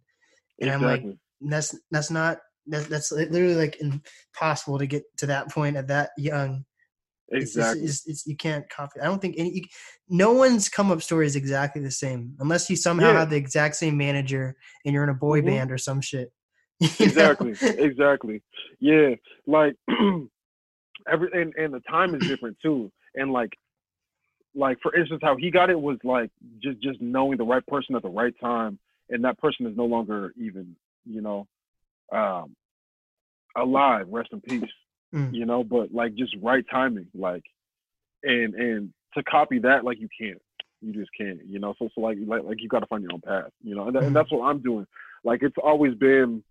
and 0.61 0.71
i'm 0.71 0.83
like 0.83 1.05
that's 1.41 1.79
that's 1.91 2.11
not 2.11 2.39
that's, 2.67 2.87
that's 2.87 3.13
literally 3.13 3.55
like 3.55 3.81
impossible 3.81 4.79
to 4.79 4.87
get 4.87 5.05
to 5.17 5.27
that 5.27 5.51
point 5.51 5.77
at 5.77 5.89
that 5.89 6.11
young 6.17 6.65
it's, 7.29 7.57
exactly. 7.57 7.83
it's, 7.85 8.07
it's, 8.07 8.27
you 8.27 8.37
can't 8.37 8.69
copy 8.71 9.01
i 9.01 9.05
don't 9.05 9.21
think 9.21 9.35
any 9.39 9.55
you, 9.55 9.63
no 10.09 10.33
one's 10.33 10.69
come 10.69 10.91
up 10.91 11.03
story 11.03 11.27
is 11.27 11.37
exactly 11.37 11.83
the 11.83 11.91
same 11.91 12.35
unless 12.41 12.71
you 12.71 12.77
somehow 12.77 13.13
Yeah. 13.13 13.21
have 13.21 13.31
the 13.31 13.37
exact 13.37 13.77
same 13.77 13.97
manager 13.97 14.57
and 14.85 14.95
you're 14.95 15.05
in 15.05 15.11
a 15.11 15.15
boy 15.15 15.41
Mhm. 15.41 15.47
band 15.47 15.73
or 15.73 15.79
some 15.79 16.01
shit 16.01 16.33
exactly 17.01 17.55
exactly 17.79 18.43
yeah 18.81 19.11
like 19.47 19.75
every 21.09 21.29
and, 21.33 21.55
and 21.57 21.75
the 21.75 21.81
time 21.89 22.15
is 22.15 22.23
different 22.27 22.57
too 22.63 22.91
and 23.15 23.33
like 23.33 23.53
like 24.55 24.79
for 24.83 24.95
instance 24.95 25.21
how 25.23 25.37
he 25.37 25.51
got 25.51 25.71
it 25.71 25.79
was 25.79 25.99
like 26.05 26.31
just 26.63 26.81
just 26.83 27.01
knowing 27.01 27.37
the 27.37 27.45
right 27.45 27.67
person 27.67 27.95
at 27.95 28.03
the 28.03 28.09
right 28.09 28.35
time 28.41 28.79
and 29.11 29.25
that 29.25 29.39
person 29.39 29.67
is 29.67 29.77
no 29.77 29.85
longer 29.85 30.33
even 30.37 30.75
you 31.05 31.21
know 31.21 31.47
um 32.13 32.55
alive 33.57 34.07
rest 34.11 34.31
in 34.33 34.41
peace 34.41 34.71
Mm. 35.15 35.33
you 35.33 35.47
know 35.47 35.63
but 35.63 35.95
like 35.95 36.17
just 36.17 36.35
right 36.43 36.65
timing 36.69 37.07
like 37.15 37.45
and 38.25 38.55
and 38.57 38.93
to 39.15 39.23
copy 39.23 39.61
that 39.61 39.85
like 39.85 40.01
you 40.01 40.09
can't 40.21 40.43
you 40.83 40.93
just 40.93 41.11
can't 41.17 41.39
you 41.47 41.61
know 41.61 41.75
so 41.79 41.89
so 41.95 42.01
like 42.01 42.19
like, 42.27 42.43
like 42.43 42.61
you 42.61 42.69
got 42.69 42.81
to 42.81 42.87
find 42.87 43.05
your 43.05 43.13
own 43.15 43.21
path 43.21 43.53
you 43.63 43.77
know 43.77 43.87
and, 43.87 43.97
Mhm. 43.97 44.07
and 44.09 44.17
that's 44.17 44.33
what 44.33 44.45
i'm 44.45 44.59
doing 44.59 44.85
like 45.23 45.45
it's 45.45 45.55
always 45.63 45.95
been 45.95 46.43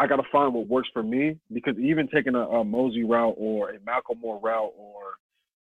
I 0.00 0.06
gotta 0.06 0.22
find 0.32 0.54
what 0.54 0.66
works 0.66 0.88
for 0.94 1.02
me 1.02 1.36
because 1.52 1.78
even 1.78 2.08
taking 2.08 2.34
a, 2.34 2.40
a 2.40 2.64
Mosey 2.64 3.04
route 3.04 3.34
or 3.36 3.70
a 3.70 3.78
Macklemore 3.80 4.42
route 4.42 4.72
or 4.76 5.02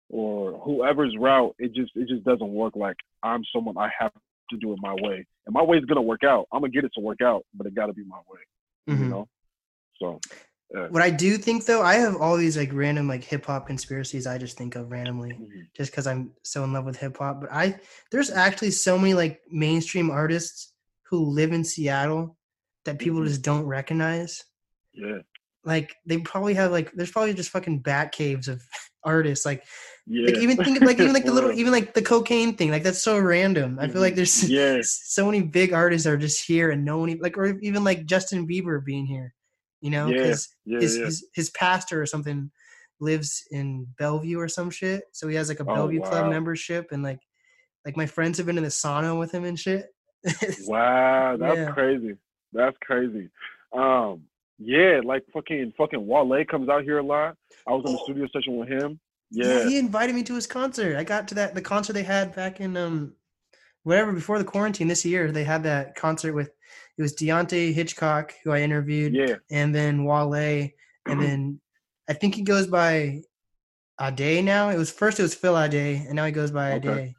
or 0.09 0.59
whoever's 0.59 1.13
route, 1.19 1.53
it 1.59 1.73
just 1.73 1.91
it 1.95 2.07
just 2.07 2.23
doesn't 2.23 2.53
work. 2.53 2.75
Like 2.75 2.95
I'm 3.21 3.43
someone 3.53 3.77
I 3.77 3.89
have 3.99 4.13
to 4.49 4.57
do 4.57 4.73
it 4.73 4.79
my 4.81 4.93
way, 4.93 5.25
and 5.45 5.53
my 5.53 5.63
way 5.63 5.77
is 5.77 5.85
gonna 5.85 6.01
work 6.01 6.23
out. 6.23 6.47
I'm 6.51 6.61
gonna 6.61 6.71
get 6.71 6.83
it 6.85 6.91
to 6.95 7.01
work 7.01 7.21
out, 7.21 7.45
but 7.53 7.67
it 7.67 7.75
gotta 7.75 7.93
be 7.93 8.03
my 8.05 8.19
way. 8.27 8.39
You 8.87 8.95
Mhm. 8.95 9.09
know. 9.09 9.29
So 9.99 10.19
what 10.91 11.01
i 11.01 11.09
do 11.09 11.35
think 11.35 11.65
though 11.65 11.81
i 11.81 11.95
have 11.95 12.15
all 12.17 12.37
these 12.37 12.55
like 12.55 12.71
random 12.73 13.07
like 13.07 13.23
hip-hop 13.23 13.65
conspiracies 13.65 14.27
i 14.27 14.37
just 14.37 14.55
think 14.55 14.75
of 14.75 14.91
randomly 14.91 15.31
mhm. 15.31 15.67
just 15.75 15.91
because 15.91 16.05
i'm 16.05 16.31
so 16.43 16.63
in 16.63 16.71
love 16.71 16.85
with 16.85 16.95
hip-hop 16.95 17.41
but 17.41 17.51
i 17.51 17.75
there's 18.11 18.29
actually 18.29 18.69
so 18.69 18.95
many 18.95 19.15
like 19.15 19.41
mainstream 19.49 20.11
artists 20.11 20.73
who 21.09 21.25
live 21.25 21.53
in 21.53 21.63
seattle 21.63 22.37
that 22.85 22.99
people 22.99 23.19
Mhm. 23.19 23.27
just 23.27 23.41
don't 23.41 23.65
recognize 23.65 24.43
yeah, 24.93 25.17
like 25.63 25.95
they 26.05 26.19
probably 26.19 26.53
have 26.53 26.71
like 26.71 26.91
there's 26.91 27.11
probably 27.11 27.33
just 27.33 27.49
fucking 27.49 27.79
bat 27.79 28.11
caves 28.11 28.47
of 28.47 28.61
artists 29.03 29.47
like 29.47 29.63
yeah. 30.09 30.25
like 30.25 30.37
even 30.37 30.57
think 30.57 30.77
of 30.81 30.83
like 30.83 30.99
even 30.99 31.13
like 31.13 31.23
the 31.25 31.31
little 31.31 31.51
even 31.61 31.71
like 31.71 31.93
the 31.93 32.01
Kokane 32.01 32.57
thing 32.57 32.71
like 32.71 32.83
that's 32.83 33.01
so 33.01 33.17
random 33.19 33.77
i 33.79 33.87
feel 33.87 34.01
like 34.01 34.13
Mhm. 34.13 34.17
there's 34.17 34.49
Yeah. 34.59 34.79
so 34.83 35.25
many 35.25 35.41
big 35.41 35.71
artists 35.71 36.05
are 36.07 36.17
just 36.17 36.45
here 36.45 36.71
and 36.71 36.83
no 36.83 36.97
one 36.97 37.17
like 37.21 37.37
or 37.37 37.57
even 37.59 37.83
like 37.83 38.05
justin 38.05 38.47
bieber 38.47 38.83
being 38.83 39.05
here 39.05 39.33
you 39.81 39.91
know 39.91 40.07
because 40.07 40.49
yeah, 40.65 40.79
his, 40.79 40.97
yeah. 40.97 41.05
his 41.05 41.27
his 41.35 41.49
pastor 41.51 42.01
or 42.01 42.05
something 42.05 42.51
lives 42.99 43.43
in 43.51 43.87
bellevue 43.97 44.39
or 44.39 44.47
some 44.49 44.69
shit 44.69 45.03
so 45.13 45.27
he 45.27 45.35
has 45.35 45.47
like 45.47 45.59
a 45.59 45.63
Oh, 45.63 45.75
bellevue 45.75 46.01
club 46.01 46.29
membership 46.29 46.87
and 46.91 47.01
like 47.03 47.19
like 47.85 47.95
my 47.95 48.05
friends 48.05 48.37
have 48.37 48.47
been 48.47 48.57
in 48.57 48.63
the 48.63 48.69
sauna 48.69 49.17
with 49.17 49.31
him 49.31 49.45
and 49.45 49.57
shit 49.59 49.85
Wow, 50.67 51.37
that's 51.39 51.71
crazy. 51.73 52.15
That's 52.51 52.75
crazy. 52.81 53.29
Um, 53.71 54.23
yeah, 54.57 54.99
like 55.05 55.23
fucking 55.33 55.71
fucking 55.77 56.05
Wale 56.05 56.43
comes 56.43 56.67
out 56.67 56.83
here 56.83 56.97
a 56.97 57.03
lot. 57.03 57.37
I 57.65 57.71
was 57.71 57.83
in 57.85 57.93
the 57.93 57.99
studio 58.03 58.27
session 58.33 58.57
with 58.57 58.67
him. 58.67 58.99
Yeah. 59.31 59.63
He 59.63 59.77
invited 59.77 60.15
me 60.15 60.23
to 60.23 60.35
his 60.35 60.47
concert 60.47 60.97
i 60.97 61.03
got 61.03 61.27
to 61.29 61.35
that 61.35 61.53
the 61.55 61.61
concert 61.61 61.93
they 61.93 62.03
had 62.03 62.35
back 62.35 62.59
in 62.59 62.75
um 62.77 63.13
whatever 63.83 64.11
before 64.11 64.37
the 64.39 64.43
quarantine 64.45 64.87
this 64.87 65.05
year 65.05 65.31
they 65.31 65.43
had 65.43 65.63
that 65.63 65.95
concert 65.95 66.33
with 66.33 66.49
it 66.97 67.01
was 67.01 67.15
Deante' 67.15 67.73
Hitchcock 67.73 68.33
who 68.43 68.51
I 68.51 68.59
interviewed 68.59 69.15
yeah, 69.15 69.35
and 69.49 69.73
then 69.73 70.03
Wale, 70.03 70.33
and 71.05 71.21
then 71.21 71.61
I 72.09 72.13
think 72.13 72.35
he 72.35 72.41
goes 72.41 72.67
by 72.67 73.21
Ade 74.01 74.43
now. 74.43 74.69
It 74.69 74.77
was 74.77 74.91
first 74.91 75.17
it 75.17 75.23
was 75.23 75.33
Phil 75.33 75.57
Ade, 75.57 75.73
and 76.05 76.15
now 76.15 76.25
he 76.25 76.33
goes 76.33 76.51
by 76.51 76.73
Okay. 76.73 76.89
Ade. 77.05 77.13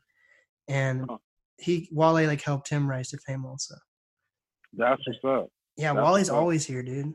And 0.69 1.07
Huh. 1.09 1.17
he 1.59 1.89
Wale 1.93 2.27
like 2.27 2.43
helped 2.43 2.69
him 2.69 2.89
rise 2.89 3.09
to 3.11 3.19
fame 3.19 3.47
also. 3.47 3.75
that's 4.75 5.01
what's 5.07 5.25
up. 5.25 5.49
Yeah, 5.77 5.95
That's 5.95 6.05
Wale's 6.05 6.29
always 6.31 6.67
here, 6.67 6.83
dude. 6.83 7.15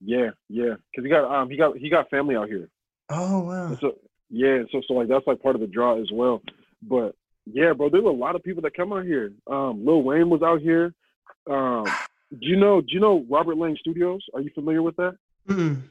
Yeah, 0.00 0.30
yeah, 0.48 0.74
because 0.90 1.04
he 1.04 1.08
got 1.08 1.24
um 1.32 1.48
he 1.48 1.56
got 1.56 1.76
he 1.76 1.88
got 1.88 2.10
family 2.10 2.34
out 2.34 2.48
here. 2.48 2.68
Oh 3.08 3.40
wow. 3.40 3.66
And 3.68 3.78
so 3.80 3.92
yeah, 4.30 4.62
so 4.72 4.80
so 4.86 4.94
like 4.94 5.08
that's 5.08 5.26
like 5.26 5.42
part 5.42 5.54
of 5.56 5.60
the 5.60 5.66
draw 5.66 6.00
as 6.00 6.08
well. 6.12 6.40
But 6.82 7.14
yeah, 7.46 7.72
bro, 7.72 7.88
there's 7.90 8.04
a 8.04 8.08
lot 8.08 8.36
of 8.36 8.42
people 8.42 8.62
that 8.62 8.76
come 8.76 8.92
out 8.92 9.04
here. 9.04 9.32
Um, 9.46 9.84
Lil 9.84 10.02
Wayne 10.02 10.30
was 10.30 10.42
out 10.42 10.60
here. 10.60 10.94
Um, 11.50 11.84
do 12.30 12.46
you 12.46 12.56
know 12.56 12.80
do 12.80 12.88
you 12.90 13.00
know 13.00 13.24
Robert 13.28 13.56
Lang 13.56 13.76
Studios? 13.80 14.22
Are 14.34 14.40
you 14.40 14.50
familiar 14.54 14.82
with 14.82 14.96
that? 14.96 15.16
Mm-mm. 15.48 15.82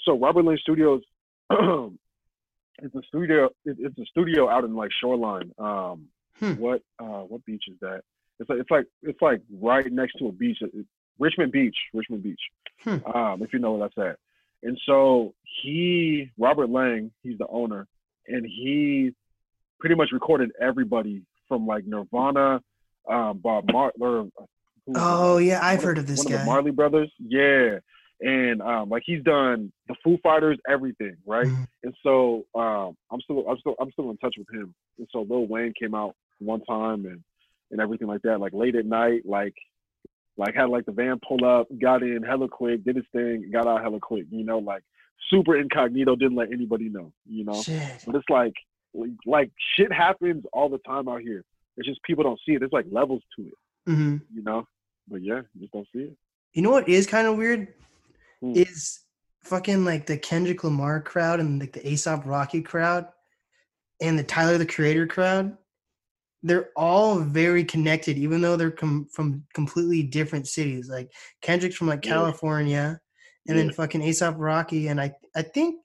so 0.00 0.16
Robert 0.18 0.44
Lang 0.44 0.58
Studios 0.58 1.02
it's 1.50 2.94
a 2.94 3.02
studio 3.08 3.46
it, 3.64 3.76
it's 3.78 3.98
a 3.98 4.04
studio 4.06 4.48
out 4.48 4.64
in 4.64 4.74
like 4.74 4.90
Shoreline. 5.00 5.52
Um 5.58 6.06
Hmm. 6.38 6.52
what 6.54 6.80
uh 6.98 7.22
what 7.28 7.44
beach 7.44 7.64
is 7.68 7.76
that? 7.82 8.00
It's 8.38 8.48
like 8.48 8.58
it's 8.60 8.70
like 8.70 8.86
it's 9.02 9.20
like 9.20 9.40
right 9.60 9.90
next 9.92 10.14
to 10.18 10.28
a 10.28 10.32
beach. 10.32 10.58
It- 10.62 10.70
it- 10.74 10.86
Richmond 11.18 11.52
Beach, 11.52 11.76
Richmond 11.92 12.22
Beach. 12.22 12.40
Hmm. 12.82 13.04
Um 13.14 13.42
if 13.42 13.52
you 13.52 13.58
know 13.58 13.72
where 13.72 13.88
that's 13.88 13.98
at. 14.10 14.18
And 14.62 14.78
so 14.86 15.34
he 15.62 16.30
Robert 16.38 16.70
Lang, 16.70 17.10
he's 17.22 17.38
the 17.38 17.46
owner 17.48 17.86
and 18.26 18.44
he 18.46 19.12
pretty 19.78 19.94
much 19.94 20.08
recorded 20.12 20.50
everybody 20.60 21.22
from 21.48 21.66
like 21.66 21.84
Nirvana, 21.86 22.60
um 23.08 23.38
Bob 23.38 23.64
Marley. 23.72 24.30
Oh 24.94 25.38
yeah, 25.38 25.60
I've 25.62 25.82
heard 25.82 25.98
of 25.98 26.06
this 26.06 26.18
one 26.18 26.28
guy. 26.28 26.34
of 26.34 26.40
the 26.40 26.46
Marley 26.46 26.70
brothers. 26.70 27.10
Yeah. 27.18 27.78
And 28.22 28.60
um, 28.60 28.90
like 28.90 29.02
he's 29.06 29.22
done 29.22 29.72
the 29.88 29.94
Foo 30.04 30.18
Fighters, 30.22 30.58
everything, 30.68 31.16
right? 31.26 31.46
Mhm. 31.46 31.66
And 31.84 31.94
so 32.02 32.44
um, 32.54 32.96
I'm 33.10 33.20
still 33.22 33.44
I'm 33.48 33.58
still 33.58 33.74
I'm 33.80 33.90
still 33.92 34.10
in 34.10 34.18
touch 34.18 34.34
with 34.36 34.48
him. 34.52 34.74
And 34.98 35.08
so 35.10 35.22
Lil 35.28 35.46
Wayne 35.46 35.72
came 35.80 35.94
out 35.94 36.16
one 36.38 36.62
time 36.64 37.06
and 37.06 37.22
and 37.70 37.80
everything 37.80 38.08
like 38.08 38.22
that, 38.22 38.40
like 38.40 38.52
late 38.52 38.74
at 38.74 38.84
night, 38.84 39.22
like 39.24 39.54
like 40.40 40.54
had 40.54 40.70
like 40.70 40.86
the 40.86 40.92
van 40.92 41.20
pull 41.26 41.44
up, 41.44 41.68
got 41.80 42.02
in 42.02 42.22
hella 42.22 42.48
quick, 42.48 42.82
did 42.84 42.96
his 42.96 43.04
thing, 43.12 43.50
got 43.52 43.66
out 43.66 43.82
hella 43.82 44.00
quick, 44.00 44.24
you 44.30 44.42
know, 44.42 44.58
like 44.58 44.82
super 45.28 45.56
incognito, 45.56 46.16
didn't 46.16 46.36
let 46.36 46.50
anybody 46.52 46.88
know, 46.88 47.12
you 47.26 47.44
know. 47.44 47.62
Shit. 47.62 48.04
But 48.06 48.16
it's 48.16 48.28
like 48.30 48.54
like 49.26 49.50
shit 49.76 49.92
happens 49.92 50.44
all 50.52 50.68
the 50.68 50.78
time 50.78 51.08
out 51.08 51.20
here. 51.20 51.44
It's 51.76 51.86
just 51.86 52.02
people 52.02 52.24
don't 52.24 52.40
see 52.44 52.54
it. 52.54 52.60
There's 52.60 52.72
like 52.72 52.86
levels 52.90 53.22
to 53.36 53.46
it, 53.46 53.54
hmm 53.86 54.16
you 54.34 54.42
know. 54.42 54.66
But 55.08 55.22
yeah, 55.22 55.42
you 55.54 55.60
just 55.60 55.72
don't 55.72 55.86
see 55.92 56.00
it. 56.00 56.16
You 56.54 56.62
know 56.62 56.70
what 56.70 56.88
is 56.88 57.06
kind 57.06 57.26
of 57.28 57.36
weird 57.36 57.68
Hmm. 58.40 58.52
is 58.56 59.00
fucking 59.44 59.84
like 59.84 60.06
the 60.06 60.16
Kendrick 60.16 60.64
Lamar 60.64 61.02
crowd 61.02 61.40
and 61.40 61.60
like 61.60 61.74
the 61.74 61.80
ASAP 61.80 62.24
Rocky 62.24 62.62
crowd 62.62 63.06
and 64.00 64.18
the 64.18 64.24
Tyler 64.24 64.56
the 64.56 64.64
Creator 64.64 65.06
crowd. 65.06 65.58
They're 66.42 66.70
all 66.76 67.18
very 67.20 67.64
connected, 67.64 68.16
even 68.16 68.40
though 68.40 68.56
they're 68.56 68.70
com- 68.70 69.08
from 69.12 69.44
completely 69.54 70.02
different 70.02 70.48
cities. 70.48 70.88
Like 70.88 71.12
Kendrick's 71.42 71.76
from 71.76 71.88
like 71.88 72.04
Yeah. 72.04 72.12
California, 72.12 73.00
and 73.48 73.58
then 73.58 73.72
fucking 73.72 74.00
ASAP 74.00 74.34
Rocky, 74.38 74.88
and 74.88 75.00
I 75.00 75.12
I 75.36 75.42
think 75.42 75.76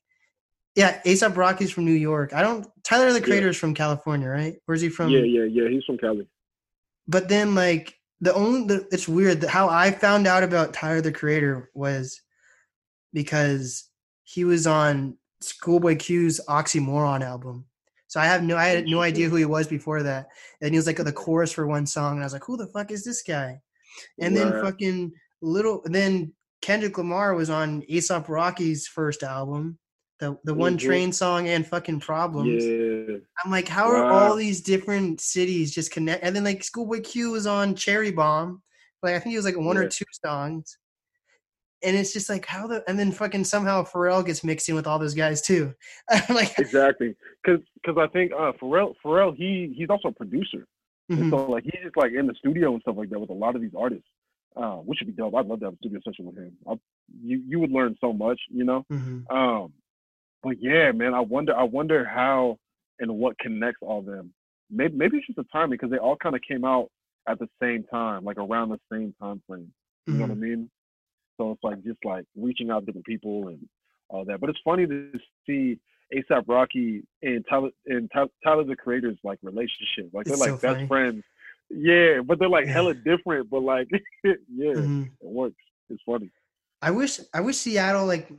yeah, 0.75 1.01
ASAP 1.05 1.35
Rocky's 1.37 1.71
from 1.71 1.85
New 1.85 1.93
York. 1.93 2.33
I 2.33 2.41
don't 2.41 2.67
Tyler 2.83 3.11
the 3.13 3.19
Yeah. 3.19 3.25
Creator 3.25 3.49
is 3.49 3.57
from 3.57 3.73
California, 3.73 4.27
right? 4.29 4.55
Where's 4.65 4.81
he 4.81 4.89
from? 4.89 5.09
yeah, 5.09 5.19
yeah, 5.21 5.43
yeah. 5.43 5.67
He's 5.69 5.83
from 5.85 5.97
Cali. 5.97 6.27
but 7.07 7.27
then 7.29 7.53
like 7.55 7.97
the 8.21 8.33
only 8.33 8.65
the, 8.65 8.87
it's 8.91 9.07
weird 9.09 9.41
that 9.41 9.49
how 9.49 9.67
I 9.69 9.91
found 9.91 10.25
out 10.27 10.43
about 10.43 10.73
Tyler 10.73 11.01
the 11.01 11.11
Creator 11.11 11.69
was 11.73 12.21
because 13.13 13.89
he 14.23 14.43
was 14.43 14.65
on 14.67 15.17
Schoolboy 15.41 15.97
Q's 15.97 16.39
Oxymoron 16.47 17.21
album. 17.23 17.65
So 18.15 18.21
I 18.21 18.27
have 18.27 18.43
no 18.43 18.55
I 18.55 18.67
had 18.67 18.87
no 18.87 19.01
idea 19.01 19.27
who 19.27 19.35
he 19.35 19.43
was 19.43 19.67
before 19.67 20.01
that. 20.03 20.27
And 20.61 20.71
he 20.71 20.77
was 20.77 20.87
like 20.87 20.95
the 20.95 21.11
chorus 21.11 21.51
for 21.51 21.67
one 21.67 21.85
song, 21.85 22.13
and 22.13 22.21
I 22.21 22.25
was 22.25 22.31
like, 22.31 22.45
who 22.45 22.55
the 22.55 22.67
fuck 22.67 22.89
is 22.89 23.03
this 23.03 23.21
guy? 23.21 23.59
And 24.21 24.33
then 24.37 24.53
fucking 24.63 25.11
little. 25.41 25.81
Then 25.83 26.31
Kendrick 26.61 26.97
Lamar 26.97 27.35
was 27.35 27.49
on 27.49 27.81
ASAP 27.91 28.29
Rocky's 28.29 28.87
first 28.87 29.21
album, 29.21 29.79
the 30.21 30.37
the 30.45 30.53
one 30.53 30.77
Mhm. 30.77 30.85
train 30.85 31.11
song 31.11 31.49
and 31.49 31.67
fucking 31.67 31.99
problems. 31.99 32.63
Yeah. 32.63 33.17
I'm 33.43 33.51
like, 33.51 33.67
how 33.67 33.87
are 33.91 34.05
all 34.05 34.37
these 34.37 34.61
different 34.61 35.19
cities 35.19 35.75
just 35.75 35.91
connect? 35.91 36.23
And 36.23 36.33
then 36.33 36.45
like 36.45 36.63
Schoolboy 36.63 37.01
Q 37.01 37.31
was 37.31 37.45
on 37.45 37.75
Cherry 37.75 38.11
Bomb, 38.11 38.63
like 39.03 39.15
I 39.15 39.19
think 39.19 39.33
it 39.33 39.39
was 39.39 39.45
like 39.45 39.57
one 39.57 39.75
or 39.77 39.89
two 39.89 40.05
songs. 40.25 40.77
And 41.83 41.95
it's 41.95 42.13
just 42.13 42.29
like 42.29 42.45
how 42.45 42.67
the 42.67 42.83
and 42.87 42.97
then 42.97 43.11
fucking 43.11 43.43
somehow 43.43 43.83
Pharrell 43.83 44.25
gets 44.25 44.43
mixed 44.43 44.69
in 44.69 44.75
with 44.75 44.87
all 44.87 44.97
those 44.99 45.13
guys 45.13 45.41
too. 45.41 45.73
Like, 46.29 46.57
Exactly. 46.59 47.15
Cause, 47.45 47.59
cause 47.85 47.95
I 47.99 48.07
think 48.07 48.31
uh, 48.31 48.53
Pharrell, 48.61 48.93
Pharrell, 49.03 49.35
he 49.35 49.73
he's 49.77 49.89
also 49.89 50.07
a 50.09 50.11
producer. 50.11 50.65
Mhm, 51.11 51.29
so 51.29 51.45
like 51.51 51.63
he's 51.65 51.83
just 51.83 51.97
like 51.97 52.13
in 52.13 52.25
the 52.25 52.33
studio 52.35 52.73
and 52.73 52.81
stuff 52.81 52.95
like 52.97 53.09
that 53.11 53.19
with 53.19 53.29
a 53.29 53.33
lot 53.33 53.55
of 53.55 53.61
these 53.61 53.73
artists, 53.77 54.07
uh, 54.55 54.77
which 54.77 54.99
would 55.01 55.07
be 55.07 55.13
dope. 55.13 55.35
I'd 55.35 55.45
love 55.45 55.59
to 55.59 55.65
have 55.65 55.73
a 55.75 55.77
studio 55.77 55.99
session 56.03 56.25
with 56.25 56.35
him. 56.37 56.53
I, 56.67 56.73
you 57.21 57.43
you 57.47 57.59
would 57.59 57.71
learn 57.71 57.95
so 58.01 58.11
much, 58.11 58.39
you 58.49 58.63
know. 58.63 58.83
mhm. 58.91 59.29
Um, 59.29 59.73
but 60.41 60.57
yeah, 60.61 60.91
man, 60.91 61.13
I 61.13 61.19
wonder 61.19 61.55
I 61.55 61.63
wonder 61.63 62.03
how 62.05 62.57
and 62.99 63.15
what 63.17 63.37
connects 63.37 63.81
all 63.83 64.01
them. 64.01 64.33
Maybe 64.71 64.95
maybe 64.95 65.17
it's 65.17 65.27
just 65.27 65.37
the 65.37 65.43
timing 65.51 65.71
because 65.71 65.91
they 65.91 65.97
all 65.97 66.15
kind 66.15 66.35
of 66.35 66.41
came 66.41 66.65
out 66.65 66.89
at 67.27 67.37
the 67.37 67.47
same 67.61 67.83
time, 67.83 68.23
like 68.23 68.37
around 68.37 68.69
the 68.69 68.79
same 68.91 69.13
time 69.21 69.43
frame. 69.47 69.71
You 70.07 70.13
know 70.13 70.21
what 70.27 70.31
I 70.31 70.35
mean? 70.35 70.69
So 71.37 71.51
it's 71.51 71.63
like 71.63 71.83
just 71.83 71.99
like 72.03 72.25
reaching 72.35 72.69
out 72.71 72.81
to 72.81 72.85
different 72.87 73.05
people 73.05 73.47
and 73.49 73.59
all 74.09 74.25
that. 74.25 74.39
But 74.39 74.49
it's 74.49 74.59
funny 74.63 74.87
to 74.87 75.11
see 75.45 75.79
ASAP 76.15 76.43
Rocky 76.47 77.03
and 77.23 77.45
Tyler 77.49 77.69
and 77.87 78.09
Tyler 78.43 78.63
the 78.63 78.75
Creator's 78.75 79.17
like 79.23 79.39
relationship. 79.41 80.09
Like 80.13 80.25
they're 80.25 80.33
It's 80.35 80.41
like 80.41 80.49
so 80.51 80.57
best 80.57 80.75
funny. 80.75 80.87
friends. 80.87 81.23
Yeah, 81.69 82.21
but 82.25 82.39
they're 82.39 82.49
like 82.49 82.67
Yeah. 82.67 82.73
hella 82.73 82.93
different. 82.93 83.49
But 83.49 83.63
like, 83.63 83.87
yeah, 84.23 84.33
Mhm. 84.73 85.05
it 85.07 85.11
works. 85.21 85.55
It's 85.89 86.01
funny. 86.05 86.31
I 86.81 86.91
wish 86.91 87.19
I 87.33 87.41
wish 87.41 87.57
Seattle 87.57 88.05
like 88.05 88.31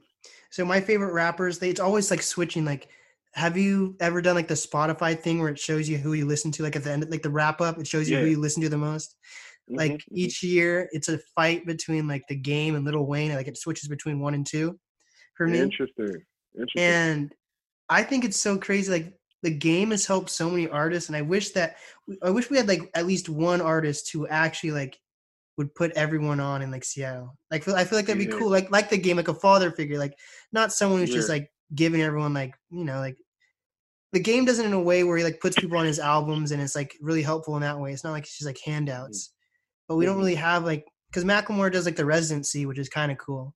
so 0.51 0.65
my 0.65 0.81
favorite 0.81 1.13
rappers 1.13 1.59
they 1.59 1.71
it's 1.71 1.81
always 1.81 2.11
like 2.11 2.23
switching 2.23 2.65
like 2.65 2.89
have 3.35 3.57
you 3.57 3.97
ever 4.01 4.23
done 4.23 4.35
like 4.37 4.49
the 4.49 4.55
Spotify 4.55 5.19
thing 5.19 5.41
where 5.41 5.49
it 5.49 5.59
shows 5.59 5.89
you 5.89 5.99
who 5.99 6.13
you 6.13 6.27
listen 6.27 6.53
to 6.53 6.63
like 6.63 6.77
at 6.77 6.85
the 6.85 6.93
end 6.93 7.11
like 7.11 7.23
the 7.23 7.31
wrap 7.31 7.61
up 7.61 7.79
it 7.79 7.87
shows 7.87 8.09
you 8.09 8.17
who 8.19 8.27
you 8.27 8.39
listen 8.41 8.63
to 8.63 8.69
the 8.69 8.79
most 8.79 9.17
like 9.69 9.93
Mhm, 9.93 9.97
mhm. 9.97 10.17
each 10.17 10.43
year 10.43 10.89
it's 10.93 11.09
a 11.09 11.19
fight 11.35 11.67
between 11.67 12.07
like 12.07 12.23
the 12.29 12.37
game 12.37 12.75
and 12.77 12.85
Lil 12.85 13.05
Wayne 13.07 13.35
like 13.35 13.49
it 13.49 13.57
switches 13.59 13.89
between 13.89 14.21
1 14.21 14.35
and 14.35 14.47
2 14.47 14.79
for 15.35 15.47
me 15.47 15.59
Interesting. 15.59 16.23
Interesting. 16.59 16.83
and 16.83 17.35
I 17.89 18.03
think 18.03 18.25
it's 18.25 18.39
so 18.41 18.57
crazy 18.59 18.91
like 18.91 19.13
the 19.43 19.51
game 19.51 19.91
has 19.91 20.07
helped 20.07 20.31
so 20.31 20.49
many 20.51 20.69
artists 20.69 21.09
and 21.09 21.17
I 21.17 21.23
wish 21.23 21.51
that 21.51 21.77
I 22.23 22.31
wish 22.31 22.49
we 22.51 22.57
had 22.57 22.69
like 22.69 22.91
at 22.95 23.07
least 23.07 23.29
one 23.29 23.61
artist 23.61 24.11
who 24.13 24.27
actually 24.29 24.73
like 24.73 24.99
would 25.57 25.75
put 25.75 25.91
everyone 25.93 26.39
on 26.41 26.63
in 26.63 26.71
like 26.71 26.85
Seattle. 26.85 27.37
Like 27.51 27.63
feel- 27.65 27.75
I 27.77 27.85
feel 27.85 27.99
like 27.99 28.07
that'd 28.07 28.19
be 28.25 28.31
Yeah. 28.31 28.39
cool. 28.39 28.51
Like 28.51 28.71
like 28.71 28.91
the 28.91 28.99
game, 28.99 29.17
like 29.17 29.29
a 29.29 29.35
father 29.35 29.71
figure, 29.71 29.99
like 29.99 30.13
not 30.53 30.73
someone 30.73 31.01
who's 31.01 31.11
just 31.13 31.29
like 31.31 31.51
giving 31.75 32.03
everyone 32.03 32.35
like 32.35 32.55
you 32.71 32.85
know 32.85 32.99
like 33.01 33.17
the 34.13 34.21
game 34.21 34.45
doesn't 34.45 34.67
in 34.67 34.73
a 34.73 34.81
way 34.81 35.03
where 35.05 35.17
he 35.17 35.25
like 35.25 35.41
puts 35.41 35.57
people 35.57 35.77
on 35.79 35.87
his 35.87 35.99
albums 35.99 36.51
and 36.53 36.61
it's 36.63 36.75
like 36.77 36.95
really 37.01 37.23
helpful 37.23 37.57
in 37.57 37.63
that 37.63 37.79
way. 37.79 37.93
It's 37.93 38.05
not 38.05 38.13
like 38.13 38.25
it's 38.25 38.37
just 38.39 38.47
like 38.47 38.61
handouts, 38.65 39.33
but 39.89 39.97
we 39.97 40.05
don't 40.05 40.19
really 40.19 40.35
have 40.35 40.65
like 40.65 40.87
because 41.09 41.25
Macklemore 41.25 41.73
does 41.73 41.87
like 41.87 41.97
the 41.97 42.05
residency, 42.05 42.67
which 42.67 42.79
is 42.79 42.89
kind 42.89 43.13
of 43.13 43.19
cool, 43.19 43.55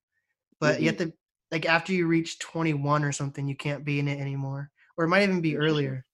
but 0.60 0.80
you 0.80 0.86
have 0.86 0.96
Mm-hmm. 0.96 1.10
to 1.10 1.16
like 1.50 1.66
after 1.66 1.92
you 1.92 2.06
reach 2.06 2.38
21 2.38 3.04
or 3.04 3.12
something, 3.12 3.48
you 3.48 3.56
can't 3.56 3.84
be 3.84 3.98
in 3.98 4.08
it 4.08 4.20
anymore, 4.20 4.70
or 4.96 5.04
it 5.04 5.08
might 5.08 5.24
even 5.24 5.40
be 5.40 5.56
earlier. 5.56 6.04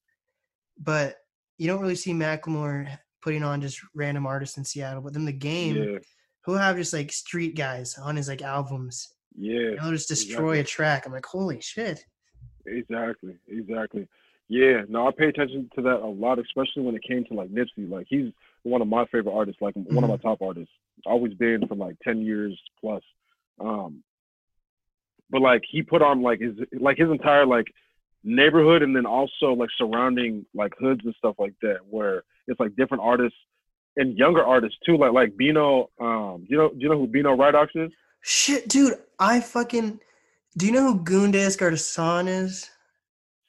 But 0.78 1.16
you 1.58 1.66
don't 1.66 1.80
really 1.80 1.94
see 1.94 2.12
Macklemore 2.12 2.98
putting 3.22 3.42
on 3.42 3.60
just 3.60 3.80
random 3.94 4.26
artists 4.26 4.56
in 4.56 4.64
Seattle. 4.64 5.02
But 5.02 5.12
then 5.12 5.24
the 5.24 5.32
game, 5.32 5.76
yeah. 5.76 5.98
he'll 6.44 6.56
have 6.56 6.76
just 6.76 6.92
like 6.92 7.12
street 7.12 7.56
guys 7.56 7.96
on 7.98 8.16
his 8.16 8.28
like 8.28 8.42
albums. 8.42 9.08
Yeah. 9.36 9.70
And 9.70 9.80
he'll 9.80 9.90
just 9.90 10.08
destroy 10.08 10.58
exactly. 10.58 10.60
a 10.60 10.64
track. 10.64 11.06
I'm 11.06 11.12
like, 11.12 11.26
holy 11.26 11.60
shit. 11.60 12.04
Exactly, 12.66 13.36
exactly. 13.48 14.08
Yeah, 14.48 14.82
no, 14.88 15.08
I 15.08 15.10
pay 15.16 15.26
attention 15.26 15.68
to 15.74 15.82
that 15.82 16.00
a 16.00 16.06
lot, 16.06 16.38
especially 16.38 16.82
when 16.82 16.94
it 16.94 17.02
came 17.02 17.24
to 17.26 17.34
like 17.34 17.50
Nipsey. 17.50 17.90
Like 17.90 18.06
he's 18.08 18.32
one 18.66 18.82
of 18.82 18.88
my 18.88 19.04
favorite 19.06 19.32
artists, 19.34 19.60
like 19.60 19.74
one 19.76 20.04
of 20.04 20.10
my 20.10 20.16
top 20.16 20.42
artists. 20.42 20.72
Always 21.04 21.34
been 21.34 21.66
for 21.66 21.74
like 21.74 21.96
ten 22.02 22.20
years 22.22 22.58
plus. 22.80 23.02
Um, 23.60 24.02
but 25.30 25.40
like 25.40 25.62
he 25.70 25.82
put 25.82 26.02
on 26.02 26.22
like 26.22 26.40
his 26.40 26.54
like 26.78 26.98
his 26.98 27.10
entire 27.10 27.46
like 27.46 27.66
neighborhood, 28.24 28.82
and 28.82 28.94
then 28.94 29.06
also 29.06 29.52
like 29.52 29.70
surrounding 29.78 30.44
like 30.54 30.72
hoods 30.78 31.02
and 31.04 31.14
stuff 31.18 31.36
like 31.38 31.54
that, 31.62 31.78
where 31.88 32.22
it's 32.48 32.60
like 32.60 32.74
different 32.76 33.02
artists 33.02 33.38
and 33.96 34.16
younger 34.16 34.42
artists 34.44 34.78
too, 34.84 34.96
like 34.96 35.12
like 35.12 35.36
Bino. 35.36 35.90
Um, 36.00 36.44
do 36.46 36.46
you 36.50 36.56
know 36.58 36.68
do 36.70 36.76
you 36.78 36.88
know 36.88 36.98
who 36.98 37.06
Bino 37.06 37.36
Rideaux 37.36 37.66
is? 37.74 37.92
Shit, 38.22 38.68
dude. 38.68 38.94
I 39.18 39.40
fucking. 39.40 40.00
Do 40.56 40.66
you 40.66 40.72
know 40.72 40.92
who 40.92 41.04
Gundes 41.04 41.56
Gardasan 41.58 42.28
is? 42.28 42.70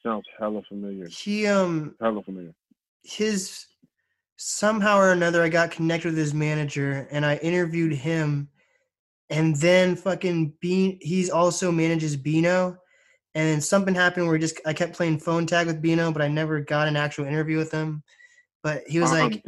Sounds 0.04 0.26
hella 0.40 0.62
familiar. 0.68 1.08
He 1.08 1.48
um 1.48 1.96
Hella 2.02 2.22
familiar. 2.24 2.54
his 3.04 3.66
somehow 4.38 4.98
or 5.00 5.12
another 5.12 5.42
I 5.42 5.50
got 5.50 5.72
connected 5.72 6.10
with 6.10 6.18
his 6.18 6.34
manager 6.34 7.08
and 7.12 7.26
I 7.26 7.38
interviewed 7.38 7.94
him 7.94 8.50
and 9.30 9.56
then 9.56 9.96
fucking 9.96 10.54
Bean 10.62 11.00
he's 11.02 11.32
also 11.32 11.72
manages 11.72 12.16
Bino 12.16 12.78
and 13.34 13.48
then 13.48 13.62
something 13.62 13.96
happened 13.96 14.28
where 14.28 14.36
he 14.36 14.42
just 14.42 14.62
I 14.66 14.74
kept 14.74 14.96
playing 14.96 15.20
phone 15.20 15.48
tag 15.48 15.66
with 15.66 15.82
Bino 15.82 16.12
but 16.12 16.22
I 16.22 16.28
never 16.28 16.60
got 16.62 16.88
an 16.88 16.96
actual 16.96 17.26
interview 17.26 17.58
with 17.58 17.72
him. 17.72 18.04
But 18.64 18.84
he 18.88 19.00
was 19.00 19.12
I'm 19.12 19.32
like 19.32 19.44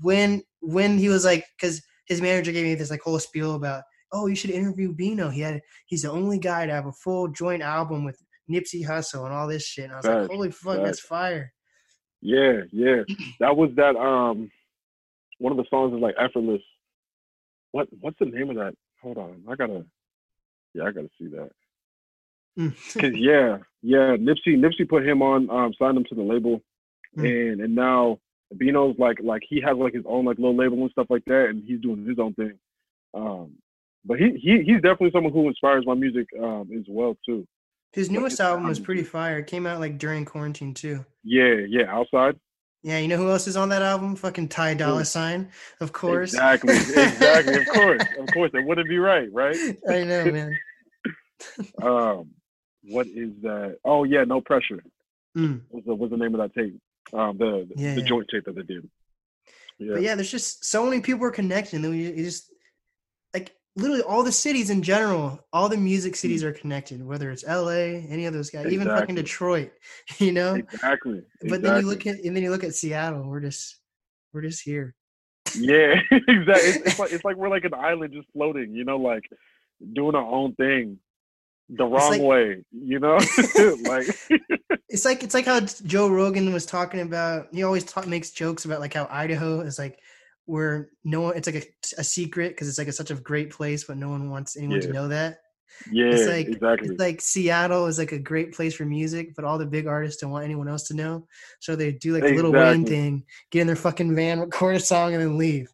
when 0.00 0.42
when 0.60 0.98
he 0.98 1.08
was 1.08 1.24
like 1.24 1.44
because 1.58 1.82
his 2.06 2.22
manager 2.22 2.52
gave 2.52 2.64
me 2.64 2.76
this 2.76 2.90
like 2.90 3.02
whole 3.02 3.18
spiel 3.18 3.56
about 3.56 3.82
oh 4.12 4.26
you 4.26 4.36
should 4.36 4.50
interview 4.50 4.92
Bino 4.92 5.30
he 5.30 5.40
had 5.40 5.60
he's 5.86 6.02
the 6.02 6.10
only 6.10 6.38
guy 6.38 6.64
to 6.66 6.72
have 6.72 6.86
a 6.86 6.92
full 6.92 7.26
joint 7.26 7.62
album 7.62 8.04
with 8.04 8.22
Nipsey 8.48 8.86
Hussle 8.86 9.24
and 9.24 9.34
all 9.34 9.48
this 9.48 9.64
shit. 9.64 9.86
And 9.86 9.94
I 9.94 9.96
was 9.96 10.06
like 10.06 10.30
holy 10.30 10.52
fuck 10.52 10.76
that's 10.76 11.00
fire 11.00 11.52
Yeah, 12.22 12.62
yeah. 12.72 13.02
That 13.40 13.56
was 13.56 13.70
that 13.76 13.96
um 13.96 14.50
one 15.38 15.52
of 15.52 15.58
the 15.58 15.66
songs 15.70 15.94
is 15.94 16.00
like 16.00 16.14
effortless. 16.18 16.62
What 17.72 17.88
what's 18.00 18.18
the 18.20 18.26
name 18.26 18.50
of 18.50 18.56
that? 18.56 18.74
Hold 19.02 19.18
on. 19.18 19.42
I 19.48 19.56
gotta 19.56 19.84
yeah, 20.74 20.84
I 20.84 20.92
gotta 20.92 21.10
see 21.18 21.26
that. 21.28 21.50
Mm. 22.58 22.74
Cause 23.00 23.12
yeah, 23.14 23.58
yeah, 23.82 24.16
Nipsey 24.16 24.56
Nipsey 24.56 24.88
put 24.88 25.06
him 25.06 25.22
on, 25.22 25.50
um, 25.50 25.74
signed 25.78 25.96
him 25.98 26.04
to 26.04 26.14
the 26.14 26.22
label 26.22 26.62
Mm. 27.16 27.52
and 27.52 27.60
and 27.60 27.74
now 27.74 28.18
Bino's 28.56 28.96
like 28.98 29.18
like 29.22 29.42
he 29.46 29.60
has 29.60 29.76
like 29.76 29.92
his 29.94 30.04
own 30.06 30.24
like 30.24 30.38
little 30.38 30.56
label 30.56 30.78
and 30.80 30.90
stuff 30.90 31.08
like 31.10 31.24
that 31.26 31.48
and 31.50 31.62
he's 31.66 31.80
doing 31.80 32.06
his 32.06 32.18
own 32.18 32.32
thing. 32.34 32.54
Um 33.14 33.52
but 34.04 34.18
he, 34.18 34.30
he 34.40 34.62
he's 34.62 34.80
definitely 34.80 35.10
someone 35.12 35.32
who 35.32 35.48
inspires 35.48 35.84
my 35.86 35.94
music 35.94 36.26
um 36.42 36.70
as 36.74 36.84
well 36.88 37.16
too. 37.26 37.46
His 37.92 38.10
newest 38.10 38.40
album 38.40 38.66
was 38.66 38.80
pretty 38.80 39.02
fire. 39.02 39.38
It 39.38 39.46
came 39.46 39.66
out 39.66 39.80
like 39.80 39.98
during 39.98 40.24
quarantine 40.24 40.74
too. 40.74 41.04
Yeah, 41.24 41.56
yeah, 41.68 41.84
outside. 41.88 42.36
Yeah, 42.82 42.98
you 42.98 43.06
know 43.06 43.16
who 43.16 43.30
else 43.30 43.46
is 43.46 43.56
on 43.56 43.68
that 43.68 43.82
album? 43.82 44.16
Fucking 44.16 44.48
Ty 44.48 44.74
Dolla 44.74 45.04
Sign, 45.04 45.50
of 45.80 45.92
course. 45.92 46.32
Exactly, 46.34 46.74
exactly. 46.74 47.54
of 47.54 47.66
course, 47.68 48.02
of 48.18 48.26
course. 48.32 48.50
It 48.54 48.66
wouldn't 48.66 48.88
be 48.88 48.98
right, 48.98 49.28
right? 49.32 49.56
I 49.88 50.02
know, 50.04 50.24
man. 50.32 50.58
um 51.82 52.30
what 52.84 53.06
is 53.08 53.30
that 53.42 53.76
oh 53.84 54.04
yeah 54.04 54.24
no 54.24 54.40
pressure 54.40 54.82
Mm. 55.36 55.62
was 55.70 55.82
the, 55.86 55.94
was 55.94 56.10
the 56.10 56.16
name 56.18 56.34
of 56.34 56.40
that 56.40 56.54
tape 56.54 56.78
um 57.14 57.38
the 57.38 57.66
the, 57.68 57.74
Yeah, 57.82 57.94
the 57.94 58.00
yeah. 58.02 58.06
joint 58.06 58.28
tape 58.30 58.44
that 58.44 58.54
they 58.54 58.62
did 58.62 58.88
yeah, 59.78 59.94
But 59.94 60.02
yeah, 60.02 60.14
there's 60.14 60.30
just 60.30 60.64
so 60.64 60.84
many 60.84 61.00
people 61.00 61.24
are 61.26 61.30
connecting. 61.30 61.78
And 61.78 61.84
then 61.84 61.90
we 61.92 62.22
just 62.22 62.51
literally 63.76 64.02
all 64.02 64.22
the 64.22 64.32
cities 64.32 64.70
in 64.70 64.82
general, 64.82 65.40
all 65.52 65.68
the 65.68 65.76
music 65.76 66.12
hmm. 66.12 66.18
cities 66.18 66.44
are 66.44 66.52
connected. 66.52 67.04
Whether 67.04 67.30
it's 67.30 67.44
L.A., 67.46 68.06
any 68.08 68.26
of 68.26 68.34
those 68.34 68.50
guys, 68.50 68.66
even 68.72 68.88
fucking 68.88 69.14
Detroit. 69.14 69.72
You 70.18 70.32
know. 70.32 70.54
exactly 70.54 71.22
But 71.48 71.62
then 71.62 71.80
you 71.80 71.88
look 71.88 72.06
at 72.06 72.20
and 72.20 72.36
then 72.36 72.42
you 72.42 72.50
look 72.50 72.64
at 72.64 72.74
Seattle. 72.74 73.24
We're 73.28 73.40
just 73.40 73.78
we're 74.32 74.42
just 74.42 74.62
here. 74.62 74.94
yeah 75.56 75.94
exactly 76.10 76.68
it's, 76.68 76.76
it's 76.86 76.98
like 76.98 77.12
it's 77.12 77.24
like 77.26 77.36
we're 77.36 77.48
like 77.48 77.64
an 77.64 77.74
island 77.74 78.12
just 78.12 78.28
floating 78.32 78.74
you 78.74 78.84
know 78.84 78.96
like 78.96 79.24
doing 79.92 80.14
our 80.14 80.24
own 80.24 80.54
thing 80.54 80.98
the 81.68 81.84
wrong 81.84 82.10
like- 82.10 82.22
way 82.22 82.64
you 82.70 82.98
know 82.98 83.18
like 83.84 84.06
It's 84.92 85.06
like 85.06 85.22
it's 85.22 85.32
like 85.32 85.46
how 85.46 85.60
Joe 85.60 86.10
Rogan 86.10 86.52
was 86.52 86.66
talking 86.66 87.00
about. 87.00 87.48
He 87.50 87.62
always 87.62 87.82
talk, 87.82 88.06
makes 88.06 88.30
jokes 88.30 88.66
about 88.66 88.80
like 88.80 88.92
how 88.92 89.08
Idaho 89.10 89.60
is 89.62 89.78
like 89.78 89.98
where 90.46 90.90
no 91.04 91.20
one. 91.22 91.36
It's 91.36 91.46
like 91.46 91.56
a, 91.64 92.00
a 92.00 92.04
secret 92.04 92.50
because 92.50 92.68
it's 92.68 92.78
like 92.78 92.88
a, 92.88 92.92
such 92.92 93.10
a 93.10 93.14
great 93.14 93.50
place, 93.50 93.84
but 93.84 93.96
no 93.96 94.08
one 94.08 94.30
wants 94.30 94.56
anyone 94.56 94.80
to 94.80 94.92
know 94.92 95.08
that. 95.08 95.38
yeah 95.90 96.12
It's 96.12 96.26
like 96.28 96.48
exactly 96.48 96.88
it's 96.90 97.00
like 97.00 97.20
Seattle 97.20 97.86
is 97.86 97.98
like 97.98 98.12
a 98.12 98.18
great 98.18 98.52
place 98.52 98.74
for 98.74 98.84
music, 98.84 99.34
but 99.34 99.44
all 99.44 99.58
the 99.58 99.66
big 99.66 99.86
artists 99.86 100.20
don't 100.20 100.30
want 100.30 100.44
anyone 100.44 100.68
else 100.68 100.84
to 100.88 100.94
know. 100.94 101.26
So 101.60 101.76
they 101.76 101.92
do 101.92 102.12
like 102.12 102.22
the 102.24 102.34
Lil 102.42 102.52
Wayne 102.52 102.84
thing, 102.84 103.24
get 103.50 103.60
in 103.62 103.66
their 103.66 103.76
fucking 103.76 104.14
van, 104.14 104.40
record 104.40 104.76
a 104.76 104.80
song, 104.80 105.14
and 105.14 105.22
then 105.22 105.38
leave. 105.38 105.72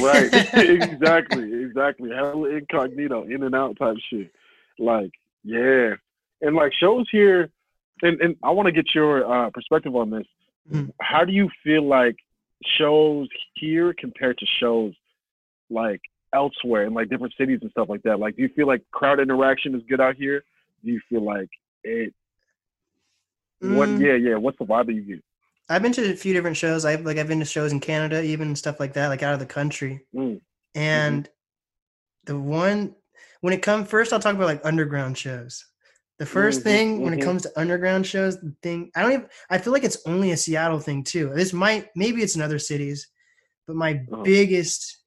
right 0.00 0.30
exactly 0.54 1.64
exactly 1.64 2.10
hella 2.10 2.48
incognito 2.50 3.24
in 3.24 3.42
and 3.42 3.54
out 3.54 3.76
type 3.78 3.96
shit 4.08 4.30
like 4.78 5.10
yeah 5.42 5.94
and 6.40 6.54
like 6.54 6.72
shows 6.72 7.08
here 7.10 7.50
and, 8.02 8.20
and 8.20 8.36
i 8.44 8.50
want 8.50 8.66
to 8.66 8.72
get 8.72 8.94
your 8.94 9.12
uh, 9.32 9.50
perspective 9.50 9.94
on 9.96 10.08
this 10.10 10.26
Mhm. 10.70 10.92
how 11.00 11.24
do 11.24 11.32
you 11.32 11.50
feel 11.64 11.82
like 11.84 12.14
shows 12.78 13.28
here 13.54 13.94
compared 13.98 14.38
to 14.38 14.46
shows 14.60 14.94
like 15.70 16.00
elsewhere 16.34 16.84
in 16.84 16.94
like 16.94 17.08
different 17.08 17.34
cities 17.38 17.58
and 17.62 17.70
stuff 17.70 17.88
like 17.88 18.02
that? 18.02 18.18
Like, 18.18 18.36
do 18.36 18.42
you 18.42 18.50
feel 18.54 18.66
like 18.66 18.82
crowd 18.90 19.20
interaction 19.20 19.74
is 19.74 19.82
good 19.88 20.00
out 20.00 20.16
here? 20.16 20.44
Do 20.84 20.92
you 20.92 21.00
feel 21.08 21.22
like 21.22 21.48
it? 21.84 22.14
What? 23.60 23.88
Mm. 23.88 24.00
Yeah, 24.00 24.14
yeah. 24.14 24.36
What's 24.36 24.58
the 24.58 24.64
vibe 24.64 24.86
that 24.86 24.94
you 24.94 25.02
get? 25.02 25.24
I've 25.68 25.82
been 25.82 25.92
to 25.92 26.12
a 26.12 26.16
few 26.16 26.34
different 26.34 26.56
shows. 26.56 26.84
I've 26.84 27.04
like 27.06 27.18
I've 27.18 27.28
been 27.28 27.38
to 27.38 27.44
shows 27.44 27.72
in 27.72 27.80
Canada, 27.80 28.22
even 28.22 28.56
stuff 28.56 28.80
like 28.80 28.94
that, 28.94 29.08
like 29.08 29.22
out 29.22 29.34
of 29.34 29.40
the 29.40 29.46
country. 29.46 30.04
Mm. 30.14 30.40
And 30.74 31.28
the 32.24 32.38
one 32.38 32.94
when 33.40 33.52
it 33.52 33.62
comes 33.62 33.88
first, 33.88 34.12
I'll 34.12 34.20
talk 34.20 34.34
about 34.34 34.46
like 34.46 34.64
underground 34.64 35.16
shows. 35.16 35.64
The 36.22 36.26
1st 36.26 36.60
Mhm, 36.60 36.64
thing 36.64 37.02
when 37.02 37.14
it 37.14 37.20
comes 37.20 37.42
to 37.42 37.60
underground 37.60 38.06
shows, 38.06 38.40
the 38.40 38.54
thing 38.62 38.92
I 38.94 39.02
don't 39.02 39.12
even 39.12 39.26
I 39.50 39.58
feel 39.58 39.72
like 39.72 39.82
it's 39.82 40.00
only 40.06 40.30
a 40.30 40.36
Seattle 40.36 40.78
thing 40.78 41.02
too. 41.02 41.32
This 41.34 41.52
might 41.52 41.88
maybe 41.96 42.22
it's 42.22 42.36
in 42.36 42.42
other 42.42 42.60
cities, 42.60 43.08
but 43.66 43.74
my 43.74 43.94
Uh-huh. 44.12 44.22
biggest 44.22 44.98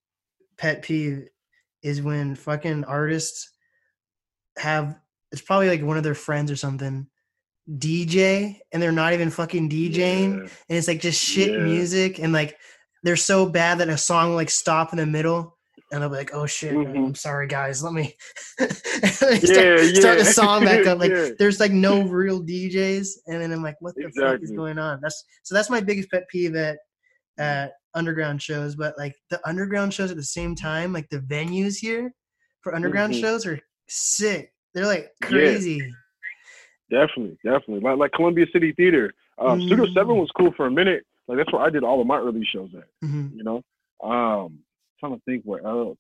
pet 0.58 0.82
peeve 0.82 1.30
is 1.82 2.02
when 2.02 2.36
fucking 2.36 2.84
artists 2.84 3.50
have 4.58 5.00
it's 5.32 5.42
probably 5.42 5.70
like 5.70 5.84
one 5.84 5.96
of 5.96 6.04
their 6.04 6.16
friends 6.16 6.52
or 6.52 6.58
something 6.58 7.08
DJ 7.78 8.60
and 8.74 8.84
they're 8.84 8.92
not 8.92 9.14
even 9.14 9.30
fucking 9.30 9.70
DJing 9.70 10.42
Yeah. 10.44 10.50
and 10.68 10.78
it's 10.78 10.90
like 10.90 11.00
just 11.00 11.24
shit 11.24 11.52
Yeah. 11.52 11.64
music 11.64 12.20
and 12.20 12.34
like 12.34 12.58
they're 13.04 13.16
so 13.16 13.46
bad 13.46 13.78
that 13.78 13.88
a 13.88 13.98
song 13.98 14.32
will 14.32 14.36
like 14.36 14.50
stop 14.50 14.92
in 14.92 14.98
the 14.98 15.06
middle 15.06 15.55
and 15.92 16.02
they'll 16.02 16.10
be 16.10 16.16
like 16.16 16.34
oh 16.34 16.46
shit 16.46 16.74
Mhm. 16.74 16.96
i'm 17.08 17.16
sorry 17.16 17.48
guys 17.48 17.84
let 17.84 17.94
me, 17.94 18.16
start, 18.60 19.44
Yeah, 19.44 19.78
start 19.94 20.18
the 20.20 20.26
song 20.26 20.64
back 20.66 20.86
up 20.88 21.00
like 21.00 21.12
Yeah. 21.16 21.30
there's 21.38 21.60
like 21.60 21.72
no 21.72 22.04
real 22.04 22.42
djs 22.44 23.10
and 23.28 23.42
then 23.42 23.52
i'm 23.52 23.62
like 23.64 23.76
what 23.82 23.96
the 23.96 24.10
fuck 24.18 24.42
is 24.42 24.52
going 24.52 24.78
on 24.80 25.00
that's 25.02 25.24
so 25.44 25.54
that's 25.56 25.70
my 25.70 25.80
biggest 25.82 26.10
pet 26.12 26.24
peeve 26.32 26.56
at 26.56 26.78
at 27.38 27.74
underground 27.94 28.42
shows 28.42 28.76
but 28.76 28.98
like 28.98 29.14
the 29.30 29.40
underground 29.48 29.94
shows 29.94 30.10
at 30.12 30.18
the 30.18 30.24
same 30.24 30.56
time 30.56 30.92
like 30.94 31.08
the 31.10 31.20
venues 31.20 31.78
here 31.78 32.12
for 32.62 32.74
underground 32.76 33.14
Mhm. 33.14 33.22
shows 33.22 33.46
are 33.46 33.60
sick 33.88 34.52
they're 34.74 34.86
like 34.88 35.10
Yeah. 35.22 35.28
crazy 35.28 35.82
Definitely, 36.92 37.36
definitely. 37.44 37.80
Like 37.80 37.98
like 37.98 38.12
Columbia 38.12 38.46
City 38.54 38.72
Theater. 38.74 39.12
Um, 39.40 39.60
Studio 39.60 39.86
Seven 39.88 40.16
Mm. 40.16 40.20
was 40.20 40.30
cool 40.38 40.54
for 40.56 40.68
a 40.68 40.72
minute. 40.72 41.04
Like 41.28 41.40
that's 41.40 41.52
where 41.52 41.64
I 41.64 41.72
did 41.72 41.84
all 41.84 42.00
of 42.00 42.06
my 42.06 42.20
early 42.20 42.46
shows 42.46 42.70
at. 42.76 42.84
Mhm. 43.04 43.36
You 43.36 43.44
know, 43.44 43.64
um, 44.08 44.60
trying 45.06 45.18
to 45.18 45.24
think 45.26 45.44
where 45.44 45.66
else. 45.66 45.98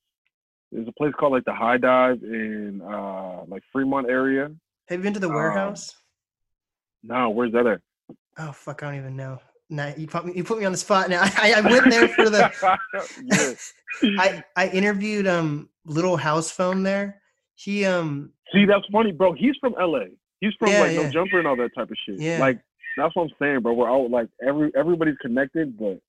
There's 0.72 0.88
a 0.88 0.92
place 0.94 1.14
called 1.20 1.34
like 1.34 1.46
the 1.46 1.54
High 1.54 1.78
Dive 1.78 2.22
in 2.24 2.82
uh 2.82 3.44
like 3.48 3.64
Fremont 3.72 4.10
area. 4.10 4.50
have 4.88 5.00
you 5.00 5.04
been 5.04 5.14
to 5.14 5.20
the 5.20 5.30
Um, 5.30 5.36
warehouse 5.36 5.94
No, 7.04 7.30
where's 7.30 7.52
that 7.54 7.68
at? 7.68 7.82
Oh 8.38 8.52
fuck, 8.52 8.84
I 8.84 8.88
don't 8.88 9.00
even 9.00 9.16
know. 9.16 9.40
Nah, 9.70 9.92
you 9.98 10.08
put 10.08 10.26
me 10.26 10.34
you 10.36 10.44
put 10.44 10.60
me 10.60 10.66
on 10.66 10.72
the 10.72 10.78
spot 10.78 11.10
now. 11.10 11.22
I, 11.38 11.54
I 11.58 11.62
went 11.62 11.90
there 11.90 12.08
for 12.08 12.30
the. 12.30 12.52
I 14.20 14.44
I 14.56 14.68
interviewed 14.70 15.28
um 15.28 15.70
Little 15.86 16.18
House 16.18 16.52
Phone 16.52 16.84
there. 16.84 17.22
He 17.56 17.86
um 17.86 18.32
See, 18.54 18.66
that's 18.66 18.86
funny, 18.92 19.12
bro. 19.12 19.34
He's 19.34 19.56
from 19.60 19.74
LA. 19.80 20.06
He's 20.42 20.54
from 20.60 20.72
Yeah, 20.72 20.80
like 20.82 20.92
yeah. 20.94 21.04
No 21.04 21.12
Jumper 21.12 21.40
and 21.40 21.48
all 21.48 21.56
that 21.56 21.74
type 21.76 21.90
of 21.90 21.98
shit. 22.06 22.20
Yeah. 22.20 22.40
Like 22.40 22.60
that's 22.98 23.16
what 23.16 23.24
I'm 23.24 23.30
saying, 23.40 23.62
bro. 23.62 23.74
We're 23.74 23.90
all 23.90 24.10
like 24.10 24.30
every 24.46 24.72
everybody's 24.76 25.18
connected, 25.22 25.78
but 25.78 26.00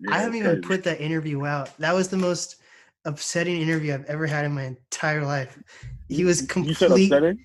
yeah, 0.00 0.14
I 0.14 0.18
haven't 0.20 0.36
even 0.38 0.60
put 0.60 0.84
that 0.84 1.00
interview 1.00 1.44
out. 1.46 1.76
That 1.78 1.94
was 1.94 2.08
the 2.08 2.16
most 2.16 2.56
upsetting 3.04 3.60
interview 3.60 3.94
I've 3.94 4.04
ever 4.06 4.26
had 4.26 4.44
in 4.44 4.52
my 4.52 4.64
entire 4.64 5.24
life. 5.24 5.58
He 6.08 6.24
was 6.24 6.42
complete. 6.42 7.06
upsetting. 7.12 7.38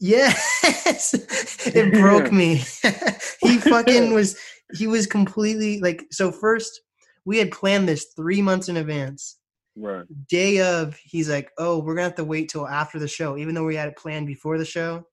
Yes, 0.00 1.14
it 1.66 1.92
broke 1.94 2.32
me. 2.32 2.56
he 3.40 3.58
fucking 3.58 4.12
was. 4.14 4.38
He 4.74 4.86
was 4.86 5.06
completely 5.06 5.80
like. 5.80 6.04
So 6.12 6.30
first, 6.30 6.80
we 7.24 7.38
had 7.38 7.50
planned 7.50 7.88
this 7.88 8.06
three 8.16 8.40
months 8.42 8.68
in 8.68 8.76
advance. 8.76 9.36
Right. 9.76 10.04
Day 10.28 10.60
of, 10.60 10.96
he's 11.02 11.28
like, 11.28 11.50
"Oh, 11.58 11.78
we're 11.80 11.94
gonna 11.94 12.04
have 12.08 12.14
to 12.16 12.24
wait 12.24 12.48
till 12.48 12.66
after 12.68 12.98
the 12.98 13.08
show," 13.08 13.36
even 13.36 13.54
though 13.54 13.64
we 13.64 13.76
had 13.76 13.88
it 13.88 13.96
planned 13.96 14.26
before 14.26 14.58
the 14.58 14.64
show. 14.64 15.04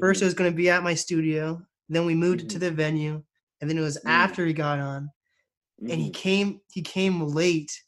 First, 0.00 0.20
it 0.20 0.24
Mhm. 0.24 0.28
was 0.28 0.34
going 0.34 0.50
to 0.50 0.56
be 0.56 0.68
at 0.70 0.82
my 0.82 0.94
studio. 0.94 1.62
Then 1.88 2.06
we 2.06 2.14
moved 2.16 2.40
it 2.40 2.48
to 2.50 2.58
the 2.58 2.72
venue, 2.72 3.22
and 3.60 3.70
then 3.70 3.78
it 3.78 3.82
was 3.82 3.98
Mm. 3.98 4.10
after 4.10 4.44
he 4.44 4.52
got 4.52 4.80
on, 4.80 5.10
and 5.88 6.00
he 6.00 6.10
Mhm. 6.10 6.12
came. 6.12 6.60
He 6.72 6.82
came 6.82 7.20
late 7.28 7.82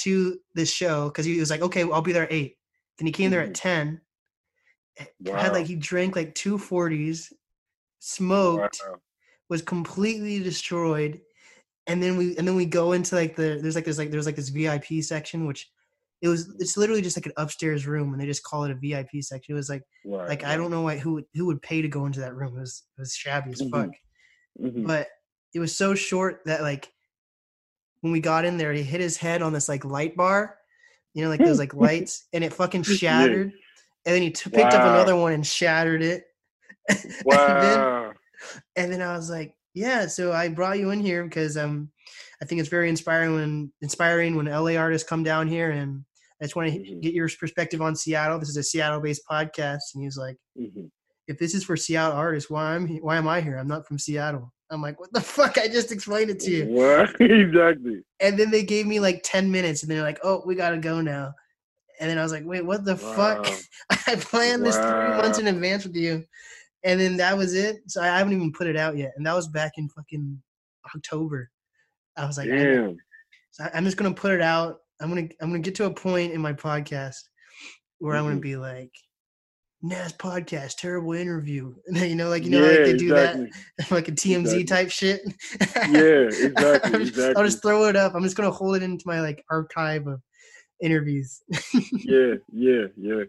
to 0.00 0.40
the 0.54 0.66
show 0.66 1.08
because 1.10 1.26
he 1.26 1.40
was 1.40 1.50
like, 1.50 1.62
"Okay, 1.62 1.82
I'll 1.84 2.02
be 2.02 2.12
there 2.12 2.24
at 2.24 2.32
8. 2.32 2.58
Then 2.98 3.06
he 3.06 3.12
came 3.12 3.30
there 3.30 3.42
at 3.42 3.54
Mhm. 3.54 3.54
ten. 3.54 4.02
Had 5.32 5.52
like 5.52 5.66
he 5.66 5.76
drank 5.76 6.16
like 6.16 6.34
two 6.34 6.58
forties, 6.58 7.32
smoked, 8.00 8.78
Wow. 8.80 9.00
was 9.50 9.62
completely 9.62 10.40
destroyed, 10.42 11.22
and 11.86 12.02
then 12.02 12.16
we 12.18 12.36
and 12.38 12.48
then 12.48 12.56
we 12.56 12.66
go 12.66 12.92
into 12.92 13.14
like 13.16 13.36
the 13.36 13.58
there's 13.62 13.74
like 13.76 13.84
there's 13.84 13.98
like 13.98 14.10
there's 14.12 14.26
like 14.26 14.36
this 14.36 14.50
VIP 14.50 15.02
section 15.02 15.46
which. 15.46 15.70
It 16.22 16.28
was. 16.28 16.54
It's 16.60 16.76
literally 16.78 17.02
just 17.02 17.16
like 17.18 17.26
an 17.26 17.32
upstairs 17.36 17.86
room, 17.86 18.12
and 18.12 18.20
they 18.22 18.26
just 18.26 18.44
call 18.44 18.64
it 18.64 18.72
a 18.72 18.76
VIP 18.76 19.22
section. 19.22 19.54
It 19.54 19.56
was 19.56 19.68
like 19.70 19.84
Right. 20.04 20.28
like 20.28 20.44
I 20.44 20.56
don't 20.56 20.70
know 20.72 20.82
why 20.82 20.98
who 20.98 21.14
would 21.14 21.26
who 21.34 21.46
would 21.46 21.62
pay 21.62 21.82
to 21.82 21.88
go 21.88 22.06
into 22.06 22.20
that 22.20 22.34
room. 22.36 22.56
It 22.56 22.60
was 22.62 22.84
it 22.98 23.02
was 23.02 23.14
shabby 23.14 23.52
as 23.52 23.60
Mhm. 23.60 23.70
fuck. 23.70 23.94
Mhm. 24.60 24.86
But 24.86 25.08
it 25.54 25.60
was 25.60 25.76
so 25.76 25.94
short 25.96 26.42
that 26.46 26.62
like 26.62 26.93
when 28.04 28.12
we 28.12 28.20
got 28.20 28.44
in 28.44 28.58
there, 28.58 28.70
he 28.74 28.82
hit 28.82 29.00
his 29.00 29.16
head 29.16 29.40
on 29.40 29.54
this 29.54 29.66
like 29.66 29.82
light 29.82 30.14
bar, 30.14 30.58
you 31.14 31.24
know, 31.24 31.30
like 31.30 31.40
those 31.40 31.58
like 31.58 31.72
lights, 31.88 32.26
and 32.34 32.44
it 32.44 32.52
fucking 32.52 32.82
shattered. 32.82 33.50
And 34.04 34.14
then 34.14 34.20
he 34.20 34.30
t- 34.30 34.50
picked 34.50 34.74
up 34.74 34.82
another 34.82 35.16
one 35.16 35.32
and 35.32 35.46
shattered 35.46 36.02
it. 36.02 36.24
and, 36.90 36.98
then, 37.02 37.12
Wow. 37.24 38.12
and 38.76 38.92
then 38.92 39.00
I 39.00 39.16
was 39.16 39.30
like, 39.30 39.54
yeah. 39.72 40.06
So 40.06 40.34
I 40.34 40.48
brought 40.50 40.78
you 40.78 40.90
in 40.90 41.00
here 41.00 41.24
because 41.24 41.56
um, 41.56 41.90
I 42.42 42.44
think 42.44 42.60
it's 42.60 42.68
very 42.68 42.90
inspiring 42.90 43.32
when 43.36 43.72
inspiring 43.80 44.36
when 44.36 44.44
LA 44.46 44.76
artists 44.76 45.08
come 45.08 45.22
down 45.22 45.48
here, 45.48 45.70
and 45.70 46.04
I 46.42 46.44
just 46.44 46.56
want 46.56 46.70
to 46.70 46.78
Mhm. 46.78 47.00
get 47.00 47.14
your 47.14 47.30
perspective 47.40 47.80
on 47.80 47.96
Seattle. 47.96 48.38
This 48.38 48.50
is 48.50 48.58
a 48.58 48.62
Seattle-based 48.62 49.22
podcast, 49.30 49.94
and 49.94 50.02
he 50.02 50.06
was 50.06 50.18
like 50.18 50.36
Mhm. 50.60 50.90
if 51.26 51.38
this 51.38 51.54
is 51.54 51.64
for 51.64 51.74
Seattle 51.74 52.18
artists, 52.18 52.50
why 52.50 52.74
am 52.74 52.86
why 52.98 53.16
am 53.16 53.26
I 53.26 53.40
here? 53.40 53.56
I'm 53.56 53.66
not 53.66 53.86
from 53.88 53.98
Seattle. 53.98 54.52
I'm 54.74 54.82
like, 54.82 55.00
what 55.00 55.12
the 55.12 55.20
fuck? 55.20 55.56
I 55.56 55.68
just 55.68 55.92
explained 55.92 56.30
it 56.30 56.40
to 56.40 56.50
you. 56.50 56.66
What? 56.66 57.20
exactly. 57.20 58.02
And 58.20 58.38
then 58.38 58.50
they 58.50 58.62
gave 58.64 58.86
me 58.86 59.00
like 59.00 59.22
10 59.24 59.50
minutes 59.50 59.82
and 59.82 59.90
they're 59.90 60.02
like, 60.02 60.18
oh, 60.22 60.42
we 60.44 60.54
gotta 60.54 60.78
go 60.78 61.00
now. 61.00 61.32
And 62.00 62.10
then 62.10 62.18
I 62.18 62.22
was 62.22 62.32
like, 62.32 62.44
wait, 62.44 62.66
what 62.66 62.84
the 62.84 62.96
fuck? 62.96 63.46
I 64.06 64.16
planned 64.16 64.66
this 64.66 64.76
three 64.76 64.84
months 64.88 65.38
in 65.38 65.46
advance 65.46 65.84
with 65.84 65.94
you. 65.96 66.24
And 66.82 67.00
then 67.00 67.16
that 67.18 67.36
was 67.38 67.54
it. 67.54 67.76
So 67.86 68.02
I 68.02 68.06
haven't 68.18 68.32
even 68.34 68.52
put 68.52 68.66
it 68.66 68.76
out 68.76 68.96
yet. 68.96 69.12
And 69.16 69.24
that 69.26 69.34
was 69.34 69.48
back 69.48 69.72
in 69.78 69.88
fucking 69.88 70.42
October. 70.94 71.50
I 72.16 72.26
was 72.26 72.36
like, 72.36 72.48
Damn. 72.48 72.96
so 73.52 73.66
I'm 73.72 73.84
just 73.84 73.96
gonna 73.96 74.12
put 74.12 74.32
it 74.32 74.42
out. 74.42 74.80
I'm 75.00 75.08
gonna 75.08 75.28
I'm 75.40 75.48
gonna 75.50 75.60
get 75.60 75.74
to 75.76 75.86
a 75.86 75.90
point 75.94 76.32
in 76.32 76.40
my 76.40 76.52
podcast 76.52 77.22
where 77.98 78.16
I'm 78.16 78.24
gonna 78.24 78.36
Mhm. 78.36 78.42
be 78.42 78.56
like, 78.56 78.92
Nas 79.84 80.14
podcast, 80.14 80.76
terrible 80.76 81.12
interview. 81.12 81.74
you 81.92 82.14
know, 82.14 82.30
like 82.30 82.44
you 82.44 82.50
know, 82.50 82.62
yeah, 82.62 82.76
like 82.78 82.84
they 82.84 82.96
do 82.96 83.14
exactly. 83.14 83.50
that, 83.78 83.90
like 83.90 84.08
a 84.08 84.12
TMZ 84.12 84.38
Exactly. 84.40 84.64
type 84.64 84.90
shit. 84.90 85.20
Yeah, 85.90 86.46
exactly, 86.46 87.10
just- 87.10 87.36
I'll 87.36 87.44
just 87.44 87.62
throw 87.62 87.84
it 87.88 87.96
up. 87.96 88.14
I'm 88.14 88.22
just 88.22 88.36
gonna 88.36 88.50
hold 88.50 88.76
it 88.76 88.82
into 88.82 89.04
my 89.06 89.20
like 89.20 89.44
archive 89.50 90.06
of 90.06 90.20
interviews. 90.82 91.42
yeah, 91.92 92.34
yeah, 92.50 92.86
yeah. 92.96 93.24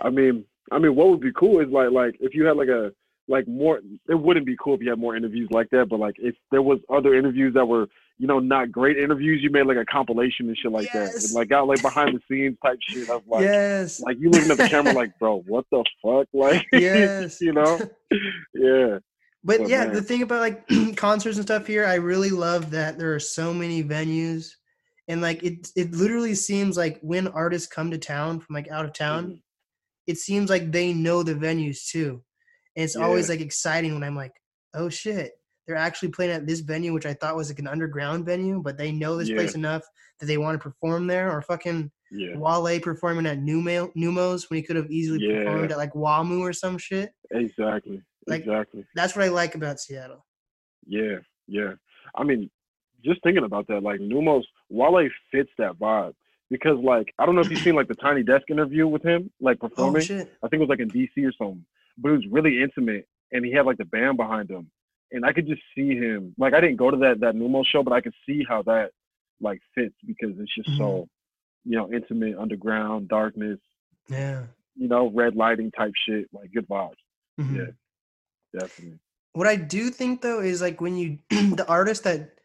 I 0.00 0.10
mean, 0.10 0.44
I 0.72 0.78
mean, 0.78 0.94
what 0.96 1.08
would 1.10 1.20
be 1.20 1.32
cool 1.32 1.60
is 1.60 1.68
like, 1.68 1.90
like 1.90 2.16
if 2.20 2.34
you 2.34 2.46
had 2.46 2.56
like 2.56 2.68
a 2.68 2.90
like 3.28 3.46
more. 3.46 3.80
It 4.08 4.14
wouldn't 4.14 4.46
be 4.46 4.56
cool 4.62 4.74
if 4.74 4.80
you 4.80 4.90
had 4.90 4.98
more 4.98 5.14
interviews 5.16 5.48
like 5.50 5.68
that. 5.70 5.88
But 5.88 6.00
like, 6.00 6.16
if 6.18 6.34
there 6.50 6.62
was 6.62 6.78
other 6.90 7.14
interviews 7.14 7.54
that 7.54 7.64
were, 7.66 7.86
you 8.18 8.26
know, 8.26 8.38
not 8.40 8.72
great 8.72 8.98
interviews, 8.98 9.40
you 9.42 9.50
made 9.50 9.66
like 9.66 9.76
a 9.76 9.84
compilation 9.84 10.48
and 10.48 10.56
shit 10.58 10.72
like 10.72 10.92
that, 10.92 11.12
Yes. 11.12 11.26
and 11.26 11.34
like 11.34 11.48
got 11.48 11.68
like 11.68 11.80
behind 11.82 12.16
the 12.16 12.20
scenes 12.28 12.56
type 12.64 12.78
shit. 12.88 13.08
Of 13.08 13.22
like, 13.28 13.42
yes. 13.42 14.00
like 14.00 14.18
you 14.18 14.30
looking 14.30 14.50
at 14.50 14.56
the 14.58 14.68
camera 14.68 14.92
like, 14.92 15.16
bro, 15.18 15.40
what 15.46 15.64
the 15.70 15.84
fuck, 16.02 16.26
like, 16.32 16.66
Yes. 16.72 17.40
you 17.40 17.52
know, 17.52 17.78
yeah, 18.54 18.98
But 19.44 19.60
But 19.60 19.68
yeah, 19.68 19.84
man. 19.86 19.94
the 19.94 20.02
thing 20.02 20.22
about 20.22 20.40
like 20.40 20.66
concerts 20.96 21.36
and 21.36 21.46
stuff 21.46 21.66
here, 21.66 21.86
I 21.86 21.94
really 21.94 22.30
love 22.30 22.70
that 22.72 22.98
there 22.98 23.14
are 23.14 23.20
so 23.20 23.54
many 23.54 23.84
venues, 23.84 24.50
and 25.06 25.20
like 25.22 25.42
it 25.44 25.68
it 25.76 25.92
literally 25.92 26.34
seems 26.34 26.76
like 26.76 26.98
when 27.02 27.28
artists 27.28 27.68
come 27.72 27.90
to 27.92 27.98
town 27.98 28.40
from 28.40 28.54
like 28.54 28.68
out 28.68 28.84
of 28.84 28.92
town, 28.92 29.26
Mhm. 29.28 29.40
it 30.08 30.18
seems 30.18 30.50
like 30.50 30.72
they 30.72 30.92
know 30.92 31.22
the 31.22 31.34
venues 31.34 31.88
too, 31.88 32.22
and 32.74 32.84
it's 32.84 32.96
always 32.96 33.28
like 33.28 33.40
exciting 33.40 33.94
when 33.94 34.02
I'm 34.02 34.16
like, 34.16 34.32
oh 34.74 34.88
shit, 34.88 35.32
they're 35.68 35.76
actually 35.76 36.08
playing 36.08 36.32
at 36.32 36.46
this 36.46 36.60
venue, 36.60 36.92
which 36.94 37.06
I 37.06 37.12
thought 37.12 37.36
was 37.36 37.50
like 37.50 37.58
an 37.60 37.68
underground 37.68 38.24
venue, 38.24 38.60
but 38.60 38.78
they 38.78 38.90
know 38.90 39.16
this 39.18 39.30
place 39.30 39.54
enough 39.54 39.82
that 40.18 40.26
they 40.26 40.38
want 40.38 40.58
to 40.60 40.62
perform 40.70 41.06
there, 41.06 41.30
or 41.30 41.42
fucking 41.42 41.90
yeah, 42.10 42.36
Wale 42.36 42.80
performing 42.80 43.26
at 43.26 43.38
Neumo 43.38 43.92
Neumos 43.94 44.48
when 44.48 44.56
he 44.56 44.62
could 44.62 44.76
have 44.76 44.90
easily 44.90 45.20
Yeah. 45.22 45.44
performed 45.44 45.70
at 45.70 45.76
like 45.78 45.92
Wamu 45.92 46.40
or 46.40 46.54
some 46.54 46.78
shit. 46.78 47.12
exactly, 47.30 48.00
Like- 48.26 48.40
exactly. 48.40 48.84
That's 48.94 49.14
what 49.14 49.26
I 49.26 49.28
like 49.28 49.54
about 49.54 49.78
Seattle. 49.78 50.24
Yeah, 50.86 51.18
yeah. 51.46 51.74
I 52.14 52.24
mean, 52.24 52.50
just 53.04 53.22
thinking 53.22 53.44
about 53.44 53.66
that, 53.68 53.82
like 53.82 54.00
Neumos, 54.00 54.44
Wale 54.70 55.08
fits 55.30 55.50
that 55.58 55.74
vibe 55.78 56.14
because, 56.50 56.78
like, 56.82 57.12
I 57.18 57.26
don't 57.26 57.34
know 57.34 57.42
if 57.42 57.50
you've 57.50 57.60
seen 57.60 57.74
like 57.74 57.88
the 57.88 57.94
Tiny 57.94 58.22
Desk 58.22 58.48
interview 58.48 58.86
with 58.88 59.02
him, 59.02 59.30
like 59.38 59.58
Oh 59.60 59.68
performing. 59.68 60.00
shit. 60.02 60.32
I 60.42 60.48
think 60.48 60.60
it 60.62 60.66
was 60.66 60.70
like 60.70 60.80
in 60.80 60.88
DC 60.88 61.10
or 61.24 61.32
something, 61.32 61.64
but 61.98 62.08
it 62.08 62.12
was 62.16 62.26
really 62.30 62.62
intimate, 62.62 63.06
and 63.32 63.44
he 63.44 63.52
had 63.52 63.66
like 63.66 63.76
the 63.76 63.84
band 63.84 64.16
behind 64.16 64.50
him, 64.50 64.70
and 65.12 65.24
I 65.24 65.32
could 65.32 65.46
just 65.46 65.62
see 65.74 65.94
him. 65.96 66.34
Like, 66.38 66.54
I 66.54 66.60
didn't 66.60 66.76
go 66.76 66.90
to 66.90 66.96
that 66.98 67.20
that 67.20 67.34
Neumo 67.34 67.64
show, 67.66 67.82
but 67.82 67.92
I 67.92 68.00
could 68.00 68.14
see 68.26 68.44
how 68.48 68.62
that 68.62 68.90
like 69.40 69.60
fits 69.74 69.94
because 70.06 70.30
it's 70.38 70.54
just 70.54 70.76
so 70.76 71.08
you 71.64 71.76
know, 71.76 71.92
intimate, 71.92 72.36
underground, 72.38 73.08
darkness, 73.08 73.58
Yeah. 74.08 74.46
you 74.74 74.88
know, 74.88 75.10
red 75.10 75.36
lighting 75.36 75.70
type 75.72 75.92
shit, 76.06 76.26
like 76.32 76.50
good 76.52 76.66
vibes. 76.66 76.94
Mhm. 77.38 77.56
Yeah, 77.56 78.60
definitely. 78.60 78.98
What 79.34 79.46
I 79.46 79.56
do 79.56 79.90
think 79.90 80.22
though 80.22 80.40
is 80.40 80.62
like 80.62 80.80
when 80.80 80.96
you 80.96 81.18
the 81.30 81.66
artist 81.68 82.04
that 82.04 82.38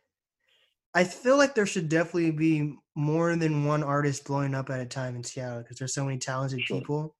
I 0.93 1.03
feel 1.05 1.37
like 1.37 1.55
there 1.55 1.65
should 1.65 1.89
definitely 1.89 2.31
be 2.31 2.75
more 2.95 3.35
than 3.35 3.65
one 3.65 3.81
artist 3.81 4.25
blowing 4.25 4.53
up 4.53 4.69
at 4.69 4.79
a 4.79 4.85
time 4.85 5.15
in 5.15 5.23
Seattle 5.23 5.63
because 5.63 5.77
there's 5.79 5.93
so 5.95 6.05
many 6.05 6.19
talented 6.19 6.61
Sure. 6.61 6.79
people. 6.79 7.15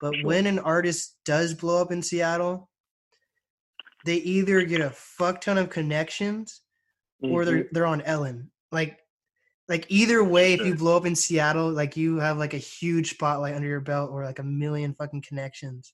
But 0.00 0.14
Sure. 0.14 0.24
when 0.24 0.46
an 0.46 0.58
artist 0.60 1.18
does 1.26 1.52
blow 1.52 1.82
up 1.82 1.92
in 1.92 2.02
Seattle, 2.02 2.69
they 4.04 4.16
either 4.16 4.62
get 4.62 4.80
a 4.80 4.90
fuck 4.90 5.40
ton 5.40 5.58
of 5.58 5.70
connections 5.70 6.62
or 7.20 7.44
they're 7.44 7.66
they're 7.72 7.86
on 7.86 8.00
Ellen. 8.02 8.50
Like 8.72 8.98
like 9.68 9.86
either 9.88 10.24
way, 10.24 10.54
if 10.54 10.64
you 10.64 10.74
blow 10.74 10.96
up 10.96 11.06
in 11.06 11.14
Seattle, 11.14 11.70
like 11.70 11.96
you 11.96 12.18
have 12.18 12.38
like 12.38 12.54
a 12.54 12.58
huge 12.58 13.10
spotlight 13.10 13.54
under 13.54 13.68
your 13.68 13.80
belt 13.80 14.10
or 14.10 14.24
like 14.24 14.38
a 14.40 14.44
million 14.44 14.94
fucking 14.94 15.22
connections. 15.22 15.92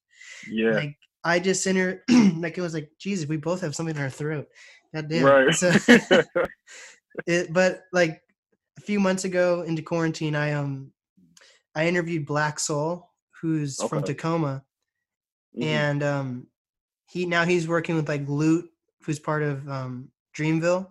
yeah, 0.49 0.73
Like 0.73 0.99
I 1.25 1.41
just 1.41 1.63
sent 1.63 1.77
her 1.79 2.03
like 2.39 2.57
it 2.57 2.63
was 2.63 2.75
like, 2.75 2.91
Jesus, 2.99 3.29
we 3.29 3.37
both 3.37 3.61
have 3.61 3.75
something 3.75 3.95
in 3.97 4.01
our 4.03 4.09
throat. 4.11 4.47
God 4.95 5.09
damn. 5.11 5.25
right. 5.25 5.55
So, 5.55 5.73
it, 7.27 7.53
but 7.53 7.83
like 7.93 8.23
a 8.79 8.81
few 8.81 9.01
months 9.01 9.25
ago 9.25 9.63
into 9.63 9.83
quarantine, 9.83 10.35
I 10.35 10.53
um 10.53 10.93
I 11.75 11.87
interviewed 11.87 12.25
Black 12.25 12.59
Soul, 12.59 13.11
who's 13.43 13.77
from 13.83 13.99
Okay. 13.99 14.15
Tacoma, 14.15 14.65
Mhm. 15.55 15.63
and 15.63 16.03
um 16.03 16.47
he 17.09 17.27
now 17.27 17.45
he's 17.45 17.69
working 17.69 17.97
with 17.97 18.09
like 18.09 18.29
Lute, 18.29 18.69
who's 19.05 19.19
part 19.19 19.43
of 19.43 19.69
um 19.69 20.11
Dreamville. 20.37 20.89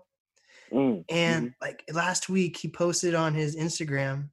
Mm, 0.71 1.03
And 1.09 1.47
mhm. 1.49 1.53
like 1.61 1.83
last 1.93 2.27
week, 2.29 2.57
he 2.57 2.67
posted 2.67 3.13
on 3.15 3.33
his 3.33 3.55
Instagram 3.55 4.29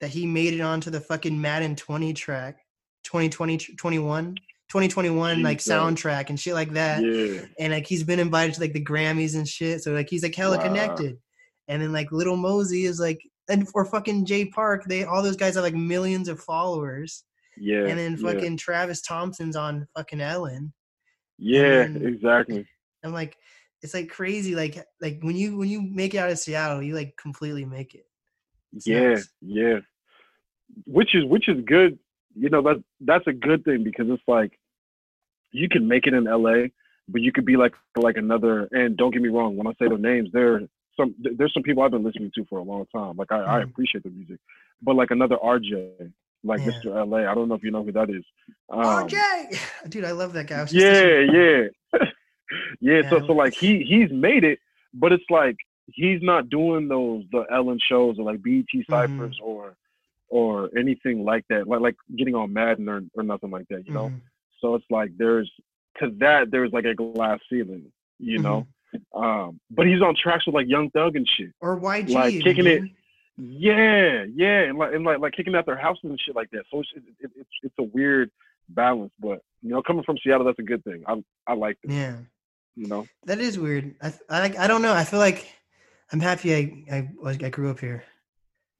that 0.00 0.10
he 0.10 0.26
made 0.26 0.52
it 0.54 0.60
onto 0.60 0.90
the 0.90 1.00
fucking 1.00 1.40
Madden 1.40 1.74
20 1.76 2.12
track, 2.12 2.58
2020, 3.04 3.56
21, 3.76 4.34
2021, 4.68 5.42
like 5.42 5.58
Jesus. 5.58 5.72
soundtrack 5.72 6.28
and 6.28 6.38
shit 6.38 6.54
like 6.54 6.72
that. 6.72 7.02
yeah, 7.02 7.42
And 7.58 7.72
like 7.72 7.86
he's 7.86 8.02
been 8.04 8.18
invited 8.18 8.54
to 8.54 8.60
like 8.60 8.72
the 8.72 8.84
Grammys 8.84 9.34
and 9.36 9.48
shit. 9.48 9.82
So 9.82 9.92
like 9.92 10.08
he's 10.10 10.22
like 10.22 10.34
hella 10.34 10.58
Wow. 10.58 10.64
connected. 10.64 11.16
And 11.68 11.80
then 11.80 11.92
like 11.92 12.10
Lil 12.12 12.36
Mosey 12.36 12.84
is 12.84 12.98
like, 13.00 13.20
and 13.48 13.68
for 13.68 13.84
fucking 13.84 14.24
Jay 14.26 14.44
Park, 14.46 14.84
they 14.86 15.04
all 15.04 15.22
those 15.22 15.36
guys 15.36 15.54
have 15.54 15.64
like 15.64 15.74
millions 15.74 16.28
of 16.28 16.40
followers. 16.40 17.24
yeah, 17.56 17.86
and 17.86 17.98
then 17.98 18.16
yeah. 18.18 18.32
fucking 18.32 18.56
Travis 18.56 19.00
Thompson's 19.02 19.56
on 19.56 19.86
fucking 19.96 20.20
Ellen. 20.20 20.72
Yeah, 21.38 21.84
then- 21.84 22.06
exactly. 22.06 22.66
I'm 23.04 23.12
like, 23.12 23.36
it's 23.82 23.94
like 23.94 24.08
crazy. 24.08 24.54
Like 24.54 24.78
like 25.00 25.18
when 25.22 25.36
you 25.36 25.56
when 25.56 25.68
you 25.68 25.82
make 25.82 26.14
it 26.14 26.18
out 26.18 26.30
of 26.30 26.38
Seattle, 26.38 26.82
you 26.82 26.94
like 26.94 27.16
completely 27.16 27.64
make 27.64 27.94
it. 27.94 28.06
It's 28.74 28.86
yeah, 28.86 29.08
nuts. 29.10 29.28
yeah. 29.40 29.78
Which 30.86 31.14
is 31.14 31.24
which 31.24 31.48
is 31.48 31.62
good. 31.64 31.98
You 32.34 32.48
know 32.48 32.62
that 32.62 32.82
that's 33.00 33.26
a 33.26 33.32
good 33.32 33.64
thing 33.64 33.82
because 33.84 34.06
it's 34.08 34.22
like 34.28 34.58
you 35.50 35.68
can 35.68 35.86
make 35.86 36.06
it 36.06 36.14
in 36.14 36.24
LA, 36.24 36.68
but 37.08 37.20
you 37.20 37.32
could 37.32 37.44
be 37.44 37.56
like 37.56 37.74
like 37.96 38.16
another. 38.16 38.68
And 38.72 38.96
don't 38.96 39.12
get 39.12 39.20
me 39.22 39.28
wrong, 39.28 39.56
when 39.56 39.66
I 39.66 39.72
say 39.72 39.88
their 39.88 39.98
names, 39.98 40.30
there 40.32 40.62
some 40.96 41.14
there's 41.20 41.52
some 41.52 41.62
people 41.62 41.82
I've 41.82 41.90
been 41.90 42.04
listening 42.04 42.30
to 42.36 42.44
for 42.46 42.58
a 42.58 42.62
long 42.62 42.86
time. 42.94 43.16
Like 43.16 43.32
I, 43.32 43.40
I 43.40 43.60
Mhm. 43.60 43.64
appreciate 43.64 44.04
the 44.04 44.10
music, 44.10 44.38
but 44.80 44.94
like 44.94 45.10
another 45.10 45.36
RJ, 45.36 46.12
like 46.44 46.60
Yeah. 46.60 46.70
Mr. 46.84 47.06
LA. 47.06 47.30
I 47.30 47.34
don't 47.34 47.48
know 47.48 47.54
if 47.54 47.62
you 47.62 47.70
know 47.70 47.82
who 47.84 47.92
that 47.92 48.10
is. 48.10 48.24
Um, 48.70 48.80
RJ, 49.08 49.58
dude, 49.90 50.04
I 50.04 50.12
love 50.12 50.32
that 50.34 50.46
guy. 50.46 50.58
I 50.58 50.62
was 50.62 50.72
just 50.72 50.84
yeah, 50.84 51.20
yeah, 51.32 51.62
yeah. 51.92 51.98
Yeah, 52.80 53.08
So, 53.10 53.26
so 53.26 53.32
like- 53.32 53.54
he 53.54 53.82
he's 53.82 54.10
made 54.10 54.44
it, 54.44 54.58
but 54.92 55.12
it's 55.12 55.24
like 55.30 55.56
he's 55.86 56.20
not 56.22 56.48
doing 56.50 56.88
those 56.88 57.24
the 57.32 57.44
Ellen 57.52 57.78
shows 57.88 58.18
or 58.18 58.24
like 58.24 58.42
BET 58.42 58.64
Mm-hmm. 58.74 58.92
ciphers 58.92 59.38
or 59.42 59.74
or 60.28 60.70
anything 60.78 61.24
like 61.24 61.44
that, 61.50 61.66
like 61.68 61.80
like 61.80 61.96
getting 62.16 62.34
on 62.34 62.52
Madden 62.52 62.88
or 62.88 63.02
or 63.14 63.22
nothing 63.22 63.50
like 63.50 63.68
that, 63.68 63.86
you 63.86 63.92
know. 63.94 64.08
Mhm. 64.08 64.20
So 64.60 64.74
it's 64.74 64.84
like 64.90 65.10
there's 65.16 65.50
to 65.98 66.10
that 66.20 66.50
there's 66.50 66.72
like 66.72 66.84
a 66.84 66.94
glass 66.94 67.38
ceiling, 67.50 67.90
you 68.18 68.38
know. 68.38 68.66
Mm-hmm. 68.94 69.22
Um, 69.22 69.60
but 69.70 69.86
he's 69.86 70.02
on 70.02 70.14
tracks 70.14 70.44
with 70.46 70.54
like 70.54 70.68
Young 70.68 70.90
Thug 70.90 71.16
and 71.16 71.26
shit. 71.28 71.50
Or 71.60 71.78
YG, 71.80 72.10
Like, 72.10 72.40
kicking 72.42 72.66
it-. 72.66 72.82
Yeah, 73.38 74.24
yeah, 74.34 74.60
and 74.64 74.78
like 74.78 74.92
and 74.94 75.04
like 75.04 75.18
like 75.18 75.32
kicking 75.32 75.54
out 75.54 75.66
their 75.66 75.76
houses 75.76 76.04
and 76.04 76.20
shit 76.20 76.36
like 76.36 76.50
that. 76.50 76.64
So 76.70 76.80
it's 76.80 76.90
it, 76.96 77.02
it, 77.20 77.30
it's 77.36 77.50
it's 77.62 77.74
a 77.78 77.82
weird 77.82 78.30
balance, 78.68 79.12
but 79.18 79.40
you 79.62 79.70
know, 79.70 79.82
coming 79.82 80.04
from 80.04 80.18
Seattle, 80.22 80.44
that's 80.44 80.58
a 80.58 80.62
good 80.62 80.84
thing. 80.84 81.02
I 81.06 81.22
I 81.46 81.54
like 81.54 81.78
it. 81.82 81.90
Yeah, 81.90 82.16
You 82.76 82.88
know. 82.88 83.06
that 83.24 83.40
is 83.40 83.58
weird. 83.58 83.94
I 84.02 84.12
I 84.28 84.54
I 84.58 84.66
don't 84.66 84.82
know. 84.82 84.92
I 84.92 85.04
feel 85.04 85.18
like 85.18 85.46
I'm 86.12 86.20
happy 86.20 86.54
I 86.54 86.84
I 86.94 87.08
was 87.20 87.38
I 87.42 87.48
grew 87.48 87.70
up 87.70 87.80
here. 87.80 88.04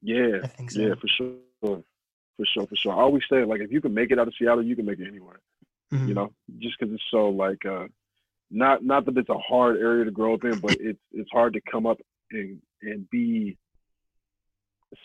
Yeah, 0.01 0.39
I 0.43 0.47
think 0.47 0.69
so. 0.71 0.81
yeah, 0.81 0.93
for 1.01 1.07
sure, 1.07 1.33
for 1.61 2.45
sure, 2.45 2.67
for 2.67 2.75
sure. 2.75 2.91
I 2.93 2.97
always 2.97 3.23
say 3.31 3.43
like 3.45 3.61
if 3.61 3.71
you 3.71 3.81
can 3.81 3.93
make 3.93 4.11
it 4.11 4.19
out 4.19 4.27
of 4.27 4.33
Seattle, 4.37 4.63
you 4.63 4.75
can 4.75 4.85
make 4.85 4.99
it 4.99 5.07
anywhere. 5.07 5.39
Mhm. 5.91 6.07
You 6.09 6.13
know, 6.13 6.33
just 6.59 6.75
because 6.79 6.93
it's 6.93 7.03
so 7.09 7.29
like 7.29 7.65
uh, 7.65 7.87
not 8.51 8.83
not 8.83 9.05
that 9.05 9.17
it's 9.17 9.29
a 9.29 9.37
hard 9.39 9.77
area 9.77 10.05
to 10.05 10.11
grow 10.11 10.35
up 10.35 10.43
in, 10.43 10.59
but 10.59 10.77
it's 10.79 10.99
it's 11.11 11.29
hard 11.31 11.53
to 11.53 11.61
come 11.71 11.85
up 11.87 11.97
and 12.31 12.61
and 12.83 13.09
be 13.09 13.57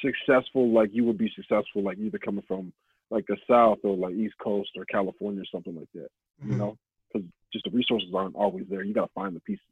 successful 0.00 0.70
like 0.72 0.90
you 0.92 1.04
would 1.04 1.18
be 1.18 1.30
successful 1.34 1.82
like 1.82 1.98
either 1.98 2.18
coming 2.18 2.44
from 2.46 2.72
like 3.10 3.26
the 3.26 3.36
South 3.48 3.78
or 3.84 3.96
like 3.96 4.14
East 4.14 4.34
Coast 4.42 4.70
or 4.76 4.84
California 4.84 5.42
or 5.42 5.46
something 5.52 5.74
like 5.74 5.88
that. 5.94 6.08
You 6.44 6.54
Mhm. 6.54 6.58
know, 6.58 6.78
because 7.12 7.28
just 7.52 7.64
the 7.64 7.70
resources 7.70 8.10
aren't 8.14 8.36
always 8.36 8.66
there. 8.68 8.82
You 8.82 8.94
gotta 8.94 9.10
find 9.14 9.34
the 9.34 9.40
pieces. 9.40 9.64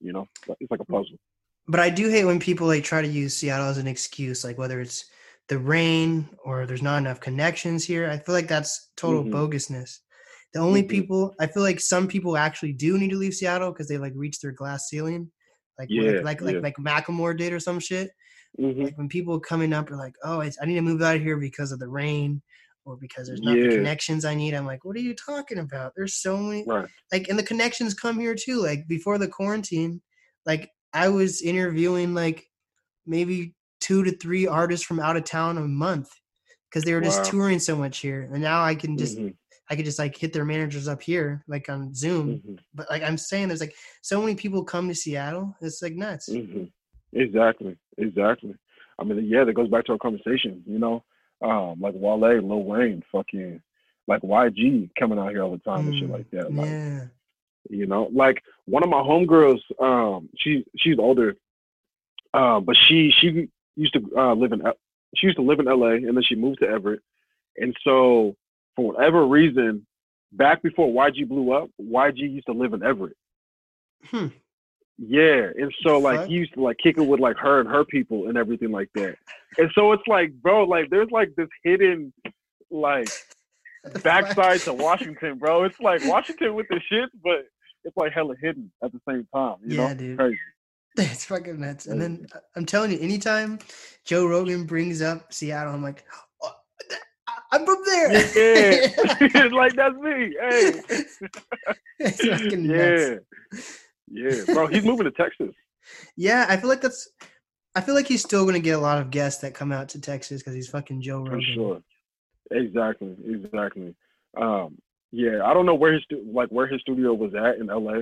You 0.00 0.12
know, 0.12 0.28
it's 0.60 0.70
like 0.70 0.80
a 0.80 0.84
puzzle. 0.84 1.16
But 1.68 1.80
I 1.80 1.90
do 1.90 2.08
hate 2.08 2.24
when 2.26 2.38
people 2.38 2.66
like 2.66 2.84
try 2.84 3.02
to 3.02 3.08
use 3.08 3.34
Seattle 3.36 3.66
as 3.68 3.78
an 3.78 3.86
excuse, 3.86 4.44
like 4.44 4.58
whether 4.58 4.80
it's 4.80 5.06
the 5.48 5.58
rain 5.58 6.28
or 6.44 6.66
there's 6.66 6.82
not 6.82 6.98
enough 6.98 7.20
connections 7.20 7.84
here. 7.84 8.08
I 8.10 8.18
feel 8.18 8.34
like 8.34 8.48
that's 8.48 8.90
total 8.96 9.24
Mhm. 9.24 9.32
bogusness. 9.32 10.00
The 10.52 10.60
only 10.60 10.82
Mhm. 10.82 10.88
people 10.88 11.34
I 11.40 11.46
feel 11.46 11.62
like 11.62 11.80
some 11.80 12.06
people 12.08 12.36
actually 12.36 12.72
do 12.72 12.98
need 12.98 13.10
to 13.10 13.16
leave 13.16 13.34
Seattle 13.34 13.72
because 13.72 13.88
they 13.88 13.98
like 13.98 14.12
reach 14.14 14.38
their 14.40 14.52
glass 14.52 14.88
ceiling, 14.88 15.30
like 15.78 15.88
Yeah, 15.90 16.12
like 16.20 16.22
like 16.22 16.40
yeah. 16.40 16.46
like, 16.60 16.62
like 16.62 16.76
Macklemore 16.76 17.36
did 17.36 17.52
or 17.52 17.60
some 17.60 17.80
shit. 17.80 18.10
Hmm 18.58 18.88
Like 18.88 18.96
when 18.98 19.08
people 19.08 19.40
coming 19.40 19.72
up 19.72 19.90
are 19.90 19.96
like, 19.96 20.14
"Oh, 20.24 20.40
I, 20.40 20.50
I 20.60 20.66
need 20.66 20.74
to 20.76 20.82
move 20.82 21.02
out 21.02 21.16
of 21.16 21.22
here 21.22 21.38
because 21.38 21.72
of 21.72 21.78
the 21.80 21.88
rain." 21.88 22.42
Or 22.84 22.96
because 22.96 23.26
there's 23.26 23.42
not 23.42 23.60
the 23.62 23.68
connections 23.68 24.24
I 24.24 24.36
need. 24.36 24.54
I'm 24.54 24.64
like, 24.64 24.84
what 24.84 24.96
are 24.96 25.00
you 25.00 25.12
talking 25.14 25.58
about? 25.58 25.92
There's 25.96 26.14
so 26.14 26.36
many 26.36 26.66
Right. 26.66 26.88
like 27.12 27.28
and 27.28 27.38
the 27.38 27.42
connections 27.42 27.94
come 27.94 28.20
here 28.20 28.34
too 28.36 28.60
like 28.62 28.86
before 28.88 29.18
the 29.18 29.28
quarantine 29.28 30.00
like 30.44 30.70
i 30.92 31.08
was 31.08 31.42
interviewing 31.42 32.14
like 32.14 32.46
maybe 33.06 33.54
two 33.80 34.02
to 34.04 34.12
three 34.16 34.46
artists 34.46 34.84
from 34.86 35.00
out 35.00 35.16
of 35.16 35.24
town 35.24 35.58
a 35.58 35.62
month 35.62 36.08
because 36.70 36.84
they 36.84 36.94
were 36.94 37.00
just 37.00 37.24
Wow. 37.24 37.24
touring 37.24 37.58
so 37.58 37.76
much 37.76 37.98
here 37.98 38.28
and 38.32 38.42
now 38.42 38.62
i 38.62 38.74
can 38.74 38.96
just 38.98 39.18
Mhm, 39.18 39.36
i 39.70 39.76
could 39.76 39.84
just 39.84 39.98
like 39.98 40.16
hit 40.16 40.32
their 40.32 40.44
managers 40.44 40.88
up 40.88 41.02
here 41.02 41.44
like 41.48 41.68
on 41.68 41.94
zoom 41.94 42.42
mhm. 42.44 42.58
but 42.74 42.88
like 42.90 43.02
i'm 43.02 43.18
saying 43.18 43.48
there's 43.48 43.60
like 43.60 43.74
so 44.02 44.20
many 44.20 44.34
people 44.34 44.64
come 44.64 44.88
to 44.88 44.94
seattle 44.94 45.54
it's 45.60 45.82
like 45.82 45.94
nuts 45.94 46.38
hmm 46.46 46.66
Exactly, 47.16 47.76
exactly. 47.98 48.54
I 48.98 49.04
mean, 49.04 49.24
yeah, 49.26 49.44
that 49.44 49.54
goes 49.54 49.68
back 49.68 49.84
to 49.86 49.92
our 49.92 49.98
conversation. 49.98 50.62
You 50.66 50.78
know, 50.78 51.04
um, 51.42 51.80
like 51.80 51.94
Wale, 51.96 52.40
Lil 52.40 52.64
Wayne, 52.64 53.02
fucking 53.12 53.60
like 54.06 54.22
YG 54.22 54.90
coming 54.98 55.18
out 55.18 55.30
here 55.30 55.42
all 55.42 55.50
the 55.50 55.58
time 55.58 55.86
and 55.86 55.96
shit 55.96 56.08
Mm, 56.08 56.12
like 56.12 56.30
that. 56.30 56.54
Like, 56.54 56.68
yeah 56.68 57.00
you 57.70 57.86
know, 57.86 58.08
like 58.12 58.42
one 58.66 58.82
of 58.82 58.88
my 58.88 58.98
homegirls, 58.98 59.60
um, 59.80 60.28
she 60.36 60.64
she's 60.76 60.98
older, 60.98 61.36
uh, 62.34 62.60
but 62.60 62.76
she 62.88 63.12
she 63.20 63.48
used 63.76 63.94
to 63.94 64.00
uh, 64.16 64.34
live 64.34 64.52
in 64.52 64.62
she 65.16 65.26
used 65.26 65.38
to 65.38 65.42
live 65.42 65.60
in 65.60 65.66
LA 65.66 65.92
and 65.92 66.16
then 66.16 66.22
she 66.22 66.34
moved 66.34 66.60
to 66.60 66.68
Everett, 66.68 67.00
and 67.56 67.76
so 67.84 68.36
for 68.74 68.92
whatever 68.92 69.26
reason, 69.26 69.86
back 70.32 70.62
before 70.62 70.88
YG 70.88 71.28
blew 71.28 71.52
up, 71.52 71.70
YG 71.80 72.18
used 72.18 72.46
to 72.46 72.52
live 72.52 72.72
in 72.72 72.82
Everett. 72.82 73.16
hmm. 74.04 74.26
Yeah, 74.98 75.50
and 75.58 75.72
so 75.82 75.98
like 75.98 76.20
Fuck. 76.20 76.28
he 76.28 76.34
used 76.34 76.54
to 76.54 76.62
like 76.62 76.78
kick 76.82 76.96
it 76.96 77.02
with 77.02 77.20
like 77.20 77.36
her 77.36 77.60
and 77.60 77.68
her 77.68 77.84
people 77.84 78.28
and 78.28 78.38
everything 78.38 78.70
like 78.70 78.88
that. 78.94 79.14
And 79.58 79.70
so 79.74 79.92
it's 79.92 80.06
like, 80.06 80.32
bro, 80.42 80.64
like 80.64 80.88
there's 80.90 81.10
like 81.10 81.34
this 81.36 81.48
hidden 81.62 82.12
like 82.70 83.10
backside 84.02 84.60
to 84.62 84.72
Washington, 84.72 85.38
bro. 85.38 85.64
It's 85.64 85.78
like 85.80 86.02
Washington 86.04 86.54
with 86.54 86.66
the 86.70 86.80
shit, 86.88 87.10
but 87.22 87.46
it's 87.84 87.96
like 87.96 88.12
hella 88.12 88.34
hidden 88.40 88.70
at 88.82 88.92
the 88.92 89.00
same 89.08 89.28
time. 89.34 89.56
You 89.66 89.76
Yeah, 89.76 89.88
know, 89.88 89.94
dude. 89.94 90.18
crazy. 90.18 90.38
it's 90.98 91.26
fucking 91.26 91.60
nuts 91.60 91.84
and 91.84 92.00
then 92.00 92.26
i'm 92.56 92.64
telling 92.64 92.90
you 92.90 92.98
anytime 93.00 93.58
joe 94.06 94.26
rogan 94.26 94.64
brings 94.64 95.02
up 95.02 95.30
seattle 95.30 95.74
i'm 95.74 95.82
like 95.82 96.06
oh, 96.42 96.52
i'm 97.52 97.66
from 97.66 97.76
there 97.84 98.08
Yeah, 98.34 99.48
like 99.52 99.76
that's 99.76 99.94
me. 99.96 100.34
Hey, 100.40 100.80
it's 101.98 102.24
fucking 102.24 102.66
nuts. 102.66 103.20
Yeah, 104.08 104.44
bro. 104.46 104.66
He's 104.66 104.84
moving 104.84 105.04
to 105.04 105.10
Texas. 105.12 105.50
Yeah, 106.16 106.46
I 106.48 106.56
feel 106.56 106.68
like 106.68 106.80
that's. 106.80 107.08
I 107.76 107.80
feel 107.80 107.94
like 107.94 108.08
he's 108.08 108.20
still 108.20 108.42
going 108.42 108.54
to 108.54 108.60
get 108.60 108.72
a 108.76 108.80
lot 108.80 108.98
of 109.00 109.12
guests 109.12 109.40
that 109.42 109.54
come 109.54 109.70
out 109.70 109.88
to 109.90 110.00
Texas 110.00 110.40
because 110.42 110.52
he's 110.54 110.68
fucking 110.68 111.00
Joe 111.00 111.24
For 111.24 111.40
sure. 111.54 111.80
Exactly. 112.50 113.14
Exactly. 113.24 113.94
Um, 114.36 114.78
yeah, 115.12 115.44
I 115.44 115.54
don't 115.54 115.64
know 115.64 115.76
where 115.76 115.92
his 115.92 116.02
like 116.26 116.48
where 116.48 116.66
his 116.66 116.80
studio 116.80 117.14
was 117.14 117.34
at 117.36 117.58
in 117.60 117.68
LA, 117.68 118.00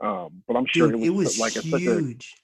um, 0.00 0.42
but 0.48 0.56
I'm 0.56 0.64
sure 0.66 0.90
Dude, 0.90 1.02
it 1.02 1.10
was, 1.10 1.36
it 1.36 1.38
was 1.38 1.38
like 1.38 1.52
such 1.52 1.66
a 1.66 1.78
huge. 1.78 2.34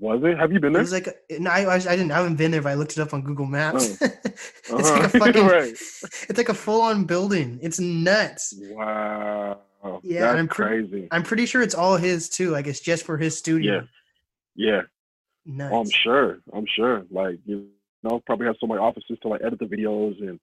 Was 0.00 0.22
it? 0.24 0.38
Have 0.38 0.50
you 0.50 0.60
been 0.60 0.72
there? 0.72 0.80
It 0.80 0.84
was 0.84 0.92
like 0.92 1.08
a, 1.08 1.38
no, 1.38 1.50
I, 1.50 1.74
I 1.74 1.78
didn't 1.78 2.10
I 2.10 2.16
haven't 2.16 2.36
been 2.36 2.50
there, 2.52 2.62
but 2.62 2.70
I 2.70 2.74
looked 2.74 2.92
it 2.92 2.98
up 3.00 3.12
on 3.12 3.20
Google 3.22 3.44
Maps. 3.46 3.98
Oh. 4.02 4.06
it's 4.24 4.70
like 4.70 4.82
a 4.82 4.84
Uh-huh. 4.84 5.08
fucking 5.18 5.46
right. 5.46 5.68
it's 5.72 6.36
like 6.38 6.48
a 6.48 6.54
full 6.54 6.80
on 6.80 7.04
building. 7.04 7.58
It's 7.62 7.78
nuts. 7.80 8.54
Wow. 8.58 9.60
Yeah, 10.02 10.20
That's 10.20 10.38
I'm 10.38 10.48
pre- 10.48 10.66
crazy. 10.66 11.08
I'm 11.10 11.22
pretty 11.22 11.46
sure 11.46 11.62
it's 11.62 11.74
all 11.74 11.96
his 11.96 12.28
too. 12.28 12.50
Like 12.50 12.66
it's 12.66 12.80
just 12.80 13.04
for 13.04 13.16
his 13.16 13.36
studio. 13.36 13.86
Yeah. 14.54 14.82
Nuts. 15.44 15.72
Oh, 15.74 15.80
I'm 15.80 15.90
sure. 15.90 16.38
I'm 16.52 16.66
sure. 16.66 17.04
Like 17.10 17.38
you 17.44 17.68
know, 18.02 18.20
probably 18.26 18.46
have 18.46 18.56
so 18.60 18.66
many 18.66 18.80
offices 18.80 19.18
to 19.22 19.28
like 19.28 19.42
edit 19.44 19.58
the 19.58 19.66
videos 19.66 20.18
and 20.20 20.38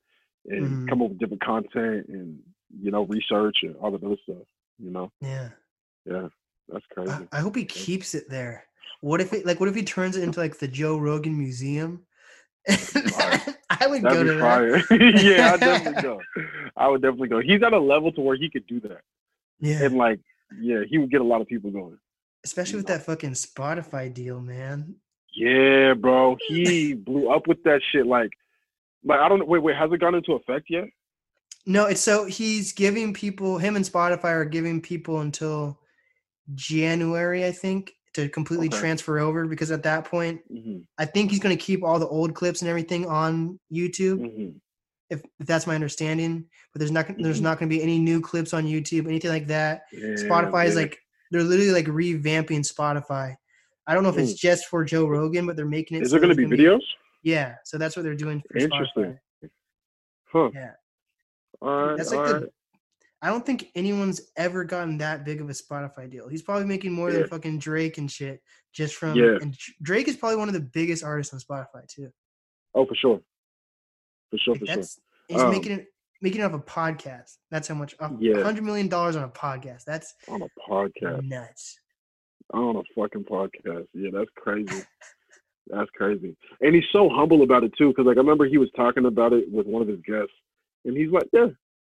and 0.50 0.66
Mhm. 0.66 0.90
come 0.90 1.02
up 1.02 1.10
with 1.10 1.20
different 1.20 1.44
content 1.44 2.08
and 2.10 2.40
you 2.82 2.92
know 2.92 3.04
research 3.06 3.58
and 3.64 3.76
all 3.78 3.92
that 3.92 4.04
other 4.04 4.18
stuff. 4.24 4.46
You 4.80 4.92
know, 4.92 5.12
yeah. 5.22 5.50
yeah, 6.06 6.28
that's 6.68 6.86
crazy. 6.94 7.12
I, 7.12 7.28
I 7.38 7.40
hope 7.42 7.56
he 7.56 7.66
keeps 7.66 8.16
it 8.16 8.30
there. 8.30 8.66
What 9.02 9.22
if 9.22 9.34
it 9.34 9.46
like 9.46 9.60
what 9.60 9.70
if 9.70 9.76
he 9.76 9.84
turns 9.84 10.18
it 10.18 10.24
into 10.24 10.40
like 10.40 10.58
the 10.60 10.68
Joe 10.68 10.98
Rogan 10.98 11.38
Museum? 11.38 12.06
I 12.68 13.88
would 13.88 14.04
go 14.04 14.24
That'd 14.24 14.88
to 14.90 14.98
be 14.98 14.98
that. 14.98 15.24
yeah, 15.24 15.54
I'd 15.54 15.60
definitely 15.60 16.02
go. 16.02 16.22
I 16.78 16.88
would 16.88 17.02
definitely 17.02 17.28
go. 17.30 17.40
He's 17.42 17.62
at 17.64 17.74
a 17.74 17.80
level 17.80 18.12
to 18.14 18.22
where 18.22 18.36
he 18.38 18.50
could 18.50 18.66
do 18.68 18.80
that, 18.82 19.02
Yeah. 19.60 19.84
and 19.84 19.96
like, 19.98 20.20
yeah, 20.62 20.82
he 20.88 20.98
would 20.98 21.12
get 21.12 21.22
a 21.22 21.26
lot 21.26 21.42
of 21.42 21.48
people 21.48 21.72
going. 21.72 21.98
Especially 22.44 22.78
with 22.78 22.88
that 22.88 23.06
fucking 23.06 23.32
Spotify 23.32 24.14
deal, 24.14 24.42
man. 24.42 24.96
Yeah, 25.36 25.94
bro, 25.94 26.38
he 26.48 26.94
blew 27.06 27.30
up 27.32 27.48
with 27.48 27.64
that 27.64 27.82
shit. 27.92 28.06
Like, 28.06 28.32
like 29.04 29.20
I 29.20 29.30
don't 29.30 29.40
know. 29.40 29.46
Wait, 29.46 29.64
wait, 29.64 29.76
has 29.76 29.92
it 29.92 30.00
gone 30.00 30.16
into 30.16 30.34
effect 30.34 30.66
yet? 30.70 30.86
No, 31.66 31.86
it's 31.86 32.02
so 32.02 32.26
he's 32.26 32.74
giving 32.74 33.14
people 33.14 33.58
him 33.58 33.76
and 33.78 33.86
Spotify 33.86 34.26
are 34.26 34.46
giving 34.46 34.82
people 34.82 35.22
until 35.22 35.80
January, 36.54 37.46
I 37.46 37.52
think, 37.52 37.94
to 38.14 38.28
completely 38.30 38.68
Okay. 38.68 38.78
transfer 38.78 39.20
over 39.20 39.48
because 39.48 39.72
at 39.72 39.84
that 39.84 40.06
point, 40.06 40.42
hmm 40.50 40.80
I 41.00 41.06
think 41.06 41.32
he's 41.32 41.40
gonna 41.40 41.56
keep 41.56 41.84
all 41.84 41.98
the 41.98 42.08
old 42.08 42.36
clips 42.36 42.62
and 42.62 42.70
everything 42.70 43.08
on 43.08 43.60
YouTube. 43.72 44.20
hmm 44.20 44.50
If, 45.10 45.22
if 45.40 45.46
that's 45.48 45.68
my 45.68 45.76
understanding, 45.76 46.46
but 46.72 46.80
there's 46.80 46.92
not 46.92 47.08
there's 47.20 47.40
Mhm. 47.40 47.44
not 47.44 47.60
going 47.60 47.70
to 47.70 47.76
be 47.76 47.84
any 47.84 48.00
new 48.00 48.20
clips 48.22 48.54
on 48.54 48.66
YouTube, 48.66 49.06
anything 49.08 49.32
like 49.32 49.48
that. 49.48 49.84
Yeah, 49.92 50.16
Spotify 50.16 50.66
is 50.66 50.76
like 50.76 50.98
they're 51.32 51.44
literally 51.44 51.72
like 51.72 51.86
revamping 51.86 52.62
Spotify. 52.62 53.36
I 53.86 53.94
don't 53.94 54.04
know 54.04 54.10
if 54.10 54.18
it's 54.18 54.34
just 54.34 54.68
for 54.68 54.84
Joe 54.86 55.06
Rogan, 55.06 55.46
but 55.46 55.56
they're 55.56 55.66
making 55.66 55.98
it. 55.98 56.02
Hmm. 56.02 56.06
So 56.06 56.12
there 56.12 56.22
going 56.22 56.36
to 56.36 56.48
be 56.48 56.58
videos? 56.58 56.80
Yeah, 57.22 57.56
so 57.66 57.78
that's 57.78 57.96
what 57.96 58.04
they're 58.04 58.16
doing 58.16 58.42
for 58.50 58.58
Interesting. 58.58 59.18
Spotify. 59.44 59.50
Huh. 60.26 60.50
Yeah. 60.54 60.72
All 61.62 61.88
right. 61.88 61.98
That's 61.98 62.12
like 62.12 62.28
the. 62.28 62.34
right. 62.40 62.50
I 63.22 63.28
don't 63.30 63.46
think 63.46 63.68
anyone's 63.76 64.20
ever 64.36 64.64
gotten 64.66 64.98
that 64.98 65.24
big 65.24 65.40
of 65.42 65.50
a 65.50 65.54
Spotify 65.54 66.10
deal. 66.10 66.28
He's 66.28 66.42
probably 66.42 66.66
making 66.66 66.92
more 66.92 67.10
Yeah. 67.10 67.20
than 67.20 67.28
fucking 67.30 67.60
Drake 67.60 67.98
and 67.98 68.12
shit 68.12 68.42
just 68.74 68.96
from. 68.96 69.16
Yeah. 69.16 69.38
And 69.42 69.56
Drake 69.82 70.08
is 70.08 70.18
probably 70.18 70.38
one 70.38 70.50
of 70.50 70.54
the 70.54 70.60
biggest 70.74 71.04
artists 71.04 71.34
on 71.34 71.40
Spotify 71.40 71.88
too. 71.88 72.12
Oh, 72.76 72.86
for 72.86 72.96
sure. 72.96 73.22
For 74.34 74.40
sure. 74.40 74.56
For 74.56 74.66
sure. 74.66 74.76
that's 74.78 75.00
he's 75.28 75.42
Um, 75.42 75.52
making 75.52 75.74
it 75.74 75.88
making 76.22 76.42
it 76.42 76.46
off 76.46 76.54
a 76.54 76.60
podcast. 76.60 77.38
That's 77.52 77.68
how 77.68 77.76
much. 77.76 77.94
Yeah. 78.20 78.42
hundred 78.42 78.64
million 78.64 78.88
dollars 78.88 79.16
on 79.16 79.24
a 79.24 79.30
podcast. 79.30 79.84
That's 79.86 80.16
On 80.28 80.42
a 80.42 80.48
podcast. 80.68 81.24
nuts. 81.24 81.78
On 82.54 82.76
a 82.78 82.82
fucking 82.96 83.26
podcast. 83.26 83.86
Yeah, 83.94 84.10
that's 84.12 84.32
crazy. 84.36 84.84
that's 85.68 85.90
crazy. 85.92 86.36
And 86.62 86.74
he's 86.74 86.84
so 86.92 87.10
humble 87.10 87.44
about 87.44 87.64
it 87.64 87.74
too, 87.78 87.90
because 87.90 88.06
like 88.08 88.18
I 88.18 88.22
remember 88.22 88.46
he 88.46 88.58
was 88.58 88.70
talking 88.76 89.06
about 89.06 89.34
it 89.34 89.52
with 89.52 89.68
one 89.68 89.84
of 89.84 89.88
his 89.88 90.00
guests, 90.02 90.34
and 90.86 90.98
he's 90.98 91.12
like, 91.12 91.28
"Yeah, 91.32 91.48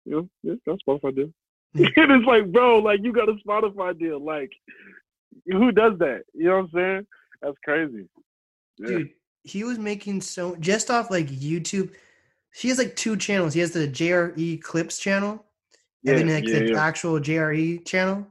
you 0.05 0.11
know, 0.11 0.29
yeah, 0.43 0.53
got 0.65 0.79
Spotify 0.87 1.13
deal." 1.15 1.33
And 1.75 2.11
it's 2.11 2.25
like, 2.25 2.51
bro, 2.53 2.79
like 2.79 3.01
you 3.03 3.11
got 3.11 3.29
a 3.29 3.33
Spotify 3.45 3.97
deal. 3.99 4.23
Like, 4.23 4.51
who 5.45 5.71
does 5.73 5.99
that? 5.99 6.23
You 6.33 6.45
know 6.45 6.57
what 6.57 6.63
I'm 6.65 6.69
saying? 6.73 7.07
That's 7.41 7.57
crazy. 7.65 8.07
Yeah. 8.77 8.87
dude 8.87 9.09
he 9.43 9.63
was 9.63 9.79
making 9.79 10.19
so 10.19 10.55
just 10.57 10.91
off 10.91 11.09
like 11.09 11.27
youtube 11.27 11.91
he 12.53 12.69
has 12.69 12.77
like 12.77 12.95
two 12.95 13.15
channels 13.17 13.53
he 13.53 13.59
has 13.59 13.71
the 13.71 13.87
jre 13.87 14.61
clips 14.61 14.99
channel 14.99 15.45
yeah, 16.03 16.15
and 16.15 16.29
then 16.29 16.35
like 16.35 16.47
yeah, 16.47 16.59
the 16.59 16.71
yeah. 16.71 16.77
actual 16.79 17.19
jre 17.19 17.85
channel 17.85 18.25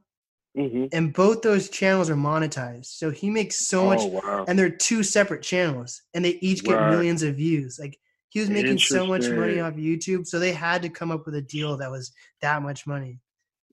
hmm 0.56 0.86
and 0.92 1.12
both 1.12 1.42
those 1.42 1.68
channels 1.68 2.08
are 2.08 2.14
monetized 2.16 2.86
so 2.86 3.10
he 3.10 3.28
makes 3.30 3.66
so 3.68 3.84
much 3.86 4.00
Oh 4.00 4.06
wow. 4.06 4.44
and 4.48 4.58
they're 4.58 4.70
two 4.70 5.02
separate 5.02 5.42
channels 5.42 6.02
and 6.14 6.24
they 6.24 6.38
each 6.40 6.64
get 6.64 6.80
Right. 6.80 6.90
millions 6.90 7.22
of 7.22 7.36
views 7.36 7.78
like 7.78 7.98
he 8.30 8.40
was 8.40 8.50
making 8.50 8.78
so 8.78 9.06
much 9.06 9.30
money 9.30 9.60
off 9.60 9.74
youtube 9.74 10.26
so 10.26 10.38
they 10.38 10.52
had 10.52 10.82
to 10.82 10.88
come 10.88 11.10
up 11.10 11.26
with 11.26 11.34
a 11.34 11.42
deal 11.42 11.76
that 11.76 11.90
was 11.90 12.12
that 12.40 12.62
much 12.62 12.86
money 12.86 13.20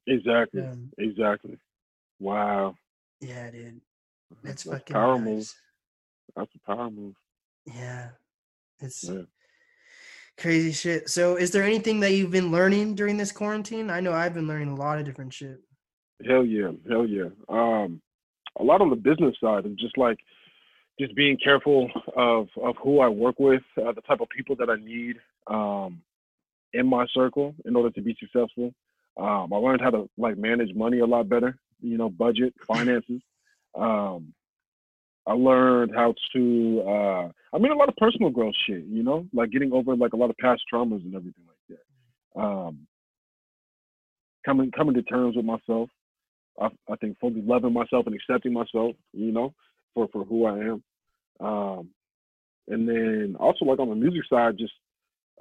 Exactly. 0.07 0.61
um, 0.61 0.91
Exactly. 0.97 1.57
Wow. 2.19 2.75
yeah 3.21 3.49
dude 3.49 3.81
that's 4.43 4.63
That's 4.63 4.79
fucking 4.81 4.93
power 4.93 5.17
nuts. 5.19 5.25
move. 5.25 5.53
That's 6.35 6.55
a 6.55 6.59
power 6.65 6.89
move. 6.91 7.15
yeah 7.65 8.09
it's 8.79 9.09
Yeah. 9.09 9.21
Crazy 10.37 10.73
shit. 10.73 11.09
So, 11.09 11.37
is 11.37 11.51
there 11.51 11.63
anything 11.63 12.01
that 12.01 12.11
you've 12.11 12.31
been 12.31 12.51
learning 12.51 12.95
during 12.95 13.15
this 13.15 13.31
quarantine? 13.31 13.89
I 13.89 14.01
know 14.01 14.13
I've 14.13 14.33
been 14.33 14.47
learning 14.47 14.69
a 14.69 14.75
lot 14.75 14.99
of 14.99 15.05
different 15.05 15.33
shit. 15.33 15.61
Hell 16.27 16.45
yeah, 16.45 16.71
hell 16.89 17.05
yeah. 17.05 17.29
Um, 17.47 18.01
a 18.59 18.63
lot 18.63 18.81
on 18.81 18.89
the 18.89 18.95
business 18.95 19.35
side 19.41 19.65
is 19.65 19.75
just 19.75 19.97
like 19.97 20.17
just 20.99 21.15
being 21.15 21.37
careful 21.37 21.89
of 22.15 22.47
of 22.61 22.75
who 22.83 22.99
I 22.99 23.07
work 23.07 23.39
with, 23.39 23.63
uh, 23.77 23.93
the 23.93 24.01
type 24.01 24.19
of 24.19 24.29
people 24.29 24.55
that 24.57 24.69
I 24.69 24.75
need 24.75 25.17
um, 25.47 26.01
in 26.73 26.87
my 26.87 27.05
circle 27.13 27.55
in 27.65 27.75
order 27.75 27.91
to 27.91 28.01
be 28.01 28.15
successful. 28.19 28.73
Um, 29.17 29.53
I 29.53 29.57
learned 29.57 29.81
how 29.81 29.91
to 29.91 30.09
like 30.17 30.37
manage 30.37 30.73
money 30.75 30.99
a 30.99 31.05
lot 31.05 31.29
better, 31.29 31.57
you 31.81 31.97
know, 31.97 32.09
budget, 32.09 32.53
finances. 32.67 33.21
Um, 33.73 34.33
I 35.27 35.33
learned 35.33 35.91
how 35.95 36.13
to, 36.33 36.83
uh, 36.87 37.29
I 37.53 37.57
mean, 37.57 37.71
a 37.71 37.75
lot 37.75 37.89
of 37.89 37.95
personal 37.95 38.29
growth 38.29 38.53
shit, 38.67 38.83
you 38.85 39.01
know, 39.01 39.25
like 39.33 39.51
getting 39.51 39.71
over 39.73 39.95
like 39.95 40.13
a 40.13 40.17
lot 40.17 40.29
of 40.29 40.37
past 40.37 40.61
traumas 40.71 41.03
and 41.03 41.15
everything 41.15 41.43
like 41.47 41.77
that. 42.35 42.41
Um, 42.41 42.87
coming 44.45 44.71
coming 44.71 44.93
to 44.95 45.01
terms 45.01 45.35
with 45.35 45.45
myself. 45.45 45.89
I, 46.61 46.69
I 46.89 46.95
think 46.97 47.17
fully 47.19 47.41
loving 47.41 47.73
myself 47.73 48.05
and 48.05 48.15
accepting 48.15 48.53
myself, 48.53 48.95
you 49.13 49.31
know, 49.31 49.53
for 49.93 50.07
for 50.09 50.23
who 50.23 50.45
I 50.45 50.59
am. 50.59 50.83
Um, 51.39 51.89
and 52.67 52.87
then 52.87 53.35
also 53.39 53.65
like 53.65 53.79
on 53.79 53.89
the 53.89 53.95
music 53.95 54.23
side, 54.29 54.57
just 54.57 54.73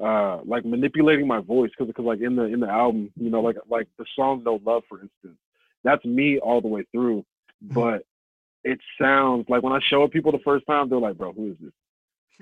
uh 0.02 0.40
like 0.44 0.64
manipulating 0.64 1.26
my 1.26 1.40
voice 1.40 1.70
because 1.70 1.86
because 1.86 2.04
like 2.04 2.20
in 2.20 2.36
the 2.36 2.44
in 2.44 2.60
the 2.60 2.68
album, 2.68 3.12
you 3.16 3.30
know, 3.30 3.40
like 3.40 3.56
like 3.68 3.86
the 3.98 4.06
song 4.16 4.42
No 4.44 4.60
Love, 4.64 4.82
for 4.88 5.00
instance, 5.00 5.38
that's 5.84 6.04
me 6.04 6.38
all 6.38 6.60
the 6.60 6.68
way 6.68 6.84
through, 6.90 7.24
but 7.60 8.04
it 8.64 8.78
sounds 9.00 9.46
like 9.48 9.62
when 9.62 9.72
I 9.72 9.80
show 9.90 10.04
it 10.04 10.12
people 10.12 10.32
the 10.32 10.38
first 10.44 10.66
time, 10.66 10.88
they're 10.88 10.98
like, 10.98 11.16
"Bro, 11.18 11.34
who 11.34 11.50
is 11.52 11.56
this?" 11.60 11.72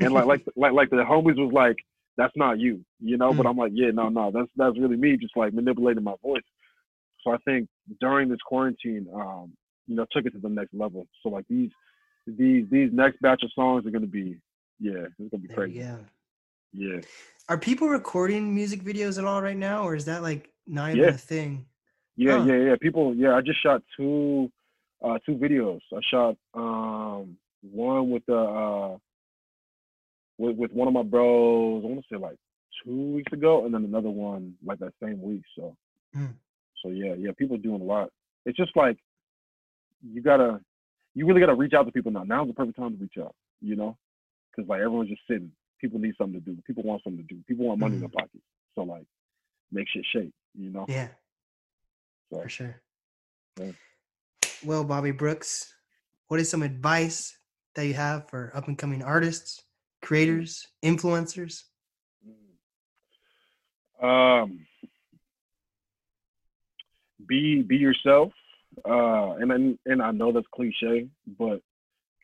And 0.01 0.13
like 0.13 0.27
like 0.27 0.45
like 0.57 0.73
like 0.73 0.91
the 0.91 0.97
homies 0.97 1.37
was 1.37 1.53
like, 1.53 1.77
"That's 2.17 2.33
not 2.37 2.59
you," 2.59 2.85
you 3.01 3.17
know. 3.17 3.35
But 3.35 3.47
I'm 3.47 3.57
like, 3.57 3.73
"Yeah, 3.75 3.91
no, 3.93 4.09
no, 4.09 4.31
that's 4.31 4.51
that's 4.57 4.79
really 4.79 4.97
me, 4.97 5.17
just 5.17 5.37
like 5.37 5.53
manipulating 5.55 6.05
my 6.05 6.15
voice." 6.23 6.43
So 7.23 7.33
I 7.33 7.37
think 7.45 7.69
during 8.01 8.29
this 8.29 8.41
quarantine, 8.45 9.07
um, 9.15 9.53
you 9.87 9.97
know, 9.97 10.07
took 10.13 10.27
it 10.27 10.33
to 10.33 10.39
the 10.41 10.49
next 10.49 10.75
level. 10.75 11.07
So 11.23 11.29
like 11.29 11.45
these 11.49 11.71
these 12.27 12.67
these 12.71 12.91
next 12.93 13.21
batch 13.21 13.43
of 13.43 13.51
songs 13.53 13.87
are 13.87 13.91
gonna 13.91 14.07
be, 14.07 14.39
yeah, 14.81 15.07
it's 15.19 15.31
gonna 15.31 15.43
be 15.43 15.49
There 15.49 15.57
crazy. 15.57 15.79
Yeah. 15.79 15.97
Yeah. 16.73 17.01
Are 17.49 17.59
people 17.59 17.89
recording 17.89 18.55
music 18.55 18.83
videos 18.83 19.19
at 19.19 19.25
all 19.25 19.43
right 19.43 19.57
now, 19.57 19.83
or 19.85 19.95
is 19.95 20.05
that 20.07 20.23
like 20.23 20.51
not 20.67 20.91
even 20.91 21.05
Yeah. 21.05 21.11
a 21.11 21.19
thing? 21.19 21.67
Yeah, 22.17 22.39
Huh. 22.39 22.45
yeah, 22.47 22.57
yeah. 22.57 22.77
People, 22.81 23.15
yeah. 23.15 23.35
I 23.35 23.41
just 23.41 23.63
shot 23.63 23.83
two, 23.97 24.51
uh, 25.03 25.19
two 25.27 25.35
videos. 25.37 25.81
I 25.93 26.01
shot 26.11 26.37
um 26.55 27.37
one 27.63 28.11
with 28.11 28.25
the 28.27 28.37
uh 28.37 28.97
with 30.39 30.57
with 30.57 30.73
one 30.73 30.89
of 30.89 30.95
my 30.95 31.03
bros. 31.03 31.83
I 31.85 31.87
want 31.89 32.01
to 32.01 32.15
say 32.15 32.19
like 32.21 32.37
two 32.85 33.15
weeks 33.15 33.33
ago, 33.33 33.65
and 33.65 33.75
then 33.75 33.85
another 33.85 34.11
one 34.11 34.55
like 34.65 34.79
that 34.81 34.93
same 35.03 35.21
week. 35.23 35.43
So, 35.57 35.77
Hmm. 36.15 36.27
so 36.83 36.91
yeah, 36.91 37.15
yeah. 37.15 37.31
People 37.37 37.57
doing 37.59 37.81
a 37.81 37.85
lot. 37.85 38.11
It's 38.45 38.57
just 38.57 38.77
like 38.77 38.99
you 40.03 40.21
gotta, 40.21 40.61
you 41.15 41.27
really 41.27 41.41
gotta 41.41 41.55
reach 41.55 41.75
out 41.75 41.85
to 41.87 41.93
people 41.93 42.11
now. 42.11 42.25
Now's 42.25 42.49
the 42.49 42.55
perfect 42.55 42.77
time 42.79 42.97
to 42.97 43.03
reach 43.03 43.19
out. 43.21 43.35
You 43.61 43.77
know, 43.77 43.97
because 44.51 44.69
like 44.69 44.81
everyone's 44.81 45.11
just 45.11 45.23
sitting. 45.29 45.53
People 45.81 45.99
need 46.01 46.15
something 46.17 46.41
to 46.41 46.45
do. 46.45 46.57
People 46.67 46.83
want 46.85 47.03
something 47.05 47.27
to 47.27 47.35
do. 47.35 47.41
People 47.47 47.67
want 47.67 47.81
money 47.81 47.95
in 47.95 48.01
their 48.01 48.09
pockets. 48.09 48.43
So 48.75 48.83
like, 48.83 49.05
make 49.71 49.87
shit 49.89 50.05
shake. 50.13 50.33
You 50.55 50.71
know. 50.71 50.87
Yeah, 50.89 51.09
So, 52.31 52.43
for 52.43 52.49
sure. 52.49 52.81
Yeah. 53.61 53.73
Well, 54.65 54.85
Bobby 54.85 55.11
Brooks, 55.11 55.75
what 56.29 56.39
is 56.39 56.49
some 56.49 56.63
advice 56.63 57.37
that 57.75 57.85
you 57.87 57.95
have 57.95 58.29
for 58.29 58.53
up 58.55 58.69
and 58.69 58.79
coming 58.79 59.03
artists, 59.03 59.61
creators, 60.03 60.69
influencers? 60.85 61.65
Um, 64.01 64.65
be 67.27 67.63
be 67.63 67.77
yourself. 67.77 68.33
Uh, 68.89 69.33
and 69.33 69.51
and 69.51 69.79
and 69.85 70.01
I 70.01 70.13
know 70.13 70.31
that's 70.31 70.47
cliche, 70.55 71.09
but 71.39 71.61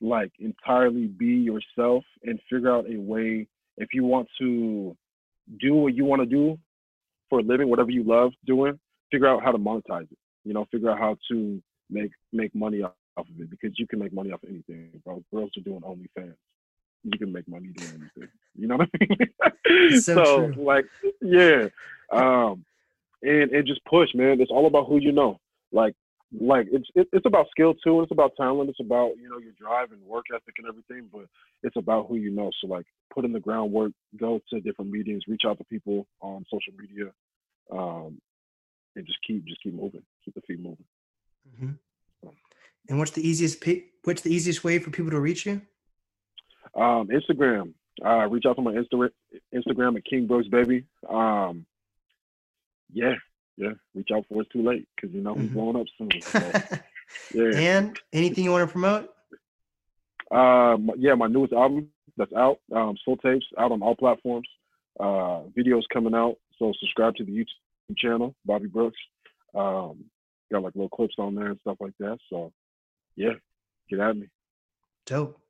like 0.01 0.31
entirely 0.39 1.09
be 1.09 1.27
yourself 1.27 2.05
and 2.23 2.39
figure 2.49 2.73
out 2.73 2.87
a 2.89 3.01
way 3.01 3.49
if 3.79 3.89
you 3.93 4.05
want 4.05 4.29
to 4.39 4.97
do 5.61 5.75
what 5.75 5.95
you 5.95 6.05
want 6.05 6.23
to 6.23 6.27
do 6.27 6.57
for 7.29 7.41
a 7.41 7.43
living, 7.43 7.69
whatever 7.69 7.91
you 7.91 8.05
love 8.05 8.31
doing, 8.47 8.79
figure 9.11 9.27
out 9.27 9.43
how 9.43 9.51
to 9.51 9.59
monetize 9.59 10.11
it. 10.11 10.19
You 10.45 10.53
know, 10.53 10.67
figure 10.71 10.91
out 10.91 10.99
how 10.99 11.17
to 11.31 11.61
make 11.91 12.13
make 12.33 12.55
money 12.55 12.83
off 12.83 12.93
of 13.17 13.27
it 13.39 13.51
because 13.51 13.79
you 13.79 13.87
can 13.87 13.99
make 13.99 14.13
money 14.13 14.33
off 14.33 14.43
of 14.43 14.49
anything, 14.49 15.01
bro. 15.05 15.23
Girls 15.33 15.51
are 15.57 15.61
doing 15.61 15.81
OnlyFans. 15.81 16.35
You 17.05 17.19
can 17.19 17.33
make 17.33 17.49
money 17.49 17.69
doing 17.69 17.91
anything. 18.17 18.33
You 18.57 18.67
know 18.69 18.77
what 18.77 18.89
I 18.95 19.07
mean? 19.09 20.01
So 20.01 20.51
true. 20.53 20.65
like, 20.65 20.87
yeah. 21.21 21.69
Um, 22.13 22.65
and 23.23 23.51
and 23.51 23.67
just 23.67 23.85
push, 23.85 24.09
man. 24.15 24.41
It's 24.41 24.51
all 24.51 24.67
about 24.67 24.87
who 24.89 24.99
you 24.99 25.13
know. 25.13 25.39
Like, 25.73 25.95
like 26.39 26.69
it's 26.73 26.89
it, 26.95 27.09
it's 27.13 27.27
about 27.27 27.49
skill 27.51 27.75
too. 27.75 27.97
and 27.97 28.03
It's 28.05 28.13
about 28.13 28.33
talent. 28.37 28.71
It's 28.71 28.81
about 28.81 29.13
you 29.21 29.29
know 29.29 29.39
your 29.39 29.53
drive 29.59 29.93
and 29.93 30.03
work 30.03 30.27
ethic 30.35 30.55
and 30.59 30.67
everything. 30.69 31.09
But 31.13 31.27
it's 31.63 31.77
about 31.77 32.07
who 32.09 32.17
you 32.17 32.31
know. 32.31 32.51
So 32.61 32.67
like, 32.69 32.87
put 33.15 33.25
in 33.25 33.33
the 33.33 33.41
groundwork. 33.41 33.93
Go 34.19 34.41
to 34.51 34.61
different 34.61 34.91
meetings. 34.91 35.25
Reach 35.29 35.43
out 35.47 35.59
to 35.59 35.65
people 35.65 36.07
on 36.21 36.45
social 36.51 36.73
media. 36.79 37.11
Um, 37.71 38.21
and 38.97 39.07
just 39.07 39.19
keep 39.27 39.45
just 39.47 39.63
keep 39.63 39.75
moving. 39.75 40.03
Keep 40.25 40.35
the 40.35 40.41
feet 40.43 40.61
moving. 40.61 40.85
Mhm. 41.61 41.79
And 42.89 42.99
what's 42.99 43.11
the 43.13 43.27
easiest 43.27 43.65
what's 44.05 44.23
the 44.23 44.33
easiest 44.35 44.65
way 44.65 44.79
for 44.79 44.91
people 44.91 45.11
to 45.11 45.21
reach 45.21 45.47
you? 45.47 45.61
Um, 46.75 47.09
Instagram. 47.09 47.75
Uh, 48.05 48.29
reach 48.29 48.45
out 48.47 48.55
to 48.57 48.63
my 48.63 48.73
Insta- 48.73 49.11
Instagram 49.55 49.97
at 49.97 50.05
King 50.05 50.27
Brooks 50.27 50.49
Baby. 50.49 50.85
Um, 51.09 51.67
yeah, 52.93 53.15
yeah. 53.57 53.73
Reach 53.95 54.09
out 54.15 54.23
before 54.29 54.43
it's 54.43 54.53
too 54.53 54.63
late 54.63 54.87
because 54.95 55.15
you 55.15 55.21
know 55.21 55.35
he's 55.35 55.51
Mhm. 55.51 55.55
blowing 55.55 55.77
up 55.77 55.87
soon. 55.99 56.11
So, 56.23 56.39
yeah. 57.35 57.59
and 57.59 57.99
anything 58.13 58.45
you 58.45 58.53
want 58.53 58.69
to 58.69 58.73
promote? 58.73 59.13
Um, 60.31 60.91
yeah, 60.97 61.15
my 61.15 61.27
newest 61.27 61.53
album 61.53 61.91
that's 62.17 62.33
out. 62.35 62.61
Um, 62.73 62.97
Soul 63.05 63.17
Tapes 63.17 63.47
out 63.59 63.73
on 63.73 63.83
all 63.83 63.97
platforms. 63.97 64.49
Uh, 65.01 65.43
videos 65.57 65.83
coming 65.93 66.15
out. 66.15 66.37
So 66.59 66.73
subscribe 66.81 67.15
to 67.17 67.25
the 67.25 67.33
YouTube 67.33 67.97
channel, 67.97 68.35
Bobby 68.45 68.67
Brooks. 68.67 68.99
Um, 69.55 70.05
got 70.53 70.63
like 70.63 70.75
little 70.75 70.89
clips 70.89 71.15
on 71.19 71.35
there 71.35 71.49
and 71.49 71.61
stuff 71.61 71.77
like 71.81 71.95
that. 72.01 72.19
So, 72.31 72.53
yeah, 73.17 73.35
get 73.91 74.01
at 74.01 74.17
me. 74.17 74.29
Dope. 75.07 75.41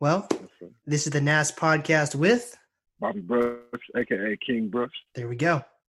Well, 0.00 0.26
Yes, 0.30 0.70
this 0.86 1.06
is 1.06 1.12
the 1.12 1.20
NAS 1.20 1.52
podcast 1.52 2.14
with. 2.14 2.56
Bobby 3.00 3.20
Brooks, 3.20 3.86
aka 3.96 4.36
King 4.44 4.68
Brooks. 4.68 4.96
There 5.14 5.28
we 5.28 5.36
go. 5.36 5.64